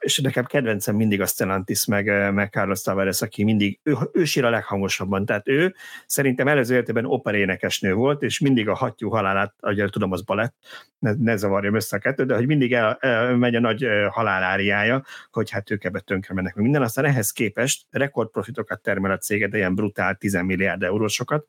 és 0.00 0.18
nekem 0.18 0.44
kedvencem 0.44 0.96
mindig 0.96 1.20
a 1.20 1.26
Stellantis, 1.26 1.86
meg, 1.86 2.32
meg 2.32 2.50
Carlos 2.50 2.82
Tavares, 2.82 3.22
aki 3.22 3.44
mindig, 3.44 3.80
ő, 3.82 3.96
ő 4.12 4.24
sír 4.24 4.44
a 4.44 4.50
leghangosabban, 4.50 5.24
tehát 5.24 5.48
ő 5.48 5.74
szerintem 6.06 6.48
előző 6.48 6.74
életében 6.74 7.04
operénekesnő 7.04 7.94
volt, 7.94 8.22
és 8.22 8.38
mindig 8.38 8.68
a 8.68 8.74
hattyú 8.74 9.08
halálát, 9.08 9.54
ahogy 9.60 9.84
tudom, 9.90 10.12
az 10.12 10.22
balett, 10.22 10.54
ne, 10.98 11.12
ne 11.18 11.36
zavarjam 11.36 11.74
össze 11.74 11.96
a 11.96 12.00
kettőt, 12.00 12.26
de 12.26 12.34
hogy 12.34 12.46
mindig 12.46 12.72
el, 12.72 12.96
el, 13.00 13.36
megy 13.36 13.54
a 13.54 13.60
nagy 13.60 13.86
haláláriája, 14.10 15.04
hogy 15.30 15.50
hát 15.50 15.70
ők 15.70 15.84
ebbe 15.84 16.00
tönkre 16.00 16.34
mennek 16.34 16.54
meg 16.54 16.64
minden, 16.64 16.82
aztán 16.82 17.04
ehhez 17.04 17.30
képest 17.30 17.86
rekordprofitokat 17.90 18.82
termel 18.82 19.10
a 19.10 19.18
cége, 19.18 19.48
de 19.48 19.56
ilyen 19.56 19.74
brutál 19.74 20.14
10 20.14 20.34
milliárd 20.42 20.82
eurósokat, 20.82 21.46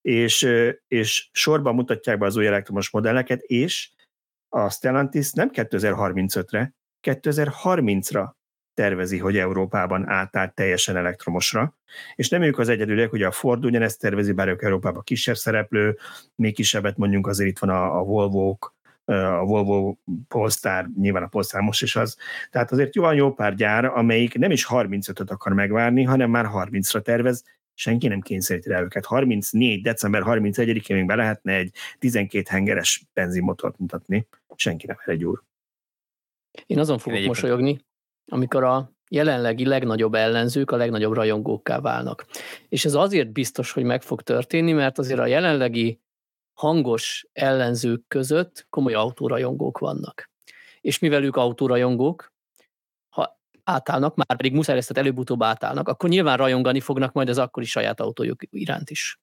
és, 0.00 0.48
és 0.88 1.28
sorban 1.32 1.74
mutatják 1.74 2.18
be 2.18 2.26
az 2.26 2.36
új 2.36 2.46
elektromos 2.46 2.90
modelleket, 2.90 3.40
és 3.40 3.90
a 4.48 4.70
Stellantis 4.70 5.32
nem 5.32 5.50
2035-re, 5.52 6.74
2030-ra 7.06 8.28
tervezi, 8.74 9.18
hogy 9.18 9.36
Európában 9.36 10.08
átállt 10.08 10.54
teljesen 10.54 10.96
elektromosra, 10.96 11.76
és 12.14 12.28
nem 12.28 12.42
ők 12.42 12.58
az 12.58 12.68
egyedülek, 12.68 13.10
hogy 13.10 13.22
a 13.22 13.30
Ford 13.30 13.64
ugyanezt 13.64 14.00
tervezi, 14.00 14.32
bár 14.32 14.48
ők 14.48 14.62
Európában 14.62 15.02
kisebb 15.02 15.36
szereplő, 15.36 15.98
még 16.34 16.54
kisebbet 16.54 16.96
mondjuk 16.96 17.26
azért 17.26 17.50
itt 17.50 17.58
van 17.58 17.70
a, 17.70 17.98
a 17.98 18.02
volvo 18.02 18.56
a 19.06 19.44
Volvo 19.44 19.96
Polestar, 20.28 20.90
nyilván 20.96 21.22
a 21.22 21.26
Polestar 21.26 21.60
most 21.60 21.82
is 21.82 21.96
az. 21.96 22.16
Tehát 22.50 22.72
azért 22.72 22.94
van 22.94 23.14
jó 23.14 23.32
pár 23.32 23.54
gyár, 23.54 23.84
amelyik 23.84 24.38
nem 24.38 24.50
is 24.50 24.66
35-öt 24.68 25.30
akar 25.30 25.52
megvárni, 25.52 26.02
hanem 26.02 26.30
már 26.30 26.46
30-ra 26.52 27.02
tervez, 27.02 27.44
senki 27.74 28.08
nem 28.08 28.20
kényszeríti 28.20 28.68
rá 28.68 28.80
őket. 28.80 29.04
34. 29.04 29.82
december 29.82 30.22
31-én 30.24 30.96
még 30.96 31.06
be 31.06 31.14
lehetne 31.14 31.52
egy 31.52 31.72
12 31.98 32.44
hengeres 32.48 33.04
benzinmotort 33.12 33.78
mutatni, 33.78 34.26
senki 34.56 34.86
nem 34.86 34.96
egy 35.04 35.24
úr. 35.24 35.42
Én 36.66 36.78
azon 36.78 36.98
fogok 36.98 37.18
Én 37.18 37.26
mosolyogni, 37.26 37.78
amikor 38.26 38.64
a 38.64 38.92
jelenlegi 39.10 39.66
legnagyobb 39.66 40.14
ellenzők 40.14 40.70
a 40.70 40.76
legnagyobb 40.76 41.12
rajongókká 41.12 41.80
válnak. 41.80 42.26
És 42.68 42.84
ez 42.84 42.94
azért 42.94 43.32
biztos, 43.32 43.72
hogy 43.72 43.84
meg 43.84 44.02
fog 44.02 44.22
történni, 44.22 44.72
mert 44.72 44.98
azért 44.98 45.20
a 45.20 45.26
jelenlegi 45.26 46.00
hangos 46.54 47.26
ellenzők 47.32 48.04
között 48.08 48.66
komoly 48.70 48.94
autórajongók 48.94 49.78
vannak. 49.78 50.30
És 50.80 50.98
mivel 50.98 51.24
ők 51.24 51.36
autórajongók, 51.36 52.32
ha 53.08 53.40
átállnak, 53.64 54.14
már 54.14 54.36
pedig 54.36 54.52
muszáj 54.52 54.76
ezt 54.76 54.90
előbb-utóbb 54.90 55.42
átállnak, 55.42 55.88
akkor 55.88 56.08
nyilván 56.08 56.36
rajongani 56.36 56.80
fognak 56.80 57.12
majd 57.12 57.28
az 57.28 57.38
akkori 57.38 57.66
saját 57.66 58.00
autójuk 58.00 58.42
iránt 58.50 58.90
is 58.90 59.20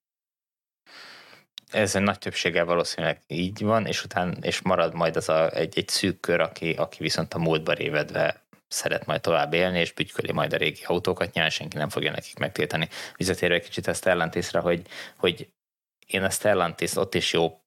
ez 1.73 1.93
nagy 1.93 2.17
többséggel 2.19 2.65
valószínűleg 2.65 3.21
így 3.27 3.61
van, 3.61 3.85
és 3.85 4.03
utána 4.03 4.31
és 4.41 4.61
marad 4.61 4.93
majd 4.93 5.15
az 5.15 5.29
a, 5.29 5.51
egy, 5.55 5.77
egy 5.77 5.87
szűk 5.87 6.19
kör, 6.19 6.39
aki, 6.39 6.71
aki 6.71 6.97
viszont 6.99 7.33
a 7.33 7.39
múltba 7.39 7.73
révedve 7.73 8.41
szeret 8.67 9.05
majd 9.05 9.21
tovább 9.21 9.53
élni, 9.53 9.79
és 9.79 9.93
bütyköli 9.93 10.31
majd 10.31 10.53
a 10.53 10.57
régi 10.57 10.81
autókat, 10.85 11.33
nyilván 11.33 11.51
senki 11.51 11.77
nem 11.77 11.89
fogja 11.89 12.11
nekik 12.11 12.37
megtiltani. 12.37 12.89
Visszatérve 13.15 13.55
egy 13.55 13.63
kicsit 13.63 13.87
a 13.87 13.93
Stellantisra, 13.93 14.61
hogy, 14.61 14.81
hogy 15.17 15.49
én 16.07 16.23
a 16.23 16.29
Stellantis 16.29 16.95
ott 16.95 17.15
is 17.15 17.33
jó 17.33 17.61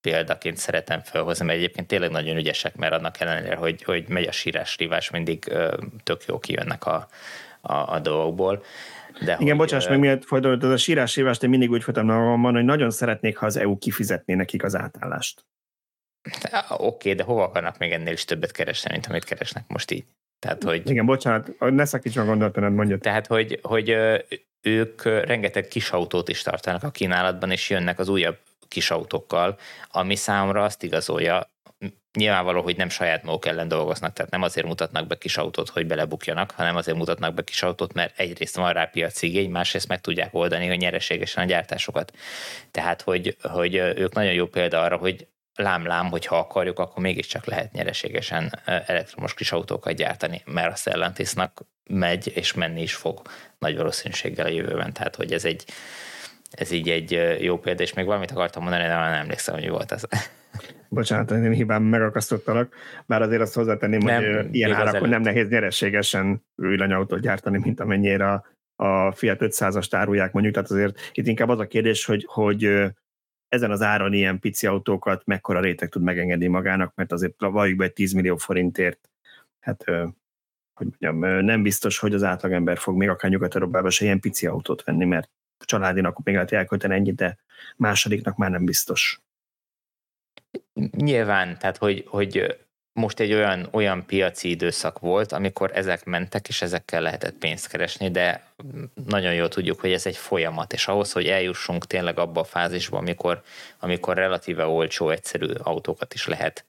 példaként 0.00 0.56
szeretem 0.56 1.00
felhozni, 1.00 1.44
mert 1.44 1.58
egyébként 1.58 1.86
tényleg 1.86 2.10
nagyon 2.10 2.36
ügyesek, 2.36 2.76
mert 2.76 2.92
annak 2.92 3.20
ellenére, 3.20 3.56
hogy, 3.56 3.82
hogy 3.82 4.08
megy 4.08 4.26
a 4.26 4.32
sírás 4.32 4.76
rívás, 4.76 5.10
mindig 5.10 5.44
ö, 5.48 5.76
tök 6.02 6.24
jó 6.26 6.38
kijönnek 6.38 6.86
a, 6.86 7.08
a, 7.60 7.74
a 7.74 7.98
dolgokból. 7.98 8.64
De 9.18 9.32
Igen, 9.32 9.38
hogy, 9.38 9.56
bocsáss 9.56 9.88
meg, 9.88 9.98
miért 9.98 10.24
folytatott 10.24 10.62
ez 10.62 10.70
a 10.70 10.76
sírás 10.76 11.16
évást, 11.16 11.42
én 11.42 11.50
mindig 11.50 11.70
úgy 11.70 11.82
folytam 11.82 12.06
magamban, 12.06 12.54
hogy 12.54 12.64
nagyon 12.64 12.90
szeretnék, 12.90 13.36
ha 13.36 13.46
az 13.46 13.56
EU 13.56 13.78
kifizetné 13.78 14.34
nekik 14.34 14.62
az 14.64 14.76
átállást. 14.76 15.44
Oké, 16.68 16.84
okay, 16.84 17.14
de 17.14 17.22
hova 17.22 17.44
akarnak 17.44 17.78
még 17.78 17.92
ennél 17.92 18.12
is 18.12 18.24
többet 18.24 18.52
keresni, 18.52 18.90
mint 18.92 19.06
amit 19.06 19.24
keresnek 19.24 19.64
most 19.68 19.90
így? 19.90 20.04
Tehát, 20.38 20.62
hogy... 20.62 20.90
Igen, 20.90 21.06
bocsánat, 21.06 21.58
ne 21.58 21.84
szakíts 21.84 22.16
meg 22.16 22.26
gondolatban, 22.26 22.72
mondja. 22.72 22.98
Tehát, 22.98 23.26
hogy, 23.26 23.58
hogy 23.62 23.96
ők 24.60 25.04
rengeteg 25.04 25.68
kis 25.68 25.90
autót 25.90 26.28
is 26.28 26.42
tartanak 26.42 26.82
a 26.82 26.90
kínálatban, 26.90 27.50
és 27.50 27.70
jönnek 27.70 27.98
az 27.98 28.08
újabb 28.08 28.38
kis 28.68 28.90
autókkal, 28.90 29.58
ami 29.90 30.14
számra 30.14 30.64
azt 30.64 30.82
igazolja, 30.82 31.50
nyilvánvaló, 32.18 32.62
hogy 32.62 32.76
nem 32.76 32.88
saját 32.88 33.22
maguk 33.22 33.46
ellen 33.46 33.68
dolgoznak, 33.68 34.12
tehát 34.12 34.30
nem 34.30 34.42
azért 34.42 34.66
mutatnak 34.66 35.06
be 35.06 35.18
kis 35.18 35.36
autót, 35.36 35.68
hogy 35.68 35.86
belebukjanak, 35.86 36.50
hanem 36.50 36.76
azért 36.76 36.96
mutatnak 36.96 37.34
be 37.34 37.44
kis 37.44 37.62
autót, 37.62 37.92
mert 37.92 38.18
egyrészt 38.18 38.56
van 38.56 38.72
rá 38.72 38.84
piaci 38.84 39.26
igény, 39.26 39.50
másrészt 39.50 39.88
meg 39.88 40.00
tudják 40.00 40.34
oldani, 40.34 40.66
hogy 40.66 40.78
nyereségesen 40.78 41.44
a 41.44 41.46
gyártásokat. 41.46 42.12
Tehát, 42.70 43.02
hogy, 43.02 43.36
hogy 43.42 43.74
ők 43.74 44.14
nagyon 44.14 44.32
jó 44.32 44.46
példa 44.46 44.80
arra, 44.80 44.96
hogy 44.96 45.26
lám-lám, 45.54 46.10
hogy 46.10 46.26
ha 46.26 46.38
akarjuk, 46.38 46.78
akkor 46.78 47.02
mégiscsak 47.02 47.44
lehet 47.44 47.72
nyereségesen 47.72 48.60
elektromos 48.64 49.34
kis 49.34 49.52
autókat 49.52 49.94
gyártani, 49.94 50.42
mert 50.44 50.72
a 50.72 50.76
Stellantisnak 50.76 51.60
megy 51.84 52.32
és 52.34 52.52
menni 52.52 52.82
is 52.82 52.94
fog 52.94 53.22
nagy 53.58 53.76
valószínűséggel 53.76 54.46
a 54.46 54.50
jövőben. 54.50 54.92
Tehát, 54.92 55.16
hogy 55.16 55.32
ez 55.32 55.44
egy 55.44 55.64
ez 56.50 56.70
így 56.70 56.88
egy 56.88 57.38
jó 57.40 57.58
példa, 57.58 57.82
és 57.82 57.94
még 57.94 58.04
valamit 58.04 58.30
akartam 58.30 58.62
mondani, 58.62 58.82
de 58.82 58.88
nem 58.94 59.12
emlékszem, 59.12 59.54
hogy 59.54 59.68
volt 59.68 59.92
ez. 59.92 60.02
Bocsánat, 60.88 61.30
én 61.30 61.52
hibám 61.52 61.82
megakasztottalak, 61.82 62.74
bár 63.06 63.22
azért 63.22 63.40
azt 63.40 63.54
hozzátenném, 63.54 63.98
nem, 63.98 64.34
hogy 64.34 64.54
ilyen 64.54 64.72
árakon 64.72 65.08
nem 65.08 65.22
nehéz 65.22 65.48
nyereségesen 65.48 66.44
villanyautót 66.54 67.20
gyártani, 67.20 67.58
mint 67.58 67.80
amennyire 67.80 68.32
a, 68.32 68.44
a 68.84 69.12
Fiat 69.12 69.38
500-as 69.40 69.88
árulják 69.90 70.32
mondjuk, 70.32 70.54
tehát 70.54 70.70
azért 70.70 71.10
itt 71.12 71.26
inkább 71.26 71.48
az 71.48 71.58
a 71.58 71.66
kérdés, 71.66 72.04
hogy, 72.04 72.24
hogy 72.28 72.90
ezen 73.48 73.70
az 73.70 73.82
áron 73.82 74.12
ilyen 74.12 74.38
pici 74.38 74.66
autókat 74.66 75.22
mekkora 75.26 75.60
réteg 75.60 75.88
tud 75.88 76.02
megengedni 76.02 76.46
magának, 76.46 76.94
mert 76.94 77.12
azért 77.12 77.34
valljuk 77.38 77.78
be 77.78 77.84
egy 77.84 77.92
10 77.92 78.12
millió 78.12 78.36
forintért, 78.36 79.10
hát 79.60 79.84
hogy 80.74 80.88
mondjam, 81.00 81.44
nem 81.44 81.62
biztos, 81.62 81.98
hogy 81.98 82.14
az 82.14 82.22
átlagember 82.22 82.78
fog 82.78 82.96
még 82.96 83.08
akár 83.08 83.30
nyugat 83.30 83.90
se 83.90 84.04
ilyen 84.04 84.20
pici 84.20 84.46
autót 84.46 84.84
venni, 84.84 85.04
mert 85.04 85.30
családinak 85.64 86.22
még 86.22 86.34
lehet 86.34 86.52
elkölteni 86.52 86.94
ennyit, 86.94 87.14
de 87.14 87.38
másodiknak 87.76 88.36
már 88.36 88.50
nem 88.50 88.64
biztos. 88.64 89.20
Nyilván, 90.90 91.58
tehát 91.58 91.76
hogy, 91.76 92.04
hogy 92.06 92.58
most 92.92 93.20
egy 93.20 93.32
olyan, 93.32 93.68
olyan 93.70 94.06
piaci 94.06 94.50
időszak 94.50 94.98
volt, 94.98 95.32
amikor 95.32 95.70
ezek 95.74 96.04
mentek, 96.04 96.48
és 96.48 96.62
ezekkel 96.62 97.00
lehetett 97.00 97.34
pénzt 97.34 97.68
keresni, 97.68 98.10
de 98.10 98.44
nagyon 99.06 99.34
jól 99.34 99.48
tudjuk, 99.48 99.80
hogy 99.80 99.92
ez 99.92 100.06
egy 100.06 100.16
folyamat, 100.16 100.72
és 100.72 100.88
ahhoz, 100.88 101.12
hogy 101.12 101.26
eljussunk 101.26 101.86
tényleg 101.86 102.18
abba 102.18 102.40
a 102.40 102.44
fázisba, 102.44 102.98
amikor, 102.98 103.42
amikor 103.78 104.16
relatíve 104.16 104.66
olcsó, 104.66 105.10
egyszerű 105.10 105.46
autókat 105.62 106.14
is 106.14 106.26
lehet 106.26 106.64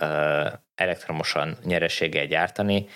uh, 0.00 0.52
elektromosan 0.74 1.56
nyerességgel 1.64 2.26
gyártani, 2.26 2.88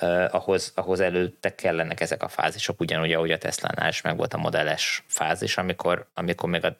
uh, 0.00 0.34
ahhoz, 0.34 0.72
ahhoz 0.74 1.00
előtte 1.00 1.54
kellenek 1.54 2.00
ezek 2.00 2.22
a 2.22 2.28
fázisok, 2.28 2.80
ugyanúgy, 2.80 3.12
ahogy 3.12 3.30
a 3.30 3.38
Tesla-nál 3.38 3.88
is 3.88 4.00
meg 4.00 4.16
volt 4.16 4.34
a 4.34 4.38
modelles 4.38 5.04
fázis, 5.06 5.56
amikor, 5.56 6.08
amikor 6.14 6.48
még 6.48 6.64
a 6.64 6.76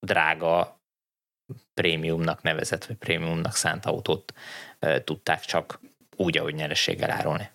drága 0.00 0.80
prémiumnak 1.74 2.42
nevezett, 2.42 2.84
vagy 2.84 2.96
prémiumnak 2.96 3.54
szánt 3.54 3.86
autót 3.86 4.32
e, 4.78 5.04
tudták 5.04 5.40
csak 5.40 5.80
úgy, 6.16 6.38
ahogy 6.38 6.54
nyerességgel 6.54 7.10
árulni. 7.10 7.50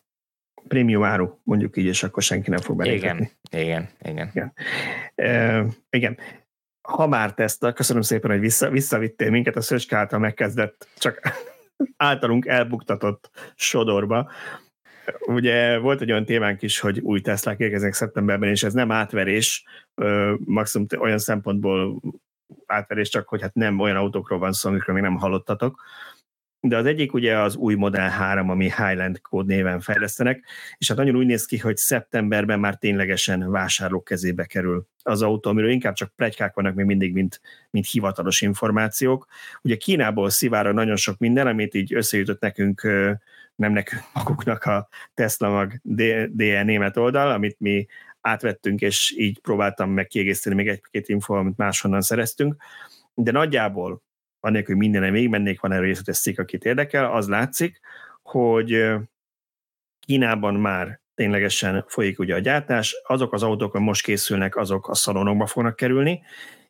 Prémium 0.68 1.04
áru, 1.04 1.40
mondjuk 1.44 1.78
így, 1.78 1.86
és 1.86 2.04
akkor 2.04 2.24
senki 2.24 2.50
nem 2.50 2.60
fog 2.60 2.78
belépni. 2.78 2.98
Igen, 3.08 3.30
igen, 3.52 3.90
igen. 4.02 4.32
Igen. 4.34 4.54
E, 5.16 5.66
igen. 5.90 6.18
Ha 6.82 7.08
már 7.08 7.34
Tesla, 7.34 7.74
köszönöm 7.74 8.02
szépen, 8.02 8.32
hogy 8.32 8.40
vissza, 8.40 8.70
visszavittél 8.70 9.30
minket 9.30 9.56
a 9.56 9.62
Szöcske 9.62 9.98
által 9.98 10.20
megkezdett, 10.20 10.88
csak 10.98 11.20
általunk 11.98 12.46
elbuktatott 12.46 13.30
sodorba. 13.56 14.32
Ugye 15.26 15.78
volt 15.78 16.02
egy 16.02 16.12
olyan 16.12 16.26
témánk 16.26 16.62
is, 16.62 16.80
hogy 16.80 17.00
új 17.00 17.22
Teslák 17.22 17.60
érkeznek 17.60 17.94
szeptemberben, 17.94 18.50
és 18.50 18.64
ez 18.64 18.74
nem 18.74 18.92
átverés, 18.92 19.64
maximum 20.38 20.88
olyan 20.98 21.18
szempontból 21.18 22.02
átverés, 22.66 23.10
csak 23.10 23.28
hogy 23.28 23.42
hát 23.42 23.54
nem 23.54 23.80
olyan 23.80 23.96
autókról 23.96 24.40
van 24.40 24.52
szó, 24.52 24.70
amikről 24.70 24.96
még 24.96 25.04
nem 25.04 25.18
hallottatok. 25.18 25.82
De 26.60 26.78
az 26.78 26.86
egyik 26.86 27.14
ugye 27.14 27.40
az 27.40 27.56
új 27.56 27.76
Model 27.76 28.10
3, 28.10 28.50
ami 28.50 28.64
Highland 28.64 29.22
kód 29.22 29.46
néven 29.46 29.80
fejlesztenek, 29.80 30.46
és 30.78 30.88
hát 30.88 30.98
nagyon 30.98 31.16
úgy 31.16 31.26
néz 31.26 31.46
ki, 31.46 31.58
hogy 31.58 31.78
szeptemberben 31.78 32.60
már 32.60 32.76
ténylegesen 32.76 33.52
vásárlók 33.52 34.04
kezébe 34.04 34.46
kerül 34.46 34.88
az 35.02 35.22
autó, 35.22 35.50
amiről 35.50 35.70
inkább 35.70 35.94
csak 35.94 36.16
plegykák 36.16 36.54
vannak 36.54 36.76
még 36.76 36.86
mindig, 36.86 37.14
mint, 37.14 37.42
mint 37.70 37.88
hivatalos 37.88 38.42
információk. 38.42 39.28
Ugye 39.62 39.76
Kínából 39.76 40.30
szivárra 40.30 40.72
nagyon 40.72 40.96
sok 40.96 41.18
minden, 41.18 41.48
amit 41.48 41.74
így 41.74 41.94
összejutott 41.94 42.42
nekünk, 42.42 42.88
nem 43.56 43.72
nekünk 43.72 44.04
maguknak 44.14 44.64
a 44.64 44.88
Tesla 45.14 45.50
mag 45.50 45.80
DE 46.32 46.64
német 46.64 46.98
oldal, 46.98 47.32
amit 47.32 47.60
mi 47.60 47.86
átvettünk, 48.22 48.82
és 48.82 49.14
így 49.18 49.40
próbáltam 49.40 49.90
meg 49.90 50.08
kiegészíteni 50.08 50.56
még 50.56 50.68
egy-két 50.68 51.10
info, 51.10 51.34
amit 51.34 51.58
máshonnan 51.58 52.02
szereztünk, 52.02 52.56
de 53.14 53.32
nagyjából, 53.32 54.02
annélkül 54.40 54.76
hogy 54.76 55.12
még 55.12 55.30
mennék, 55.30 55.60
van 55.60 55.72
erről 55.72 55.86
részletes 55.86 56.20
cikk, 56.20 56.40
akit 56.40 56.66
érdekel, 56.66 57.12
az 57.12 57.28
látszik, 57.28 57.80
hogy 58.22 58.86
Kínában 60.00 60.56
már 60.56 61.02
ténylegesen 61.16 61.86
folyik 61.88 62.20
ugye 62.20 62.36
a 62.36 62.40
gyártás, 62.40 62.96
azok 63.04 63.34
az 63.34 63.44
autók, 63.44 63.74
amik 63.74 63.88
most 63.88 64.04
készülnek, 64.04 64.56
azok 64.56 64.90
a 64.90 64.96
szalonokba 64.96 65.46
fognak 65.46 65.76
kerülni, 65.76 66.22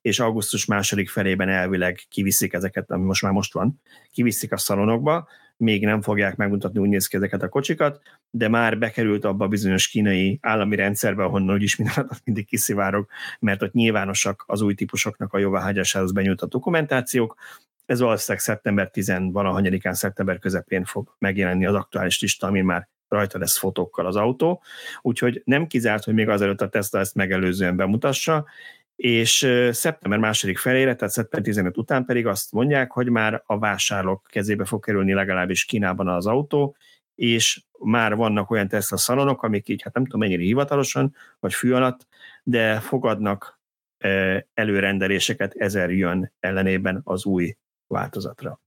és 0.02 0.20
augusztus 0.20 0.66
második 0.66 1.10
felében 1.10 1.50
elvileg 1.50 2.00
kiviszik 2.10 2.54
ezeket, 2.54 2.92
ami 2.92 3.04
most 3.04 3.22
már 3.22 3.32
most 3.32 3.54
van, 3.54 3.82
kiviszik 4.12 4.52
a 4.52 4.58
szalonokba, 4.58 5.28
még 5.64 5.86
nem 5.86 6.02
fogják 6.02 6.36
megmutatni, 6.36 6.80
úgy 6.80 6.90
néz 6.90 7.08
ki 7.08 7.16
ezeket 7.16 7.42
a 7.42 7.50
kocsikat, 7.50 8.02
de 8.30 8.48
már 8.48 8.78
bekerült 8.78 9.26
abba 9.26 9.46
a 9.46 9.48
bizonyos 9.48 9.88
kínai 9.88 10.40
állami 10.42 10.76
rendszerbe, 10.76 11.24
ahonnan 11.24 11.56
úgyis 11.56 11.76
minden 11.76 12.10
mindig 12.24 12.46
kiszivárok, 12.46 13.10
mert 13.40 13.62
ott 13.62 13.74
nyilvánosak 13.74 14.44
az 14.48 14.62
új 14.62 14.74
típusoknak 14.74 15.34
a 15.34 15.38
jóváhagyásához 15.38 16.12
benyújtott 16.12 16.50
dokumentációk. 16.50 17.36
Ez 17.86 18.00
valószínűleg 18.00 18.44
szeptember 18.44 18.90
10 18.90 19.14
valahanyadikán 19.32 19.94
szeptember 19.94 20.40
közepén 20.40 20.84
fog 20.84 21.16
megjelenni 21.20 21.66
az 21.66 21.76
aktuális 21.76 22.22
lista, 22.22 22.48
ami 22.48 22.62
már 22.62 22.88
rajta 23.08 23.40
lesz 23.40 23.58
fotókkal 23.58 24.06
az 24.06 24.16
autó, 24.16 24.64
úgyhogy 25.02 25.42
nem 25.46 25.68
kizárt, 25.68 26.04
hogy 26.04 26.14
még 26.14 26.30
azelőtt 26.30 26.62
a 26.62 26.70
Tesla 26.70 27.00
ezt 27.00 27.16
megelőzően 27.16 27.76
bemutassa, 27.76 28.46
és 28.96 29.48
szeptember 29.72 30.20
második 30.20 30.58
felére, 30.58 30.96
tehát 30.96 31.14
szeptember 31.14 31.50
15 31.50 31.78
után 31.78 32.06
pedig 32.06 32.28
azt 32.28 32.52
mondják, 32.52 32.92
hogy 32.92 33.10
már 33.10 33.44
a 33.46 33.60
vásárlók 33.60 34.28
kezébe 34.30 34.66
fog 34.66 34.84
kerülni 34.84 35.14
legalábbis 35.14 35.66
Kínában 35.66 36.08
az 36.08 36.26
autó, 36.26 36.76
és 37.16 37.62
már 37.80 38.16
vannak 38.16 38.52
olyan 38.52 38.68
Tesla 38.68 38.98
szalonok, 38.98 39.44
amik 39.44 39.70
így, 39.70 39.82
hát 39.82 39.94
nem 39.94 40.04
tudom 40.04 40.20
mennyire 40.20 40.42
hivatalosan, 40.42 41.16
vagy 41.40 41.54
fű 41.54 41.72
alatt, 41.72 42.08
de 42.44 42.80
fogadnak 42.80 43.62
előrendeléseket 44.54 45.54
ezer 45.54 45.90
jön 45.90 46.34
ellenében 46.40 47.02
az 47.04 47.26
új 47.26 47.56
változatra. 47.88 48.62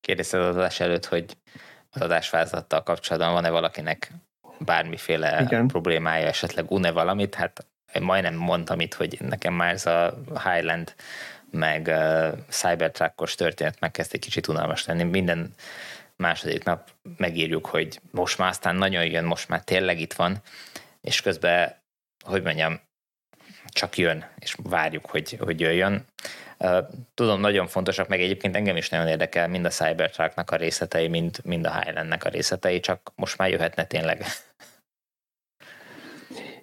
Kérdezted 0.00 0.40
az 0.40 0.56
adás 0.56 0.80
előtt, 0.80 1.04
hogy 1.04 1.36
az 1.90 2.00
adásvázattal 2.00 2.82
kapcsolatban 2.82 3.32
van-e 3.32 3.50
valakinek 3.50 4.12
bármiféle 4.58 5.42
Igen. 5.42 5.66
problémája, 5.66 6.26
esetleg 6.26 6.70
une 6.70 6.92
valamit, 6.92 7.34
hát 7.34 7.66
majdnem 8.02 8.34
mondtam 8.34 8.80
itt, 8.80 8.94
hogy 8.94 9.16
nekem 9.20 9.54
már 9.54 9.72
ez 9.72 9.86
a 9.86 10.18
Highland 10.44 10.94
meg 11.50 11.86
uh, 11.86 12.28
Cybertruckos 12.48 13.34
történet 13.34 13.80
megkezd 13.80 14.14
egy 14.14 14.20
kicsit 14.20 14.48
unalmas 14.48 14.84
lenni. 14.86 15.02
Minden 15.02 15.54
második 16.16 16.64
nap 16.64 16.90
megírjuk, 17.16 17.66
hogy 17.66 18.00
most 18.10 18.38
már 18.38 18.48
aztán 18.48 18.76
nagyon 18.76 19.04
jön, 19.04 19.24
most 19.24 19.48
már 19.48 19.64
tényleg 19.64 20.00
itt 20.00 20.12
van, 20.12 20.42
és 21.00 21.20
közben, 21.20 21.74
hogy 22.24 22.42
mondjam, 22.42 22.80
csak 23.66 23.98
jön, 23.98 24.28
és 24.38 24.56
várjuk, 24.62 25.06
hogy, 25.06 25.36
hogy 25.40 25.60
jöjjön. 25.60 26.04
Tudom, 27.14 27.40
nagyon 27.40 27.66
fontosak, 27.66 28.08
meg 28.08 28.20
egyébként 28.20 28.56
engem 28.56 28.76
is 28.76 28.88
nagyon 28.88 29.08
érdekel 29.08 29.48
mind 29.48 29.64
a 29.64 29.68
Cybertrucknak 29.68 30.50
a 30.50 30.56
részletei, 30.56 31.08
mind, 31.08 31.38
mind 31.44 31.66
a 31.66 31.80
Highlandnek 31.80 32.24
a 32.24 32.28
részletei, 32.28 32.80
csak 32.80 33.12
most 33.14 33.38
már 33.38 33.50
jöhetne 33.50 33.84
tényleg 33.84 34.24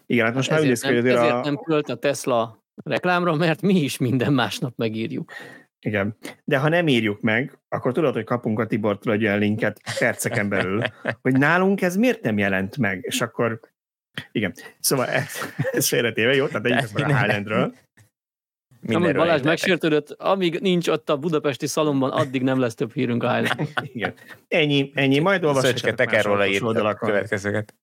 igen, 0.06 0.26
hát 0.26 0.36
most 0.36 0.50
már 0.50 0.60
ezért, 0.60 0.82
nem, 0.82 0.96
ezért 0.96 1.18
a... 1.18 1.42
nem 1.44 1.58
költ 1.58 1.90
a 1.90 1.96
Tesla 1.96 2.64
reklámra, 2.84 3.36
mert 3.36 3.62
mi 3.62 3.80
is 3.80 3.98
minden 3.98 4.34
másnap 4.34 4.74
megírjuk. 4.76 5.32
Igen, 5.80 6.18
de 6.44 6.58
ha 6.58 6.70
nem 6.70 6.88
írjuk 6.88 7.22
meg, 7.22 7.60
akkor 7.70 7.94
tudod, 7.94 8.14
hogy 8.14 8.24
kapunk 8.24 8.60
a 8.60 8.68
Tibortól 8.68 9.14
egy 9.14 9.24
olyan 9.24 9.40
linket 9.40 9.82
perceken 10.00 10.50
belül, 10.50 10.82
hogy 11.22 11.38
nálunk 11.38 11.82
ez 11.82 11.96
miért 11.96 12.22
nem 12.22 12.38
jelent 12.38 12.78
meg, 12.78 13.00
és 13.02 13.22
akkor 13.22 13.60
igen, 14.32 14.54
szóval 14.80 15.08
ez, 15.08 15.32
ez 15.72 15.88
félretéve, 15.88 16.36
jó? 16.36 16.48
Tehát 16.48 16.66
egyik 16.66 16.98
a 17.00 17.20
Highlandről. 17.20 17.74
Amit 18.88 19.16
Balázs 19.16 19.42
megsértődött, 19.42 20.12
amíg 20.12 20.60
nincs 20.60 20.88
ott 20.88 21.10
a 21.10 21.18
budapesti 21.18 21.68
szalomban, 21.68 22.12
addig 22.12 22.44
nem 22.44 22.60
lesz 22.60 22.76
több 22.76 22.94
hírünk 22.94 23.24
a 23.24 23.36
Highland. 23.36 23.70
Igen. 23.82 24.14
Ennyi, 24.48 24.92
ennyi, 24.94 25.20
majd 25.20 25.44
olvassatok 25.44 26.12
más 26.12 26.26
oldalakon. 26.62 27.10
következőket. 27.10 27.74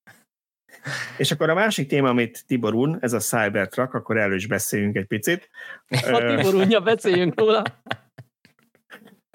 És 1.16 1.31
akkor 1.31 1.51
a 1.51 1.55
másik 1.55 1.89
téma, 1.89 2.09
amit 2.09 2.45
Tibor 2.47 2.74
un, 2.74 2.99
ez 3.01 3.12
a 3.12 3.18
Cybertruck, 3.18 3.95
akkor 3.95 4.16
erről 4.16 4.37
is 4.37 4.47
beszéljünk 4.47 4.97
egy 4.97 5.07
picit. 5.07 5.51
A 5.89 6.35
Tibor 6.37 6.55
unja, 6.55 6.81
beszéljünk 6.81 7.41
róla. 7.41 7.62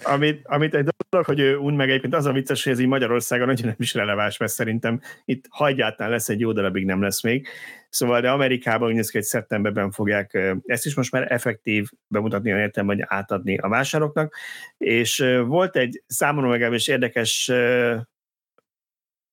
Amit, 0.03 0.41
amit 0.43 0.75
egy 0.75 0.87
dolog, 1.09 1.27
hogy 1.27 1.39
ő 1.39 1.57
un 1.57 1.73
meg 1.73 1.89
egyébként 1.89 2.15
az 2.15 2.25
a 2.25 2.31
vicces, 2.31 2.63
hogy 2.63 2.73
ez 2.73 2.79
így 2.79 2.87
Magyarországon 2.87 3.47
nagyon 3.47 3.65
nem 3.65 3.75
is 3.77 3.93
releváns, 3.93 4.37
mert 4.37 4.51
szerintem 4.51 5.01
itt 5.25 5.45
ha 5.49 5.67
egyáltalán 5.67 6.11
lesz 6.11 6.29
egy 6.29 6.39
jó 6.39 6.51
darabig 6.51 6.85
nem 6.85 7.01
lesz 7.01 7.23
még. 7.23 7.47
Szóval 7.89 8.21
de 8.21 8.29
Amerikában 8.29 8.87
úgy 8.87 8.93
néz 8.93 9.09
ki, 9.09 9.17
hogy 9.17 9.25
szeptemberben 9.25 9.91
fogják 9.91 10.55
ezt 10.65 10.85
is 10.85 10.95
most 10.95 11.11
már 11.11 11.31
effektív 11.31 11.89
bemutatni, 12.07 12.49
olyan 12.49 12.63
értem, 12.63 12.85
hogy 12.85 13.03
átadni 13.05 13.57
a 13.57 13.67
vásároknak. 13.67 14.35
És 14.77 15.25
volt 15.45 15.75
egy 15.75 16.03
számomra 16.07 16.49
megállás 16.49 16.87
érdekes 16.87 17.51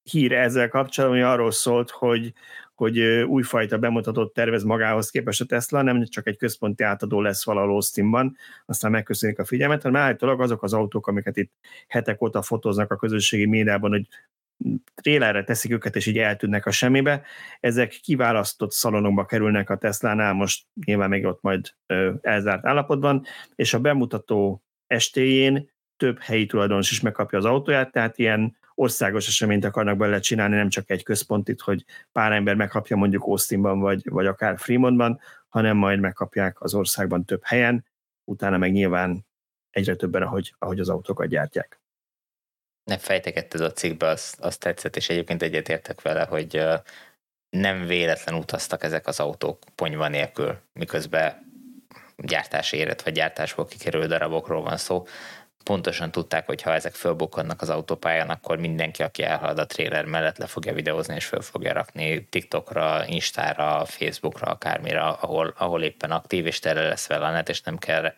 hír 0.03 0.33
ezzel 0.33 0.69
kapcsolatban, 0.69 1.19
hogy 1.19 1.29
arról 1.29 1.51
szólt, 1.51 1.91
hogy, 1.91 2.33
hogy 2.75 3.01
újfajta 3.23 3.79
bemutatót 3.79 4.33
tervez 4.33 4.63
magához 4.63 5.11
képest 5.11 5.41
a 5.41 5.45
Tesla, 5.45 5.83
nem 5.83 6.05
csak 6.07 6.27
egy 6.27 6.37
központi 6.37 6.83
átadó 6.83 7.21
lesz 7.21 7.45
valahol 7.45 7.71
Austinban, 7.71 8.37
aztán 8.67 8.91
megköszönik 8.91 9.39
a 9.39 9.45
figyelmet, 9.45 9.83
hanem 9.83 10.01
állítólag 10.01 10.41
azok 10.41 10.63
az 10.63 10.73
autók, 10.73 11.07
amiket 11.07 11.37
itt 11.37 11.53
hetek 11.89 12.23
óta 12.23 12.43
fotóznak 12.43 12.91
a 12.91 12.97
közösségi 12.97 13.47
médiában, 13.47 13.91
hogy 13.91 14.07
trélerre 14.95 15.45
teszik 15.45 15.73
őket, 15.73 15.97
és 15.97 16.07
így 16.07 16.19
eltűnnek 16.19 16.67
a 16.67 16.71
semmibe. 16.71 17.23
Ezek 17.61 17.91
kiválasztott 17.91 18.73
szalonokba 18.73 19.25
kerülnek 19.25 19.71
a 19.71 19.77
Tesla-nál, 19.77 20.33
most 20.33 20.67
nyilván 20.85 21.09
még 21.09 21.25
ott 21.25 21.43
majd 21.43 21.75
elzárt 22.21 22.67
állapotban, 22.67 23.25
és 23.55 23.75
a 23.75 23.81
bemutató 23.81 24.63
estéjén 24.87 25.71
több 25.97 26.21
helyi 26.21 26.47
tulajdonos 26.47 26.91
is 26.91 27.01
megkapja 27.01 27.39
az 27.39 27.45
autóját, 27.45 27.93
tehát 27.93 28.19
ilyen 28.19 28.57
országos 28.83 29.27
eseményt 29.27 29.65
akarnak 29.65 29.97
belőle 29.97 30.21
csinálni, 30.21 30.57
nem 30.57 30.69
csak 30.69 30.91
egy 30.91 31.03
központit, 31.03 31.61
hogy 31.61 31.85
pár 32.13 32.33
ember 32.33 32.55
megkapja 32.55 32.97
mondjuk 32.97 33.23
Austinban, 33.23 33.81
vagy, 33.81 34.09
vagy 34.09 34.27
akár 34.27 34.59
Fremontban, 34.59 35.21
hanem 35.49 35.77
majd 35.77 36.01
megkapják 36.01 36.61
az 36.61 36.75
országban 36.75 37.25
több 37.25 37.45
helyen, 37.45 37.85
utána 38.25 38.59
meg 38.59 38.73
nyilván 38.73 39.27
egyre 39.71 39.95
többen, 39.95 40.23
ahogy, 40.23 40.55
ahogy 40.59 40.81
az 40.81 40.89
autókat 40.89 41.27
gyártják. 41.27 41.81
Ne 42.85 42.99
fejtegetted 42.99 43.61
a 43.61 43.73
cikkbe, 43.73 44.07
azt, 44.07 44.41
azt 44.41 44.61
tetszett, 44.61 44.97
és 44.97 45.09
egyébként 45.09 45.43
egyetértek 45.43 46.03
vele, 46.03 46.25
hogy 46.25 46.65
nem 47.51 47.87
véletlen 47.87 48.35
utaztak 48.35 48.83
ezek 48.83 49.07
az 49.07 49.21
autók 49.21 49.59
ponyva 49.75 50.09
nélkül, 50.09 50.59
miközben 50.73 51.51
gyártási 52.17 52.77
éret 52.77 53.03
vagy 53.03 53.13
gyártásból 53.13 53.67
kikerülő 53.67 54.07
darabokról 54.07 54.63
van 54.63 54.77
szó 54.77 55.07
pontosan 55.63 56.11
tudták, 56.11 56.47
hogy 56.47 56.63
ha 56.63 56.73
ezek 56.75 56.95
fölbukkannak 56.95 57.63
az 57.63 57.71
autópályán, 57.71 58.31
akkor 58.31 58.59
mindenki, 58.59 59.03
aki 59.03 59.23
elhalad 59.23 59.59
a 59.59 59.67
trailer 59.67 60.05
mellett 60.05 60.39
le 60.39 60.47
fogja 60.47 60.75
videózni, 60.75 61.15
és 61.15 61.25
föl 61.25 61.41
fogja 61.41 61.73
rakni 61.73 62.27
TikTokra, 62.31 63.05
Instára, 63.07 63.85
Facebookra, 63.85 64.47
akármire, 64.47 65.01
ahol, 65.01 65.55
ahol 65.59 65.83
éppen 65.83 66.11
aktív, 66.11 66.47
és 66.47 66.59
tele 66.59 66.89
lesz 66.89 67.07
vele 67.07 67.27
a 67.27 67.31
net, 67.31 67.49
és 67.49 67.61
nem 67.61 67.79
kell 67.79 68.13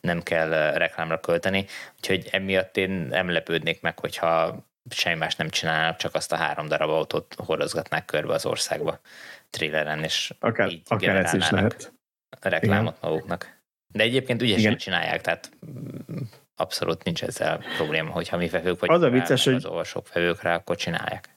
nem 0.00 0.22
kell 0.22 0.72
reklámra 0.72 1.20
költeni, 1.20 1.66
úgyhogy 1.96 2.28
emiatt 2.30 2.76
én 2.76 2.90
nem 2.90 3.30
lepődnék 3.30 3.80
meg, 3.80 3.98
hogyha 3.98 4.64
semmi 4.90 5.16
más 5.16 5.36
nem 5.36 5.48
csinálnak, 5.48 5.96
csak 5.96 6.14
azt 6.14 6.32
a 6.32 6.36
három 6.36 6.68
darab 6.68 6.90
autót 6.90 7.34
hordozgatnák 7.36 8.04
körbe 8.04 8.32
az 8.34 8.46
országba 8.46 9.00
traileren, 9.50 10.04
és 10.04 10.34
akár, 10.40 10.68
így 10.68 10.82
akár 10.88 11.16
ez 11.16 11.34
is 11.34 11.50
lehet. 11.50 11.92
reklámot 12.40 12.96
Igen. 12.96 13.10
maguknak. 13.10 13.61
De 13.92 14.02
egyébként 14.02 14.42
ügyesen 14.42 14.60
Igen. 14.60 14.76
csinálják, 14.76 15.20
tehát 15.20 15.50
mm, 15.66 16.16
abszolút 16.56 17.04
nincs 17.04 17.22
ezzel 17.22 17.60
probléma, 17.76 18.10
hogyha 18.10 18.36
mi 18.36 18.48
vevők 18.48 18.80
vagy 18.80 18.90
az 18.90 19.02
a 19.02 19.10
vicces, 19.10 19.44
hogy 19.44 19.54
az 19.54 19.66
olvasók 19.66 20.12
vevők 20.12 20.42
rá, 20.42 20.54
akkor 20.54 20.76
csinálják. 20.76 21.36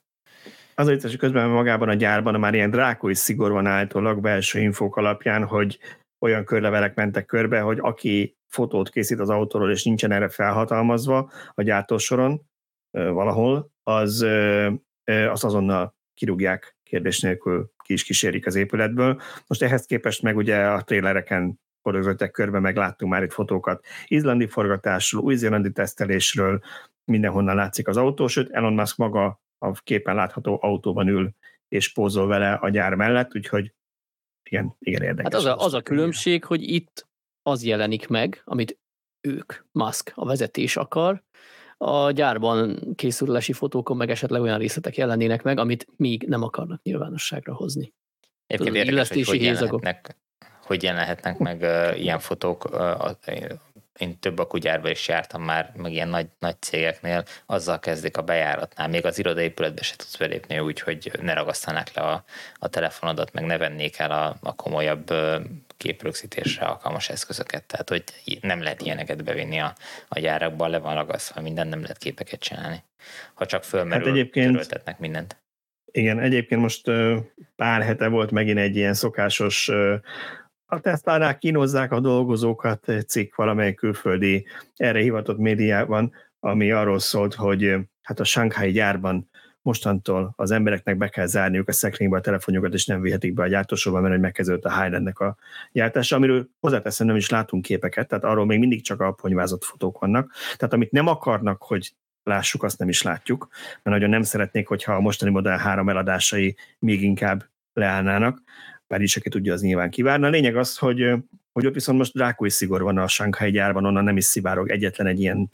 Az 0.75 0.87
a 0.87 0.91
vicces, 0.91 1.09
hogy 1.09 1.19
közben 1.19 1.49
magában 1.49 1.89
a 1.89 1.93
gyárban 1.93 2.39
már 2.39 2.53
ilyen 2.53 2.69
drákói 2.69 3.15
szigor 3.15 3.51
van 3.51 3.65
állítólag 3.65 4.21
belső 4.21 4.59
infók 4.59 4.95
alapján, 4.95 5.45
hogy 5.45 5.79
olyan 6.25 6.45
körlevelek 6.45 6.95
mentek 6.95 7.25
körbe, 7.25 7.59
hogy 7.59 7.77
aki 7.81 8.35
fotót 8.47 8.89
készít 8.89 9.19
az 9.19 9.29
autóról, 9.29 9.71
és 9.71 9.83
nincsen 9.83 10.11
erre 10.11 10.29
felhatalmazva 10.29 11.31
a 11.53 11.61
gyártósoron 11.61 12.41
valahol, 12.91 13.71
az, 13.83 14.21
az 15.05 15.43
azonnal 15.43 15.95
kirúgják 16.13 16.75
kérdés 16.83 17.19
nélkül 17.19 17.71
ki 17.83 17.93
is 17.93 18.03
kísérik 18.03 18.45
az 18.45 18.55
épületből. 18.55 19.21
Most 19.47 19.61
ehhez 19.61 19.85
képest 19.85 20.21
meg 20.21 20.35
ugye 20.35 20.57
a 20.57 20.81
trélereken 20.81 21.59
forogottak 21.85 22.31
körbe, 22.31 22.59
meg 22.59 22.75
láttunk 22.75 23.11
már 23.11 23.23
itt 23.23 23.31
fotókat 23.31 23.85
izlandi 24.07 24.47
forgatásról, 24.47 25.23
új-zélandi 25.23 25.71
tesztelésről, 25.71 26.61
mindenhonnan 27.03 27.55
látszik 27.55 27.87
az 27.87 27.97
autó, 27.97 28.27
sőt 28.27 28.49
Elon 28.49 28.73
Musk 28.73 28.97
maga 28.97 29.41
a 29.57 29.71
képen 29.71 30.15
látható 30.15 30.59
autóban 30.61 31.07
ül 31.07 31.33
és 31.67 31.93
pózol 31.93 32.27
vele 32.27 32.53
a 32.53 32.69
gyár 32.69 32.93
mellett, 32.93 33.35
úgyhogy 33.35 33.73
igen, 34.43 34.75
igen 34.79 35.01
érdekes. 35.01 35.33
Hát 35.33 35.41
az 35.41 35.45
a, 35.45 35.65
az 35.65 35.73
a 35.73 35.81
különbség, 35.81 36.43
hogy 36.43 36.61
itt 36.61 37.07
az 37.41 37.63
jelenik 37.63 38.07
meg, 38.07 38.41
amit 38.43 38.79
ők, 39.21 39.53
Musk, 39.71 40.11
a 40.15 40.25
vezetés 40.25 40.77
akar, 40.77 41.23
a 41.77 42.11
gyárban 42.11 42.93
készülési 42.95 43.53
fotókon 43.53 43.97
meg 43.97 44.09
esetleg 44.09 44.41
olyan 44.41 44.57
részletek 44.57 44.97
jelennének 44.97 45.43
meg, 45.43 45.59
amit 45.59 45.87
még 45.95 46.23
nem 46.27 46.43
akarnak 46.43 46.81
nyilvánosságra 46.83 47.53
hozni. 47.53 47.93
Egyébként 48.47 48.75
érdekes, 48.75 49.09
hogy 49.09 49.25
hogy 49.25 49.41
jelenhetnek, 49.41 50.17
hogy 50.65 50.83
jelenhetnek 50.83 51.37
meg 51.37 51.61
uh, 51.61 52.01
ilyen 52.01 52.19
fotók. 52.19 52.65
Uh, 52.71 53.11
én 53.99 54.19
több 54.19 54.39
akugyárba 54.39 54.89
is 54.89 55.07
jártam 55.07 55.41
már, 55.41 55.71
meg 55.75 55.91
ilyen 55.91 56.07
nagy, 56.07 56.27
nagy 56.39 56.55
cégeknél, 56.59 57.23
azzal 57.45 57.79
kezdik 57.79 58.17
a 58.17 58.21
bejáratnál. 58.21 58.87
Még 58.87 59.05
az 59.05 59.19
irodaépületbe 59.19 59.81
se 59.81 59.95
tudsz 59.95 60.17
belépni 60.17 60.59
úgy, 60.59 60.79
hogy 60.79 61.11
ne 61.21 61.33
ragasztanák 61.33 61.93
le 61.93 62.01
a, 62.01 62.23
a 62.59 62.67
telefonodat, 62.67 63.33
meg 63.33 63.45
ne 63.45 63.57
vennék 63.57 63.97
el 63.97 64.11
a, 64.11 64.35
a 64.41 64.55
komolyabb 64.55 65.13
képrögzítésre 65.77 66.65
alkalmas 66.65 67.09
eszközöket. 67.09 67.63
Tehát, 67.63 67.89
hogy 67.89 68.03
nem 68.41 68.61
lehet 68.61 68.81
ilyeneket 68.81 69.23
bevinni 69.23 69.59
a, 69.59 69.73
a 70.07 70.19
gyárakban, 70.19 70.69
le 70.69 70.77
van 70.77 70.95
ragasztva, 70.95 71.41
minden 71.41 71.67
nem 71.67 71.81
lehet 71.81 71.97
képeket 71.97 72.39
csinálni. 72.39 72.83
Ha 73.33 73.45
csak 73.45 73.63
fölmerül, 73.63 74.05
hát 74.05 74.15
egyébként, 74.15 74.51
töröltetnek 74.51 74.99
mindent. 74.99 75.37
Igen, 75.91 76.19
egyébként 76.19 76.61
most 76.61 76.91
pár 77.55 77.81
hete 77.81 78.07
volt 78.07 78.31
megint 78.31 78.59
egy 78.59 78.75
ilyen 78.75 78.93
szokásos 78.93 79.71
a 80.65 80.79
Tesla-nál 80.79 81.37
kínozzák 81.37 81.91
a 81.91 81.99
dolgozókat 81.99 82.91
cikk 83.07 83.35
valamelyik 83.35 83.75
külföldi 83.75 84.45
erre 84.75 84.99
hivatott 84.99 85.37
médiában, 85.37 86.13
ami 86.39 86.71
arról 86.71 86.99
szólt, 86.99 87.33
hogy 87.33 87.75
hát 88.01 88.19
a 88.19 88.23
Shanghai 88.23 88.71
gyárban 88.71 89.29
mostantól 89.61 90.33
az 90.35 90.51
embereknek 90.51 90.97
be 90.97 91.09
kell 91.09 91.25
zárniuk 91.25 91.67
a 91.67 91.71
szekrénybe 91.71 92.17
a 92.17 92.21
telefonjukat, 92.21 92.73
és 92.73 92.85
nem 92.85 93.01
vihetik 93.01 93.33
be 93.33 93.43
a 93.43 93.47
gyártósóba, 93.47 93.99
mert 93.99 94.13
hogy 94.13 94.21
megkezdődött 94.21 94.65
a 94.65 94.81
Highlandnek 94.81 95.19
a 95.19 95.35
gyártása, 95.71 96.15
amiről 96.15 96.49
hozzáteszem 96.59 97.07
nem 97.07 97.15
is 97.15 97.29
látunk 97.29 97.63
képeket, 97.63 98.07
tehát 98.07 98.23
arról 98.23 98.45
még 98.45 98.59
mindig 98.59 98.83
csak 98.83 99.01
a 99.01 99.11
ponyvázott 99.11 99.63
fotók 99.63 99.99
vannak. 99.99 100.31
Tehát 100.57 100.73
amit 100.73 100.91
nem 100.91 101.07
akarnak, 101.07 101.63
hogy 101.63 101.93
lássuk, 102.23 102.63
azt 102.63 102.79
nem 102.79 102.89
is 102.89 103.01
látjuk, 103.01 103.47
mert 103.51 103.83
nagyon 103.83 104.09
nem 104.09 104.21
szeretnék, 104.21 104.67
hogyha 104.67 104.93
a 104.93 104.99
mostani 104.99 105.31
Model 105.31 105.57
3 105.57 105.89
eladásai 105.89 106.55
még 106.79 107.01
inkább 107.01 107.43
leállnának, 107.73 108.41
bár 108.87 109.01
is, 109.01 109.17
aki 109.17 109.29
tudja, 109.29 109.53
az 109.53 109.61
nyilván 109.61 109.89
kivárna. 109.89 110.27
A 110.27 110.29
lényeg 110.29 110.55
az, 110.55 110.77
hogy, 110.77 111.13
hogy 111.51 111.65
ott 111.65 111.73
viszont 111.73 111.97
most 111.97 112.13
drákói 112.13 112.49
szigor 112.49 112.81
van 112.81 112.97
a 112.97 113.07
Shanghai 113.07 113.51
gyárban, 113.51 113.85
onnan 113.85 114.03
nem 114.03 114.17
is 114.17 114.25
szivárog 114.25 114.69
egyetlen 114.69 115.07
egy 115.07 115.19
ilyen 115.19 115.49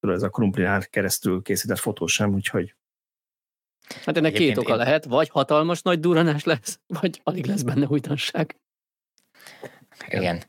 ez 0.00 0.22
a 0.22 0.28
krumplinál 0.28 0.86
keresztül 0.86 1.42
készített 1.42 1.78
fotó 1.78 2.06
sem, 2.06 2.34
úgyhogy 2.34 2.74
Hát 3.94 4.16
ennek 4.16 4.34
Egyébként 4.34 4.54
két 4.54 4.58
oka 4.58 4.72
én... 4.72 4.76
lehet, 4.76 5.04
vagy 5.04 5.28
hatalmas 5.28 5.82
nagy 5.82 6.00
duranás 6.00 6.44
lesz, 6.44 6.80
vagy 6.86 7.20
alig 7.22 7.46
lesz 7.46 7.62
benne 7.62 7.86
újdonság. 7.86 8.56
Igen. 10.08 10.42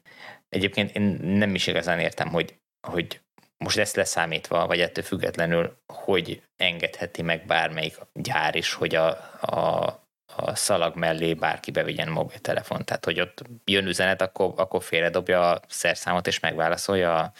Egyébként 0.49 0.95
én 0.95 1.03
nem 1.21 1.55
is 1.55 1.67
igazán 1.67 1.99
értem, 1.99 2.27
hogy, 2.27 2.59
hogy 2.87 3.21
most 3.57 3.77
ezt 3.77 3.95
leszámítva, 3.95 4.67
vagy 4.67 4.79
ettől 4.79 5.03
függetlenül, 5.03 5.77
hogy 5.93 6.43
engedheti 6.55 7.21
meg 7.21 7.45
bármelyik 7.45 7.97
gyár 8.13 8.55
is, 8.55 8.73
hogy 8.73 8.95
a, 8.95 9.07
a, 9.41 10.08
a 10.35 10.55
szalag 10.55 10.95
mellé 10.95 11.33
bárki 11.33 11.71
bevigyen 11.71 12.09
mobiltelefon. 12.09 12.85
Tehát, 12.85 13.05
hogy 13.05 13.19
ott 13.19 13.43
jön 13.65 13.87
üzenet, 13.87 14.21
akkor, 14.21 14.53
akkor 14.55 14.83
félredobja 14.83 15.49
a 15.49 15.59
szerszámot 15.67 16.27
és 16.27 16.39
megválaszolja 16.39 17.17
a, 17.19 17.33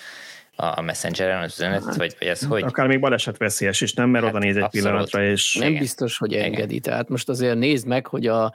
a 0.55 0.81
Messengeren 0.81 1.41
az 1.41 1.53
üzenet, 1.53 1.83
hát, 1.83 1.95
vagy, 1.95 2.15
vagy 2.19 2.27
ez 2.27 2.45
hogy? 2.45 2.63
Akár 2.63 2.87
még 2.87 2.99
baleset 2.99 3.37
veszélyes 3.37 3.81
is, 3.81 3.93
nem? 3.93 4.09
Mert 4.09 4.25
hát, 4.25 4.33
oda 4.33 4.43
néz 4.43 4.55
egy 4.55 4.63
abszolút. 4.63 4.87
pillanatra, 4.87 5.23
és... 5.23 5.55
Nem 5.55 5.67
Igen. 5.67 5.81
biztos, 5.81 6.17
hogy 6.17 6.33
engedi. 6.33 6.75
Igen. 6.75 6.81
Tehát 6.81 7.09
most 7.09 7.29
azért 7.29 7.57
nézd 7.57 7.87
meg, 7.87 8.07
hogy 8.07 8.27
a 8.27 8.53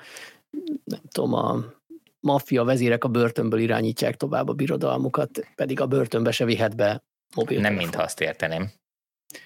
nem 0.85 1.01
tudom, 1.09 1.35
a 1.35 1.65
maffia 2.21 2.65
vezérek 2.65 3.05
a 3.05 3.09
börtönből 3.09 3.61
irányítják 3.61 4.17
tovább 4.17 4.49
a 4.49 4.53
birodalmukat, 4.53 5.47
pedig 5.55 5.81
a 5.81 5.87
börtönbe 5.87 6.31
se 6.31 6.45
vihet 6.45 6.77
be 6.77 7.03
mobil. 7.35 7.61
Nem 7.61 7.75
mintha 7.75 8.03
azt 8.03 8.21
érteném. 8.21 8.71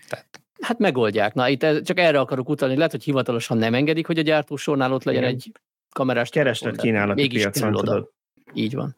Tehát... 0.08 0.40
Hát 0.60 0.78
megoldják. 0.78 1.34
Na, 1.34 1.48
itt 1.48 1.82
csak 1.82 1.98
erre 1.98 2.20
akarok 2.20 2.48
utalni. 2.48 2.76
Lehet, 2.76 2.90
hogy 2.90 3.04
hivatalosan 3.04 3.56
nem 3.58 3.74
engedik, 3.74 4.06
hogy 4.06 4.18
a 4.18 4.22
gyártósornál 4.22 4.92
ott 4.92 5.04
legyen 5.04 5.22
Igen. 5.22 5.34
egy 5.34 5.52
kamerás. 5.90 6.30
Kereslet 6.30 6.76
kínálati 6.76 7.28
piacon, 7.28 7.72
tudod. 7.72 8.10
Így 8.52 8.74
van. 8.74 8.96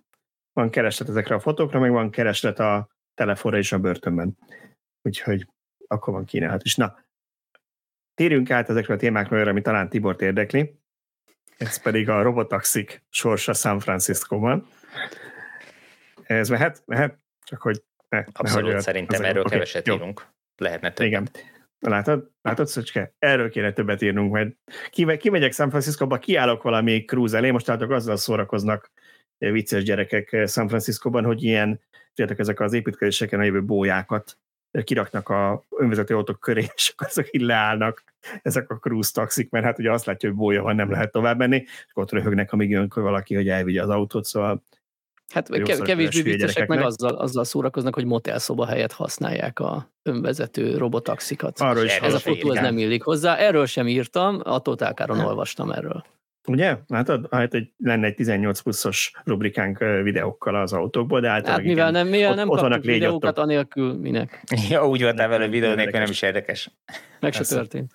Van 0.53 0.71
kereslet 0.71 1.09
ezekre 1.09 1.35
a 1.35 1.41
fotókra, 1.41 1.81
meg 1.81 1.91
van 1.91 2.11
kereslet 2.11 2.59
a 2.59 2.89
telefonra 3.15 3.59
is 3.59 3.73
a 3.73 3.79
börtönben. 3.79 4.39
Úgyhogy 5.03 5.47
akkor 5.87 6.15
van 6.15 6.25
kínálhat 6.25 6.65
is. 6.65 6.77
Na, 6.77 6.99
térjünk 8.15 8.51
át 8.51 8.69
ezekre 8.69 8.95
a 8.95 8.97
témákra, 8.97 9.41
ami 9.41 9.61
talán 9.61 9.89
Tibort 9.89 10.23
érdekli. 10.23 10.79
Ez 11.59 11.83
pedig 11.83 12.09
a 12.09 12.23
robotaxik 12.23 13.03
sorsa 13.09 13.53
San 13.53 13.81
Francisco-ban. 13.81 14.69
Ez 16.23 16.49
mehet? 16.49 16.83
Mehet? 16.87 17.19
Csak 17.45 17.61
hogy 17.61 17.83
ne, 18.09 18.25
Abszolút, 18.33 18.73
ne, 18.73 18.81
szerintem 18.81 19.25
erről 19.25 19.41
okay, 19.41 19.53
keveset 19.53 19.87
jó. 19.87 19.95
írunk. 19.95 20.27
Lehetne 20.61 20.93
több. 20.93 21.07
Igen. 21.07 21.29
Látod? 21.79 22.31
Látod, 22.43 22.67
Szöcske? 22.67 23.15
Erről 23.19 23.51
kéne 23.51 23.73
többet 23.73 24.03
írnunk, 24.03 24.33
mert 24.33 24.57
kimegyek 25.21 25.53
San 25.53 25.71
Francisco-ba, 25.71 26.19
kiállok 26.19 26.63
valami 26.63 27.05
cruise 27.05 27.37
elé, 27.37 27.51
most 27.51 27.67
látok 27.67 27.91
azzal 27.91 28.17
szórakoznak 28.17 28.91
vicces 29.39 29.83
gyerekek 29.83 30.43
San 30.47 30.69
Francisco-ban, 30.69 31.25
hogy 31.25 31.43
ilyen 31.43 31.81
tudjátok, 32.15 32.39
ezek 32.39 32.61
az 32.61 32.73
építkezéseken 32.73 33.45
jövő 33.45 33.65
bójákat 33.65 34.39
kiraknak 34.85 35.29
a 35.29 35.65
önvezető 35.77 36.17
autók 36.17 36.41
köré, 36.41 36.67
és 36.75 36.89
akkor 36.89 37.07
azok 37.07 37.27
így 37.31 37.41
leállnak, 37.41 38.05
ezek 38.43 38.71
a 38.71 38.79
cruise 38.79 39.11
taxik, 39.13 39.51
mert 39.51 39.65
hát 39.65 39.79
ugye 39.79 39.93
azt 39.93 40.05
látja, 40.05 40.29
hogy 40.29 40.39
bója 40.39 40.63
van, 40.63 40.75
nem 40.75 40.91
lehet 40.91 41.13
tovább 41.13 41.39
menni, 41.39 41.57
és 41.57 41.91
ott 41.93 42.11
röhögnek, 42.11 42.53
amíg 42.53 42.71
jön 42.71 42.91
valaki, 42.95 43.35
hogy 43.35 43.49
elvigye 43.49 43.83
az 43.83 43.89
autót, 43.89 44.25
szóval 44.25 44.65
Hát 45.31 45.49
kevésbé 45.83 46.23
viccesek 46.23 46.69
meg 46.69 46.81
azzal, 46.81 47.15
azzal 47.15 47.45
szórakoznak, 47.45 47.95
hogy 47.95 48.05
motelszoba 48.05 48.67
helyett 48.67 48.93
használják 48.93 49.59
a 49.59 49.91
önvezető 50.03 50.77
robotaxikat. 50.77 51.61
Arról 51.61 51.85
is 51.85 51.97
Ez 51.97 52.15
a 52.15 52.19
fotó 52.19 52.53
ez 52.53 52.63
nem 52.63 52.79
illik 52.79 53.03
hozzá. 53.03 53.37
Erről 53.37 53.67
sem 53.67 53.89
írtam, 53.89 54.41
a 54.45 54.59
Totálkáron 54.59 55.19
olvastam 55.19 55.71
erről. 55.71 56.05
Ugye? 56.49 56.77
Látod? 56.87 57.27
Hát 57.31 57.55
egy, 57.55 57.73
lenne 57.77 58.07
egy 58.07 58.15
18 58.15 58.61
pluszos 58.61 59.13
rubrikánk 59.25 59.79
videókkal 59.79 60.55
az 60.55 60.73
autókból, 60.73 61.21
de 61.21 61.29
általában 61.29 61.65
hát 61.65 61.75
mivel 61.75 61.91
nem, 61.91 62.09
mivel 62.09 62.31
ott, 62.31 62.37
nem 62.37 62.49
ott 62.49 62.61
kaptuk 62.61 62.85
videókat, 62.85 63.39
anélkül 63.39 63.95
minek? 63.95 64.45
Ja, 64.69 64.89
úgy 64.89 65.03
voltál 65.03 65.29
vele 65.29 65.49
videó 65.49 65.75
nélkül, 65.75 65.99
nem 65.99 66.11
is 66.11 66.23
érdekes. 66.23 66.71
Meg 67.21 67.33
se 67.33 67.45
történt. 67.45 67.93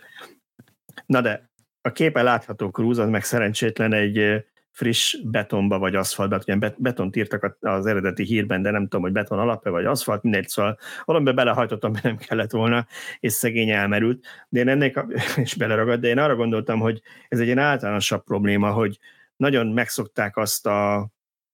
Na 1.05 1.21
de 1.21 1.49
a 1.81 1.91
képen 1.91 2.23
látható 2.23 2.69
Cruz, 2.69 2.97
az 2.97 3.09
meg 3.09 3.23
szerencsétlen 3.23 3.93
egy 3.93 4.45
friss 4.75 5.17
betonba 5.23 5.79
vagy 5.79 5.95
aszfaltba, 5.95 6.39
ugye 6.47 6.73
betont 6.77 7.15
írtak 7.15 7.57
az 7.59 7.85
eredeti 7.85 8.23
hírben, 8.23 8.61
de 8.61 8.71
nem 8.71 8.83
tudom, 8.83 9.01
hogy 9.01 9.11
beton 9.11 9.39
alapja 9.39 9.71
vagy 9.71 9.85
aszfalt, 9.85 10.23
mindegy, 10.23 10.47
szóval 10.47 10.77
valamiben 11.05 11.35
belehajtottam, 11.35 11.91
mert 11.91 12.03
nem 12.03 12.17
kellett 12.17 12.51
volna, 12.51 12.87
és 13.19 13.33
szegény 13.33 13.69
elmerült, 13.69 14.25
de 14.49 14.59
én 14.59 14.67
ennek, 14.67 15.05
és 15.43 15.55
beleragadt, 15.55 16.01
de 16.01 16.07
én 16.07 16.17
arra 16.17 16.35
gondoltam, 16.35 16.79
hogy 16.79 17.01
ez 17.27 17.39
egy 17.39 17.45
ilyen 17.45 17.57
általánosabb 17.57 18.23
probléma, 18.23 18.71
hogy 18.71 18.99
nagyon 19.35 19.67
megszokták 19.67 20.37
azt 20.37 20.67
a 20.67 21.09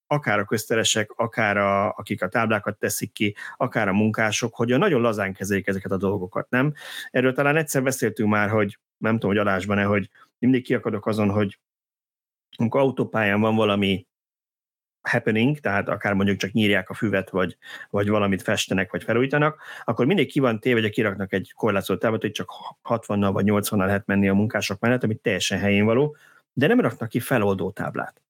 akár 0.06 0.38
a 0.38 0.44
közteresek, 0.44 1.10
akár 1.10 1.56
a, 1.56 1.92
akik 1.92 2.22
a 2.22 2.28
táblákat 2.28 2.78
teszik 2.78 3.12
ki, 3.12 3.34
akár 3.56 3.88
a 3.88 3.92
munkások, 3.92 4.54
hogy 4.54 4.78
nagyon 4.78 5.00
lazán 5.00 5.32
kezelik 5.32 5.66
ezeket 5.66 5.90
a 5.90 5.96
dolgokat, 5.96 6.50
nem? 6.50 6.72
Erről 7.10 7.32
talán 7.32 7.56
egyszer 7.56 7.82
beszéltünk 7.82 8.30
már, 8.30 8.48
hogy 8.48 8.78
nem 8.98 9.12
tudom, 9.12 9.30
hogy 9.30 9.38
adásban-e, 9.38 9.84
hogy 9.84 10.10
mindig 10.38 10.64
kiakadok 10.64 11.06
azon, 11.06 11.30
hogy 11.30 11.58
amikor 12.56 12.80
autópályán 12.80 13.40
van 13.40 13.56
valami 13.56 14.06
happening, 15.02 15.58
tehát 15.58 15.88
akár 15.88 16.14
mondjuk 16.14 16.36
csak 16.38 16.52
nyírják 16.52 16.90
a 16.90 16.94
füvet, 16.94 17.30
vagy, 17.30 17.56
vagy 17.90 18.08
valamit 18.08 18.42
festenek, 18.42 18.90
vagy 18.90 19.04
felújítanak, 19.04 19.60
akkor 19.84 20.06
mindig 20.06 20.30
ki 20.30 20.40
van 20.40 20.60
téve, 20.60 20.80
hogy 20.80 20.90
kiraknak 20.90 21.32
egy 21.32 21.52
korlátozott 21.54 22.00
távot, 22.00 22.20
hogy 22.20 22.32
csak 22.32 22.50
60-nal 22.84 23.30
vagy 23.32 23.44
80-nal 23.48 23.86
lehet 23.86 24.06
menni 24.06 24.28
a 24.28 24.34
munkások 24.34 24.80
mellett, 24.80 25.02
ami 25.02 25.14
teljesen 25.14 25.58
helyén 25.58 25.84
való, 25.84 26.16
de 26.52 26.66
nem 26.66 26.80
raknak 26.80 27.08
ki 27.08 27.20
feloldó 27.20 27.70
táblát. 27.70 28.22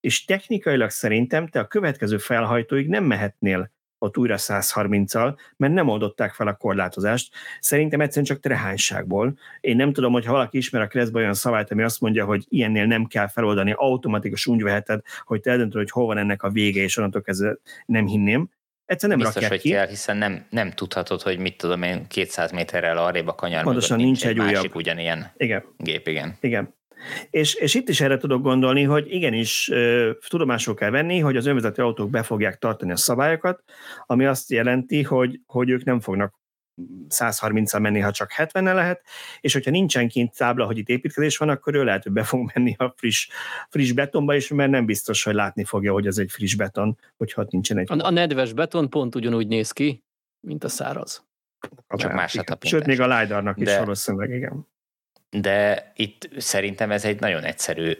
És 0.00 0.24
technikailag 0.24 0.90
szerintem 0.90 1.46
te 1.46 1.60
a 1.60 1.66
következő 1.66 2.18
felhajtóig 2.18 2.88
nem 2.88 3.04
mehetnél 3.04 3.70
ott 4.02 4.18
újra 4.18 4.36
130-al, 4.38 5.38
mert 5.56 5.72
nem 5.72 5.88
oldották 5.88 6.32
fel 6.32 6.46
a 6.46 6.54
korlátozást. 6.54 7.34
Szerintem 7.60 8.00
egyszerűen 8.00 8.26
csak 8.26 8.40
trehányságból. 8.40 9.38
Én 9.60 9.76
nem 9.76 9.92
tudom, 9.92 10.12
hogy 10.12 10.24
ha 10.24 10.32
valaki 10.32 10.56
ismer 10.56 10.82
a 10.82 10.86
keresztbe 10.86 11.18
olyan 11.18 11.34
szabályt, 11.34 11.70
ami 11.70 11.82
azt 11.82 12.00
mondja, 12.00 12.24
hogy 12.24 12.44
ilyennél 12.48 12.86
nem 12.86 13.04
kell 13.04 13.28
feloldani, 13.28 13.72
automatikus 13.76 14.46
úgy 14.46 14.62
veheted, 14.62 15.00
hogy 15.24 15.40
te 15.40 15.50
eldöntöd, 15.50 15.80
hogy 15.80 15.90
hol 15.90 16.06
van 16.06 16.18
ennek 16.18 16.42
a 16.42 16.50
vége, 16.50 16.82
és 16.82 16.96
onnantól 16.96 17.22
kezdve 17.22 17.56
nem 17.86 18.06
hinném. 18.06 18.50
Egyszerűen 18.84 19.18
nem 19.18 19.26
Biztos, 19.26 19.42
rakják 19.42 19.60
hogy 19.62 19.70
ki. 19.70 19.76
kell, 19.76 19.88
hiszen 19.88 20.16
nem, 20.16 20.46
nem 20.50 20.70
tudhatod, 20.70 21.22
hogy 21.22 21.38
mit 21.38 21.56
tudom 21.56 21.82
én 21.82 22.06
200 22.08 22.52
méterrel 22.52 22.98
arrébb 22.98 23.28
a 23.28 23.34
kanyar 23.34 23.62
Pontosan, 23.62 23.96
nincs 23.96 24.26
egy 24.26 24.36
másik 24.36 24.58
újabb. 24.58 24.74
ugyanilyen 24.74 25.32
Igen, 25.36 25.64
gép, 25.78 26.08
igen. 26.08 26.36
igen. 26.40 26.74
És, 27.30 27.54
és 27.54 27.74
itt 27.74 27.88
is 27.88 28.00
erre 28.00 28.16
tudok 28.16 28.42
gondolni, 28.42 28.82
hogy 28.82 29.12
igenis 29.12 29.70
tudomásul 30.28 30.74
kell 30.74 30.90
venni, 30.90 31.18
hogy 31.18 31.36
az 31.36 31.46
önvezető 31.46 31.82
autók 31.82 32.10
be 32.10 32.22
fogják 32.22 32.58
tartani 32.58 32.92
a 32.92 32.96
szabályokat, 32.96 33.62
ami 34.06 34.24
azt 34.24 34.50
jelenti, 34.50 35.02
hogy, 35.02 35.40
hogy 35.46 35.70
ők 35.70 35.84
nem 35.84 36.00
fognak 36.00 36.40
130-al 37.08 37.80
menni, 37.80 38.00
ha 38.00 38.10
csak 38.10 38.30
70-nel 38.36 38.74
lehet, 38.74 39.02
és 39.40 39.52
hogyha 39.52 39.70
nincsen 39.70 40.08
kint 40.08 40.36
tábla, 40.36 40.66
hogy 40.66 40.78
itt 40.78 40.88
építkezés 40.88 41.36
van, 41.36 41.48
akkor 41.48 41.74
ő 41.74 41.84
lehet, 41.84 42.02
hogy 42.02 42.12
be 42.12 42.22
fog 42.22 42.50
menni 42.54 42.74
a 42.78 42.92
friss, 42.96 43.28
friss 43.68 43.92
betonba 43.92 44.34
is, 44.34 44.48
mert 44.48 44.70
nem 44.70 44.86
biztos, 44.86 45.22
hogy 45.22 45.34
látni 45.34 45.64
fogja, 45.64 45.92
hogy 45.92 46.06
ez 46.06 46.18
egy 46.18 46.30
friss 46.30 46.54
beton, 46.54 46.98
hogyha 47.16 47.42
ott 47.42 47.50
nincsen 47.50 47.78
egy 47.78 47.90
A, 47.90 48.06
a 48.06 48.10
nedves 48.10 48.52
beton 48.52 48.90
pont 48.90 49.14
ugyanúgy 49.14 49.46
néz 49.46 49.72
ki, 49.72 50.04
mint 50.40 50.64
a 50.64 50.68
száraz. 50.68 51.24
csak 51.88 52.12
más 52.12 52.36
a. 52.36 52.58
Sőt, 52.60 52.86
még 52.86 53.00
a 53.00 53.18
LiDAR-nak 53.18 53.58
is 53.58 53.66
De- 53.66 53.78
valószínűleg, 53.78 54.30
igen. 54.30 54.66
De 55.36 55.92
itt 55.96 56.28
szerintem 56.36 56.90
ez 56.90 57.04
egy 57.04 57.20
nagyon 57.20 57.44
egyszerű, 57.44 57.92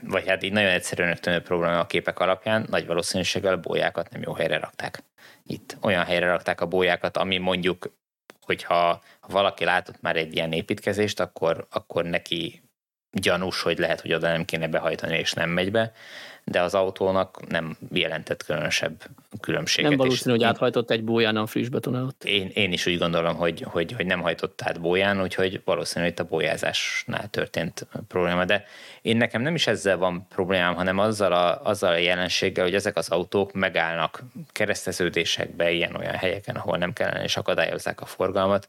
vagy 0.00 0.28
hát 0.28 0.42
így 0.42 0.52
nagyon 0.52 0.70
egyszerűen 0.70 1.16
tűnő 1.20 1.40
probléma 1.40 1.78
a 1.78 1.86
képek 1.86 2.18
alapján, 2.18 2.66
nagy 2.70 2.86
valószínűséggel 2.86 3.52
a 3.52 3.60
bójákat 3.60 4.10
nem 4.10 4.22
jó 4.22 4.32
helyre 4.32 4.58
rakták. 4.58 5.02
Itt 5.46 5.76
olyan 5.80 6.04
helyre 6.04 6.26
rakták 6.26 6.60
a 6.60 6.66
bójákat, 6.66 7.16
ami 7.16 7.38
mondjuk, 7.38 7.94
hogyha 8.40 9.02
ha 9.20 9.28
valaki 9.28 9.64
látott 9.64 10.00
már 10.00 10.16
egy 10.16 10.34
ilyen 10.34 10.52
építkezést, 10.52 11.20
akkor, 11.20 11.66
akkor 11.70 12.04
neki 12.04 12.62
gyanús, 13.10 13.62
hogy 13.62 13.78
lehet, 13.78 14.00
hogy 14.00 14.14
oda 14.14 14.28
nem 14.28 14.44
kéne 14.44 14.68
behajtani, 14.68 15.18
és 15.18 15.32
nem 15.32 15.50
megy 15.50 15.70
be, 15.70 15.92
de 16.44 16.60
az 16.60 16.74
autónak 16.74 17.48
nem 17.48 17.76
jelentett 17.92 18.44
különösebb 18.44 19.02
különbséget. 19.40 19.90
Nem 19.90 19.98
és 19.98 20.04
valószínű, 20.04 20.30
hogy 20.30 20.40
én- 20.40 20.48
áthajtott 20.48 20.90
egy 20.90 21.04
bóján 21.04 21.36
a 21.36 21.46
friss 21.46 21.68
beton 21.68 21.96
előtt. 21.96 22.24
én, 22.24 22.50
én 22.54 22.72
is 22.72 22.86
úgy 22.86 22.98
gondolom, 22.98 23.36
hogy, 23.36 23.64
hogy, 23.66 23.92
hogy 23.92 24.06
nem 24.06 24.20
hajtott 24.20 24.62
át 24.62 24.80
bóján, 24.80 25.22
úgyhogy 25.22 25.60
valószínűleg 25.64 26.12
itt 26.12 26.18
a 26.18 26.24
bójázásnál 26.24 27.28
történt 27.30 27.86
probléma. 28.08 28.44
De 28.44 28.64
én 29.02 29.16
nekem 29.16 29.42
nem 29.42 29.54
is 29.54 29.66
ezzel 29.66 29.96
van 29.96 30.26
problémám, 30.28 30.74
hanem 30.74 30.98
azzal 30.98 31.32
a, 31.32 31.62
azzal 31.62 31.92
a 31.92 31.96
jelenséggel, 31.96 32.64
hogy 32.64 32.74
ezek 32.74 32.96
az 32.96 33.08
autók 33.08 33.52
megállnak 33.52 34.22
kereszteződésekbe, 34.52 35.70
ilyen-olyan 35.70 36.14
helyeken, 36.14 36.56
ahol 36.56 36.78
nem 36.78 36.92
kellene, 36.92 37.22
és 37.22 37.36
akadályozzák 37.36 38.00
a 38.00 38.06
forgalmat, 38.06 38.68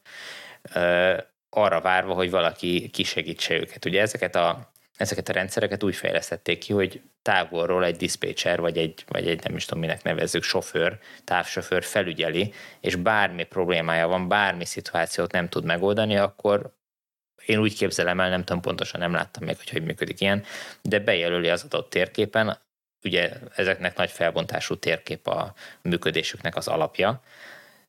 arra 1.49 1.81
várva, 1.81 2.13
hogy 2.13 2.29
valaki 2.29 2.89
kisegítse 2.89 3.53
őket. 3.53 3.85
Ugye 3.85 4.01
ezeket 4.01 4.35
a, 4.35 4.73
ezeket 4.97 5.29
a 5.29 5.33
rendszereket 5.33 5.83
úgy 5.83 5.95
fejlesztették 5.95 6.59
ki, 6.59 6.73
hogy 6.73 7.01
távolról 7.21 7.85
egy 7.85 7.95
dispatcher, 7.95 8.59
vagy 8.59 8.77
egy, 8.77 9.03
vagy 9.07 9.27
egy 9.27 9.43
nem 9.43 9.55
is 9.55 9.65
tudom 9.65 9.79
minek 9.79 10.03
nevezzük, 10.03 10.43
sofőr, 10.43 10.99
távsofőr 11.23 11.83
felügyeli, 11.83 12.53
és 12.79 12.95
bármi 12.95 13.43
problémája 13.43 14.07
van, 14.07 14.27
bármi 14.27 14.65
szituációt 14.65 15.31
nem 15.31 15.49
tud 15.49 15.63
megoldani, 15.63 16.17
akkor 16.17 16.73
én 17.45 17.59
úgy 17.59 17.75
képzelem 17.77 18.19
el, 18.19 18.29
nem 18.29 18.43
tudom 18.43 18.61
pontosan, 18.61 18.99
nem 18.99 19.13
láttam 19.13 19.43
még, 19.43 19.57
hogy 19.57 19.69
hogy 19.69 19.83
működik 19.83 20.21
ilyen, 20.21 20.43
de 20.81 20.99
bejelöli 20.99 21.49
az 21.49 21.63
adott 21.63 21.89
térképen, 21.89 22.57
ugye 23.03 23.31
ezeknek 23.55 23.97
nagy 23.97 24.09
felbontású 24.09 24.75
térkép 24.75 25.27
a 25.27 25.53
működésüknek 25.81 26.55
az 26.55 26.67
alapja, 26.67 27.21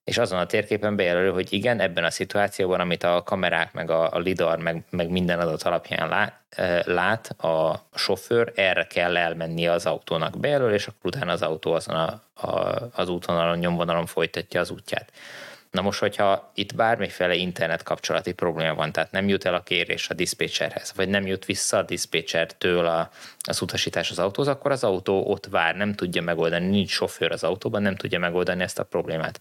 és 0.06 0.18
azon 0.18 0.38
a 0.38 0.46
térképen 0.46 0.96
bejelöli, 0.96 1.30
hogy 1.30 1.52
igen, 1.52 1.80
ebben 1.80 2.04
a 2.04 2.10
szituációban, 2.10 2.80
amit 2.80 3.02
a 3.02 3.22
kamerák, 3.22 3.72
meg 3.72 3.90
a, 3.90 4.18
lidar, 4.18 4.58
meg, 4.58 4.84
meg 4.90 5.08
minden 5.08 5.40
adat 5.40 5.62
alapján 5.62 6.08
lát, 6.08 6.40
lát 6.84 7.28
a 7.28 7.86
sofőr, 7.94 8.52
erre 8.54 8.86
kell 8.86 9.16
elmennie 9.16 9.72
az 9.72 9.86
autónak 9.86 10.38
bejelöl, 10.38 10.72
és 10.72 10.86
akkor 10.86 11.00
utána 11.02 11.32
az 11.32 11.42
autó 11.42 11.72
azon 11.72 11.96
a, 11.96 12.20
a, 12.46 12.76
az 12.92 13.08
útvonalon, 13.08 13.58
nyomvonalon 13.58 14.06
folytatja 14.06 14.60
az 14.60 14.70
útját. 14.70 15.12
Na 15.70 15.82
most, 15.82 15.98
hogyha 15.98 16.50
itt 16.54 16.74
bármiféle 16.74 17.34
internet 17.34 17.82
kapcsolati 17.82 18.32
probléma 18.32 18.74
van, 18.74 18.92
tehát 18.92 19.10
nem 19.10 19.28
jut 19.28 19.44
el 19.44 19.54
a 19.54 19.62
kérés 19.62 20.08
a 20.08 20.14
diszpécserhez, 20.14 20.92
vagy 20.96 21.08
nem 21.08 21.26
jut 21.26 21.44
vissza 21.44 21.76
a 21.76 21.82
diszpécsertől 21.82 22.86
a, 22.86 23.10
az 23.38 23.60
utasítás 23.60 24.10
az 24.10 24.18
autóhoz, 24.18 24.48
akkor 24.48 24.70
az 24.70 24.84
autó 24.84 25.30
ott 25.30 25.46
vár, 25.46 25.76
nem 25.76 25.94
tudja 25.94 26.22
megoldani, 26.22 26.66
nincs 26.66 26.90
sofőr 26.90 27.32
az 27.32 27.44
autóban, 27.44 27.82
nem 27.82 27.96
tudja 27.96 28.18
megoldani 28.18 28.62
ezt 28.62 28.78
a 28.78 28.84
problémát. 28.84 29.40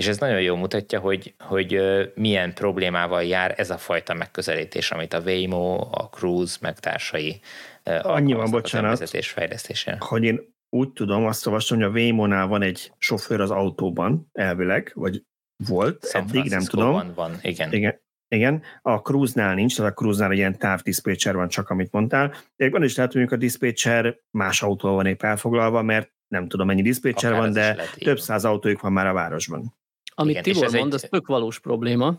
És 0.00 0.08
ez 0.08 0.18
nagyon 0.18 0.40
jól 0.40 0.56
mutatja, 0.56 1.00
hogy, 1.00 1.34
hogy 1.38 1.80
milyen 2.14 2.54
problémával 2.54 3.24
jár 3.24 3.54
ez 3.56 3.70
a 3.70 3.78
fajta 3.78 4.14
megközelítés, 4.14 4.90
amit 4.90 5.12
a 5.12 5.20
Waymo, 5.20 5.88
a 5.90 6.08
Cruise, 6.08 6.56
meg 6.60 6.78
társai 6.78 7.40
alkalmaznak 7.84 8.42
az 8.42 8.50
bocsánat. 8.50 8.84
önvezetés 8.84 9.28
fejlesztésére. 9.30 9.96
Hogy 10.00 10.24
én 10.24 10.40
úgy 10.68 10.92
tudom, 10.92 11.26
azt 11.26 11.46
olvastam, 11.46 11.76
hogy 11.76 11.86
a 11.86 11.90
Waymo-nál 11.90 12.46
van 12.46 12.62
egy 12.62 12.92
sofőr 12.98 13.40
az 13.40 13.50
autóban, 13.50 14.28
elvileg, 14.32 14.92
vagy 14.94 15.22
volt, 15.68 16.06
San 16.06 16.22
eddig 16.22 16.50
nem 16.50 16.64
tudom. 16.64 17.12
Van, 17.14 17.38
igen. 17.42 17.72
Igen, 17.72 18.00
igen, 18.28 18.62
a 18.82 18.96
Cruise-nál 18.96 19.54
nincs, 19.54 19.76
tehát 19.76 19.90
a 19.90 19.94
Cruise-nál 19.94 20.32
ilyen 20.32 20.58
távdiszpécser 20.58 21.34
van 21.34 21.48
csak, 21.48 21.70
amit 21.70 21.92
mondtál. 21.92 22.34
Van 22.56 22.82
is 22.82 22.96
lehet, 22.96 23.12
hogy 23.12 23.26
a 23.30 23.36
diszpécser 23.36 24.16
más 24.30 24.62
autóval 24.62 24.96
van 24.96 25.06
épp 25.06 25.22
elfoglalva, 25.22 25.82
mert 25.82 26.12
nem 26.28 26.48
tudom 26.48 26.66
mennyi 26.66 26.82
diszpécser 26.82 27.32
van, 27.32 27.52
de 27.52 27.74
lehet, 27.74 27.98
több 27.98 28.16
van. 28.16 28.24
száz 28.24 28.44
autójuk 28.44 28.80
van 28.80 28.92
már 28.92 29.06
a 29.06 29.12
városban. 29.12 29.74
Amit 30.20 30.30
Igen, 30.30 30.42
Tibor 30.42 30.64
ez 30.64 30.74
egy- 30.74 30.80
mond, 30.80 30.94
az 30.94 31.06
tök 31.10 31.26
valós 31.26 31.58
probléma. 31.60 32.14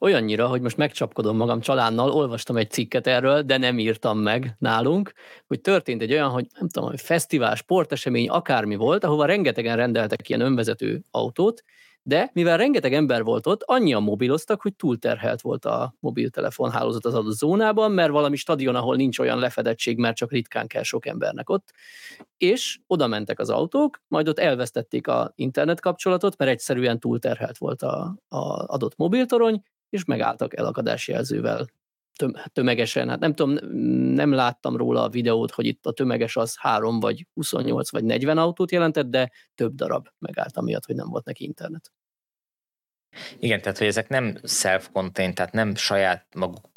Olyannyira, 0.00 0.46
hogy 0.46 0.60
most 0.60 0.76
megcsapkodom 0.76 1.36
magam 1.36 1.60
csalánnal, 1.60 2.10
olvastam 2.10 2.56
egy 2.56 2.70
cikket 2.70 3.06
erről, 3.06 3.42
de 3.42 3.56
nem 3.56 3.78
írtam 3.78 4.18
meg 4.18 4.56
nálunk, 4.58 5.12
hogy 5.46 5.60
történt 5.60 6.02
egy 6.02 6.12
olyan, 6.12 6.28
hogy 6.30 6.46
nem 6.58 6.68
tudom, 6.68 6.88
hogy 6.88 7.00
fesztivál, 7.00 7.54
sportesemény, 7.54 8.28
akármi 8.28 8.76
volt, 8.76 9.04
ahova 9.04 9.24
rengetegen 9.24 9.76
rendeltek 9.76 10.28
ilyen 10.28 10.40
önvezető 10.40 11.00
autót, 11.10 11.62
de 12.08 12.30
mivel 12.32 12.56
rengeteg 12.56 12.92
ember 12.92 13.22
volt 13.22 13.46
ott, 13.46 13.62
annyian 13.62 14.02
mobiloztak, 14.02 14.62
hogy 14.62 14.74
túlterhelt 14.74 15.40
volt 15.40 15.64
a 15.64 15.94
mobiltelefon 16.00 16.70
hálózat 16.70 17.04
az 17.04 17.14
adott 17.14 17.34
zónában, 17.34 17.92
mert 17.92 18.10
valami 18.10 18.36
stadion, 18.36 18.74
ahol 18.74 18.96
nincs 18.96 19.18
olyan 19.18 19.38
lefedettség, 19.38 19.98
mert 19.98 20.16
csak 20.16 20.32
ritkán 20.32 20.66
kell 20.66 20.82
sok 20.82 21.06
embernek 21.06 21.50
ott, 21.50 21.72
és 22.36 22.78
oda 22.86 23.06
mentek 23.06 23.38
az 23.38 23.50
autók, 23.50 24.00
majd 24.08 24.28
ott 24.28 24.38
elvesztették 24.38 25.06
a 25.08 25.32
internet 25.34 25.80
kapcsolatot, 25.80 26.38
mert 26.38 26.50
egyszerűen 26.50 27.00
túlterhelt 27.00 27.58
volt 27.58 27.82
a, 27.82 28.16
a 28.28 28.38
adott 28.66 28.96
mobiltorony, 28.96 29.62
és 29.88 30.04
megálltak 30.04 30.56
elakadási 30.56 31.12
jelzővel 31.12 31.66
töm- 32.16 32.52
tömegesen. 32.52 33.08
Hát 33.08 33.18
nem 33.18 33.34
tudom, 33.34 33.56
nem 34.14 34.32
láttam 34.32 34.76
róla 34.76 35.02
a 35.02 35.08
videót, 35.08 35.50
hogy 35.50 35.66
itt 35.66 35.86
a 35.86 35.92
tömeges 35.92 36.36
az 36.36 36.56
3 36.58 37.00
vagy 37.00 37.26
28 37.34 37.90
vagy 37.90 38.04
40 38.04 38.38
autót 38.38 38.70
jelentett, 38.70 39.06
de 39.06 39.30
több 39.54 39.74
darab 39.74 40.08
megállt 40.18 40.56
amiatt, 40.56 40.84
hogy 40.84 40.94
nem 40.94 41.08
volt 41.08 41.24
neki 41.24 41.44
internet. 41.44 41.92
Igen, 43.38 43.60
tehát 43.60 43.78
hogy 43.78 43.86
ezek 43.86 44.08
nem 44.08 44.38
self-contained, 44.44 45.34
tehát 45.34 45.52
nem 45.52 45.74
saját 45.74 46.26
maguk 46.34 46.76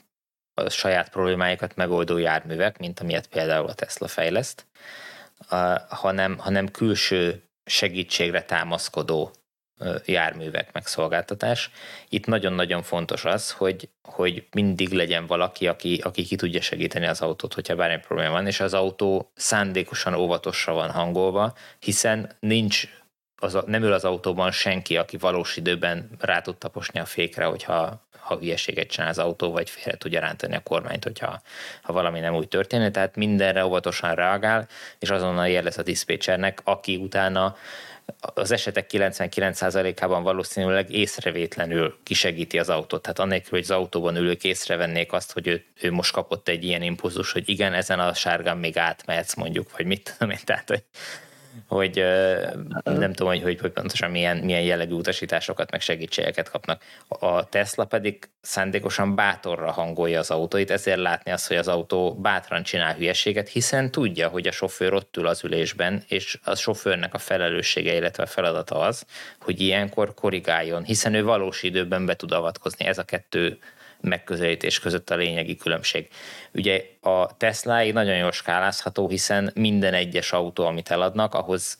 a 0.53 0.69
saját 0.69 1.09
problémáikat 1.09 1.75
megoldó 1.75 2.17
járművek, 2.17 2.77
mint 2.77 2.99
amilyet 2.99 3.27
például 3.27 3.67
a 3.67 3.73
Tesla 3.73 4.07
fejleszt, 4.07 4.65
hanem, 5.89 6.37
hanem 6.37 6.71
külső 6.71 7.43
segítségre 7.65 8.43
támaszkodó 8.43 9.31
járművek 10.05 10.73
megszolgáltatás. 10.73 11.71
Itt 12.09 12.25
nagyon-nagyon 12.25 12.81
fontos 12.81 13.25
az, 13.25 13.51
hogy, 13.51 13.89
hogy 14.01 14.47
mindig 14.51 14.91
legyen 14.91 15.25
valaki, 15.25 15.67
aki, 15.67 16.01
aki 16.03 16.23
ki 16.23 16.35
tudja 16.35 16.61
segíteni 16.61 17.05
az 17.05 17.21
autót, 17.21 17.53
hogyha 17.53 17.75
bármi 17.75 17.97
probléma 17.97 18.31
van, 18.31 18.47
és 18.47 18.59
az 18.59 18.73
autó 18.73 19.31
szándékosan 19.35 20.13
óvatosra 20.13 20.73
van 20.73 20.91
hangolva, 20.91 21.53
hiszen 21.79 22.35
nincs 22.39 22.87
az, 23.39 23.55
a- 23.55 23.63
nem 23.67 23.83
ül 23.83 23.93
az 23.93 24.05
autóban 24.05 24.51
senki, 24.51 24.97
aki 24.97 25.17
valós 25.17 25.57
időben 25.57 26.09
rá 26.19 26.41
tud 26.41 26.57
taposni 26.57 26.99
a 26.99 27.05
fékre, 27.05 27.45
hogyha 27.45 28.07
ha 28.29 28.37
hülyeséget 28.37 28.89
csinál 28.89 29.09
az 29.09 29.17
autó, 29.17 29.51
vagy 29.51 29.69
félre 29.69 29.97
tudja 29.97 30.19
rántani 30.19 30.55
a 30.55 30.59
kormányt, 30.59 31.03
hogyha 31.03 31.41
ha 31.81 31.93
valami 31.93 32.19
nem 32.19 32.35
úgy 32.35 32.47
történik. 32.47 32.91
Tehát 32.91 33.15
mindenre 33.15 33.65
óvatosan 33.65 34.15
reagál, 34.15 34.67
és 34.99 35.09
azonnal 35.09 35.47
jelez 35.47 35.77
a 35.77 35.83
diszpécsernek, 35.83 36.61
aki 36.63 36.95
utána 36.95 37.55
az 38.19 38.51
esetek 38.51 38.89
99%-ában 38.93 40.23
valószínűleg 40.23 40.91
észrevétlenül 40.91 41.97
kisegíti 42.03 42.59
az 42.59 42.69
autót. 42.69 43.01
Tehát 43.01 43.19
annélkül, 43.19 43.49
hogy 43.49 43.59
az 43.59 43.71
autóban 43.71 44.15
ülők 44.15 44.43
észrevennék 44.43 45.13
azt, 45.13 45.31
hogy 45.31 45.47
ő, 45.47 45.65
ő 45.81 45.91
most 45.91 46.11
kapott 46.11 46.47
egy 46.47 46.63
ilyen 46.63 46.81
impulzus, 46.81 47.31
hogy 47.31 47.49
igen, 47.49 47.73
ezen 47.73 47.99
a 47.99 48.13
sárgán 48.13 48.57
még 48.57 48.77
átmehetsz 48.77 49.35
mondjuk, 49.35 49.77
vagy 49.77 49.85
mit 49.85 50.13
tudom 50.13 50.33
én, 50.33 50.39
tehát 50.43 50.69
hogy 50.69 50.83
hogy 51.67 52.03
nem 52.83 53.13
tudom, 53.13 53.41
hogy, 53.41 53.59
hogy, 53.61 53.71
pontosan 53.71 54.11
milyen, 54.11 54.37
milyen 54.37 54.61
jellegű 54.61 54.93
utasításokat, 54.93 55.71
meg 55.71 55.81
segítségeket 55.81 56.49
kapnak. 56.49 56.81
A 57.07 57.49
Tesla 57.49 57.85
pedig 57.85 58.29
szándékosan 58.41 59.15
bátorra 59.15 59.71
hangolja 59.71 60.19
az 60.19 60.31
autóit, 60.31 60.71
ezért 60.71 60.99
látni 60.99 61.31
azt, 61.31 61.47
hogy 61.47 61.57
az 61.57 61.67
autó 61.67 62.13
bátran 62.13 62.63
csinál 62.63 62.93
hülyeséget, 62.93 63.49
hiszen 63.49 63.91
tudja, 63.91 64.27
hogy 64.27 64.47
a 64.47 64.51
sofőr 64.51 64.93
ott 64.93 65.17
ül 65.17 65.27
az 65.27 65.43
ülésben, 65.43 66.03
és 66.07 66.39
a 66.43 66.55
sofőrnek 66.55 67.13
a 67.13 67.17
felelőssége, 67.17 67.95
illetve 67.95 68.23
a 68.23 68.27
feladata 68.27 68.79
az, 68.79 69.05
hogy 69.39 69.61
ilyenkor 69.61 70.13
korrigáljon, 70.13 70.83
hiszen 70.83 71.13
ő 71.13 71.23
valós 71.23 71.63
időben 71.63 72.05
be 72.05 72.15
tud 72.15 72.31
avatkozni. 72.31 72.85
Ez 72.85 72.97
a 72.97 73.03
kettő 73.03 73.59
megközelítés 74.01 74.79
között 74.79 75.09
a 75.09 75.15
lényegi 75.15 75.55
különbség. 75.55 76.09
Ugye 76.53 76.85
a 77.01 77.37
Tesla 77.37 77.91
nagyon 77.91 78.17
jól 78.17 78.31
skálázható, 78.31 79.09
hiszen 79.09 79.51
minden 79.55 79.93
egyes 79.93 80.31
autó, 80.31 80.65
amit 80.65 80.91
eladnak, 80.91 81.33
ahhoz 81.33 81.77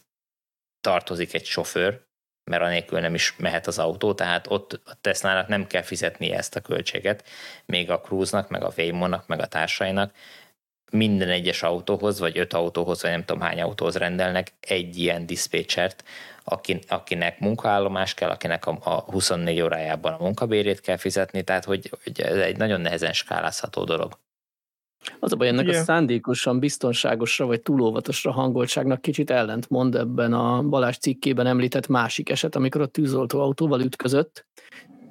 tartozik 0.82 1.34
egy 1.34 1.46
sofőr, 1.46 2.08
mert 2.52 2.64
anélkül 2.64 3.00
nem 3.00 3.14
is 3.14 3.36
mehet 3.38 3.68
az 3.68 3.80
autó, 3.80 4.14
tehát 4.14 4.48
ott 4.50 4.82
a 4.86 4.94
Tesla-nak 5.02 5.48
nem 5.48 5.68
kell 5.68 5.82
fizetni 5.82 6.32
ezt 6.32 6.56
a 6.56 6.62
költséget, 6.62 7.24
még 7.66 7.90
a 7.90 8.02
Cruise-nak, 8.02 8.50
meg 8.50 8.64
a 8.64 8.72
Waymo-nak, 8.78 9.28
meg 9.28 9.40
a 9.40 9.48
társainak 9.48 10.14
minden 10.92 11.30
egyes 11.30 11.64
autóhoz, 11.64 12.20
vagy 12.20 12.38
öt 12.38 12.54
autóhoz, 12.54 13.02
vagy 13.02 13.12
nem 13.12 13.26
tudom 13.26 13.42
hány 13.42 13.62
autóhoz 13.62 13.96
rendelnek 13.96 14.52
egy 14.60 14.98
ilyen 14.98 15.26
diszpécsert, 15.26 16.04
akinek 16.88 17.40
munkaállomás 17.40 18.14
kell, 18.14 18.30
akinek 18.30 18.66
a, 18.66 18.78
a 18.84 19.00
24 19.12 19.62
órájában 19.62 20.14
a 20.14 20.24
munkabérét 20.24 20.82
kell 20.82 20.98
fizetni, 20.98 21.44
tehát 21.44 21.66
hogy, 21.66 21.90
hogy 22.04 22.22
ez 22.22 22.38
egy 22.38 22.58
nagyon 22.58 22.82
nehezen 22.82 23.14
skálázható 23.14 23.84
dolog. 23.84 24.20
Az 25.20 25.32
a 25.32 25.36
baj, 25.36 25.48
ennek 25.48 25.66
yeah. 25.66 25.82
a 25.82 25.84
szándékosan 25.84 26.60
biztonságosra 26.60 27.46
vagy 27.46 27.62
túlóvatosra 27.62 28.32
hangoltságnak 28.32 29.02
kicsit 29.02 29.30
ellentmond 29.30 29.96
ebben 29.96 30.34
a 30.34 30.64
Balázs 30.64 30.98
cikkében 30.98 31.48
említett 31.48 31.88
másik 31.88 32.30
eset, 32.30 32.56
amikor 32.56 32.82
a 32.82 32.86
tűzoltó 32.86 33.40
autóval 33.40 33.82
ütközött. 33.82 34.48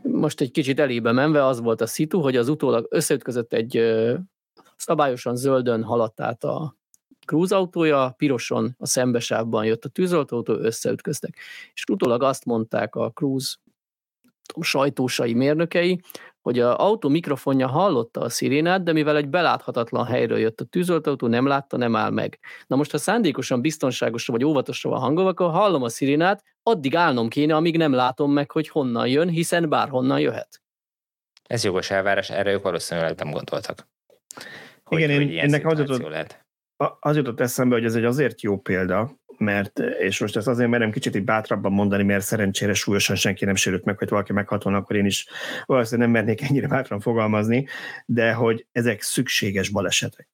Most 0.02 0.40
egy 0.40 0.50
kicsit 0.50 0.80
elébe 0.80 1.12
menve 1.12 1.44
az 1.44 1.60
volt 1.60 1.80
a 1.80 1.86
szitu, 1.86 2.20
hogy 2.20 2.36
az 2.36 2.48
utólag 2.48 2.86
összeütközött 2.90 3.52
egy 3.52 3.94
szabályosan 4.76 5.36
zöldön 5.36 5.82
haladt 5.82 6.20
át 6.20 6.44
a 6.44 6.76
cruise 7.28 7.56
autója, 7.56 8.14
piroson 8.16 8.74
a 8.78 8.86
szembesávban 8.86 9.64
jött 9.64 9.84
a 9.84 9.88
tűzoltóautó, 9.88 10.52
összeütköztek. 10.52 11.36
És 11.74 11.84
utólag 11.90 12.22
azt 12.22 12.44
mondták 12.44 12.94
a 12.94 13.10
cruise 13.10 13.56
sajtósai 14.60 15.34
mérnökei, 15.34 16.00
hogy 16.40 16.58
a 16.58 16.80
autó 16.80 17.08
mikrofonja 17.08 17.68
hallotta 17.68 18.20
a 18.20 18.28
szirénát, 18.28 18.82
de 18.82 18.92
mivel 18.92 19.16
egy 19.16 19.28
beláthatatlan 19.28 20.04
helyről 20.04 20.38
jött 20.38 20.60
a 20.60 20.64
tűzoltóautó, 20.64 21.26
nem 21.26 21.46
látta, 21.46 21.76
nem 21.76 21.96
áll 21.96 22.10
meg. 22.10 22.38
Na 22.66 22.76
most, 22.76 22.90
ha 22.90 22.98
szándékosan 22.98 23.60
biztonságosra 23.60 24.32
vagy 24.32 24.44
óvatosra 24.44 24.90
van 24.90 25.00
hangolva, 25.00 25.30
akkor 25.30 25.50
hallom 25.50 25.82
a 25.82 25.88
szirénát, 25.88 26.44
addig 26.62 26.96
állnom 26.96 27.28
kéne, 27.28 27.56
amíg 27.56 27.76
nem 27.76 27.92
látom 27.92 28.32
meg, 28.32 28.50
hogy 28.50 28.68
honnan 28.68 29.08
jön, 29.08 29.28
hiszen 29.28 29.68
bárhonnan 29.68 30.20
jöhet. 30.20 30.62
Ez 31.42 31.64
jogos 31.64 31.90
elvárás, 31.90 32.30
erre 32.30 32.52
ők 32.52 32.62
valószínűleg 32.62 33.16
nem 33.16 33.30
gondoltak. 33.30 33.88
Hogy, 34.84 34.98
Igen, 34.98 35.16
hogy 35.16 35.30
én, 35.30 35.38
ennek 35.38 35.66
az 35.66 35.78
jutott, 35.78 36.08
lehet. 36.08 36.46
Az 37.00 37.16
jutott 37.16 37.40
eszembe, 37.40 37.74
hogy 37.74 37.84
ez 37.84 37.94
egy 37.94 38.04
azért 38.04 38.42
jó 38.42 38.58
példa, 38.58 39.18
mert, 39.38 39.78
és 39.78 40.20
most 40.20 40.36
ezt 40.36 40.46
azért 40.46 40.70
merem 40.70 40.90
kicsit 40.90 41.16
így 41.16 41.24
bátrabban 41.24 41.72
mondani, 41.72 42.02
mert 42.02 42.24
szerencsére 42.24 42.74
súlyosan 42.74 43.16
senki 43.16 43.44
nem 43.44 43.54
sérült 43.54 43.84
meg, 43.84 43.98
hogy 43.98 44.08
valaki 44.08 44.32
meghat 44.32 44.62
volna, 44.62 44.78
akkor 44.78 44.96
én 44.96 45.04
is 45.04 45.26
valószínűleg 45.64 46.10
nem 46.10 46.24
mernék 46.24 46.48
ennyire 46.48 46.66
bátran 46.68 47.00
fogalmazni, 47.00 47.66
de 48.06 48.32
hogy 48.32 48.66
ezek 48.72 49.02
szükséges 49.02 49.68
balesetek. 49.68 50.28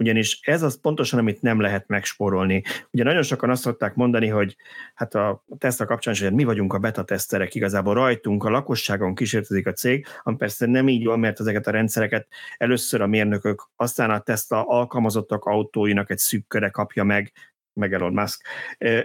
Ugyanis 0.00 0.40
ez 0.42 0.62
az 0.62 0.80
pontosan, 0.80 1.18
amit 1.18 1.42
nem 1.42 1.60
lehet 1.60 1.88
megspórolni. 1.88 2.62
Ugye 2.90 3.04
nagyon 3.04 3.22
sokan 3.22 3.50
azt 3.50 3.62
szokták 3.62 3.94
mondani, 3.94 4.26
hogy 4.26 4.56
hát 4.94 5.14
a 5.14 5.44
Tesla 5.58 5.86
kapcsán 5.86 6.14
hogy 6.20 6.32
mi 6.32 6.44
vagyunk 6.44 6.72
a 6.72 6.78
beta 6.78 7.04
teszterek, 7.04 7.54
igazából 7.54 7.94
rajtunk, 7.94 8.44
a 8.44 8.50
lakosságon 8.50 9.14
kísértezik 9.14 9.66
a 9.66 9.72
cég, 9.72 10.06
ami 10.22 10.36
persze 10.36 10.66
nem 10.66 10.88
így 10.88 11.04
van, 11.04 11.18
mert 11.18 11.40
ezeket 11.40 11.66
a 11.66 11.70
rendszereket 11.70 12.28
először 12.56 13.00
a 13.00 13.06
mérnökök, 13.06 13.68
aztán 13.76 14.10
a 14.10 14.20
Tesla 14.20 14.64
alkalmazottak 14.66 15.44
autóinak 15.44 16.10
egy 16.10 16.18
szűk 16.18 16.46
köre 16.46 16.68
kapja 16.68 17.04
meg, 17.04 17.32
meg 17.72 17.92
Elon 17.92 18.12
Musk, 18.12 18.46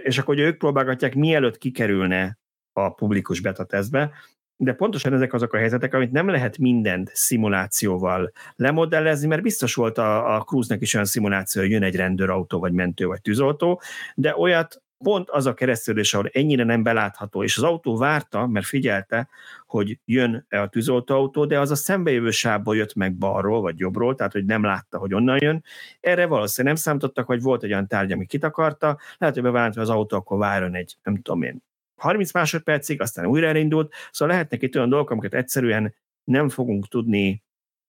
és 0.02 0.18
akkor 0.18 0.38
ők 0.38 0.58
próbálgatják, 0.58 1.14
mielőtt 1.14 1.58
kikerülne 1.58 2.38
a 2.72 2.94
publikus 2.94 3.40
beta 3.40 3.64
tesztbe, 3.64 4.12
de 4.56 4.72
pontosan 4.72 5.12
ezek 5.12 5.32
azok 5.32 5.52
a 5.52 5.56
helyzetek, 5.56 5.94
amit 5.94 6.12
nem 6.12 6.28
lehet 6.28 6.58
mindent 6.58 7.10
szimulációval 7.14 8.32
lemodellezni, 8.56 9.26
mert 9.26 9.42
biztos 9.42 9.74
volt 9.74 9.98
a, 9.98 10.34
a 10.34 10.40
Cruise-nek 10.40 10.82
is 10.82 10.94
olyan 10.94 11.06
szimuláció, 11.06 11.62
hogy 11.62 11.70
jön 11.70 11.82
egy 11.82 11.96
rendőrautó, 11.96 12.58
vagy 12.58 12.72
mentő, 12.72 13.06
vagy 13.06 13.20
tűzoltó, 13.20 13.80
de 14.14 14.36
olyat 14.36 14.80
pont 14.98 15.30
az 15.30 15.46
a 15.46 15.54
keresztülés, 15.54 16.14
ahol 16.14 16.30
ennyire 16.32 16.64
nem 16.64 16.82
belátható, 16.82 17.42
és 17.42 17.56
az 17.56 17.62
autó 17.62 17.96
várta, 17.96 18.46
mert 18.46 18.66
figyelte, 18.66 19.28
hogy 19.66 19.98
jön 20.04 20.46
a 20.48 20.68
tűzoltóautó, 20.68 21.44
de 21.44 21.60
az 21.60 21.70
a 21.70 21.74
szembejövő 21.74 22.30
sávból 22.30 22.76
jött 22.76 22.94
meg 22.94 23.14
balról, 23.14 23.60
vagy 23.60 23.78
jobbról, 23.78 24.14
tehát 24.14 24.32
hogy 24.32 24.44
nem 24.44 24.62
látta, 24.62 24.98
hogy 24.98 25.14
onnan 25.14 25.38
jön. 25.40 25.64
Erre 26.00 26.26
valószínűleg 26.26 26.74
nem 26.74 26.84
számítottak, 26.84 27.26
hogy 27.26 27.42
volt 27.42 27.62
egy 27.62 27.70
olyan 27.70 27.86
tárgy, 27.86 28.12
ami 28.12 28.26
kitakarta, 28.26 28.98
lehet, 29.18 29.34
hogy 29.34 29.44
bevált, 29.44 29.74
hogy 29.74 29.82
az 29.82 29.90
autó 29.90 30.16
akkor 30.16 30.38
várjon 30.38 30.74
egy, 30.74 30.96
nem 31.02 31.16
tudom 31.16 31.42
én, 31.42 31.62
30 31.96 32.32
másodpercig, 32.32 33.00
aztán 33.00 33.26
újra 33.26 33.46
elindult, 33.46 33.94
szóval 34.10 34.34
lehetnek 34.34 34.62
itt 34.62 34.76
olyan 34.76 34.88
dolgok, 34.88 35.10
amiket 35.10 35.34
egyszerűen 35.34 35.94
nem 36.24 36.48
fogunk 36.48 36.88
tudni 36.88 37.44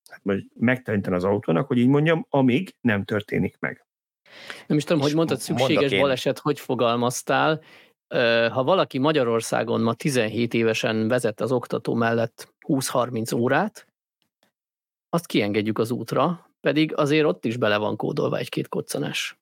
hát 0.09 0.21
megtanítani 0.53 1.15
az 1.15 1.23
autónak, 1.23 1.67
hogy 1.67 1.77
így 1.77 1.87
mondjam, 1.87 2.25
amíg 2.29 2.75
nem 2.81 3.03
történik 3.03 3.57
meg. 3.59 3.85
Nem 4.67 4.77
is 4.77 4.83
tudom, 4.83 5.01
hogy 5.01 5.13
mondtad, 5.13 5.39
szükséges 5.39 5.99
baleset, 5.99 6.39
hogy 6.39 6.59
fogalmaztál. 6.59 7.61
Ha 8.51 8.63
valaki 8.63 8.97
Magyarországon 8.97 9.81
ma 9.81 9.93
17 9.93 10.53
évesen 10.53 11.07
vezet 11.07 11.41
az 11.41 11.51
oktató 11.51 11.93
mellett 11.93 12.53
20-30 12.67 13.35
órát, 13.35 13.87
azt 15.09 15.25
kiengedjük 15.25 15.79
az 15.79 15.91
útra, 15.91 16.49
pedig 16.59 16.95
azért 16.95 17.25
ott 17.25 17.45
is 17.45 17.57
bele 17.57 17.77
van 17.77 17.95
kódolva 17.95 18.37
egy-két 18.37 18.67
koccanás. 18.67 19.39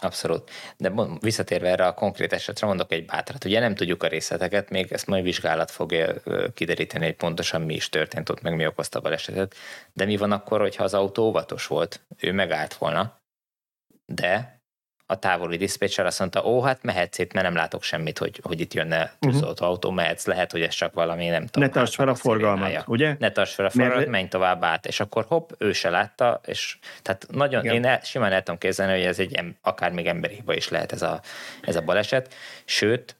Abszolút. 0.00 0.50
De 0.76 0.92
visszatérve 1.20 1.68
erre 1.68 1.86
a 1.86 1.94
konkrét 1.94 2.32
esetre 2.32 2.66
mondok 2.66 2.92
egy 2.92 3.06
bátrat. 3.06 3.44
Ugye 3.44 3.60
nem 3.60 3.74
tudjuk 3.74 4.02
a 4.02 4.06
részleteket, 4.06 4.70
még 4.70 4.92
ezt 4.92 5.06
majd 5.06 5.24
vizsgálat 5.24 5.70
fogja 5.70 6.14
kideríteni, 6.54 7.04
hogy 7.04 7.16
pontosan 7.16 7.60
mi 7.60 7.74
is 7.74 7.88
történt 7.88 8.28
ott, 8.28 8.40
meg 8.40 8.56
mi 8.56 8.66
okozta 8.66 8.98
a 8.98 9.02
balesetet. 9.02 9.54
De 9.92 10.04
mi 10.04 10.16
van 10.16 10.32
akkor, 10.32 10.60
hogyha 10.60 10.84
az 10.84 10.94
autó 10.94 11.24
óvatos 11.24 11.66
volt? 11.66 12.00
Ő 12.20 12.32
megállt 12.32 12.74
volna, 12.74 13.20
de 14.06 14.59
a 15.10 15.18
távoli 15.18 15.56
diszpécser 15.56 16.06
azt 16.06 16.18
mondta, 16.18 16.44
ó, 16.44 16.62
hát 16.62 16.82
mehetsz 16.82 17.18
itt, 17.18 17.32
mert 17.32 17.46
nem 17.46 17.54
látok 17.54 17.82
semmit, 17.82 18.18
hogy, 18.18 18.40
hogy 18.42 18.60
itt 18.60 18.74
jönne 18.74 19.12
tűzoltó 19.18 19.50
uh-huh. 19.50 19.68
autó, 19.68 19.90
mehetsz, 19.90 20.26
lehet, 20.26 20.52
hogy 20.52 20.62
ez 20.62 20.74
csak 20.74 20.94
valami, 20.94 21.28
nem 21.28 21.46
tudom. 21.46 21.68
Ne 21.68 21.74
tarts 21.74 21.94
fel 21.94 22.08
a 22.08 22.14
forgalmat, 22.14 22.82
ugye? 22.86 23.16
Ne 23.18 23.30
tarts 23.30 23.50
fel 23.50 23.64
a 23.64 23.70
forgalmat, 23.70 23.98
mert... 23.98 24.10
menj 24.10 24.28
tovább 24.28 24.64
át, 24.64 24.86
és 24.86 25.00
akkor 25.00 25.24
hopp, 25.28 25.50
ő 25.58 25.72
se 25.72 25.90
látta, 25.90 26.40
és 26.46 26.78
tehát 27.02 27.26
nagyon, 27.30 27.64
Igen. 27.64 27.74
én 27.74 27.84
el, 27.84 28.00
simán 28.02 28.32
el 28.32 28.42
tudom 28.42 28.58
képzelni, 28.58 28.92
hogy 28.92 29.04
ez 29.04 29.18
egy, 29.18 29.40
akár 29.62 29.92
még 29.92 30.06
emberi 30.06 30.34
hiba 30.34 30.54
is 30.54 30.68
lehet 30.68 30.92
ez 30.92 31.02
a, 31.02 31.20
ez 31.62 31.76
a 31.76 31.82
baleset, 31.82 32.34
sőt, 32.64 33.16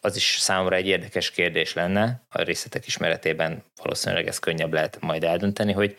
az 0.00 0.16
is 0.16 0.36
számomra 0.38 0.76
egy 0.76 0.86
érdekes 0.86 1.30
kérdés 1.30 1.74
lenne, 1.74 2.20
a 2.28 2.42
részletek 2.42 2.86
ismeretében 2.86 3.62
valószínűleg 3.82 4.26
ez 4.26 4.38
könnyebb 4.38 4.72
lehet 4.72 4.98
majd 5.00 5.24
eldönteni, 5.24 5.72
hogy 5.72 5.96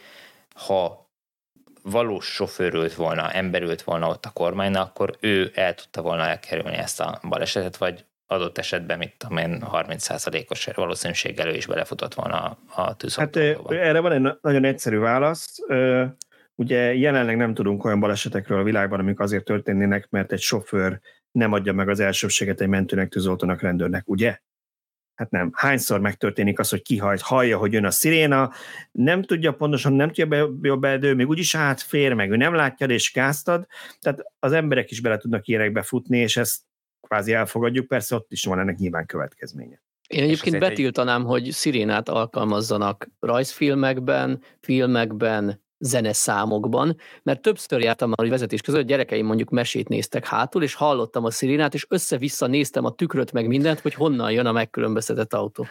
ha 0.53 1.06
valós 1.89 2.25
sofőr 2.25 2.73
ült 2.73 2.93
volna, 2.93 3.31
ember 3.31 3.61
ült 3.61 3.81
volna 3.81 4.07
ott 4.07 4.25
a 4.25 4.29
kormánynál, 4.29 4.81
akkor 4.81 5.15
ő 5.19 5.51
el 5.55 5.73
tudta 5.73 6.01
volna 6.01 6.23
elkerülni 6.23 6.77
ezt 6.77 6.99
a 6.99 7.19
balesetet, 7.29 7.77
vagy 7.77 8.05
adott 8.25 8.57
esetben, 8.57 8.97
mit 8.97 9.13
tudom 9.17 9.37
én, 9.37 9.63
30%-os 9.71 10.65
valószínűséggel 10.65 11.47
ő 11.47 11.55
is 11.55 11.65
belefutott 11.65 12.13
volna 12.13 12.35
a, 12.35 12.81
a 12.81 12.95
tűzoltóba. 12.95 13.73
Hát 13.73 13.83
erre 13.83 13.99
van 13.99 14.11
egy 14.11 14.37
nagyon 14.41 14.63
egyszerű 14.63 14.97
válasz. 14.97 15.59
Ugye 16.55 16.95
jelenleg 16.95 17.37
nem 17.37 17.53
tudunk 17.53 17.85
olyan 17.85 17.99
balesetekről 17.99 18.59
a 18.59 18.63
világban, 18.63 18.99
amik 18.99 19.19
azért 19.19 19.43
történnének, 19.43 20.09
mert 20.09 20.31
egy 20.31 20.39
sofőr 20.39 20.99
nem 21.31 21.51
adja 21.51 21.73
meg 21.73 21.89
az 21.89 21.99
elsőbséget 21.99 22.61
egy 22.61 22.67
mentőnek, 22.67 23.09
tűzoltónak, 23.09 23.61
rendőrnek, 23.61 24.03
ugye? 24.07 24.39
Hát 25.17 25.31
nem, 25.31 25.51
hányszor 25.53 25.99
megtörténik 25.99 26.59
az, 26.59 26.69
hogy 26.69 26.81
kihajt, 26.81 27.21
hallja, 27.21 27.57
hogy 27.57 27.73
jön 27.73 27.85
a 27.85 27.91
sziréna, 27.91 28.51
nem 28.91 29.23
tudja 29.23 29.53
pontosan, 29.53 29.93
nem 29.93 30.07
tudja 30.07 30.25
be, 30.77 30.97
de 30.97 31.07
ő 31.07 31.15
még 31.15 31.27
úgyis 31.27 31.55
átfér, 31.55 32.13
meg 32.13 32.31
ő 32.31 32.35
nem 32.35 32.53
látja, 32.53 32.87
és 32.87 33.13
gáztad, 33.13 33.67
tehát 33.99 34.19
az 34.39 34.51
emberek 34.51 34.91
is 34.91 35.01
bele 35.01 35.17
tudnak 35.17 35.47
ilyenekbe 35.47 35.81
futni, 35.81 36.17
és 36.17 36.37
ezt 36.37 36.61
kvázi 37.01 37.33
elfogadjuk, 37.33 37.87
persze 37.87 38.15
ott 38.15 38.31
is 38.31 38.43
van 38.43 38.59
ennek 38.59 38.77
nyilván 38.77 39.05
következménye. 39.05 39.81
Én 40.07 40.23
egyébként 40.23 40.59
betiltanám, 40.59 41.21
egy... 41.21 41.27
hogy 41.27 41.51
szirénát 41.51 42.09
alkalmazzanak 42.09 43.09
rajzfilmekben, 43.19 44.41
filmekben, 44.61 45.61
zeneszámokban, 45.79 46.95
mert 47.23 47.41
többször 47.41 47.81
jártam 47.81 48.11
a 48.15 48.27
vezetés 48.27 48.61
között, 48.61 48.79
hogy 48.79 48.89
gyerekeim 48.89 49.25
mondjuk 49.25 49.49
mesét 49.49 49.89
néztek 49.89 50.27
hátul, 50.27 50.63
és 50.63 50.73
hallottam 50.73 51.25
a 51.25 51.31
szirénát, 51.31 51.73
és 51.73 51.85
össze-vissza 51.89 52.47
néztem 52.47 52.85
a 52.85 52.91
tükröt 52.91 53.31
meg 53.31 53.47
mindent, 53.47 53.79
hogy 53.79 53.93
honnan 53.93 54.31
jön 54.31 54.45
a 54.45 54.51
megkülönböztetett 54.51 55.33
autó. 55.33 55.67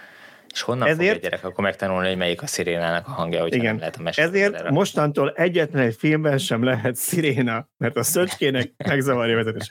És 0.57 0.63
honnan 0.63 0.89
ezért, 0.89 1.07
fog 1.07 1.17
egy 1.17 1.23
gyerek 1.23 1.45
akkor 1.45 1.65
megtanulni, 1.65 2.09
hogy 2.09 2.17
melyik 2.17 2.43
a 2.43 2.47
szirénának 2.47 3.07
a 3.07 3.11
hangja, 3.11 3.41
hogy 3.41 3.55
igen, 3.55 3.65
nem 3.65 3.79
lehet 3.79 3.97
a 3.97 4.03
mesét 4.03 4.25
Ezért 4.25 4.55
erre. 4.55 4.71
mostantól 4.71 5.31
egyetlen 5.31 5.83
egy 5.83 5.97
filmben 5.99 6.39
sem 6.39 6.63
lehet 6.63 6.97
sziréna, 6.97 7.69
mert 7.77 7.97
a 7.97 8.03
szöcskének 8.03 8.73
megzavarja 8.89 9.39
a 9.39 9.45
vezetés. 9.45 9.71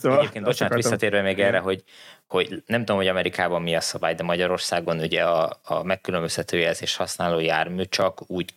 Szóval 0.00 0.18
Egyébként, 0.18 0.44
bocsánat, 0.44 0.74
visszatérve 0.74 1.22
még 1.22 1.40
erre, 1.40 1.58
hogy, 1.58 1.82
hogy 2.26 2.62
nem 2.66 2.80
tudom, 2.80 2.96
hogy 2.96 3.08
Amerikában 3.08 3.62
mi 3.62 3.74
a 3.74 3.80
szabály, 3.80 4.14
de 4.14 4.22
Magyarországon 4.22 4.98
ugye 4.98 5.24
a, 5.24 5.60
a 5.62 5.82
megkülönböztető 5.82 6.58
jelzés 6.58 6.96
használó 6.96 7.38
jármű 7.38 7.82
csak 7.84 8.30
úgy 8.30 8.54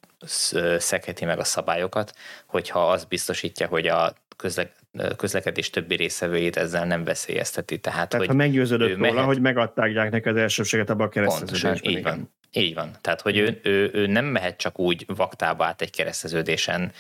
szekheti 0.78 1.26
meg 1.26 1.40
a 1.40 1.44
szabályokat, 1.44 2.14
hogyha 2.46 2.90
az 2.90 3.06
biztosítja, 3.06 3.68
hogy 3.68 3.88
a 3.88 4.14
közle, 4.38 4.72
közlekedés 5.18 5.70
többi 5.70 5.96
részevőjét 5.96 6.58
ezzel 6.58 6.86
nem 6.86 7.04
veszélyezteti. 7.04 7.80
Tehát, 7.80 8.10
Tehát 8.10 8.26
hogy 8.26 8.36
ha 8.36 8.42
meggyőződött 8.42 8.98
róla, 8.98 9.12
mehet, 9.12 9.26
hogy 9.26 9.42
megadták 9.42 10.12
neki 10.12 10.30
az 10.30 10.36
elsőbséget 10.36 10.90
abban 10.90 11.08
a 11.08 11.10
kereszteződésben. 11.10 11.72
Pontosan, 11.72 11.98
így 11.98 12.04
van. 12.04 12.32
Így 12.52 12.74
van. 12.74 12.92
Tehát, 13.02 13.22
hogy 13.22 13.38
ő, 13.38 13.60
ő, 13.64 13.90
ő 13.94 14.08
nem 14.08 14.26
mehet 14.26 14.58
csak 14.58 14.80
úgy 14.80 15.06
vaktába 15.08 15.66
át 15.66 15.82
egy 15.82 15.92
kereszteződésen, 15.92 16.92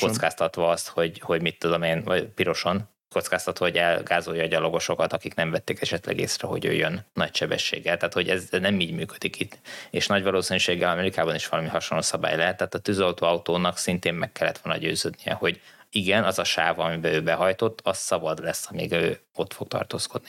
kockáztatva 0.00 0.68
azt, 0.68 0.88
hogy, 0.88 1.20
hogy 1.20 1.42
mit 1.42 1.58
tudom 1.58 1.82
én, 1.82 2.02
vagy 2.02 2.24
piroson, 2.24 2.88
kockáztatva, 3.14 3.64
hogy 3.64 3.76
elgázolja 3.76 4.42
a 4.42 4.46
gyalogosokat, 4.46 5.12
akik 5.12 5.34
nem 5.34 5.50
vették 5.50 5.80
esetleg 5.80 6.18
észre, 6.20 6.46
hogy 6.46 6.64
ő 6.64 6.72
jön 6.72 7.04
nagy 7.12 7.34
sebességgel. 7.34 7.96
Tehát, 7.96 8.14
hogy 8.14 8.28
ez 8.28 8.48
nem 8.50 8.80
így 8.80 8.92
működik 8.92 9.40
itt. 9.40 9.58
És 9.90 10.06
nagy 10.06 10.22
valószínűséggel 10.22 10.90
Amerikában 10.90 11.34
is 11.34 11.48
valami 11.48 11.68
hasonló 11.68 12.02
szabály 12.02 12.36
lehet. 12.36 12.56
Tehát 12.56 12.74
a 12.74 12.78
tűzoltó 12.78 13.26
autónak 13.26 13.76
szintén 13.76 14.14
meg 14.14 14.32
kellett 14.32 14.58
volna 14.58 14.78
győződnie, 14.78 15.32
hogy 15.32 15.60
igen, 15.90 16.24
az 16.24 16.38
a 16.38 16.44
sáv, 16.44 16.78
amiben 16.78 17.12
ő 17.12 17.22
behajtott, 17.22 17.80
az 17.82 17.98
szabad 17.98 18.42
lesz, 18.42 18.68
amíg 18.70 18.92
ő 18.92 19.18
ott 19.34 19.52
fog 19.52 19.68
tartózkodni. 19.68 20.28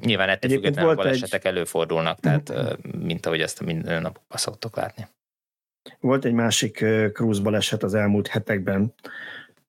Nyilván 0.00 0.28
ettől 0.28 0.50
függetlenül 0.50 0.94
balesetek 0.94 1.44
egy... 1.44 1.52
előfordulnak, 1.52 2.20
tehát 2.20 2.52
mint 2.98 3.26
ahogy 3.26 3.40
ezt 3.40 3.60
a 3.60 3.64
minden 3.64 4.02
napokban 4.02 4.38
szoktok 4.38 4.76
látni. 4.76 5.08
Volt 6.00 6.24
egy 6.24 6.32
másik 6.32 6.84
cruise 7.12 7.42
baleset 7.42 7.82
az 7.82 7.94
elmúlt 7.94 8.28
hetekben, 8.28 8.94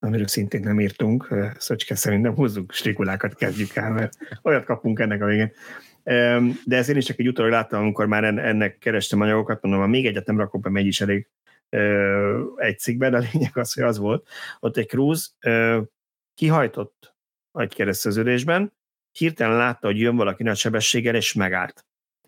amiről 0.04 0.28
szintén 0.28 0.62
nem 0.62 0.80
írtunk. 0.80 1.28
Szöcske 1.58 1.96
szerintem 1.96 2.34
húzzuk 2.34 2.74
strikulákat, 2.74 3.36
kezdjük 3.36 3.76
el, 3.76 3.92
mert 3.92 4.18
olyat 4.42 4.66
kapunk 4.66 5.00
ennek 5.00 5.22
a 5.22 5.26
végén. 5.26 5.52
De 6.66 6.78
ez 6.78 6.90
én 6.90 6.98
is 6.98 7.06
csak 7.06 7.20
egy 7.20 7.28
utólag 7.28 7.52
láttam, 7.52 7.82
amikor 7.82 8.06
már 8.06 8.24
ennek 8.24 8.78
kerestem 8.78 9.22
anyagokat, 9.22 9.62
mondom, 9.62 9.82
ha 9.82 9.88
még 9.88 10.06
egyet 10.06 10.26
nem 10.26 10.38
rakok 10.38 10.62
be, 10.62 10.70
megy 10.70 10.86
is 10.86 11.02
elég 11.02 11.28
egy 12.56 12.80
cikkbe, 12.80 13.10
de 13.10 13.18
a 13.18 13.24
lényeg 13.34 13.58
az, 13.58 13.74
hogy 13.74 13.84
az 13.84 13.98
volt, 13.98 14.28
ott 14.60 14.78
egy 14.78 14.88
cruise 14.88 15.28
kihajtott 16.34 17.16
egy 17.54 17.74
kereszteződésben, 17.76 18.74
hirtelen 19.12 19.58
látta, 19.58 19.88
hogy 19.88 20.00
jön 20.00 20.16
valaki 20.16 20.44
nagy 20.44 20.58
sebességgel, 20.58 21.16
és 21.16 21.34
megállt. 21.34 21.86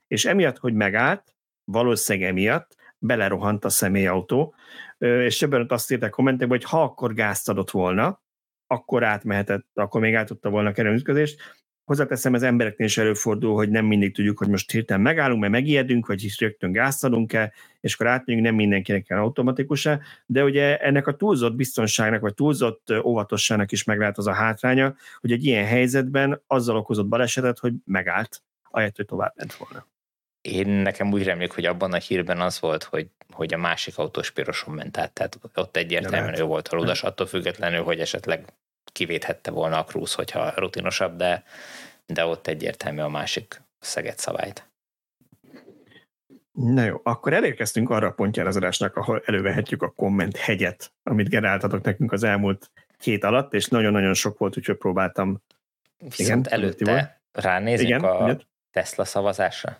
És 0.07 0.25
emiatt, 0.25 0.57
hogy 0.57 0.73
megállt, 0.73 1.35
valószínűleg 1.63 2.29
emiatt 2.29 2.75
belerohant 3.03 3.65
a 3.65 3.69
személyautó, 3.69 4.55
és 4.97 5.41
ebben 5.41 5.65
azt 5.69 5.91
írták 5.91 6.09
kommentekben, 6.09 6.57
hogy 6.57 6.69
ha 6.69 6.81
akkor 6.81 7.13
gázt 7.13 7.49
adott 7.49 7.71
volna, 7.71 8.21
akkor 8.67 9.03
átmehetett, 9.03 9.67
akkor 9.73 10.01
még 10.01 10.15
át 10.15 10.27
tudta 10.27 10.49
volna 10.49 10.71
kerülni 10.71 10.97
ütközést. 10.97 11.41
Hozzáteszem, 11.83 12.33
az 12.33 12.43
embereknél 12.43 12.87
is 12.87 12.97
előfordul, 12.97 13.55
hogy 13.55 13.69
nem 13.69 13.85
mindig 13.85 14.13
tudjuk, 14.13 14.37
hogy 14.37 14.47
most 14.47 14.71
hirtelen 14.71 15.01
megállunk, 15.01 15.39
mert 15.41 15.51
megijedünk, 15.51 16.07
vagy 16.07 16.23
is 16.23 16.39
rögtön 16.39 16.71
gázt 16.71 17.03
adunk-e, 17.03 17.53
és 17.79 17.93
akkor 17.93 18.07
átmegyünk, 18.07 18.45
nem 18.45 18.55
mindenkinek 18.55 19.03
kell 19.03 19.19
automatikusan, 19.19 20.01
de 20.25 20.43
ugye 20.43 20.77
ennek 20.77 21.07
a 21.07 21.15
túlzott 21.15 21.55
biztonságnak, 21.55 22.21
vagy 22.21 22.33
túlzott 22.33 22.93
óvatosságnak 23.03 23.71
is 23.71 23.83
meg 23.83 23.99
lehet 23.99 24.17
az 24.17 24.27
a 24.27 24.33
hátránya, 24.33 24.95
hogy 25.19 25.31
egy 25.31 25.45
ilyen 25.45 25.65
helyzetben 25.65 26.41
azzal 26.47 26.77
okozott 26.77 27.07
balesetet, 27.07 27.59
hogy 27.59 27.73
megállt, 27.85 28.43
ahelyett, 28.61 28.95
hogy 28.95 29.05
tovább 29.05 29.33
ment 29.35 29.53
volna. 29.53 29.92
Én 30.43 30.67
nekem 30.67 31.11
úgy 31.11 31.23
remlik, 31.23 31.51
hogy 31.51 31.65
abban 31.65 31.93
a 31.93 31.97
hírben 31.97 32.41
az 32.41 32.59
volt, 32.59 32.83
hogy, 32.83 33.09
hogy 33.31 33.53
a 33.53 33.57
másik 33.57 33.97
autós 33.97 34.31
piroson 34.31 34.73
ment 34.73 34.97
át, 34.97 35.11
tehát 35.11 35.39
ott 35.55 35.77
egyértelműen 35.77 36.39
ő 36.39 36.43
volt 36.43 36.67
a 36.67 36.75
ludas, 36.75 37.03
attól 37.03 37.27
függetlenül, 37.27 37.83
hogy 37.83 37.99
esetleg 37.99 38.45
kivéthette 38.91 39.51
volna 39.51 39.77
a 39.77 39.83
Cruise, 39.83 40.13
hogyha 40.15 40.53
rutinosabb, 40.55 41.17
de, 41.17 41.43
de 42.05 42.25
ott 42.25 42.47
egyértelmű 42.47 43.01
a 43.01 43.09
másik 43.09 43.61
szeget 43.79 44.19
szabályt. 44.19 44.67
Na 46.51 46.83
jó, 46.83 46.99
akkor 47.03 47.33
elérkeztünk 47.33 47.89
arra 47.89 48.07
a 48.07 48.11
pontjára 48.11 48.49
az 48.49 48.55
adásnak, 48.55 48.95
ahol 48.95 49.21
elővehetjük 49.25 49.81
a 49.81 49.89
komment 49.89 50.37
hegyet, 50.37 50.93
amit 51.03 51.29
generáltatok 51.29 51.83
nekünk 51.83 52.11
az 52.11 52.23
elmúlt 52.23 52.71
hét 53.03 53.23
alatt, 53.23 53.53
és 53.53 53.67
nagyon-nagyon 53.67 54.13
sok 54.13 54.37
volt, 54.37 54.57
úgyhogy 54.57 54.77
próbáltam. 54.77 55.41
Viszont 55.97 56.45
Igen, 56.45 56.59
előtte 56.59 57.21
ránézünk 57.31 57.87
Igen, 57.87 58.03
a 58.03 58.37
Tesla 58.71 59.05
szavazásra? 59.05 59.77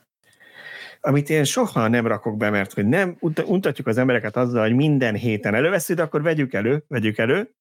Amit 1.05 1.29
én 1.29 1.43
soha 1.43 1.87
nem 1.87 2.07
rakok 2.07 2.37
be, 2.37 2.49
mert 2.49 2.73
hogy 2.73 2.85
nem 2.85 3.17
untatjuk 3.45 3.87
az 3.87 3.97
embereket 3.97 4.37
azzal, 4.37 4.61
hogy 4.61 4.75
minden 4.75 5.15
héten 5.15 5.55
előveszünk, 5.55 5.99
akkor 5.99 6.21
vegyük 6.21 6.53
elő, 6.53 6.83
vegyük 6.87 7.17
elő, 7.17 7.55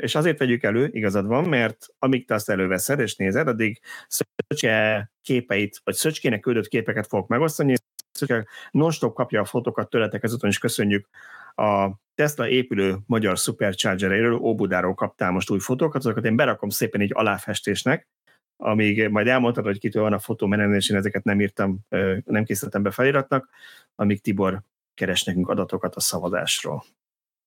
és 0.00 0.14
azért 0.14 0.38
vegyük 0.38 0.62
elő, 0.62 0.88
igazad 0.92 1.26
van, 1.26 1.44
mert 1.44 1.86
amíg 1.98 2.26
te 2.26 2.34
azt 2.34 2.50
előveszed 2.50 3.00
és 3.00 3.16
nézed, 3.16 3.48
addig 3.48 3.80
Szöcske 4.08 5.10
képeit, 5.22 5.80
vagy 5.84 5.94
Szöcskének 5.94 6.40
küldött 6.40 6.68
képeket 6.68 7.06
fogok 7.06 7.28
megosztani, 7.28 7.74
Szöcske 8.12 8.46
non-stop 8.70 9.14
kapja 9.14 9.40
a 9.40 9.44
fotókat 9.44 9.90
tőletek, 9.90 10.22
ezúton 10.22 10.50
is 10.50 10.58
köszönjük 10.58 11.08
a 11.54 11.90
Tesla 12.14 12.48
épülő 12.48 12.96
magyar 13.06 13.36
superchargereiről, 13.36 14.34
Óbudáról 14.34 14.94
kaptál 14.94 15.30
most 15.30 15.50
új 15.50 15.58
fotókat, 15.58 16.04
azokat 16.04 16.24
én 16.24 16.36
berakom 16.36 16.68
szépen 16.68 17.00
így 17.00 17.12
aláfestésnek, 17.14 18.08
amíg 18.56 19.08
majd 19.08 19.26
elmondtad, 19.26 19.64
hogy 19.64 19.78
kitől 19.78 20.02
van 20.02 20.12
a 20.12 20.18
fotó, 20.18 20.46
mert 20.46 20.90
én 20.90 20.96
ezeket 20.96 21.24
nem 21.24 21.40
írtam, 21.40 21.78
nem 22.24 22.44
készítettem 22.44 22.82
be 22.82 22.90
feliratnak, 22.90 23.48
amíg 23.94 24.20
Tibor 24.20 24.62
keres 24.94 25.22
nekünk 25.22 25.48
adatokat 25.48 25.94
a 25.94 26.00
szavazásról. 26.00 26.84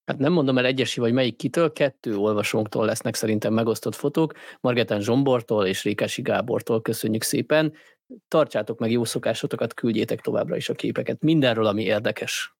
Hát 0.05 0.17
nem 0.17 0.31
mondom 0.31 0.57
el 0.57 0.65
egyesi, 0.65 0.99
vagy 0.99 1.13
melyik 1.13 1.35
kitől, 1.35 1.73
kettő 1.73 2.15
olvasónktól 2.15 2.85
lesznek 2.85 3.15
szerintem 3.15 3.53
megosztott 3.53 3.95
fotók, 3.95 4.33
Margetán 4.59 5.01
Zsombortól 5.01 5.65
és 5.65 5.83
Rékási 5.83 6.21
Gábortól 6.21 6.81
köszönjük 6.81 7.23
szépen. 7.23 7.73
Tartsátok 8.27 8.79
meg 8.79 8.91
jó 8.91 9.03
szokásotokat, 9.03 9.73
küldjétek 9.73 10.21
továbbra 10.21 10.55
is 10.55 10.69
a 10.69 10.73
képeket 10.73 11.21
mindenről, 11.21 11.65
ami 11.65 11.83
érdekes 11.83 12.55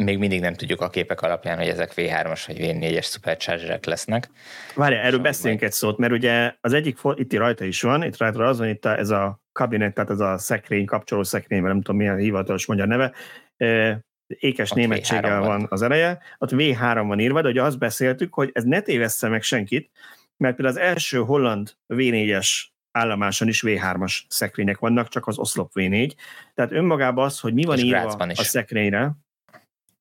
még 0.00 0.18
mindig 0.18 0.40
nem 0.40 0.54
tudjuk 0.54 0.80
a 0.80 0.88
képek 0.88 1.22
alapján, 1.22 1.58
hogy 1.58 1.68
ezek 1.68 1.92
V3-as 1.96 2.42
vagy 2.46 2.56
V4-es 2.60 3.10
superchargerek 3.10 3.84
lesznek. 3.84 4.30
Várj, 4.74 4.94
erről 4.94 5.18
beszéljünk 5.18 5.60
majd... 5.60 5.72
egy 5.72 5.78
szót, 5.78 5.98
mert 5.98 6.12
ugye 6.12 6.54
az 6.60 6.72
egyik, 6.72 6.98
itt 7.14 7.32
rajta 7.32 7.64
is 7.64 7.82
van, 7.82 8.02
itt 8.02 8.16
rajta 8.16 8.44
az 8.44 8.58
van, 8.58 8.68
itt 8.68 8.84
ez 8.84 9.10
a 9.10 9.40
kabinet, 9.52 9.94
tehát 9.94 10.10
ez 10.10 10.20
a 10.20 10.38
szekrény, 10.38 10.84
kapcsoló 10.84 11.22
szekrény, 11.22 11.62
nem 11.62 11.82
tudom 11.82 11.96
milyen 11.96 12.16
hivatalos 12.16 12.66
magyar 12.66 12.86
neve, 12.86 13.12
ékes 14.26 14.70
ott 14.70 14.76
németséggel 14.76 15.38
van. 15.38 15.48
van 15.48 15.66
az 15.70 15.82
eleje, 15.82 16.18
ott 16.38 16.50
V3 16.52 17.04
van 17.06 17.20
írva, 17.20 17.42
de 17.42 17.48
ugye 17.48 17.62
azt 17.62 17.78
beszéltük, 17.78 18.34
hogy 18.34 18.50
ez 18.52 18.64
ne 18.64 18.80
tévessze 18.80 19.28
meg 19.28 19.42
senkit, 19.42 19.90
mert 20.36 20.56
például 20.56 20.76
az 20.76 20.82
első 20.82 21.18
holland 21.18 21.72
V4-es 21.88 22.48
állomáson 22.90 23.48
is 23.48 23.62
V3-as 23.66 24.20
szekrények 24.28 24.78
vannak, 24.78 25.08
csak 25.08 25.26
az 25.26 25.38
oszlop 25.38 25.70
V4. 25.74 26.12
Tehát 26.54 26.72
önmagában 26.72 27.24
az, 27.24 27.40
hogy 27.40 27.54
mi 27.54 27.64
van 27.64 27.76
És 27.76 27.84
írva 27.84 28.06
a 28.08 28.34
szekrényre, 28.34 29.12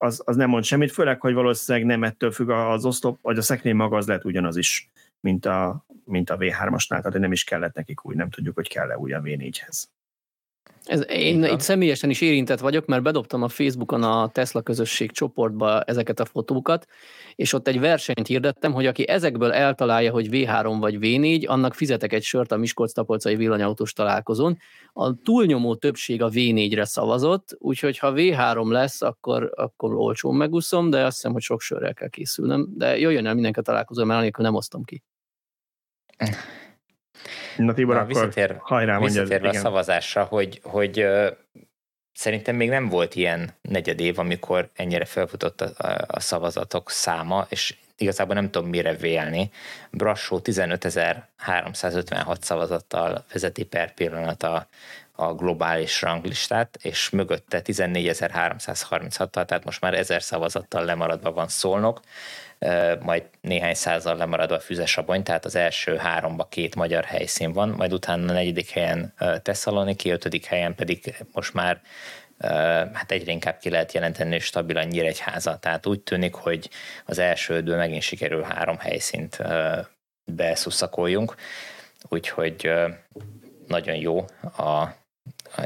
az, 0.04 0.22
az 0.26 0.36
nem 0.36 0.50
mond 0.50 0.64
semmit, 0.64 0.92
főleg, 0.92 1.22
hogy 1.22 1.34
valószínűleg 1.34 1.88
nem 1.88 2.04
ettől 2.04 2.32
függ 2.32 2.50
az 2.50 2.86
oszlop, 2.86 3.20
vagy 3.22 3.38
a 3.38 3.42
szekrény 3.42 3.76
maga 3.76 3.98
az 3.98 4.08
lehet 4.08 4.26
ugyanaz 4.26 4.58
is, 4.58 4.90
mint 5.20 5.46
a, 5.46 5.86
mint 6.06 6.30
a 6.30 6.38
V3-asnál, 6.38 6.88
tehát 6.88 7.20
nem 7.20 7.32
is 7.32 7.44
kellett 7.44 7.74
nekik 7.74 8.06
új, 8.06 8.16
nem 8.16 8.30
tudjuk, 8.30 8.56
hogy 8.56 8.68
kell-e 8.68 8.98
új 8.98 9.14
a 9.14 9.22
V4-hez. 9.22 9.84
Ez, 10.84 11.06
én 11.10 11.44
itt 11.44 11.60
személyesen 11.60 12.10
is 12.10 12.22
érintett 12.22 12.60
vagyok, 12.60 12.86
mert 12.86 13.04
bedobtam 13.04 13.44
a 13.44 13.48
Facebookon 13.48 14.04
a 14.04 14.28
Tesla 14.28 14.62
közösség 14.62 15.12
csoportba 15.12 15.82
ezeket 15.82 16.20
a 16.20 16.26
fotókat, 16.26 16.86
és 17.36 17.54
ott 17.54 17.68
egy 17.68 17.80
versenyt 17.80 18.28
hirdettem, 18.28 18.74
hogy 18.74 18.86
aki 18.86 19.08
ezekből 19.08 19.52
eltalálja, 19.52 20.12
hogy 20.12 20.28
V3 20.32 20.76
vagy 20.80 20.98
V4, 21.02 21.48
annak 21.48 21.74
fizetek 21.74 22.14
egy 22.14 22.24
sört 22.24 22.52
a 22.52 22.58
Miskolc-Tapolcai 22.58 23.36
villanyautós 23.36 23.94
találkozón. 23.94 24.58
A 24.94 25.14
túlnyomó 25.14 25.76
többség 25.76 26.22
a 26.22 26.30
V4-re 26.30 26.86
szavazott, 26.86 27.56
úgyhogy 27.60 27.98
ha 27.98 28.14
V3 28.16 28.68
lesz, 28.68 29.02
akkor, 29.02 29.52
akkor 29.56 29.94
olcsón 29.94 30.36
megúszom, 30.36 30.90
de 30.90 31.06
azt 31.06 31.16
hiszem, 31.16 31.32
hogy 31.32 31.42
sok 31.42 31.62
sörrel 31.62 31.94
kell 31.94 32.10
készülnem. 32.10 32.68
De 32.76 32.98
jöjjön 32.98 33.26
el 33.26 33.34
mindenki 33.34 33.62
találkozó, 33.62 34.04
mert 34.04 34.20
anélkül 34.20 34.46
nem 34.46 34.56
osztom 34.56 34.84
ki. 34.84 35.04
Na 37.66 37.74
Tibor, 37.74 37.96
Na, 37.96 38.02
akkor 38.02 38.14
visszatér, 38.14 38.56
hajrá 38.60 39.00
visszatérve 39.00 39.50
a 39.50 39.54
szavazásra, 39.54 40.24
hogy, 40.24 40.60
hogy 40.64 41.04
uh, 41.04 41.28
szerintem 42.14 42.56
még 42.56 42.70
nem 42.70 42.90
volt 42.90 43.16
ilyen 43.16 43.50
negyed 43.62 44.00
év, 44.00 44.20
amikor 44.20 44.70
ennyire 44.74 45.06
felfutott 45.06 45.62
a, 45.62 45.88
a, 45.88 46.06
a 46.08 46.20
szavazatok 46.20 46.90
száma, 46.90 47.46
és 47.50 47.76
igazából 47.98 48.36
nem 48.36 48.50
tudom 48.50 48.70
mire 48.70 48.96
vélni. 48.96 49.52
Brassó 49.92 50.40
15.356 50.44 52.42
szavazattal 52.42 53.26
vezeti 53.34 53.64
per 53.64 53.94
pillanat 53.94 54.44
a, 54.44 54.68
a 55.12 55.34
globális 55.34 56.02
ranglistát, 56.02 56.78
és 56.82 57.10
mögötte 57.10 57.62
14.336-tal, 57.64 59.46
tehát 59.46 59.64
most 59.64 59.82
már 59.82 59.94
1000 59.94 60.24
szavazattal 60.24 60.86
lemaradva 60.86 61.32
van 61.32 61.48
szólnok, 61.48 62.00
majd 63.00 63.24
néhány 63.42 63.74
százal 63.74 64.16
lemaradva 64.16 64.60
Füzesabony, 64.60 65.24
tehát 65.24 65.46
az 65.46 65.56
első 65.56 65.96
háromba 65.96 66.48
két 66.48 66.76
magyar 66.76 67.04
helyszín 67.04 67.54
van, 67.54 67.70
majd 67.70 67.94
utána 67.94 68.32
a 68.32 68.34
negyedik 68.34 68.70
helyen 68.70 69.14
Tesszaloniki, 69.42 70.10
ötödik 70.10 70.46
helyen 70.46 70.76
pedig 70.76 71.24
most 71.34 71.54
már 71.54 71.82
hát 72.94 73.12
egyre 73.12 73.32
inkább 73.32 73.58
ki 73.58 73.70
lehet 73.70 73.92
jelenteni, 73.92 74.32
hogy 74.32 74.42
stabilan 74.42 74.88
Nyíregyháza. 74.88 75.58
Tehát 75.58 75.86
úgy 75.86 76.00
tűnik, 76.00 76.34
hogy 76.34 76.70
az 77.06 77.20
elsődből 77.20 77.78
megint 77.78 78.02
sikerül 78.02 78.42
három 78.42 78.78
helyszínt 78.78 79.38
beszuszakoljunk, 80.24 81.36
úgyhogy 82.10 82.72
nagyon 83.68 83.96
jó 83.96 84.26
a, 84.58 84.96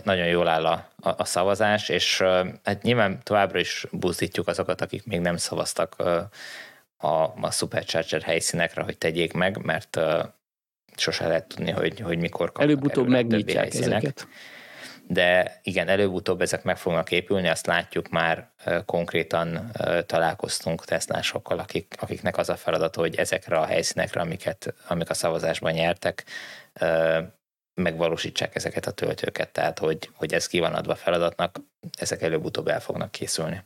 nagyon 0.03 0.27
jól 0.27 0.47
áll 0.47 0.65
a, 0.65 0.89
a, 0.99 1.09
a 1.17 1.25
szavazás, 1.25 1.89
és 1.89 2.21
hát 2.63 2.81
nyilván 2.81 3.19
továbbra 3.23 3.59
is 3.59 3.85
buzdítjuk 3.91 4.47
azokat, 4.47 4.81
akik 4.81 5.05
még 5.05 5.19
nem 5.19 5.37
szavaztak 5.37 5.95
a, 7.05 7.33
a 7.41 7.51
Supercharger 7.51 8.21
helyszínekre, 8.21 8.81
hogy 8.81 8.97
tegyék 8.97 9.33
meg, 9.33 9.57
mert 9.57 9.99
sose 10.95 11.27
lehet 11.27 11.47
tudni, 11.47 11.71
hogy, 11.71 11.99
hogy 11.99 12.17
mikor 12.17 12.45
kapnak 12.45 12.63
Előbb-utóbb 12.63 13.07
megnyitják 13.07 13.73
ezeket. 13.73 14.27
De 15.07 15.59
igen, 15.63 15.87
előbb-utóbb 15.87 16.41
ezek 16.41 16.63
meg 16.63 16.77
fognak 16.77 17.11
épülni, 17.11 17.47
azt 17.47 17.65
látjuk 17.65 18.09
már 18.09 18.49
konkrétan 18.85 19.71
találkoztunk 20.05 20.85
tesztlásokkal, 20.85 21.59
akik, 21.59 21.95
akiknek 21.99 22.37
az 22.37 22.49
a 22.49 22.55
feladat, 22.55 22.95
hogy 22.95 23.15
ezekre 23.15 23.57
a 23.57 23.65
helyszínekre, 23.65 24.21
amiket, 24.21 24.73
amik 24.87 25.09
a 25.09 25.13
szavazásban 25.13 25.71
nyertek, 25.71 26.23
megvalósítsák 27.73 28.55
ezeket 28.55 28.85
a 28.85 28.91
töltőket, 28.91 29.49
tehát 29.49 29.79
hogy, 29.79 30.09
hogy 30.13 30.33
ez 30.33 30.47
ki 30.47 30.59
van 30.59 30.73
adva 30.73 30.95
feladatnak, 30.95 31.59
ezek 31.97 32.21
előbb-utóbb 32.21 32.67
el 32.67 32.79
fognak 32.79 33.11
készülni. 33.11 33.63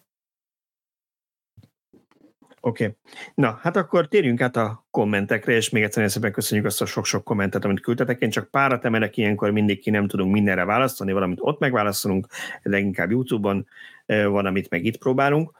Oké. 2.61 2.83
Okay. 2.83 2.95
Na, 3.35 3.59
hát 3.61 3.75
akkor 3.75 4.07
térjünk 4.07 4.41
át 4.41 4.55
a 4.55 4.87
kommentekre, 4.91 5.53
és 5.53 5.69
még 5.69 5.83
egyszer 5.83 6.11
szépen 6.11 6.31
köszönjük 6.31 6.65
azt 6.65 6.81
a 6.81 6.85
sok-sok 6.85 7.23
kommentet, 7.23 7.65
amit 7.65 7.79
küldtetek. 7.79 8.21
Én 8.21 8.29
csak 8.29 8.51
párat 8.51 8.85
emelek 8.85 9.17
ilyenkor, 9.17 9.51
mindig 9.51 9.79
ki 9.79 9.89
nem 9.89 10.07
tudunk 10.07 10.33
mindenre 10.33 10.65
válaszolni, 10.65 11.13
valamit 11.13 11.37
ott 11.41 11.59
megválaszolunk, 11.59 12.27
leginkább 12.61 13.11
YouTube-on, 13.11 13.67
van, 14.05 14.45
amit 14.45 14.69
meg 14.69 14.85
itt 14.85 14.97
próbálunk. 14.97 15.57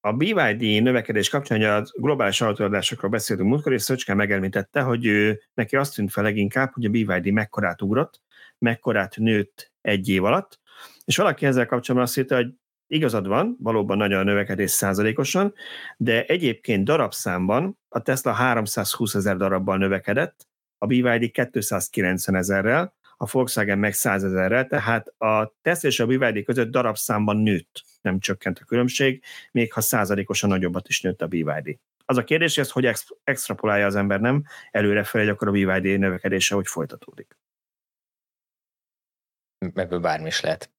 A 0.00 0.12
BYD 0.12 0.82
növekedés 0.82 1.28
kapcsán, 1.28 1.58
hogy 1.58 1.66
a 1.66 1.82
globális 1.94 2.40
autóadásokról 2.40 3.10
beszéltünk 3.10 3.48
múltkor, 3.48 3.72
és 3.72 3.82
Szöcske 3.82 4.14
megelmítette, 4.14 4.80
hogy 4.80 5.06
ő, 5.06 5.42
neki 5.54 5.76
azt 5.76 5.94
tűnt 5.94 6.12
fel 6.12 6.24
leginkább, 6.24 6.72
hogy 6.72 6.84
a 6.84 6.88
BYD 6.88 7.32
mekkorát 7.32 7.82
ugrott, 7.82 8.20
mekkorát 8.58 9.16
nőtt 9.16 9.72
egy 9.80 10.08
év 10.08 10.24
alatt, 10.24 10.60
és 11.04 11.16
valaki 11.16 11.46
ezzel 11.46 11.66
kapcsolatban 11.66 12.08
azt 12.08 12.14
hitte, 12.14 12.34
hogy 12.34 12.54
igazad 12.86 13.26
van, 13.26 13.56
valóban 13.60 13.96
nagyon 13.96 14.20
a 14.20 14.22
növekedés 14.22 14.70
százalékosan, 14.70 15.54
de 15.96 16.24
egyébként 16.24 16.84
darabszámban 16.84 17.78
a 17.88 18.02
Tesla 18.02 18.32
320 18.32 19.14
ezer 19.14 19.36
darabbal 19.36 19.76
növekedett, 19.76 20.46
a 20.78 20.86
BYD 20.86 21.30
290 21.30 22.36
ezerrel, 22.36 22.94
a 23.16 23.30
Volkswagen 23.30 23.78
meg 23.78 23.92
100 23.92 24.24
ezerrel, 24.24 24.66
tehát 24.66 25.08
a 25.08 25.54
Tesla 25.62 25.88
és 25.88 26.00
a 26.00 26.06
BYD 26.06 26.44
között 26.44 26.70
darabszámban 26.70 27.36
nőtt, 27.36 27.84
nem 28.00 28.18
csökkent 28.18 28.58
a 28.58 28.64
különbség, 28.64 29.22
még 29.52 29.72
ha 29.72 29.80
százalékosan 29.80 30.50
nagyobbat 30.50 30.88
is 30.88 31.00
nőtt 31.00 31.22
a 31.22 31.26
BYD. 31.26 31.78
Az 32.04 32.16
a 32.16 32.24
kérdés, 32.24 32.54
hogy 32.54 32.64
ezt 32.64 32.72
hogy 32.72 33.14
extrapolálja 33.24 33.86
az 33.86 33.96
ember, 33.96 34.20
nem 34.20 34.44
előrefelé, 34.70 35.28
akkor 35.28 35.48
a 35.48 35.50
BYD 35.50 35.98
növekedése 35.98 36.54
hogy 36.54 36.66
folytatódik. 36.66 37.36
Ebből 39.74 40.00
bármi 40.00 40.26
is 40.26 40.40
lehet. 40.40 40.75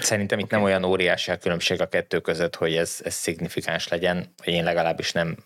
Szerintem 0.00 0.38
itt 0.38 0.44
okay. 0.44 0.58
nem 0.58 0.68
olyan 0.68 0.84
óriási 0.84 1.30
a 1.30 1.36
különbség 1.36 1.80
a 1.80 1.88
kettő 1.88 2.20
között, 2.20 2.56
hogy 2.56 2.76
ez, 2.76 3.00
ez 3.04 3.14
szignifikáns 3.14 3.88
legyen, 3.88 4.32
vagy 4.44 4.54
én 4.54 4.64
legalábbis 4.64 5.12
nem, 5.12 5.36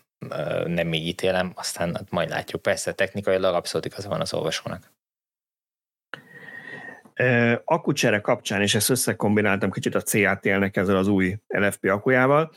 nem 0.65 0.93
így 0.93 1.07
ítélem, 1.07 1.51
aztán 1.55 2.07
majd 2.09 2.29
látjuk. 2.29 2.61
Persze 2.61 2.93
technikailag 2.93 3.55
abszolút 3.55 3.85
igaza 3.85 4.09
van 4.09 4.21
az 4.21 4.33
olvasónak. 4.33 4.91
Akkucsere 7.65 8.19
kapcsán, 8.19 8.61
és 8.61 8.75
ezt 8.75 8.89
összekombináltam 8.89 9.71
kicsit 9.71 9.95
a 9.95 10.01
CATL-nek 10.01 10.77
ezzel 10.77 10.97
az 10.97 11.07
új 11.07 11.37
LFP 11.47 11.85
akujával, 11.85 12.51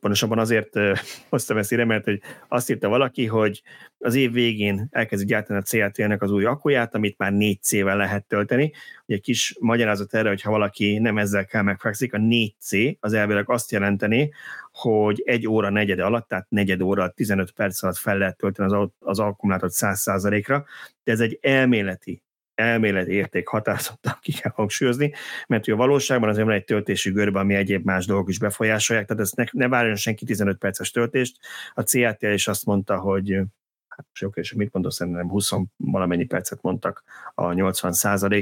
pontosabban 0.00 0.38
azért 0.38 0.70
hoztam 1.30 1.56
ezt 1.56 1.72
ide, 1.72 1.84
mert 1.84 2.04
hogy 2.04 2.20
azt 2.48 2.70
írta 2.70 2.88
valaki, 2.88 3.26
hogy 3.26 3.62
az 3.98 4.14
év 4.14 4.32
végén 4.32 4.88
elkezdi 4.90 5.26
gyártani 5.26 5.58
a 5.58 5.62
CATL-nek 5.62 6.22
az 6.22 6.30
új 6.30 6.44
akuját, 6.44 6.94
amit 6.94 7.18
már 7.18 7.32
4C-vel 7.34 7.96
lehet 7.96 8.24
tölteni. 8.24 8.72
Ugye 9.06 9.18
kis 9.18 9.56
magyarázat 9.60 10.14
erre, 10.14 10.28
hogyha 10.28 10.50
valaki 10.50 10.98
nem 10.98 11.18
ezzel 11.18 11.46
kell 11.46 11.62
megfekszik, 11.62 12.14
a 12.14 12.18
4C 12.18 12.96
az 13.00 13.12
elvileg 13.12 13.50
azt 13.50 13.70
jelenteni, 13.70 14.32
hogy 14.72 15.22
egy 15.24 15.48
óra 15.48 15.70
negyede 15.70 16.04
alatt, 16.04 16.28
tehát 16.28 16.46
negyed 16.48 16.80
óra, 16.80 17.08
15 17.08 17.50
perc 17.50 17.82
alatt 17.82 17.96
fel 17.96 18.18
lehet 18.18 18.36
tölteni 18.36 18.74
az, 18.74 18.88
az 18.98 19.18
akkumulátort 19.18 19.72
100%-ra, 19.76 20.64
de 21.04 21.12
ez 21.12 21.20
egy 21.20 21.38
elméleti 21.42 22.22
elméleti 22.54 23.12
érték 23.12 23.48
határozottan 23.48 24.18
ki 24.20 24.32
kell 24.32 24.52
hangsúlyozni, 24.54 25.12
mert 25.46 25.68
a 25.68 25.76
valóságban 25.76 26.28
azért 26.28 26.46
van 26.46 26.54
egy 26.54 26.64
töltési 26.64 27.10
görbe, 27.10 27.38
ami 27.38 27.54
egyéb 27.54 27.84
más 27.84 28.06
dolgok 28.06 28.28
is 28.28 28.38
befolyásolják, 28.38 29.06
tehát 29.06 29.22
ezt 29.22 29.36
ne, 29.36 29.44
ne 29.50 29.68
várjon 29.68 29.96
senki 29.96 30.24
15 30.24 30.58
perces 30.58 30.90
töltést. 30.90 31.36
A 31.74 31.82
CATL 31.82 32.26
is 32.26 32.48
azt 32.48 32.64
mondta, 32.64 32.98
hogy 32.98 33.40
hát 33.88 34.06
sok, 34.12 34.36
és 34.36 34.52
mit 34.52 34.72
mondott, 34.72 34.92
szerintem 34.92 35.28
20 35.28 35.50
valamennyi 35.76 36.24
percet 36.24 36.62
mondtak 36.62 37.02
a 37.34 37.52
80 37.52 37.92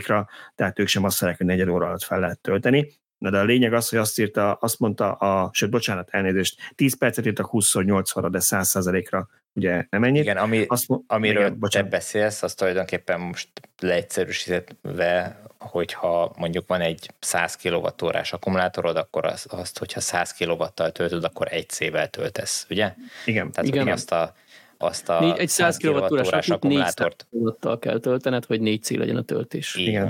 ra 0.07 0.29
tehát 0.55 0.79
ők 0.79 0.87
sem 0.87 1.05
azt 1.05 1.17
szeretnék, 1.17 1.49
hogy 1.49 1.57
negyed 1.57 1.75
óra 1.75 1.87
alatt 1.87 2.03
fel 2.03 2.21
lehet 2.21 2.41
tölteni. 2.41 2.93
Na 3.19 3.31
de 3.31 3.39
a 3.39 3.45
lényeg 3.45 3.73
az, 3.73 3.89
hogy 3.89 3.99
azt 3.99 4.19
írta, 4.19 4.53
azt 4.55 4.79
mondta, 4.79 5.13
a, 5.13 5.51
sőt, 5.53 5.71
bocsánat, 5.71 6.11
elnézést, 6.11 6.73
10 6.75 6.99
percet 6.99 7.27
írtak 7.27 7.49
20-80-ra, 7.53 8.29
de 8.31 8.41
100 8.41 8.89
ra 9.11 9.29
ugye 9.55 9.87
nem 9.91 10.05
ennyit. 10.05 10.23
Igen, 10.23 10.37
ami, 10.37 10.65
azt, 10.67 10.87
amiről 11.07 11.47
igen, 11.47 11.71
te 11.71 11.83
beszélsz, 11.83 12.43
az 12.43 12.55
tulajdonképpen 12.55 13.21
most 13.21 13.49
leegyszerűsítve, 13.81 15.41
hogyha 15.59 16.33
mondjuk 16.37 16.69
van 16.69 16.81
egy 16.81 17.11
100 17.19 17.57
kWh 17.57 18.23
akkumulátorod, 18.31 18.97
akkor 18.97 19.27
az, 19.27 19.47
azt, 19.51 19.79
hogyha 19.79 20.01
100 20.01 20.33
kW-tal 20.33 20.93
töltöd, 20.93 21.25
akkor 21.25 21.49
egy 21.51 21.69
C-vel 21.69 22.09
töltesz, 22.09 22.67
ugye? 22.71 22.95
Igen. 23.25 23.53
Tehát 23.53 23.71
igen. 23.71 23.89
azt 23.89 24.13
a 24.13 24.35
azt 24.79 25.09
a 25.09 25.21
Négy, 25.21 25.39
egy 25.39 25.49
100 25.49 25.77
kWh-s 25.77 26.49
akkumulátort 26.49 27.27
kw 27.31 27.79
kell 27.79 27.99
töltened, 27.99 28.45
hogy 28.45 28.61
4 28.61 28.83
C 28.83 28.91
legyen 28.91 29.17
a 29.17 29.23
töltés. 29.23 29.75
Igen. 29.75 30.05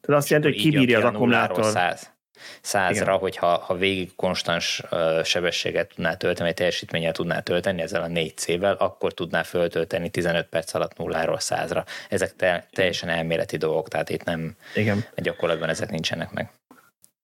Tehát 0.00 0.20
azt 0.20 0.28
jelenti, 0.28 0.52
hogy 0.52 0.62
kibírja 0.62 0.98
az 0.98 1.04
akkumulátor. 1.04 1.64
100 1.64 2.11
százra, 2.60 3.16
hogyha 3.16 3.46
ha 3.46 3.74
végig 3.76 4.14
konstans 4.16 4.82
sebességet 5.24 5.88
tudná 5.94 6.14
tölteni, 6.14 6.46
vagy 6.46 6.56
teljesítménnyel 6.56 7.12
tudná 7.12 7.40
tölteni 7.40 7.82
ezzel 7.82 8.02
a 8.02 8.06
4C-vel, 8.06 8.78
akkor 8.78 9.14
tudná 9.14 9.42
föltölteni 9.42 10.10
15 10.10 10.46
perc 10.46 10.74
alatt 10.74 10.96
nulláról 10.96 11.38
százra. 11.38 11.84
Ezek 12.08 12.36
te, 12.36 12.66
teljesen 12.72 13.08
elméleti 13.08 13.56
dolgok, 13.56 13.88
tehát 13.88 14.10
itt 14.10 14.24
nem, 14.24 14.56
Igen. 14.74 15.04
gyakorlatban 15.16 15.68
ezek 15.68 15.90
nincsenek 15.90 16.30
meg. 16.30 16.50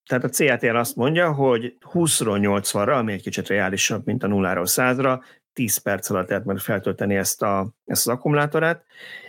Tehát 0.06 0.24
a 0.24 0.28
CATL 0.28 0.76
azt 0.76 0.96
mondja, 0.96 1.32
hogy 1.32 1.76
20-ról 1.92 2.62
80-ra, 2.72 2.98
ami 2.98 3.12
egy 3.12 3.22
kicsit 3.22 3.48
reálisabb, 3.48 4.06
mint 4.06 4.22
a 4.22 4.26
nulláról 4.26 4.66
százra, 4.66 5.22
10 5.52 5.76
perc 5.76 6.10
alatt 6.10 6.28
lehet 6.28 6.44
meg 6.44 6.58
feltölteni 6.58 7.16
ezt, 7.16 7.42
a, 7.42 7.70
ezt 7.84 8.06
az 8.06 8.12
akkumulátorát, 8.12 8.84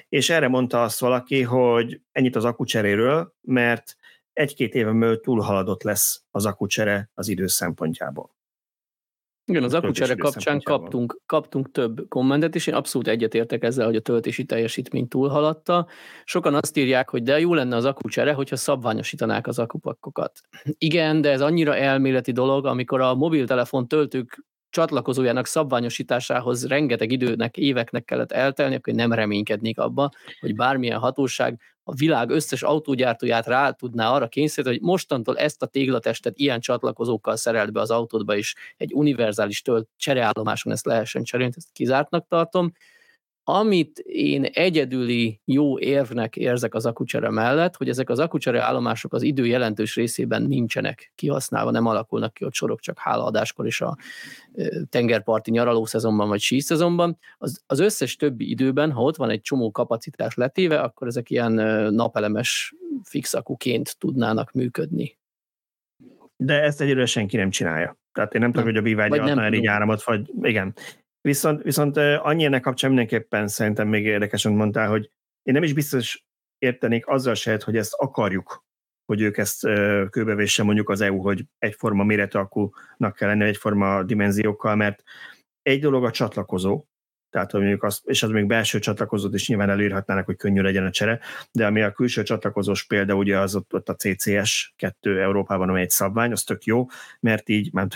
és 0.09 0.29
erre 0.29 0.47
mondta 0.47 0.83
azt 0.83 0.99
valaki, 0.99 1.41
hogy 1.41 2.01
ennyit 2.11 2.35
az 2.35 2.45
akkucseréről, 2.45 3.33
mert 3.41 3.97
egy-két 4.39 4.73
éven 4.73 4.99
belül 4.99 5.19
túlhaladott 5.19 5.83
lesz 5.83 6.23
az 6.31 6.45
akucsere 6.45 7.09
az 7.13 7.27
idő 7.27 7.47
szempontjából. 7.47 8.37
Igen, 9.45 9.63
az 9.63 9.73
akucsere 9.73 10.15
kapcsán 10.15 10.61
kaptunk, 10.61 11.21
kaptunk 11.25 11.71
több 11.71 12.07
kommentet, 12.07 12.55
és 12.55 12.67
én 12.67 12.73
abszolút 12.73 13.07
egyetértek 13.07 13.63
ezzel, 13.63 13.85
hogy 13.85 13.95
a 13.95 14.01
töltési 14.01 14.45
teljesítmény 14.45 15.07
túlhaladta. 15.07 15.87
Sokan 16.23 16.55
azt 16.55 16.77
írják, 16.77 17.09
hogy 17.09 17.23
de 17.23 17.39
jó 17.39 17.53
lenne 17.53 17.75
az 17.75 17.85
akucsere, 17.85 18.33
hogyha 18.33 18.55
szabványosítanák 18.55 19.47
az 19.47 19.59
akupakkokat. 19.59 20.41
Igen, 20.77 21.21
de 21.21 21.31
ez 21.31 21.41
annyira 21.41 21.75
elméleti 21.75 22.31
dolog, 22.31 22.65
amikor 22.65 23.01
a 23.01 23.15
mobiltelefon 23.15 23.87
töltők 23.87 24.45
csatlakozójának 24.69 25.45
szabványosításához 25.45 26.67
rengeteg 26.67 27.11
időnek, 27.11 27.57
éveknek 27.57 28.03
kellett 28.03 28.31
eltelni, 28.31 28.75
akkor 28.75 28.93
nem 28.93 29.13
reménykednék 29.13 29.79
abba, 29.79 30.09
hogy 30.39 30.55
bármilyen 30.55 30.99
hatóság 30.99 31.59
a 31.89 31.93
világ 31.95 32.29
összes 32.29 32.63
autógyártóját 32.63 33.47
rá 33.47 33.71
tudná 33.71 34.11
arra 34.11 34.27
kényszeríteni, 34.27 34.77
hogy 34.77 34.87
mostantól 34.87 35.37
ezt 35.37 35.61
a 35.61 35.65
téglatestet 35.65 36.37
ilyen 36.37 36.59
csatlakozókkal 36.59 37.35
szerelt 37.35 37.71
be 37.71 37.79
az 37.79 37.91
autódba, 37.91 38.35
és 38.35 38.55
egy 38.77 38.93
univerzális 38.93 39.61
tölt 39.61 39.89
csereállomáson 39.97 40.71
ezt 40.71 40.85
lehessen 40.85 41.23
cserélni, 41.23 41.53
ezt 41.55 41.71
kizártnak 41.73 42.27
tartom. 42.27 42.71
Amit 43.49 43.99
én 43.99 44.43
egyedüli 44.43 45.41
jó 45.45 45.79
érvnek 45.79 46.35
érzek 46.35 46.73
az 46.73 46.85
akucsere 46.85 47.29
mellett, 47.29 47.75
hogy 47.75 47.89
ezek 47.89 48.09
az 48.09 48.19
akucsere 48.19 48.61
állomások 48.61 49.13
az 49.13 49.21
idő 49.21 49.45
jelentős 49.45 49.95
részében 49.95 50.41
nincsenek 50.41 51.11
kihasználva, 51.15 51.71
nem 51.71 51.85
alakulnak 51.85 52.33
ki 52.33 52.45
ott 52.45 52.53
sorok 52.53 52.79
csak 52.79 52.97
hálaadáskor 52.99 53.65
is 53.65 53.81
a 53.81 53.97
tengerparti 54.89 55.51
nyaraló 55.51 55.85
szezonban 55.85 56.27
vagy 56.27 56.39
sí 56.39 56.59
szezonban. 56.59 57.17
Az, 57.37 57.61
az 57.67 57.79
összes 57.79 58.15
többi 58.15 58.49
időben, 58.49 58.91
ha 58.91 59.01
ott 59.01 59.15
van 59.15 59.29
egy 59.29 59.41
csomó 59.41 59.71
kapacitás 59.71 60.35
letéve, 60.35 60.79
akkor 60.79 61.07
ezek 61.07 61.29
ilyen 61.29 61.51
napelemes 61.93 62.75
fixakuként 63.03 63.97
tudnának 63.97 64.51
működni. 64.51 65.17
De 66.35 66.61
ezt 66.61 66.81
egyelőre 66.81 67.05
senki 67.05 67.37
nem 67.37 67.49
csinálja. 67.49 67.97
Tehát 68.11 68.33
én 68.33 68.41
nem, 68.41 68.51
tudom, 68.51 68.65
hogy 68.67 68.77
a 68.77 68.81
Bivágy 68.81 69.19
adna 69.19 69.43
elég 69.43 69.67
áramot, 69.67 70.03
vagy 70.03 70.29
igen. 70.41 70.75
Viszont, 71.21 71.63
viszont 71.63 71.97
annyi 71.97 72.45
ennek 72.45 72.61
kapcsán 72.61 72.89
mindenképpen 72.89 73.47
szerintem 73.47 73.87
még 73.87 74.05
érdekes, 74.05 74.45
amit 74.45 74.57
mondtál, 74.57 74.89
hogy 74.89 75.11
én 75.43 75.53
nem 75.53 75.63
is 75.63 75.73
biztos 75.73 76.25
értenék 76.57 77.07
azzal 77.07 77.33
se, 77.33 77.59
hogy 77.63 77.77
ezt 77.77 77.93
akarjuk, 77.93 78.65
hogy 79.05 79.21
ők 79.21 79.37
ezt 79.37 79.61
kőbevésse 80.09 80.63
mondjuk 80.63 80.89
az 80.89 81.01
EU, 81.01 81.21
hogy 81.21 81.43
egyforma 81.57 82.03
méretű 82.03 82.39
akkunak 82.39 83.15
kell 83.15 83.27
lenni, 83.27 83.43
egyforma 83.43 84.03
dimenziókkal, 84.03 84.75
mert 84.75 85.03
egy 85.61 85.81
dolog 85.81 86.03
a 86.03 86.11
csatlakozó, 86.11 86.85
tehát 87.29 87.53
mondjuk 87.53 87.83
azt, 87.83 88.07
és 88.07 88.23
az 88.23 88.29
még 88.29 88.45
belső 88.45 88.79
csatlakozót 88.79 89.33
is 89.33 89.47
nyilván 89.47 89.69
előírhatnának, 89.69 90.25
hogy 90.25 90.35
könnyű 90.35 90.61
legyen 90.61 90.85
a 90.85 90.89
csere, 90.89 91.19
de 91.51 91.65
ami 91.65 91.81
a 91.81 91.91
külső 91.91 92.23
csatlakozós 92.23 92.85
példa, 92.85 93.15
ugye 93.15 93.39
az 93.39 93.55
ott, 93.55 93.73
ott 93.73 93.89
a 93.89 93.95
CCS 93.95 94.73
2 94.75 95.21
Európában, 95.21 95.69
ami 95.69 95.81
egy 95.81 95.89
szabvány, 95.89 96.31
az 96.31 96.43
tök 96.43 96.63
jó, 96.63 96.85
mert 97.19 97.49
így, 97.49 97.73
mert 97.73 97.95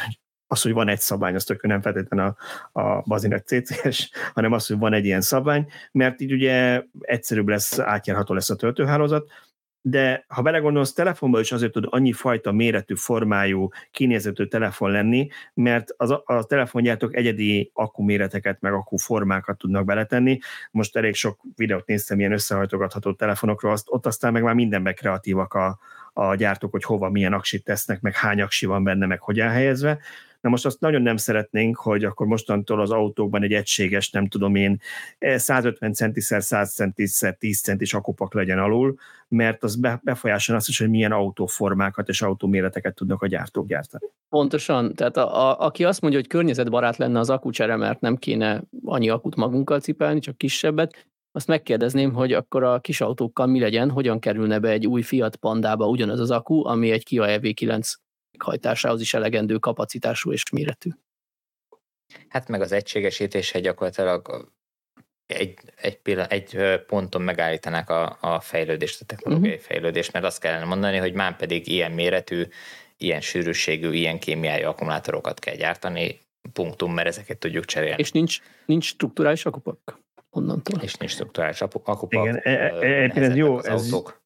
az, 0.53 0.61
hogy 0.61 0.73
van 0.73 0.87
egy 0.87 0.99
szabvány, 0.99 1.35
az 1.35 1.43
tök 1.43 1.65
nem 1.65 1.81
feltétlenül 1.81 2.35
a, 2.71 2.81
a 2.81 3.03
bazinet 3.05 3.47
CCS, 3.47 4.09
hanem 4.33 4.51
az, 4.51 4.67
hogy 4.67 4.77
van 4.77 4.93
egy 4.93 5.05
ilyen 5.05 5.21
szabvány, 5.21 5.67
mert 5.91 6.21
így 6.21 6.33
ugye 6.33 6.83
egyszerűbb 6.99 7.47
lesz, 7.47 7.79
átjárható 7.79 8.33
lesz 8.33 8.49
a 8.49 8.55
töltőhálózat, 8.55 9.31
de 9.85 10.25
ha 10.27 10.41
belegondolsz, 10.41 10.93
telefonban 10.93 11.41
is 11.41 11.51
azért 11.51 11.71
tud 11.71 11.87
annyi 11.89 12.11
fajta 12.11 12.51
méretű, 12.51 12.95
formájú, 12.95 13.69
kinézetű 13.91 14.45
telefon 14.45 14.91
lenni, 14.91 15.27
mert 15.53 15.93
az, 15.97 16.11
a 16.23 16.43
telefongyártók 16.47 17.15
egyedi 17.15 17.71
akkuméreteket, 17.73 18.61
meg 18.61 18.73
akkuformákat 18.73 19.57
tudnak 19.57 19.85
beletenni. 19.85 20.39
Most 20.71 20.95
elég 20.95 21.13
sok 21.13 21.41
videót 21.55 21.85
néztem 21.85 22.19
ilyen 22.19 22.31
összehajtogatható 22.31 23.13
telefonokról, 23.13 23.71
azt, 23.71 23.87
ott 23.89 24.05
aztán 24.05 24.31
meg 24.31 24.43
már 24.43 24.53
mindenbe 24.53 24.93
kreatívak 24.93 25.53
a, 25.53 25.79
a 26.13 26.35
gyártók, 26.35 26.71
hogy 26.71 26.83
hova 26.83 27.09
milyen 27.09 27.33
aksit 27.33 27.63
tesznek, 27.63 28.01
meg 28.01 28.15
hány 28.15 28.41
aksi 28.41 28.65
van 28.65 28.83
benne, 28.83 29.05
meg 29.05 29.21
hogyan 29.21 29.49
helyezve. 29.49 29.99
Na 30.43 30.49
most 30.49 30.65
azt 30.65 30.79
nagyon 30.79 31.01
nem 31.01 31.17
szeretnénk, 31.17 31.77
hogy 31.77 32.03
akkor 32.03 32.27
mostantól 32.27 32.81
az 32.81 32.91
autókban 32.91 33.43
egy 33.43 33.53
egységes, 33.53 34.09
nem 34.09 34.27
tudom 34.27 34.55
én, 34.55 34.79
150 35.19 35.93
centiszer 35.93 36.43
100 36.43 36.73
centiszer 36.73 37.35
10 37.35 37.61
centis 37.61 37.93
akupak 37.93 38.33
legyen 38.33 38.59
alul, 38.59 38.95
mert 39.27 39.63
az 39.63 39.75
befolyásolja 40.01 40.59
azt 40.59 40.69
is, 40.69 40.79
hogy 40.79 40.89
milyen 40.89 41.11
autóformákat 41.11 42.09
és 42.09 42.21
autóméreteket 42.21 42.95
tudnak 42.95 43.21
a 43.21 43.27
gyártók 43.27 43.67
gyártani. 43.67 44.05
Pontosan, 44.29 44.93
tehát 44.93 45.17
a, 45.17 45.49
a, 45.49 45.59
aki 45.59 45.83
azt 45.83 46.01
mondja, 46.01 46.19
hogy 46.19 46.29
környezetbarát 46.29 46.97
lenne 46.97 47.19
az 47.19 47.29
akucsere, 47.29 47.75
mert 47.75 48.01
nem 48.01 48.15
kéne 48.15 48.61
annyi 48.85 49.09
akut 49.09 49.35
magunkkal 49.35 49.79
cipelni, 49.79 50.19
csak 50.19 50.37
kisebbet, 50.37 51.07
azt 51.31 51.47
megkérdezném, 51.47 52.13
hogy 52.13 52.33
akkor 52.33 52.63
a 52.63 52.79
kis 52.79 53.01
autókkal 53.01 53.45
mi 53.45 53.59
legyen, 53.59 53.89
hogyan 53.89 54.19
kerülne 54.19 54.59
be 54.59 54.69
egy 54.69 54.87
új 54.87 55.01
Fiat 55.01 55.35
Pandába 55.35 55.87
ugyanaz 55.87 56.19
az 56.19 56.31
akku, 56.31 56.65
ami 56.65 56.91
egy 56.91 57.03
Kia 57.03 57.25
EV9 57.27 57.93
meghajtásához 58.43 59.01
is 59.01 59.13
elegendő 59.13 59.57
kapacitású 59.57 60.31
és 60.31 60.49
méretű. 60.51 60.89
Hát 62.27 62.47
meg 62.47 62.61
az 62.61 62.71
egységesítése 62.71 63.59
gyakorlatilag 63.59 64.51
egy, 65.25 65.57
egy, 65.75 65.97
pillan, 65.97 66.27
egy 66.27 66.57
ponton 66.87 67.21
megállítanák 67.21 67.89
a, 67.89 68.17
a 68.21 68.39
fejlődést, 68.39 69.01
a 69.01 69.05
technológiai 69.05 69.53
uh-huh. 69.53 69.65
fejlődést, 69.65 70.13
mert 70.13 70.25
azt 70.25 70.39
kellene 70.39 70.65
mondani, 70.65 70.97
hogy 70.97 71.13
már 71.13 71.35
pedig 71.35 71.67
ilyen 71.67 71.91
méretű, 71.91 72.43
ilyen 72.97 73.21
sűrűségű, 73.21 73.91
ilyen 73.91 74.19
kémiai 74.19 74.63
akkumulátorokat 74.63 75.39
kell 75.39 75.55
gyártani, 75.55 76.19
punktum, 76.53 76.93
mert 76.93 77.07
ezeket 77.07 77.37
tudjuk 77.37 77.65
cserélni. 77.65 78.01
És 78.01 78.11
nincs, 78.11 78.39
nincs 78.65 78.85
strukturális 78.85 79.45
akupak 79.45 79.99
onnantól. 80.29 80.81
És 80.81 80.93
nincs 80.93 81.11
strukturális 81.11 81.61
akupak. 81.61 82.03
Igen, 82.09 82.35
e, 82.35 82.49
e, 82.49 82.85
e, 82.85 83.11
ez 83.13 83.35
jó, 83.35 83.59
ez, 83.59 83.91
autók. 83.91 84.22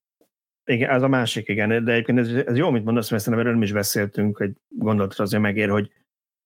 Igen, 0.70 0.90
ez 0.90 1.02
a 1.02 1.08
másik, 1.08 1.48
igen, 1.48 1.84
de 1.84 1.92
egyébként 1.92 2.20
ez, 2.20 2.30
ez 2.30 2.58
jó, 2.58 2.68
amit 2.68 2.84
mondasz, 2.84 3.10
mert 3.10 3.24
szerintem 3.24 3.48
erről 3.48 3.64
is 3.64 3.72
beszéltünk, 3.72 4.40
egy 4.40 4.56
gondolatot 4.68 5.20
azért 5.20 5.42
megér, 5.42 5.70
hogy 5.70 5.92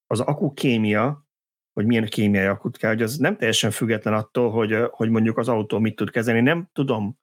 az 0.08 0.20
akukémia, 0.20 1.26
hogy 1.74 1.86
milyen 1.86 2.06
kémiai 2.06 2.46
akut 2.46 2.78
kell, 2.78 2.90
hogy 2.90 3.02
az 3.02 3.18
nem 3.18 3.38
teljesen 3.38 3.72
független 3.72 4.14
attól, 4.14 4.52
hogy, 4.52 4.78
hogy 4.90 5.10
mondjuk 5.10 5.38
az 5.38 5.48
autó 5.48 5.80
mit 5.80 5.96
tud 5.96 6.10
kezelni. 6.10 6.42
Nem 6.42 6.70
tudom, 6.74 7.18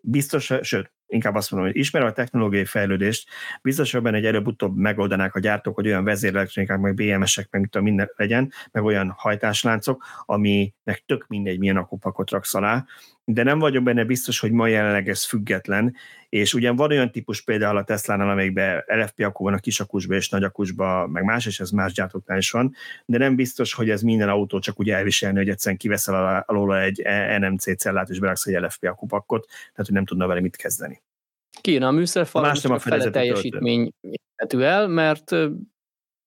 biztos, 0.00 0.52
sőt, 0.60 0.92
inkább 1.06 1.34
azt 1.34 1.50
mondom, 1.50 1.70
hogy 1.70 1.80
ismerve 1.80 2.08
a 2.08 2.12
technológiai 2.12 2.64
fejlődést, 2.64 3.28
biztos, 3.62 3.92
hogy 3.92 4.14
egy 4.14 4.24
előbb-utóbb 4.24 4.76
megoldanák 4.76 5.34
a 5.34 5.40
gyártók, 5.40 5.74
hogy 5.74 5.86
olyan 5.86 6.04
vezérelektronikák, 6.04 6.78
meg 6.78 6.94
BMS-ek, 6.94 7.48
meg 7.50 7.60
mit 7.60 7.80
minden 7.80 8.12
legyen, 8.16 8.52
meg 8.72 8.84
olyan 8.84 9.14
hajtásláncok, 9.16 10.04
aminek 10.24 11.02
tök 11.06 11.26
mindegy, 11.26 11.58
milyen 11.58 11.76
akupakot 11.76 12.30
raksz 12.30 12.54
alá, 12.54 12.86
de 13.28 13.42
nem 13.42 13.58
vagyok 13.58 13.82
benne 13.82 14.04
biztos, 14.04 14.40
hogy 14.40 14.50
ma 14.50 14.66
jelenleg 14.66 15.08
ez 15.08 15.24
független, 15.24 15.94
és 16.28 16.54
ugyan 16.54 16.76
van 16.76 16.90
olyan 16.90 17.10
típus 17.10 17.42
például 17.42 17.76
a 17.76 17.84
Tesla-nál, 17.84 18.30
amelyikben 18.30 18.84
LFP 18.86 19.20
akku 19.20 19.44
van 19.44 19.54
a 19.54 19.58
kis 19.58 19.80
akusba 19.80 20.14
és 20.14 20.28
nagy 20.28 20.44
akusba, 20.44 21.06
meg 21.06 21.24
más, 21.24 21.46
és 21.46 21.60
ez 21.60 21.70
más 21.70 21.92
gyártóknál 21.92 22.38
is 22.38 22.50
van, 22.50 22.74
de 23.04 23.18
nem 23.18 23.36
biztos, 23.36 23.74
hogy 23.74 23.90
ez 23.90 24.02
minden 24.02 24.28
autó 24.28 24.58
csak 24.58 24.80
úgy 24.80 24.90
elviselni, 24.90 25.36
hogy 25.36 25.48
egyszerűen 25.48 25.78
kiveszel 25.78 26.44
alól 26.46 26.78
egy 26.78 27.02
NMC 27.38 27.76
cellát, 27.76 28.08
és 28.08 28.18
beraksz 28.18 28.46
egy 28.46 28.62
LFP 28.62 28.84
akupakot, 28.84 29.46
tehát 29.46 29.86
hogy 29.86 29.94
nem 29.94 30.04
tudna 30.04 30.26
vele 30.26 30.40
mit 30.40 30.56
kezdeni. 30.56 31.02
Kéne 31.60 31.86
a 31.86 31.90
műszerfal, 31.90 32.42
más 32.42 32.60
nem 32.60 32.72
a 32.72 32.78
fele 32.78 33.10
teljesítmény 33.10 33.92
el, 34.58 34.88
mert 34.88 35.30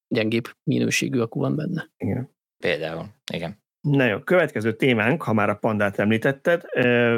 gyengébb 0.07 0.47
minőségű 0.63 1.19
akku 1.19 1.39
van 1.39 1.55
benne. 1.55 1.89
Igen. 1.97 2.30
Például, 2.57 3.05
igen. 3.34 3.57
Na 3.81 4.06
jó, 4.06 4.19
következő 4.19 4.73
témánk, 4.76 5.23
ha 5.23 5.34
már 5.34 5.49
a 5.49 5.56
pandát 5.56 5.99
említetted. 5.99 6.64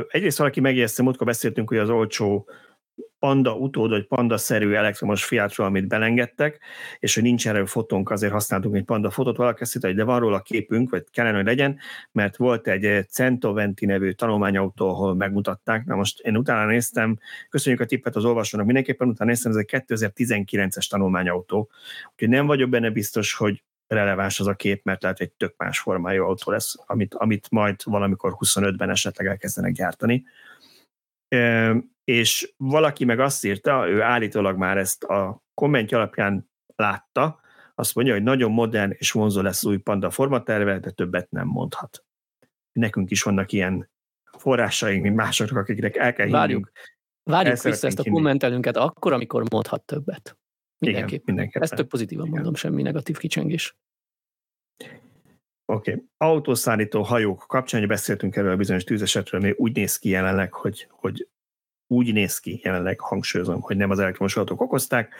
Egyrészt 0.07 0.37
valaki 0.37 0.59
megjegyezte, 0.59 1.03
múltkor 1.03 1.27
beszéltünk, 1.27 1.69
hogy 1.69 1.77
az 1.77 1.89
olcsó 1.89 2.49
panda 3.19 3.55
utód, 3.55 3.89
vagy 3.89 4.07
panda-szerű 4.07 4.73
elektromos 4.73 5.25
fiátról, 5.25 5.67
amit 5.67 5.87
belengedtek, 5.87 6.59
és 6.99 7.13
hogy 7.13 7.23
nincs 7.23 7.47
erről 7.47 7.65
fotónk, 7.65 8.09
azért 8.09 8.31
használtunk 8.31 8.75
egy 8.75 8.83
panda 8.83 9.09
fotót, 9.09 9.37
valaki 9.37 9.61
azt 9.61 9.77
hogy 9.81 9.95
de 9.95 10.03
van 10.03 10.19
róla 10.19 10.41
képünk, 10.41 10.89
vagy 10.89 11.03
kellene, 11.11 11.35
hogy 11.35 11.45
legyen, 11.45 11.79
mert 12.11 12.35
volt 12.35 12.67
egy 12.67 13.05
Centoventi 13.09 13.85
nevű 13.85 14.11
tanulmányautó, 14.11 14.89
ahol 14.89 15.15
megmutatták. 15.15 15.85
Na 15.85 15.95
most 15.95 16.19
én 16.19 16.37
utána 16.37 16.65
néztem, 16.65 17.17
köszönjük 17.49 17.81
a 17.81 17.85
tippet 17.85 18.15
az 18.15 18.25
olvasónak, 18.25 18.65
mindenképpen 18.65 19.07
utána 19.07 19.29
néztem, 19.29 19.51
ez 19.51 19.57
egy 19.57 19.83
2019-es 19.87 20.89
tanulmányautó. 20.89 21.69
Úgyhogy 22.11 22.29
nem 22.29 22.45
vagyok 22.45 22.69
benne 22.69 22.89
biztos, 22.89 23.33
hogy 23.33 23.63
releváns 23.93 24.39
az 24.39 24.47
a 24.47 24.53
kép, 24.53 24.83
mert 24.83 25.01
lehet 25.01 25.19
egy 25.19 25.31
tök 25.31 25.53
más 25.57 25.79
formájú 25.79 26.23
autó 26.23 26.51
lesz, 26.51 26.75
amit, 26.85 27.13
amit 27.13 27.49
majd 27.49 27.75
valamikor 27.83 28.35
25-ben 28.39 28.89
esetleg 28.89 29.27
elkezdenek 29.27 29.71
gyártani. 29.71 30.25
E, 31.27 31.75
és 32.03 32.53
valaki 32.57 33.05
meg 33.05 33.19
azt 33.19 33.45
írta, 33.45 33.89
ő 33.89 34.01
állítólag 34.01 34.57
már 34.57 34.77
ezt 34.77 35.03
a 35.03 35.41
kommentja 35.53 35.97
alapján 35.97 36.49
látta, 36.75 37.39
azt 37.75 37.95
mondja, 37.95 38.13
hogy 38.13 38.23
nagyon 38.23 38.51
modern 38.51 38.91
és 38.97 39.11
vonzó 39.11 39.41
lesz 39.41 39.65
új 39.65 39.77
Panda 39.77 40.09
formaterve, 40.09 40.79
de 40.79 40.89
többet 40.89 41.31
nem 41.31 41.47
mondhat. 41.47 42.05
Nekünk 42.71 43.11
is 43.11 43.23
vannak 43.23 43.51
ilyen 43.51 43.89
forrásaink, 44.37 45.03
mint 45.03 45.15
másoknak, 45.15 45.57
akiknek 45.57 45.95
el 45.95 46.13
kell 46.13 46.29
Várjuk. 46.29 46.71
Várjuk 47.23 47.61
vissza 47.61 47.87
ezt 47.87 47.99
a 47.99 48.11
kommentelünket 48.11 48.77
akkor, 48.77 49.13
amikor 49.13 49.43
mondhat 49.51 49.81
többet. 49.81 50.37
Mindenképp. 50.81 51.09
Igen, 51.09 51.23
mindenképpen. 51.25 51.61
Ezt 51.61 51.75
tök 51.75 51.87
pozitívan 51.87 52.25
Igen. 52.25 52.35
mondom, 52.35 52.55
semmi 52.55 52.81
negatív 52.81 53.17
kicsengés. 53.17 53.77
Oké. 55.65 55.91
Okay. 55.91 56.03
Autószállító 56.17 57.01
hajók 57.01 57.43
kapcsán, 57.47 57.87
beszéltünk 57.87 58.35
erről 58.35 58.51
a 58.51 58.55
bizonyos 58.55 58.83
tűzesetről, 58.83 59.41
ami 59.41 59.53
úgy 59.57 59.75
néz 59.75 59.97
ki 59.97 60.09
jelenleg, 60.09 60.53
hogy, 60.53 60.87
hogy 60.89 61.27
úgy 61.87 62.13
néz 62.13 62.39
ki 62.39 62.59
jelenleg, 62.63 62.99
hangsúlyozom, 62.99 63.61
hogy 63.61 63.77
nem 63.77 63.89
az 63.89 63.99
elektromos 63.99 64.35
autók 64.37 64.61
okozták, 64.61 65.13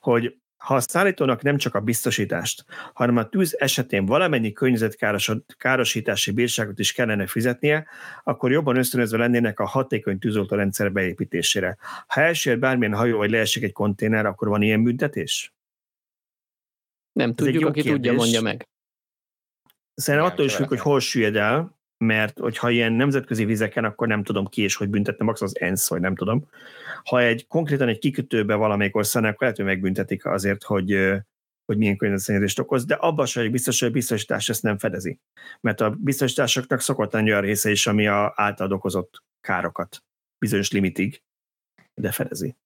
hogy 0.00 0.38
ha 0.56 0.74
a 0.74 0.80
szállítónak 0.80 1.42
nem 1.42 1.56
csak 1.56 1.74
a 1.74 1.80
biztosítást, 1.80 2.64
hanem 2.94 3.16
a 3.16 3.28
tűz 3.28 3.56
esetén 3.58 4.06
valamennyi 4.06 4.52
környezetkárosítási 4.52 6.30
bírságot 6.30 6.78
is 6.78 6.92
kellene 6.92 7.26
fizetnie, 7.26 7.86
akkor 8.24 8.50
jobban 8.50 8.76
ösztönözve 8.76 9.18
lennének 9.18 9.60
a 9.60 9.66
hatékony 9.66 10.18
tűzoltórendszer 10.18 10.92
beépítésére. 10.92 11.76
Ha 12.06 12.20
elsőr 12.20 12.58
bármilyen 12.58 12.94
hajó 12.94 13.16
vagy 13.16 13.30
leesik 13.30 13.62
egy 13.62 13.72
konténer, 13.72 14.26
akkor 14.26 14.48
van 14.48 14.62
ilyen 14.62 14.82
büntetés? 14.82 15.54
Nem 17.12 17.28
Ez 17.28 17.34
tudjuk, 17.34 17.66
aki 17.66 17.80
kérdés. 17.80 17.92
tudja, 17.92 18.12
mondja 18.12 18.40
meg. 18.40 18.68
Szerintem 19.94 20.30
attól 20.30 20.44
is 20.44 20.54
függ, 20.54 20.68
hogy 20.68 20.80
hol 20.80 21.00
süllyed 21.00 21.36
el, 21.36 21.75
mert 21.98 22.38
hogyha 22.38 22.70
ilyen 22.70 22.92
nemzetközi 22.92 23.44
vizeken, 23.44 23.84
akkor 23.84 24.08
nem 24.08 24.22
tudom 24.22 24.46
ki 24.46 24.62
és 24.62 24.76
hogy 24.76 24.88
büntetne, 24.88 25.24
max 25.24 25.40
az 25.40 25.60
ENSZ, 25.60 25.88
vagy 25.88 26.00
nem 26.00 26.14
tudom. 26.14 26.48
Ha 27.04 27.20
egy 27.20 27.46
konkrétan 27.46 27.88
egy 27.88 27.98
kikötőbe 27.98 28.54
valamelyik 28.54 28.96
országnak, 28.96 29.30
akkor 29.30 29.42
lehet, 29.42 29.56
hogy 29.56 29.66
megbüntetik 29.66 30.24
azért, 30.24 30.62
hogy 30.62 31.16
hogy 31.66 31.76
milyen 31.76 31.96
környezetszennyezést 31.96 32.58
okoz, 32.58 32.84
de 32.84 32.94
abban 32.94 33.26
sem 33.26 33.50
biztos, 33.50 33.80
hogy 33.80 33.88
a 33.88 33.92
biztosítás 33.92 34.48
ezt 34.48 34.62
nem 34.62 34.78
fedezi. 34.78 35.18
Mert 35.60 35.80
a 35.80 35.90
biztosításoknak 35.90 36.80
szokott 36.80 37.12
lenni 37.12 37.30
olyan 37.30 37.40
része 37.40 37.70
is, 37.70 37.86
ami 37.86 38.06
a 38.06 38.32
által 38.36 38.72
okozott 38.72 39.22
károkat 39.40 40.04
bizonyos 40.38 40.70
limitig, 40.70 41.22
de 41.94 42.12
fedezi. 42.12 42.56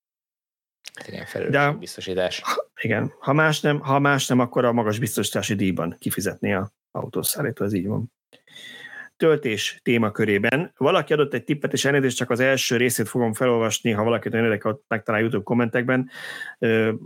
Igen, 1.07 1.51
de, 1.51 1.73
biztosítás. 1.73 2.43
Igen, 2.81 3.13
ha 3.19 3.33
más, 3.33 3.61
nem, 3.61 3.81
ha 3.81 3.99
más 3.99 4.27
nem, 4.27 4.39
akkor 4.39 4.65
a 4.65 4.73
magas 4.73 4.99
biztosítási 4.99 5.55
díjban 5.55 5.97
kifizetni 5.99 6.55
a 6.55 6.73
autószállító, 6.91 7.65
ez 7.65 7.73
így 7.73 7.87
van 7.87 8.13
töltés 9.21 9.81
témakörében. 9.83 10.73
Valaki 10.77 11.13
adott 11.13 11.35
egy 11.35 11.45
tippet, 11.45 11.73
és 11.73 11.85
elnézést 11.85 12.17
csak 12.17 12.31
az 12.31 12.41
első 12.41 12.77
részét 12.77 13.09
fogom 13.09 13.33
felolvasni, 13.33 13.91
ha 13.91 14.05
valakit 14.05 14.33
olyan 14.33 14.45
érdekel, 14.45 14.81
megtalál 14.89 15.21
YouTube 15.21 15.43
kommentekben. 15.43 16.11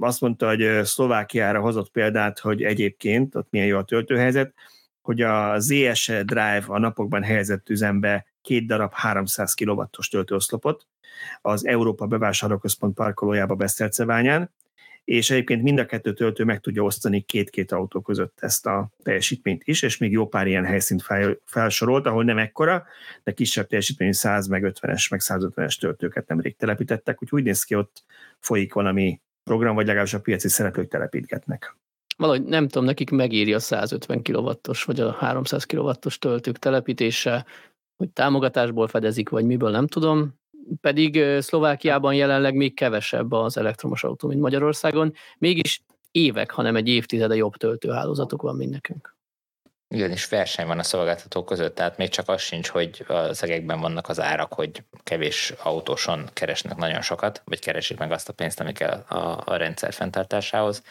Azt 0.00 0.20
mondta, 0.20 0.46
hogy 0.46 0.84
Szlovákiára 0.84 1.60
hozott 1.60 1.90
példát, 1.90 2.38
hogy 2.38 2.62
egyébként 2.62 3.34
ott 3.34 3.50
milyen 3.50 3.66
jó 3.66 3.78
a 3.78 3.84
töltőhelyzet, 3.84 4.54
hogy 5.02 5.20
a 5.20 5.58
ZSE 5.58 6.22
Drive 6.22 6.64
a 6.66 6.78
napokban 6.78 7.22
helyezett 7.22 7.68
üzembe 7.68 8.26
két 8.42 8.66
darab 8.66 8.92
300 8.92 9.54
kW-os 9.54 10.08
töltőoszlopot 10.08 10.86
az 11.42 11.66
Európa 11.66 12.06
Bevásárlóközpont 12.06 12.94
parkolójába 12.94 13.54
Beszterceványán, 13.54 14.50
és 15.04 15.30
egyébként 15.30 15.62
mind 15.62 15.78
a 15.78 15.86
kettő 15.86 16.12
töltő 16.12 16.44
meg 16.44 16.60
tudja 16.60 16.82
osztani 16.82 17.20
két-két 17.20 17.72
autó 17.72 18.00
között 18.00 18.38
ezt 18.40 18.66
a 18.66 18.90
teljesítményt 19.02 19.62
is, 19.64 19.82
és 19.82 19.96
még 19.96 20.12
jó 20.12 20.28
pár 20.28 20.46
ilyen 20.46 20.64
helyszínt 20.64 21.02
fel, 21.02 21.38
felsorolt, 21.44 22.06
ahol 22.06 22.24
nem 22.24 22.38
ekkora, 22.38 22.84
de 23.22 23.32
kisebb 23.32 23.66
teljesítményű 23.66 24.12
100 24.12 24.46
meg 24.46 24.62
50-es, 24.66 25.10
meg 25.10 25.20
150-es 25.24 25.78
töltőket 25.80 26.28
nemrég 26.28 26.56
telepítettek, 26.56 27.22
úgyhogy 27.22 27.38
úgy 27.38 27.44
néz 27.44 27.64
ki, 27.64 27.74
ott 27.74 28.04
folyik 28.38 28.72
valami 28.72 29.20
program, 29.42 29.74
vagy 29.74 29.86
legalábbis 29.86 30.14
a 30.14 30.20
piaci 30.20 30.48
szereplők 30.48 30.88
telepítgetnek. 30.88 31.76
Valahogy 32.16 32.44
nem 32.44 32.68
tudom, 32.68 32.84
nekik 32.84 33.10
megéri 33.10 33.54
a 33.54 33.58
150 33.58 34.22
kW-os 34.22 34.84
vagy 34.84 35.00
a 35.00 35.12
300 35.12 35.64
kW-os 35.64 36.18
töltők 36.18 36.58
telepítése, 36.58 37.46
hogy 37.96 38.10
támogatásból 38.10 38.88
fedezik, 38.88 39.28
vagy 39.28 39.44
miből 39.44 39.70
nem 39.70 39.86
tudom, 39.86 40.34
pedig 40.80 41.40
Szlovákiában 41.40 42.14
jelenleg 42.14 42.54
még 42.54 42.74
kevesebb 42.74 43.32
az 43.32 43.56
elektromos 43.56 44.04
autó, 44.04 44.28
mint 44.28 44.40
Magyarországon. 44.40 45.12
Mégis 45.38 45.82
évek, 46.10 46.50
hanem 46.50 46.76
egy 46.76 46.88
évtizede 46.88 47.34
jobb 47.34 47.54
töltőhálózatok 47.56 48.42
van, 48.42 48.56
mint 48.56 48.70
nekünk. 48.70 49.14
Igen, 49.88 50.10
és 50.10 50.28
verseny 50.28 50.66
van 50.66 50.78
a 50.78 50.82
szolgáltatók 50.82 51.46
között, 51.46 51.74
tehát 51.74 51.96
még 51.96 52.08
csak 52.08 52.28
az 52.28 52.40
sincs, 52.40 52.68
hogy 52.68 53.04
az 53.08 53.42
egekben 53.42 53.80
vannak 53.80 54.08
az 54.08 54.20
árak, 54.20 54.52
hogy 54.52 54.82
kevés 55.02 55.54
autóson 55.62 56.28
keresnek 56.32 56.76
nagyon 56.76 57.00
sokat, 57.00 57.42
vagy 57.44 57.58
keresik 57.58 57.98
meg 57.98 58.12
azt 58.12 58.28
a 58.28 58.32
pénzt, 58.32 58.60
ami 58.60 58.72
kell 58.72 59.04
a, 59.08 59.42
a 59.44 59.56
rendszer 59.56 59.92
fenntartásához. 59.92 60.82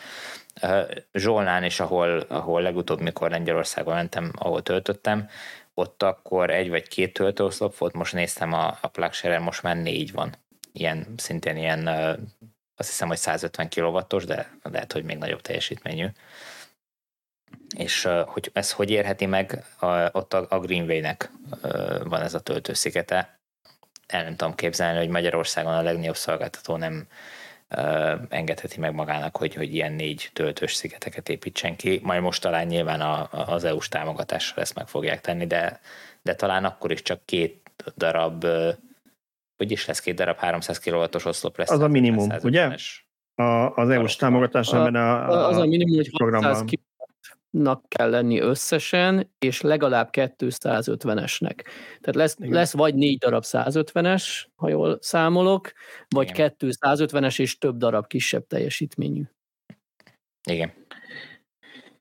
Zsolnán 1.14 1.64
is, 1.64 1.80
ahol, 1.80 2.20
ahol 2.20 2.62
legutóbb, 2.62 3.00
mikor 3.02 3.30
Lengyelországban 3.30 3.96
mentem, 3.96 4.32
ahol 4.36 4.62
töltöttem, 4.62 5.30
ott 5.74 6.04
akkor 6.04 6.50
egy 6.50 6.70
vagy 6.70 6.88
két 6.88 7.14
töltőoszlop 7.14 7.78
volt, 7.78 7.94
most 7.94 8.14
néztem 8.14 8.54
a, 8.54 8.78
a 8.82 8.88
plugshare 8.88 9.40
most 9.40 9.64
már 9.64 9.76
négy 9.78 10.12
van. 10.12 10.36
Ilyen, 10.72 11.14
szintén 11.18 11.58
ilyen, 11.58 11.88
azt 12.76 12.90
hiszem, 12.90 13.08
hogy 13.08 13.18
150 13.18 13.70
kW-os, 13.70 14.26
de 14.26 14.58
lehet, 14.64 14.94
hogy 14.94 15.04
még 15.04 15.18
nagyobb 15.18 15.42
teljesítményű. 15.42 16.08
És 17.78 18.10
hogy 18.26 18.50
ez 18.54 18.72
hogy 18.72 18.90
érheti 18.90 19.26
meg, 19.26 19.66
ott 20.12 20.34
a, 20.34 20.46
a 20.50 20.60
Greenway-nek 20.60 21.32
van 22.04 22.22
ez 22.22 22.34
a 22.34 22.40
töltőszigete. 22.40 23.40
El 24.08 24.24
nem 24.24 24.36
tudom 24.36 24.56
képzelni, 24.56 24.98
hogy 24.98 25.08
Magyarországon 25.10 25.74
a 25.74 25.82
legnagyobb 25.82 26.16
szolgáltató 26.16 26.76
nem, 26.76 27.08
engedheti 28.30 28.80
meg 28.80 28.94
magának, 28.94 29.38
hogy, 29.38 29.54
hogy 29.54 29.74
ilyen 29.74 29.94
négy 29.94 30.30
töltős 30.34 30.74
szigeteket 30.74 31.30
építsen 31.30 31.76
ki. 31.76 32.00
Majd 32.04 32.22
most 32.22 32.42
talán 32.42 32.68
nyilván 32.68 33.02
a, 33.02 33.30
az 33.32 33.64
EU-s 33.64 33.88
támogatással 33.88 34.58
ezt 34.58 34.76
meg 34.76 34.88
fogják 34.88 35.22
tenni, 35.22 35.48
de, 35.48 35.80
de 36.22 36.36
talán 36.36 36.66
akkor 36.66 36.92
is 36.92 37.02
csak 37.02 37.26
két 37.26 37.72
darab, 37.98 38.46
hogy 39.58 39.72
is 39.72 39.86
lesz 39.86 40.00
két 40.00 40.16
darab 40.16 40.38
300 40.38 40.80
kW-os 40.80 41.26
oszlop 41.26 41.58
lesz. 41.58 41.70
Az 41.70 41.80
a 41.80 41.88
minimum, 41.88 42.32
ugye? 42.44 42.76
A, 43.36 43.76
az 43.76 43.90
EU-s 43.90 44.16
támogatás, 44.16 44.74
a, 44.74 44.86
a, 44.86 45.30
a, 45.30 45.48
az 45.48 45.58
a 45.58 45.66
minimum, 45.66 45.96
hogy 45.96 46.10
600 46.12 46.64
nak 47.54 47.90
kell 47.90 48.10
lenni 48.10 48.40
összesen, 48.40 49.34
és 49.40 49.62
legalább 49.62 50.10
250-esnek. 50.12 51.56
Tehát 52.02 52.16
lesz, 52.16 52.36
lesz 52.40 52.74
vagy 52.74 52.96
négy 52.96 53.18
darab 53.18 53.44
150-es, 53.46 54.46
ha 54.56 54.70
jól 54.70 54.98
számolok, 55.02 55.72
vagy 56.08 56.30
Igen. 56.30 56.56
250-es 56.60 57.40
és 57.40 57.58
több 57.58 57.78
darab 57.78 58.08
kisebb 58.08 58.48
teljesítményű. 58.48 59.24
Igen. 60.50 60.74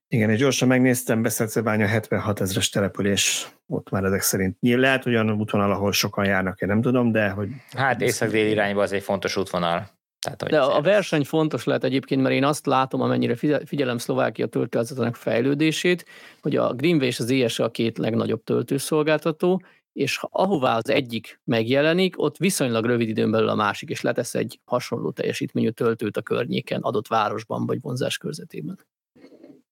Igen, 0.08 0.30
és 0.30 0.38
gyorsan 0.38 0.68
megnéztem, 0.68 1.22
Beszedszebánya 1.22 1.86
76 1.86 2.40
ezres 2.40 2.68
település, 2.68 3.48
ott 3.66 3.90
már 3.90 4.04
ezek 4.04 4.20
szerint. 4.20 4.56
Lehet 4.60 5.06
olyan 5.06 5.30
útvonal, 5.30 5.72
ahol 5.72 5.92
sokan 5.92 6.24
járnak, 6.24 6.60
én 6.60 6.68
nem 6.68 6.80
tudom, 6.80 7.12
de 7.12 7.28
hogy... 7.28 7.48
Hát 7.72 8.00
észak-dél 8.00 8.46
irányba 8.46 8.82
az 8.82 8.92
egy 8.92 9.02
fontos 9.02 9.36
útvonal. 9.36 9.90
Tehát, 10.22 10.48
De 10.48 10.60
a 10.60 10.80
verseny 10.80 11.24
fontos 11.24 11.64
lehet 11.64 11.84
egyébként, 11.84 12.22
mert 12.22 12.34
én 12.34 12.44
azt 12.44 12.66
látom, 12.66 13.00
amennyire 13.00 13.36
figyelem 13.64 13.98
Szlovákia 13.98 14.46
töltőházatanak 14.46 15.16
fejlődését, 15.16 16.04
hogy 16.40 16.56
a 16.56 16.72
Greenway 16.72 17.06
és 17.06 17.20
az 17.20 17.30
ES 17.30 17.58
a 17.58 17.70
két 17.70 17.98
legnagyobb 17.98 18.44
töltőszolgáltató, 18.44 19.62
és 19.92 20.16
ha 20.16 20.28
ahová 20.32 20.76
az 20.76 20.88
egyik 20.88 21.40
megjelenik, 21.44 22.22
ott 22.22 22.36
viszonylag 22.36 22.84
rövid 22.84 23.08
időn 23.08 23.30
belül 23.30 23.48
a 23.48 23.54
másik 23.54 23.90
is 23.90 24.00
letesz 24.00 24.34
egy 24.34 24.60
hasonló 24.64 25.10
teljesítményű 25.10 25.70
töltőt 25.70 26.16
a 26.16 26.22
környéken, 26.22 26.80
adott 26.80 27.08
városban 27.08 27.66
vagy 27.66 27.80
vonzás 27.80 28.18
körzetében. 28.18 28.78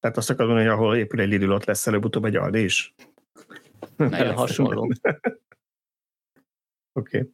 Tehát 0.00 0.16
azt 0.16 0.30
akarod 0.30 0.50
mondani, 0.50 0.70
hogy 0.70 0.78
ahol 0.78 0.96
épül 0.96 1.20
egy 1.20 1.28
Lidl, 1.28 1.52
ott 1.52 1.64
lesz 1.64 1.86
előbb-utóbb 1.86 2.24
egy 2.24 2.36
Aldi 2.36 2.62
is? 2.62 2.94
Nagyon 3.96 4.34
hasonló. 4.34 4.82
Oké. 6.92 7.18
okay. 7.18 7.30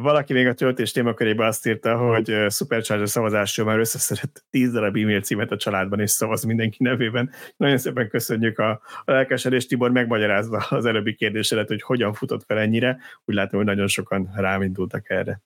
Valaki 0.00 0.32
még 0.32 0.46
a 0.46 0.54
töltés 0.54 0.92
témakörében 0.92 1.46
azt 1.46 1.66
írta, 1.66 1.96
hogy 1.96 2.36
Supercharger 2.50 3.08
szavazásról 3.08 3.66
már 3.66 3.78
összeszedett 3.78 4.44
10 4.50 4.72
darab 4.72 4.96
e-mail 4.96 5.20
címet 5.20 5.50
a 5.50 5.56
családban, 5.56 6.00
és 6.00 6.10
szavaz 6.10 6.42
mindenki 6.42 6.82
nevében. 6.82 7.30
Nagyon 7.56 7.78
szépen 7.78 8.08
köszönjük 8.08 8.58
a, 8.58 8.70
a 9.04 9.12
lelkesedést, 9.12 9.68
Tibor 9.68 9.90
megmagyarázva 9.90 10.56
az 10.68 10.84
előbbi 10.84 11.14
kérdésedet, 11.14 11.68
hogy 11.68 11.82
hogyan 11.82 12.12
futott 12.12 12.44
fel 12.44 12.58
ennyire. 12.58 12.98
Úgy 13.24 13.34
látom, 13.34 13.58
hogy 13.58 13.68
nagyon 13.68 13.86
sokan 13.86 14.30
rámindultak 14.36 15.10
erre. 15.10 15.40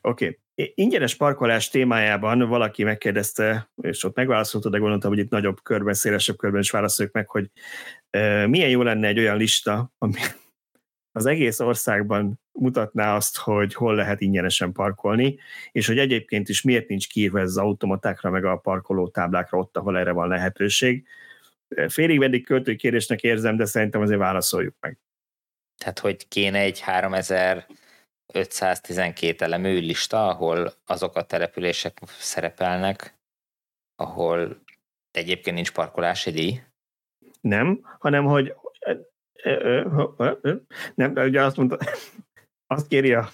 Oké. 0.00 0.24
Okay. 0.24 0.72
Ingyenes 0.74 1.14
parkolás 1.14 1.68
témájában 1.68 2.48
valaki 2.48 2.84
megkérdezte, 2.84 3.70
és 3.82 4.04
ott 4.04 4.16
megválaszolta, 4.16 4.68
de 4.68 4.78
gondoltam, 4.78 5.10
hogy 5.10 5.18
itt 5.18 5.30
nagyobb 5.30 5.62
körben, 5.62 5.94
szélesebb 5.94 6.36
körben 6.36 6.60
is 6.60 6.70
válaszoljuk 6.70 7.14
meg, 7.14 7.28
hogy 7.28 7.50
milyen 8.46 8.68
jó 8.68 8.82
lenne 8.82 9.06
egy 9.06 9.18
olyan 9.18 9.36
lista, 9.36 9.92
ami 9.98 10.14
az 11.16 11.26
egész 11.26 11.60
országban 11.60 12.40
mutatná 12.52 13.16
azt, 13.16 13.36
hogy 13.36 13.74
hol 13.74 13.94
lehet 13.94 14.20
ingyenesen 14.20 14.72
parkolni, 14.72 15.38
és 15.72 15.86
hogy 15.86 15.98
egyébként 15.98 16.48
is 16.48 16.62
miért 16.62 16.88
nincs 16.88 17.08
kiírva 17.08 17.40
ez 17.40 17.48
az 17.48 17.56
automatákra, 17.56 18.30
meg 18.30 18.44
a 18.44 18.56
parkoló 18.56 19.08
táblákra 19.08 19.58
ott, 19.58 19.76
ahol 19.76 19.98
erre 19.98 20.12
van 20.12 20.28
lehetőség. 20.28 21.06
Félig 21.88 22.18
meddig 22.18 22.44
költői 22.44 22.76
kérdésnek 22.76 23.22
érzem, 23.22 23.56
de 23.56 23.64
szerintem 23.64 24.00
azért 24.00 24.18
válaszoljuk 24.18 24.74
meg. 24.80 24.98
Tehát, 25.78 25.98
hogy 25.98 26.28
kéne 26.28 26.58
egy 26.58 26.80
3512 26.80 29.44
elemű 29.44 29.78
lista, 29.78 30.28
ahol 30.28 30.72
azok 30.86 31.16
a 31.16 31.26
települések 31.26 31.98
szerepelnek, 32.06 33.18
ahol 33.94 34.62
egyébként 35.10 35.56
nincs 35.56 35.72
parkolási 35.72 36.30
díj? 36.30 36.60
Nem, 37.40 37.80
hanem 37.98 38.24
hogy 38.24 38.54
nem, 40.94 41.14
de 41.14 41.24
ugye 41.24 41.42
azt 41.42 41.56
mondta, 41.56 41.78
azt 42.74 42.86
kéri 42.86 43.12
a, 43.12 43.28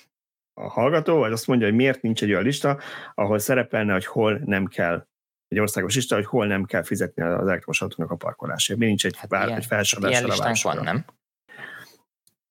a 0.55 0.69
hallgató, 0.69 1.19
vagy 1.19 1.33
azt 1.33 1.47
mondja, 1.47 1.67
hogy 1.67 1.77
miért 1.77 2.03
nincs 2.03 2.23
egy 2.23 2.31
olyan 2.31 2.43
lista, 2.43 2.79
ahol 3.15 3.39
szerepelne, 3.39 3.93
hogy 3.93 4.07
hol 4.07 4.41
nem 4.45 4.67
kell 4.67 5.07
egy 5.49 5.59
országos 5.59 5.95
lista, 5.95 6.15
hogy 6.15 6.27
hol 6.27 6.47
nem 6.47 6.65
kell 6.65 6.83
fizetni 6.83 7.23
az 7.23 7.47
elektromos 7.47 7.83
autónak 7.83 8.11
a 8.11 8.17
parkolásért. 8.17 8.79
Mi 8.79 8.87
nincs 8.87 9.05
egy, 9.05 9.17
hát 9.17 9.29
bár, 9.29 9.47
ilyen, 9.47 9.59
egy 9.59 9.67
felsorolás 9.67 10.21
hát 10.21 10.37
ilyen 10.37 10.57
van, 10.63 10.85
nem? 10.85 11.05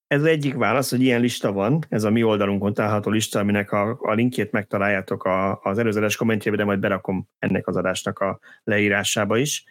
Ez 0.08 0.24
egyik 0.24 0.56
válasz, 0.56 0.90
hogy 0.90 1.02
ilyen 1.02 1.22
lista 1.22 1.52
van, 1.52 1.86
ez 1.90 2.04
a 2.04 2.10
mi 2.10 2.24
oldalunkon 2.24 2.74
található 2.74 3.10
lista, 3.10 3.40
aminek 3.40 3.72
a, 3.72 3.98
a 4.02 4.14
linkjét 4.14 4.52
megtaláljátok 4.52 5.24
a, 5.24 5.62
az 5.62 5.78
előzetes 5.78 6.16
kommentjében, 6.16 6.60
de 6.60 6.66
majd 6.66 6.80
berakom 6.80 7.28
ennek 7.40 7.68
az 7.68 7.76
adásnak 7.76 8.20
a 8.20 8.40
leírásába 8.64 9.38
is. 9.38 9.66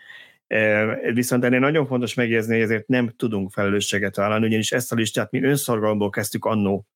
Viszont 1.12 1.44
ennél 1.44 1.58
nagyon 1.58 1.86
fontos 1.86 2.14
megjegyezni, 2.14 2.54
hogy 2.54 2.62
ezért 2.62 2.88
nem 2.88 3.12
tudunk 3.16 3.50
felelősséget 3.50 4.16
vállalni, 4.16 4.46
ugyanis 4.46 4.72
ezt 4.72 4.92
a 4.92 4.96
listát 4.96 5.30
mi 5.30 5.42
önszorgalomból 5.42 6.10
kezdtük 6.10 6.44
annó 6.44 6.86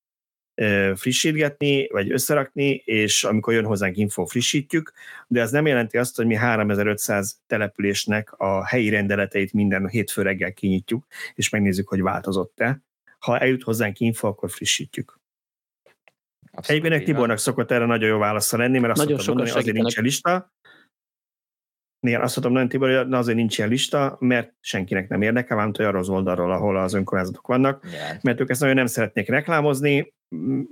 frissítgetni, 0.94 1.86
vagy 1.86 2.12
összerakni, 2.12 2.74
és 2.74 3.24
amikor 3.24 3.54
jön 3.54 3.64
hozzánk 3.64 3.96
info, 3.96 4.24
frissítjük, 4.24 4.92
de 5.26 5.40
ez 5.40 5.50
nem 5.50 5.66
jelenti 5.66 5.98
azt, 5.98 6.16
hogy 6.16 6.26
mi 6.26 6.34
3500 6.34 7.40
településnek 7.46 8.32
a 8.32 8.66
helyi 8.66 8.88
rendeleteit 8.88 9.52
minden 9.52 9.88
hétfő 9.88 10.22
reggel 10.22 10.52
kinyitjuk, 10.52 11.06
és 11.34 11.48
megnézzük, 11.48 11.88
hogy 11.88 12.02
változott-e. 12.02 12.82
Ha 13.18 13.38
eljut 13.38 13.62
hozzánk 13.62 14.00
info, 14.00 14.28
akkor 14.28 14.50
frissítjük. 14.50 15.20
Egyébként 16.66 17.04
Tibornak 17.04 17.38
szokott 17.38 17.70
erre 17.70 17.86
nagyon 17.86 18.08
jó 18.08 18.18
válasza 18.18 18.56
lenni, 18.56 18.78
mert 18.78 18.92
azt 18.92 19.02
nagyon 19.02 19.18
szokott 19.18 19.36
mondani, 19.36 19.58
azért 19.58 19.76
nincs 19.76 19.96
lista, 19.96 20.53
Igen, 22.06 22.20
azt 22.20 22.34
mondom, 22.34 22.52
nagyon 22.52 22.68
Tibor, 22.68 22.96
hogy 22.96 23.12
azért 23.12 23.36
nincs 23.36 23.58
ilyen 23.58 23.70
lista, 23.70 24.16
mert 24.20 24.52
senkinek 24.60 25.08
nem 25.08 25.22
érdekel, 25.22 25.56
vám 25.56 25.72
arra 25.78 25.98
az 25.98 26.08
oldalról, 26.08 26.52
ahol 26.52 26.76
az 26.76 26.94
önkormányzatok 26.94 27.46
vannak, 27.46 27.84
yeah. 27.92 28.16
mert 28.22 28.40
ők 28.40 28.50
ezt 28.50 28.60
nagyon 28.60 28.74
nem 28.74 28.86
szeretnék 28.86 29.28
reklámozni, 29.28 30.14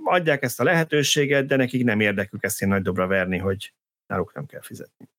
adják 0.03 0.43
ezt 0.43 0.59
a 0.59 0.63
lehetőséget, 0.63 1.45
de 1.45 1.55
nekik 1.55 1.83
nem 1.83 1.99
érdekük 1.99 2.43
ezt 2.43 2.61
ilyen 2.61 2.73
nagy 2.73 2.83
dobra 2.83 3.07
verni, 3.07 3.37
hogy 3.37 3.73
náluk 4.07 4.33
nem 4.33 4.45
kell 4.45 4.61
fizetni. 4.61 5.09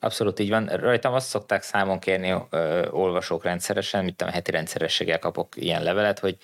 Abszolút 0.00 0.38
így 0.38 0.48
van. 0.48 0.66
Rajtam 0.66 1.14
azt 1.14 1.28
szokták 1.28 1.62
számon 1.62 1.98
kérni 1.98 2.34
ö, 2.50 2.88
olvasók 2.90 3.44
rendszeresen, 3.44 4.04
mint 4.04 4.22
a 4.22 4.30
heti 4.30 4.50
rendszerességgel 4.50 5.18
kapok 5.18 5.56
ilyen 5.56 5.82
levelet, 5.82 6.18
hogy, 6.18 6.36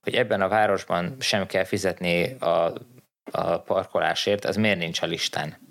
hogy 0.00 0.14
ebben 0.14 0.40
a 0.40 0.48
városban 0.48 1.16
sem 1.18 1.46
kell 1.46 1.64
fizetni 1.64 2.32
a, 2.32 2.72
a 3.30 3.58
parkolásért, 3.58 4.44
az 4.44 4.56
miért 4.56 4.78
nincs 4.78 5.02
a 5.02 5.06
listán? 5.06 5.68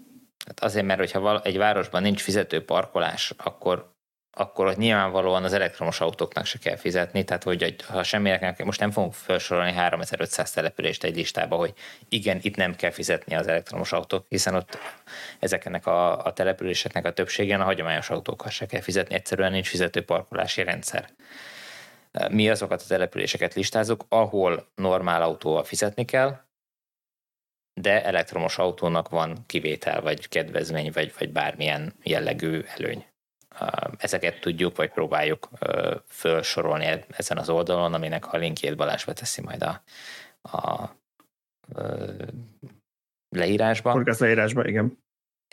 Hát 0.49 0.59
azért, 0.59 0.85
mert 0.85 0.99
hogyha 0.99 1.41
egy 1.41 1.57
városban 1.57 2.01
nincs 2.01 2.21
fizető 2.21 2.65
parkolás, 2.65 3.34
akkor 3.38 3.97
akkor 4.31 4.67
ott 4.67 4.77
nyilvánvalóan 4.77 5.43
az 5.43 5.53
elektromos 5.53 6.01
autóknak 6.01 6.45
se 6.45 6.57
kell 6.57 6.76
fizetni, 6.76 7.23
tehát 7.23 7.43
hogy 7.43 7.76
ha 7.88 8.03
semminek 8.03 8.63
most 8.63 8.80
nem 8.80 8.91
fogunk 8.91 9.13
felsorolni 9.13 9.71
3500 9.71 10.51
települést 10.51 11.03
egy 11.03 11.15
listába, 11.15 11.55
hogy 11.55 11.73
igen, 12.09 12.39
itt 12.41 12.55
nem 12.55 12.76
kell 12.76 12.91
fizetni 12.91 13.35
az 13.35 13.47
elektromos 13.47 13.91
autók, 13.91 14.26
hiszen 14.30 14.55
ott 14.55 14.77
ezeknek 15.39 15.85
a, 15.85 16.26
a 16.26 16.34
településeknek 16.34 17.05
a 17.05 17.13
többségen 17.13 17.61
a 17.61 17.63
hagyományos 17.63 18.09
autókkal 18.09 18.49
se 18.51 18.65
kell 18.65 18.81
fizetni, 18.81 19.15
egyszerűen 19.15 19.51
nincs 19.51 19.67
fizető 19.67 20.03
parkolási 20.03 20.63
rendszer. 20.63 21.09
Mi 22.30 22.49
azokat 22.49 22.81
a 22.81 22.88
településeket 22.88 23.53
listázunk, 23.53 24.03
ahol 24.09 24.67
normál 24.76 25.21
autóval 25.21 25.63
fizetni 25.63 26.05
kell, 26.05 26.39
de 27.81 28.03
elektromos 28.03 28.57
autónak 28.57 29.10
van 29.10 29.43
kivétel, 29.45 30.01
vagy 30.01 30.27
kedvezmény, 30.27 30.91
vagy, 30.93 31.14
vagy 31.19 31.31
bármilyen 31.31 31.93
jellegű 32.03 32.61
előny. 32.77 33.06
Ezeket 33.97 34.39
tudjuk, 34.39 34.76
vagy 34.76 34.89
próbáljuk 34.89 35.49
felsorolni 36.07 36.85
e-, 36.85 37.06
ezen 37.10 37.38
az 37.38 37.49
oldalon, 37.49 37.93
aminek 37.93 38.34
a 38.34 38.38
linkjét 38.38 38.76
Balázs 38.76 39.06
beteszi 39.06 39.41
majd 39.41 39.64
a, 39.64 39.84
a, 40.41 40.57
a 40.57 40.95
leírásba. 43.30 43.91
Podcast 43.91 44.19
leírásba, 44.19 44.68
igen. 44.68 44.97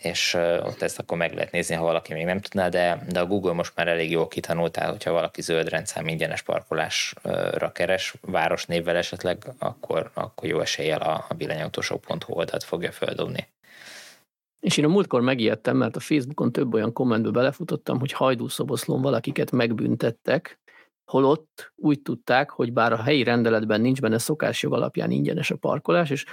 És 0.03 0.35
ott 0.63 0.83
ezt 0.83 0.99
akkor 0.99 1.19
meg 1.19 1.35
lehet 1.35 1.53
nézni, 1.53 1.75
ha 1.75 1.85
valaki 1.85 2.13
még 2.13 2.25
nem 2.25 2.41
tudná, 2.41 2.69
de, 2.69 3.03
de 3.09 3.21
a 3.21 3.27
Google 3.27 3.53
most 3.53 3.73
már 3.77 3.89
elég 3.89 4.11
jól 4.11 4.29
kitanultál, 4.29 4.91
hogyha 4.91 5.13
valaki 5.13 5.43
zöld 5.43 5.69
rendszám 5.69 6.07
ingyenes 6.07 6.43
parkolásra 6.43 7.73
keres, 7.73 8.15
városnévvel 8.21 8.97
esetleg, 8.97 9.45
akkor, 9.59 10.11
akkor 10.15 10.49
jó 10.49 10.61
eséllyel 10.61 11.01
a, 11.01 11.25
a 11.29 11.35
villanyautósok.hu 11.35 12.33
oldalt 12.35 12.65
fogja 12.65 12.93
földobni. 12.93 13.49
És 14.61 14.77
én 14.77 14.85
a 14.85 14.89
múltkor 14.89 15.21
megijedtem, 15.21 15.77
mert 15.77 15.97
a 15.97 16.01
Facebookon 16.01 16.53
több 16.53 16.75
olyan 16.75 16.93
kommentbe 16.93 17.31
belefutottam, 17.31 17.99
hogy 17.99 18.13
hajdúszoboszlón 18.13 19.03
valakiket 19.03 19.51
megbüntettek, 19.51 20.59
holott 21.05 21.73
úgy 21.77 22.03
tudták, 22.03 22.51
hogy 22.51 22.73
bár 22.73 22.93
a 22.93 23.03
helyi 23.03 23.23
rendeletben 23.23 23.81
nincs 23.81 24.01
benne 24.01 24.19
szokásjog 24.19 24.73
alapján 24.73 25.11
ingyenes 25.11 25.51
a 25.51 25.57
parkolás, 25.57 26.11
és 26.11 26.25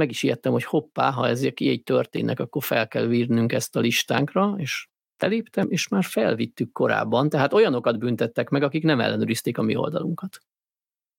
meg 0.00 0.10
is 0.10 0.22
ijedtem, 0.22 0.52
hogy 0.52 0.64
hoppá, 0.64 1.10
ha 1.10 1.28
ezek 1.28 1.60
így 1.60 1.82
történnek, 1.82 2.40
akkor 2.40 2.62
fel 2.62 2.88
kell 2.88 3.06
vírnünk 3.06 3.52
ezt 3.52 3.76
a 3.76 3.80
listánkra, 3.80 4.54
és 4.56 4.88
teléptem, 5.16 5.70
és 5.70 5.88
már 5.88 6.04
felvittük 6.04 6.72
korábban, 6.72 7.28
tehát 7.28 7.52
olyanokat 7.52 7.98
büntettek 7.98 8.48
meg, 8.48 8.62
akik 8.62 8.82
nem 8.82 9.00
ellenőrizték 9.00 9.58
a 9.58 9.62
mi 9.62 9.76
oldalunkat. 9.76 10.38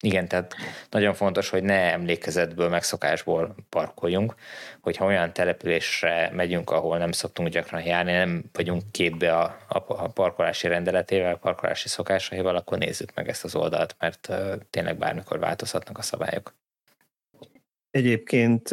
Igen, 0.03 0.27
tehát 0.27 0.55
nagyon 0.89 1.13
fontos, 1.13 1.49
hogy 1.49 1.63
ne 1.63 1.91
emlékezetből, 1.91 2.69
megszokásból 2.69 3.55
parkoljunk, 3.69 4.35
hogyha 4.81 5.05
olyan 5.05 5.33
településre 5.33 6.29
megyünk, 6.33 6.69
ahol 6.69 6.97
nem 6.97 7.11
szoktunk 7.11 7.49
gyakran 7.49 7.81
járni, 7.81 8.11
nem 8.11 8.43
vagyunk 8.53 8.83
képbe 8.91 9.37
a, 9.37 9.57
a 9.67 10.07
parkolási 10.07 10.67
rendeletével, 10.67 11.33
a 11.33 11.37
parkolási 11.37 11.87
szokásaival, 11.87 12.55
akkor 12.55 12.77
nézzük 12.77 13.13
meg 13.13 13.27
ezt 13.27 13.43
az 13.43 13.55
oldalt, 13.55 13.95
mert 13.99 14.29
tényleg 14.69 14.97
bármikor 14.97 15.39
változhatnak 15.39 15.97
a 15.97 16.01
szabályok. 16.01 16.60
Egyébként 17.91 18.67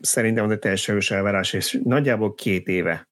szerintem 0.00 0.44
az 0.44 0.50
egy 0.50 0.58
teljesen 0.58 1.00
elvárás, 1.08 1.52
és 1.52 1.80
nagyjából 1.84 2.34
két 2.34 2.68
éve 2.68 3.08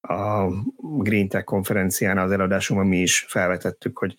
a 0.00 0.48
Green 0.76 1.28
Tech 1.28 1.44
konferencián 1.44 2.18
az 2.18 2.30
eladásunkban 2.30 2.88
mi 2.88 2.98
is 2.98 3.24
felvetettük, 3.28 3.98
hogy 3.98 4.14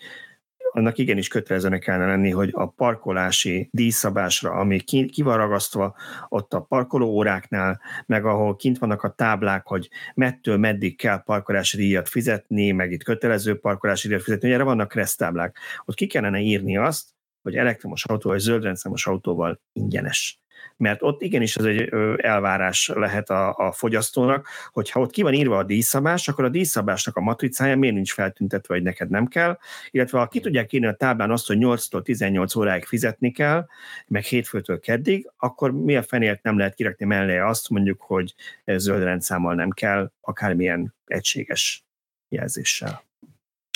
annak 0.71 0.97
igenis 0.97 1.27
kötelezőnek 1.27 1.79
kellene 1.79 2.05
lenni, 2.05 2.29
hogy 2.29 2.49
a 2.53 2.67
parkolási 2.67 3.69
díjszabásra, 3.71 4.51
ami 4.51 4.79
ki, 4.79 5.05
ki 5.05 5.21
van 5.21 5.37
ragasztva 5.37 5.95
ott 6.27 6.53
a 6.53 6.61
parkoló 6.61 7.07
óráknál, 7.07 7.81
meg 8.05 8.25
ahol 8.25 8.55
kint 8.55 8.77
vannak 8.77 9.03
a 9.03 9.11
táblák, 9.11 9.67
hogy 9.67 9.89
mettől 10.13 10.57
meddig 10.57 10.97
kell 10.97 11.23
parkolási 11.23 11.77
díjat 11.77 12.09
fizetni, 12.09 12.71
meg 12.71 12.91
itt 12.91 13.03
kötelező 13.03 13.59
parkolási 13.59 14.07
díjat 14.07 14.23
fizetni, 14.23 14.47
hogy 14.47 14.55
erre 14.55 14.65
vannak 14.65 14.87
keresztáblák. 14.87 15.57
Ott 15.85 15.95
ki 15.95 16.07
kellene 16.07 16.39
írni 16.39 16.77
azt, 16.77 17.09
hogy 17.41 17.55
elektromos 17.55 18.05
autó 18.05 18.29
vagy 18.29 18.39
zöldrendszámos 18.39 19.07
autóval 19.07 19.61
ingyenes 19.73 20.39
mert 20.77 21.01
ott 21.01 21.21
igenis 21.21 21.55
ez 21.55 21.65
egy 21.65 21.89
elvárás 22.17 22.91
lehet 22.95 23.29
a, 23.29 23.55
a 23.55 23.71
fogyasztónak, 23.71 24.47
hogyha 24.71 24.99
ott 24.99 25.11
ki 25.11 25.21
van 25.21 25.33
írva 25.33 25.57
a 25.57 25.63
díjszabás, 25.63 26.27
akkor 26.27 26.43
a 26.43 26.49
díjszabásnak 26.49 27.15
a 27.15 27.21
matricája 27.21 27.77
miért 27.77 27.95
nincs 27.95 28.13
feltüntetve, 28.13 28.73
hogy 28.73 28.83
neked 28.83 29.09
nem 29.09 29.27
kell, 29.27 29.57
illetve 29.91 30.19
ha 30.19 30.27
ki 30.27 30.39
tudják 30.39 30.73
írni 30.73 30.87
a 30.87 30.93
táblán 30.93 31.31
azt, 31.31 31.47
hogy 31.47 31.57
8-tól 31.59 32.01
18 32.01 32.55
óráig 32.55 32.85
fizetni 32.85 33.31
kell, 33.31 33.67
meg 34.07 34.23
hétfőtől 34.23 34.79
keddig, 34.79 35.31
akkor 35.37 35.71
mi 35.71 35.95
a 35.95 36.03
fenért 36.03 36.43
nem 36.43 36.57
lehet 36.57 36.75
kirakni 36.75 37.05
mellé 37.05 37.37
azt, 37.37 37.69
mondjuk, 37.69 38.01
hogy 38.01 38.33
zöld 38.65 39.03
rendszámmal 39.03 39.55
nem 39.55 39.69
kell, 39.69 40.11
akármilyen 40.21 40.95
egységes 41.05 41.83
jelzéssel. 42.29 43.03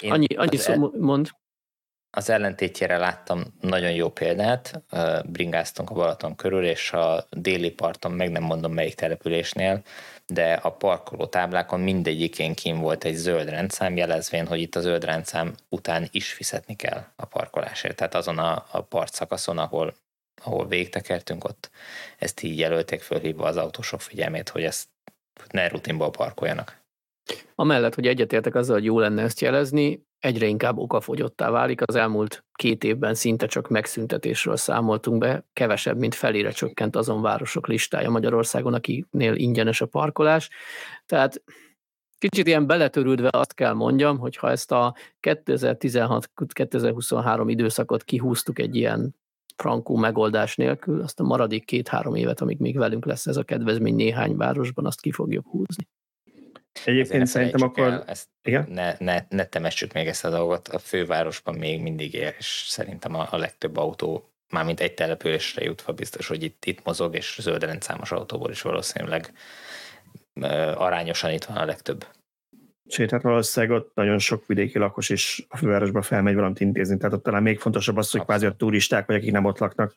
Én 0.01 0.11
annyi, 0.11 0.35
annyi 0.35 0.57
szó, 0.57 0.91
mond 0.99 1.29
az 2.15 2.29
ellentétjére 2.29 2.97
láttam 2.97 3.43
nagyon 3.61 3.91
jó 3.91 4.09
példát, 4.09 4.83
bringáztunk 5.25 5.89
a 5.89 5.93
Balaton 5.93 6.35
körül, 6.35 6.65
és 6.65 6.91
a 6.91 7.27
déli 7.29 7.71
parton, 7.71 8.11
meg 8.11 8.31
nem 8.31 8.43
mondom 8.43 8.73
melyik 8.73 8.95
településnél, 8.95 9.81
de 10.27 10.53
a 10.53 10.71
parkoló 10.71 11.25
táblákon 11.25 11.79
mindegyikén 11.79 12.53
kim 12.53 12.79
volt 12.79 13.03
egy 13.03 13.15
zöld 13.15 13.49
rendszám, 13.49 13.97
jelezvén, 13.97 14.47
hogy 14.47 14.59
itt 14.59 14.75
a 14.75 14.81
zöld 14.81 15.03
rendszám 15.03 15.55
után 15.69 16.07
is 16.11 16.33
fizetni 16.33 16.75
kell 16.75 17.05
a 17.15 17.25
parkolásért. 17.25 17.95
Tehát 17.95 18.15
azon 18.15 18.37
a, 18.37 18.65
a 18.71 18.81
part 18.81 19.13
szakaszon, 19.13 19.57
ahol, 19.57 19.93
ahol 20.43 20.67
végtekertünk, 20.67 21.43
ott 21.43 21.69
ezt 22.17 22.43
így 22.43 22.59
jelölték 22.59 23.01
fölhívva 23.01 23.45
az 23.45 23.57
autósok 23.57 24.01
figyelmét, 24.01 24.49
hogy 24.49 24.63
ezt 24.63 24.87
ne 25.51 25.67
rutinból 25.67 26.11
parkoljanak. 26.11 26.81
Amellett, 27.55 27.95
hogy 27.95 28.07
egyetértek 28.07 28.55
azzal, 28.55 28.75
hogy 28.75 28.85
jó 28.85 28.99
lenne 28.99 29.21
ezt 29.21 29.41
jelezni, 29.41 30.11
egyre 30.23 30.45
inkább 30.45 30.77
okafogyottá 30.77 31.49
válik. 31.49 31.81
Az 31.81 31.95
elmúlt 31.95 32.45
két 32.53 32.83
évben 32.83 33.13
szinte 33.13 33.45
csak 33.45 33.69
megszüntetésről 33.69 34.55
számoltunk 34.55 35.17
be, 35.17 35.45
kevesebb, 35.53 35.97
mint 35.97 36.15
felére 36.15 36.51
csökkent 36.51 36.95
azon 36.95 37.21
városok 37.21 37.67
listája 37.67 38.09
Magyarországon, 38.09 38.73
akinél 38.73 39.35
ingyenes 39.35 39.81
a 39.81 39.85
parkolás. 39.85 40.49
Tehát 41.05 41.43
kicsit 42.17 42.47
ilyen 42.47 42.67
beletörődve 42.67 43.29
azt 43.31 43.53
kell 43.53 43.73
mondjam, 43.73 44.17
hogy 44.17 44.35
ha 44.35 44.49
ezt 44.49 44.71
a 44.71 44.95
2016-2023 45.21 47.43
időszakot 47.47 48.03
kihúztuk 48.03 48.59
egy 48.59 48.75
ilyen 48.75 49.15
frankó 49.55 49.95
megoldás 49.95 50.55
nélkül, 50.55 51.01
azt 51.01 51.19
a 51.19 51.23
maradék 51.23 51.65
két-három 51.65 52.15
évet, 52.15 52.41
amíg 52.41 52.59
még 52.59 52.77
velünk 52.77 53.05
lesz 53.05 53.27
ez 53.27 53.37
a 53.37 53.43
kedvezmény 53.43 53.95
néhány 53.95 54.35
városban, 54.35 54.85
azt 54.85 55.01
ki 55.01 55.11
fogjuk 55.11 55.47
húzni. 55.47 55.87
Egyébként 56.85 57.27
szerintem 57.27 57.61
akkor... 57.61 58.03
Ezt 58.07 58.27
igen? 58.43 58.67
Ne, 58.69 58.95
ne, 58.99 59.25
ne 59.29 59.45
temessük 59.45 59.93
még 59.93 60.07
ezt 60.07 60.25
a 60.25 60.29
dolgot, 60.29 60.67
a 60.67 60.79
fővárosban 60.79 61.55
még 61.55 61.81
mindig 61.81 62.13
él, 62.13 62.33
és 62.37 62.65
szerintem 62.67 63.15
a, 63.15 63.27
a 63.31 63.37
legtöbb 63.37 63.77
autó 63.77 64.33
mármint 64.49 64.79
egy 64.79 64.93
településre 64.93 65.63
jutva 65.63 65.93
biztos, 65.93 66.27
hogy 66.27 66.43
itt, 66.43 66.65
itt 66.65 66.83
mozog, 66.83 67.15
és 67.15 67.37
zöld 67.41 67.63
rendszámos 67.63 68.11
autóból 68.11 68.51
is 68.51 68.61
valószínűleg 68.61 69.33
arányosan 70.75 71.31
itt 71.31 71.43
van 71.43 71.57
a 71.57 71.65
legtöbb. 71.65 72.05
Sőt, 72.87 73.11
hát 73.11 73.21
valószínűleg 73.21 73.75
ott 73.75 73.91
nagyon 73.95 74.19
sok 74.19 74.45
vidéki 74.47 74.77
lakos 74.77 75.09
is 75.09 75.45
a 75.49 75.57
fővárosba 75.57 76.01
felmegy 76.01 76.35
valamit 76.35 76.59
intézni, 76.59 76.97
tehát 76.97 77.13
ott 77.13 77.23
talán 77.23 77.43
még 77.43 77.59
fontosabb 77.59 77.97
az, 77.97 78.11
hogy 78.11 78.21
kvázi 78.21 78.45
a 78.45 78.51
turisták, 78.51 79.05
vagy 79.05 79.15
akik 79.15 79.31
nem 79.31 79.45
ott 79.45 79.57
laknak, 79.57 79.95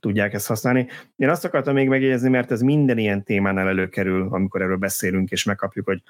tudják 0.00 0.34
ezt 0.34 0.46
használni. 0.46 0.88
Én 1.16 1.28
azt 1.28 1.44
akartam 1.44 1.74
még 1.74 1.88
megjegyezni, 1.88 2.28
mert 2.28 2.50
ez 2.50 2.60
minden 2.60 2.98
ilyen 2.98 3.24
témánál 3.24 3.68
előkerül, 3.68 4.28
amikor 4.30 4.62
erről 4.62 4.76
beszélünk, 4.76 5.30
és 5.30 5.44
megkapjuk, 5.44 5.86
hogy 5.86 6.02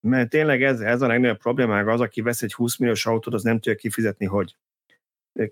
mert 0.00 0.28
tényleg 0.28 0.62
ez, 0.62 0.80
ez 0.80 1.02
a 1.02 1.06
legnagyobb 1.06 1.38
problémák 1.38 1.86
az, 1.86 2.00
aki 2.00 2.20
vesz 2.20 2.42
egy 2.42 2.52
20 2.52 2.76
milliós 2.76 3.06
autót, 3.06 3.34
az 3.34 3.42
nem 3.42 3.54
tudja 3.54 3.74
kifizetni, 3.74 4.26
hogy 4.26 4.56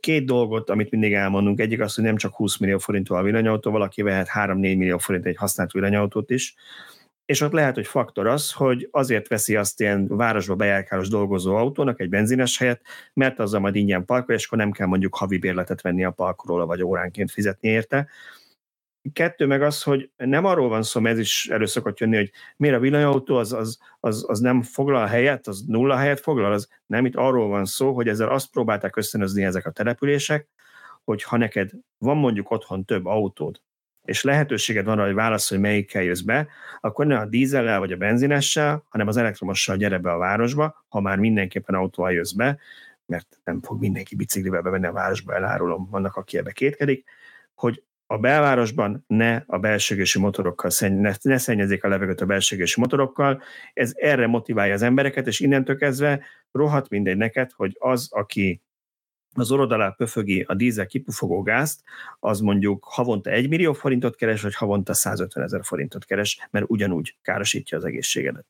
két 0.00 0.26
dolgot, 0.26 0.70
amit 0.70 0.90
mindig 0.90 1.12
elmondunk. 1.12 1.60
Egyik 1.60 1.80
az, 1.80 1.94
hogy 1.94 2.04
nem 2.04 2.16
csak 2.16 2.34
20 2.34 2.56
millió 2.56 2.78
forintú 2.78 3.14
a 3.14 3.22
villanyautó, 3.22 3.70
valaki 3.70 4.02
vehet 4.02 4.28
3-4 4.34 4.54
millió 4.60 4.98
forint 4.98 5.26
egy 5.26 5.36
használt 5.36 5.72
villanyautót 5.72 6.30
is, 6.30 6.54
és 7.28 7.40
ott 7.40 7.52
lehet, 7.52 7.74
hogy 7.74 7.86
faktor 7.86 8.26
az, 8.26 8.52
hogy 8.52 8.88
azért 8.90 9.28
veszi 9.28 9.56
azt 9.56 9.80
ilyen 9.80 10.06
városba 10.06 10.54
bejárkálós 10.54 11.08
dolgozó 11.08 11.54
autónak 11.54 12.00
egy 12.00 12.08
benzines 12.08 12.58
helyet, 12.58 12.82
mert 13.12 13.38
azzal 13.38 13.60
majd 13.60 13.74
ingyen 13.74 14.04
parkol, 14.04 14.34
és 14.34 14.46
akkor 14.46 14.58
nem 14.58 14.70
kell 14.70 14.86
mondjuk 14.86 15.14
havi 15.16 15.38
bérletet 15.38 15.80
venni 15.80 16.04
a 16.04 16.10
parkolóra, 16.10 16.66
vagy 16.66 16.82
óránként 16.82 17.30
fizetni 17.30 17.68
érte. 17.68 18.08
kettő 19.12 19.46
meg 19.46 19.62
az, 19.62 19.82
hogy 19.82 20.10
nem 20.16 20.44
arról 20.44 20.68
van 20.68 20.82
szó, 20.82 21.00
mert 21.00 21.14
ez 21.14 21.20
is 21.20 21.48
elő 21.48 21.66
szokott 21.66 21.98
jönni, 21.98 22.16
hogy 22.16 22.30
miért 22.56 22.76
a 22.76 22.80
villanyautó 22.80 23.36
az, 23.36 23.52
az, 23.52 23.78
az, 24.00 24.24
az 24.28 24.40
nem 24.40 24.62
foglal 24.62 25.06
helyet, 25.06 25.46
az 25.46 25.64
nulla 25.66 25.96
helyet 25.96 26.20
foglal, 26.20 26.52
az 26.52 26.68
nem, 26.86 27.06
itt 27.06 27.16
arról 27.16 27.48
van 27.48 27.64
szó, 27.64 27.92
hogy 27.92 28.08
ezzel 28.08 28.28
azt 28.28 28.50
próbálták 28.50 28.96
összönözni 28.96 29.44
ezek 29.44 29.66
a 29.66 29.70
települések, 29.70 30.48
hogy 31.04 31.22
ha 31.22 31.36
neked 31.36 31.70
van 31.98 32.16
mondjuk 32.16 32.50
otthon 32.50 32.84
több 32.84 33.06
autód, 33.06 33.60
és 34.08 34.22
lehetőséged 34.22 34.84
van 34.84 34.98
arra, 34.98 35.06
hogy 35.06 35.14
válaszolj, 35.14 35.60
hogy 35.60 35.70
melyikkel 35.70 36.02
jössz 36.02 36.20
be, 36.20 36.48
akkor 36.80 37.06
ne 37.06 37.18
a 37.18 37.26
dízellel 37.26 37.78
vagy 37.78 37.92
a 37.92 37.96
benzinessel, 37.96 38.84
hanem 38.88 39.08
az 39.08 39.16
elektromossal 39.16 39.76
gyere 39.76 39.98
be 39.98 40.12
a 40.12 40.18
városba, 40.18 40.84
ha 40.88 41.00
már 41.00 41.18
mindenképpen 41.18 41.74
autóval 41.74 42.12
jössz 42.12 42.32
be, 42.32 42.58
mert 43.06 43.40
nem 43.44 43.60
fog 43.62 43.80
mindenki 43.80 44.16
biciklivel 44.16 44.62
bevenni 44.62 44.86
a 44.86 44.92
városba, 44.92 45.34
elárulom, 45.34 45.88
vannak, 45.90 46.16
aki 46.16 46.38
ebbe 46.38 46.52
kétkedik, 46.52 47.04
hogy 47.54 47.82
a 48.06 48.18
belvárosban 48.18 49.04
ne 49.06 49.42
a 49.46 49.58
belsőgési 49.58 50.18
motorokkal, 50.18 50.70
ne, 50.78 51.12
ne 51.22 51.36
a 51.80 51.88
levegőt 51.88 52.20
a 52.20 52.26
belsőgési 52.26 52.80
motorokkal, 52.80 53.42
ez 53.72 53.92
erre 53.96 54.26
motiválja 54.26 54.74
az 54.74 54.82
embereket, 54.82 55.26
és 55.26 55.40
innentől 55.40 55.76
kezdve 55.76 56.20
rohadt 56.52 56.88
mindegy 56.88 57.16
neked, 57.16 57.50
hogy 57.52 57.76
az, 57.78 58.08
aki 58.10 58.62
az 59.34 59.50
orrod 59.50 59.72
alá 59.72 59.90
pöfögi 59.90 60.42
a 60.42 60.54
dízel 60.54 60.86
kipufogó 60.86 61.42
gázt, 61.42 61.82
az 62.18 62.40
mondjuk 62.40 62.84
havonta 62.84 63.30
1 63.30 63.48
millió 63.48 63.72
forintot 63.72 64.16
keres, 64.16 64.42
vagy 64.42 64.54
havonta 64.54 64.94
150 64.94 65.44
ezer 65.44 65.64
forintot 65.64 66.04
keres, 66.04 66.48
mert 66.50 66.64
ugyanúgy 66.68 67.16
károsítja 67.22 67.78
az 67.78 67.84
egészségedet. 67.84 68.46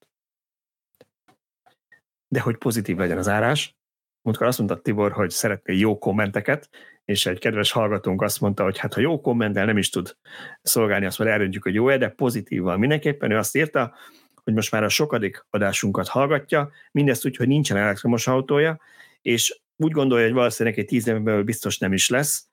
De 2.29 2.41
hogy 2.41 2.57
pozitív 2.57 2.97
legyen 2.97 3.19
az 3.19 3.29
árás, 3.29 3.77
múltkor 4.23 4.47
azt 4.47 4.59
mondta 4.59 4.81
Tibor, 4.81 5.13
hogy 5.13 5.31
szeretné 5.31 5.77
jó 5.77 5.99
kommenteket, 5.99 6.69
és 7.05 7.27
egy 7.27 7.39
kedves 7.39 7.71
hallgatónk 7.73 8.23
azt 8.23 8.41
mondta, 8.41 8.63
hogy 8.63 8.79
hát 8.79 8.95
ha 8.95 9.01
jó 9.01 9.21
kommenttel 9.21 9.65
nem 9.65 9.79
is 9.79 9.91
tud 9.91 10.17
szolgálni, 10.63 11.07
azt 11.07 11.19
már 11.19 11.29
eldöntjük, 11.29 11.63
hogy 11.63 11.75
jó-e, 11.75 11.99
de 11.99 12.09
pozitívval 12.09 12.77
mindenképpen. 12.77 13.31
Ő 13.31 13.37
azt 13.37 13.57
írta, 13.57 13.95
hogy 14.45 14.55
most 14.55 14.71
már 14.71 14.85
a 14.85 14.89
sokadik 14.89 15.47
adásunkat 15.51 16.09
hallgatja, 16.09 16.71
mindezt 16.93 17.27
úgy, 17.27 17.37
hogy 17.37 17.49
nincsen 17.49 17.77
elektromos 17.77 18.27
autója, 18.27 18.81
és 19.23 19.61
úgy 19.79 19.93
gondolja, 19.93 20.25
hogy 20.25 20.35
valószínűleg 20.35 20.79
egy 20.79 20.87
tíz 20.87 21.07
évben 21.09 21.25
belül 21.25 21.45
biztos 21.45 21.79
nem 21.79 21.93
is 21.93 22.09
lesz, 22.09 22.49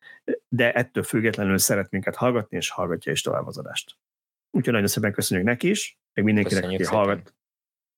de 0.47 0.71
ettől 0.73 1.03
függetlenül 1.03 1.57
szeret 1.57 1.91
minket 1.91 2.15
hallgatni, 2.15 2.57
és 2.57 2.69
hallgatja 2.69 3.11
is 3.11 3.21
tovább 3.21 3.47
az 3.47 3.57
adást. 3.57 3.95
Úgyhogy 4.51 4.73
nagyon 4.73 4.87
szépen 4.87 5.11
köszönjük 5.13 5.47
neki 5.47 5.69
is, 5.69 5.99
meg 6.13 6.25
mindenkinek, 6.25 6.61
Köszönjük 6.61 6.81
aki 6.81 6.89
szépen. 6.95 7.07
hallgat 7.07 7.33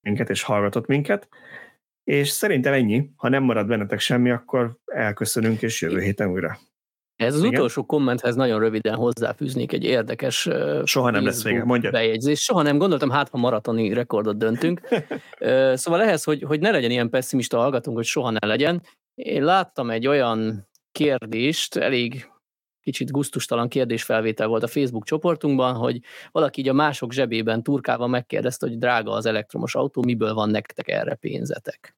minket 0.01 0.29
és 0.29 0.41
hallgatott 0.41 0.85
minket. 0.87 1.29
És 2.03 2.29
szerintem 2.29 2.73
ennyi. 2.73 3.09
Ha 3.15 3.29
nem 3.29 3.43
marad 3.43 3.67
bennetek 3.67 3.99
semmi, 3.99 4.31
akkor 4.31 4.77
elköszönünk, 4.85 5.61
és 5.61 5.81
jövő 5.81 5.99
héten 5.99 6.29
újra. 6.29 6.57
Ez 7.15 7.33
az 7.33 7.39
Igen? 7.39 7.53
utolsó 7.53 7.85
kommenthez 7.85 8.35
nagyon 8.35 8.59
röviden 8.59 8.95
hozzáfűznék 8.95 9.71
egy 9.71 9.83
érdekes 9.83 10.49
Soha 10.83 11.09
nem 11.09 11.25
lesz 11.25 11.43
vége, 11.43 11.63
mondja. 11.63 11.91
bejegyzés. 11.91 12.39
Soha 12.41 12.61
nem 12.61 12.77
gondoltam, 12.77 13.09
hát 13.09 13.29
ha 13.29 13.37
maratoni 13.37 13.93
rekordot 13.93 14.37
döntünk. 14.37 14.81
szóval 15.73 16.01
ehhez, 16.01 16.23
hogy, 16.23 16.43
hogy 16.43 16.59
ne 16.59 16.71
legyen 16.71 16.91
ilyen 16.91 17.09
pessimista 17.09 17.57
hallgatunk, 17.57 17.95
hogy 17.95 18.05
soha 18.05 18.29
ne 18.29 18.47
legyen. 18.47 18.81
Én 19.17 19.43
láttam 19.43 19.89
egy 19.89 20.07
olyan 20.07 20.67
kérdést, 20.91 21.75
elég 21.75 22.31
kicsit 22.81 23.11
guztustalan 23.11 23.69
kérdésfelvétel 23.69 24.47
volt 24.47 24.63
a 24.63 24.67
Facebook 24.67 25.05
csoportunkban, 25.05 25.75
hogy 25.75 25.99
valaki 26.31 26.61
így 26.61 26.69
a 26.69 26.73
mások 26.73 27.11
zsebében 27.11 27.63
turkával 27.63 28.07
megkérdezte, 28.07 28.67
hogy 28.67 28.77
drága 28.77 29.11
az 29.11 29.25
elektromos 29.25 29.75
autó, 29.75 30.03
miből 30.03 30.33
van 30.33 30.49
nektek 30.49 30.87
erre 30.87 31.15
pénzetek. 31.15 31.95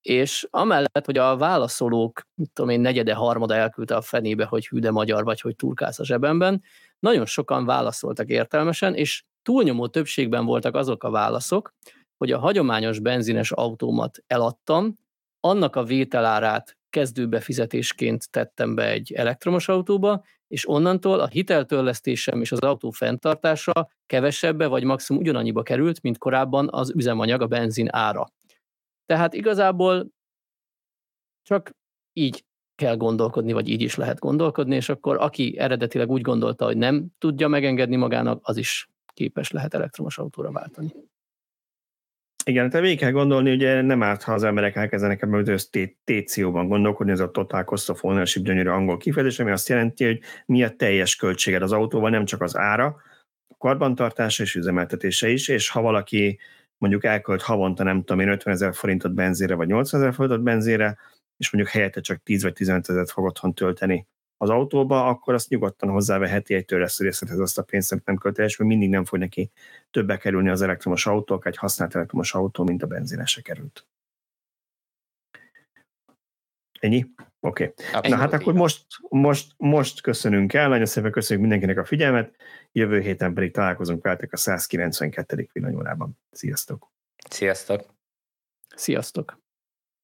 És 0.00 0.46
amellett, 0.50 1.04
hogy 1.04 1.18
a 1.18 1.36
válaszolók, 1.36 2.28
mit 2.34 2.50
tudom 2.52 2.70
én, 2.70 2.80
negyede, 2.80 3.14
harmada 3.14 3.54
elküldte 3.54 3.96
a 3.96 4.00
fenébe, 4.00 4.44
hogy 4.44 4.66
hűde 4.66 4.90
magyar 4.90 5.24
vagy, 5.24 5.40
hogy 5.40 5.56
turkálsz 5.56 5.98
a 5.98 6.04
zsebemben, 6.04 6.62
nagyon 6.98 7.26
sokan 7.26 7.64
válaszoltak 7.64 8.28
értelmesen, 8.28 8.94
és 8.94 9.24
túlnyomó 9.42 9.86
többségben 9.86 10.44
voltak 10.44 10.74
azok 10.74 11.04
a 11.04 11.10
válaszok, 11.10 11.74
hogy 12.16 12.32
a 12.32 12.38
hagyományos 12.38 12.98
benzines 12.98 13.50
autómat 13.50 14.18
eladtam, 14.26 15.00
annak 15.44 15.76
a 15.76 15.84
vételárát 15.84 16.76
kezdőbefizetésként 16.90 18.30
tettem 18.30 18.74
be 18.74 18.88
egy 18.88 19.12
elektromos 19.12 19.68
autóba, 19.68 20.24
és 20.46 20.68
onnantól 20.68 21.20
a 21.20 21.26
hiteltörlesztésem 21.26 22.40
és 22.40 22.52
az 22.52 22.58
autó 22.58 22.90
fenntartása 22.90 23.90
kevesebbe 24.06 24.66
vagy 24.66 24.84
maximum 24.84 25.22
ugyanannyiba 25.22 25.62
került, 25.62 26.02
mint 26.02 26.18
korábban 26.18 26.68
az 26.70 26.90
üzemanyag, 26.90 27.40
a 27.42 27.46
benzin 27.46 27.88
ára. 27.90 28.26
Tehát 29.06 29.34
igazából 29.34 30.10
csak 31.42 31.70
így 32.12 32.44
kell 32.74 32.96
gondolkodni, 32.96 33.52
vagy 33.52 33.68
így 33.68 33.82
is 33.82 33.94
lehet 33.94 34.18
gondolkodni, 34.18 34.74
és 34.74 34.88
akkor 34.88 35.16
aki 35.16 35.58
eredetileg 35.58 36.10
úgy 36.10 36.20
gondolta, 36.20 36.64
hogy 36.64 36.76
nem 36.76 37.06
tudja 37.18 37.48
megengedni 37.48 37.96
magának, 37.96 38.40
az 38.42 38.56
is 38.56 38.90
képes 39.14 39.50
lehet 39.50 39.74
elektromos 39.74 40.18
autóra 40.18 40.52
váltani. 40.52 40.94
Igen, 42.44 42.70
te 42.70 42.80
végig 42.80 42.98
kell 42.98 43.10
gondolni, 43.10 43.52
ugye 43.52 43.80
nem 43.80 44.02
árt, 44.02 44.22
ha 44.22 44.32
az 44.32 44.42
emberek 44.42 44.76
elkezdenek 44.76 45.22
ebben 45.22 45.48
az 45.48 45.70
TCO-ban 46.04 46.68
gondolkodni, 46.68 47.12
ez 47.12 47.20
a 47.20 47.30
Total 47.30 47.64
Cost 47.64 47.88
of 47.88 48.04
Ownership 48.04 48.44
gyönyörű 48.44 48.68
angol 48.68 48.96
kifejezés, 48.96 49.38
ami 49.38 49.50
azt 49.50 49.68
jelenti, 49.68 50.04
hogy 50.04 50.20
mi 50.46 50.62
a 50.62 50.76
teljes 50.76 51.16
költséged 51.16 51.62
az 51.62 51.72
autóval, 51.72 52.10
nem 52.10 52.24
csak 52.24 52.42
az 52.42 52.56
ára, 52.56 52.86
a 53.48 53.56
karbantartása 53.58 54.42
és 54.42 54.54
üzemeltetése 54.54 55.28
is, 55.28 55.48
és 55.48 55.70
ha 55.70 55.80
valaki 55.80 56.38
mondjuk 56.78 57.04
elkölt 57.04 57.42
havonta, 57.42 57.82
nem 57.82 57.98
tudom 57.98 58.20
én, 58.20 58.28
50 58.28 58.52
ezer 58.54 58.74
forintot 58.74 59.14
benzére, 59.14 59.54
vagy 59.54 59.68
80 59.68 60.00
ezer 60.00 60.14
forintot 60.14 60.42
benzére, 60.42 60.98
és 61.36 61.50
mondjuk 61.50 61.74
helyette 61.74 62.00
csak 62.00 62.22
10 62.22 62.42
vagy 62.42 62.52
15 62.52 62.88
ezer 62.88 63.06
fog 63.06 63.24
otthon 63.24 63.54
tölteni 63.54 64.06
az 64.42 64.50
autóba, 64.50 65.06
akkor 65.06 65.34
azt 65.34 65.48
nyugodtan 65.48 65.88
hozzáveheti 65.88 66.54
egy 66.54 66.64
törlesztőrészethez 66.64 67.38
azt 67.38 67.58
a 67.58 67.62
pénzt, 67.62 67.92
amit 67.92 68.04
nem 68.04 68.16
köteles, 68.16 68.56
mert 68.56 68.70
mindig 68.70 68.88
nem 68.88 69.04
fog 69.04 69.18
neki 69.18 69.50
többe 69.90 70.16
kerülni 70.16 70.48
az 70.48 70.62
elektromos 70.62 71.06
autó, 71.06 71.42
egy 71.44 71.56
használt 71.56 71.94
elektromos 71.94 72.34
autó, 72.34 72.64
mint 72.64 72.82
a 72.82 72.86
benzinese 72.86 73.42
került. 73.42 73.86
Ennyi? 76.80 77.06
Oké. 77.40 77.74
Okay. 77.94 78.10
Na 78.10 78.16
hát 78.16 78.32
akkor 78.32 78.52
most, 78.52 78.86
most, 79.08 79.54
most 79.56 80.00
köszönünk 80.00 80.52
el, 80.52 80.68
nagyon 80.68 80.86
szépen 80.86 81.10
köszönjük 81.10 81.48
mindenkinek 81.48 81.82
a 81.82 81.86
figyelmet, 81.86 82.36
jövő 82.72 83.00
héten 83.00 83.34
pedig 83.34 83.52
találkozunk 83.52 84.02
veletek 84.02 84.32
a 84.32 84.36
192. 84.36 85.48
villanyórában. 85.52 86.18
Sziasztok! 86.30 86.92
Sziasztok! 87.28 87.94
Sziasztok! 88.74 89.41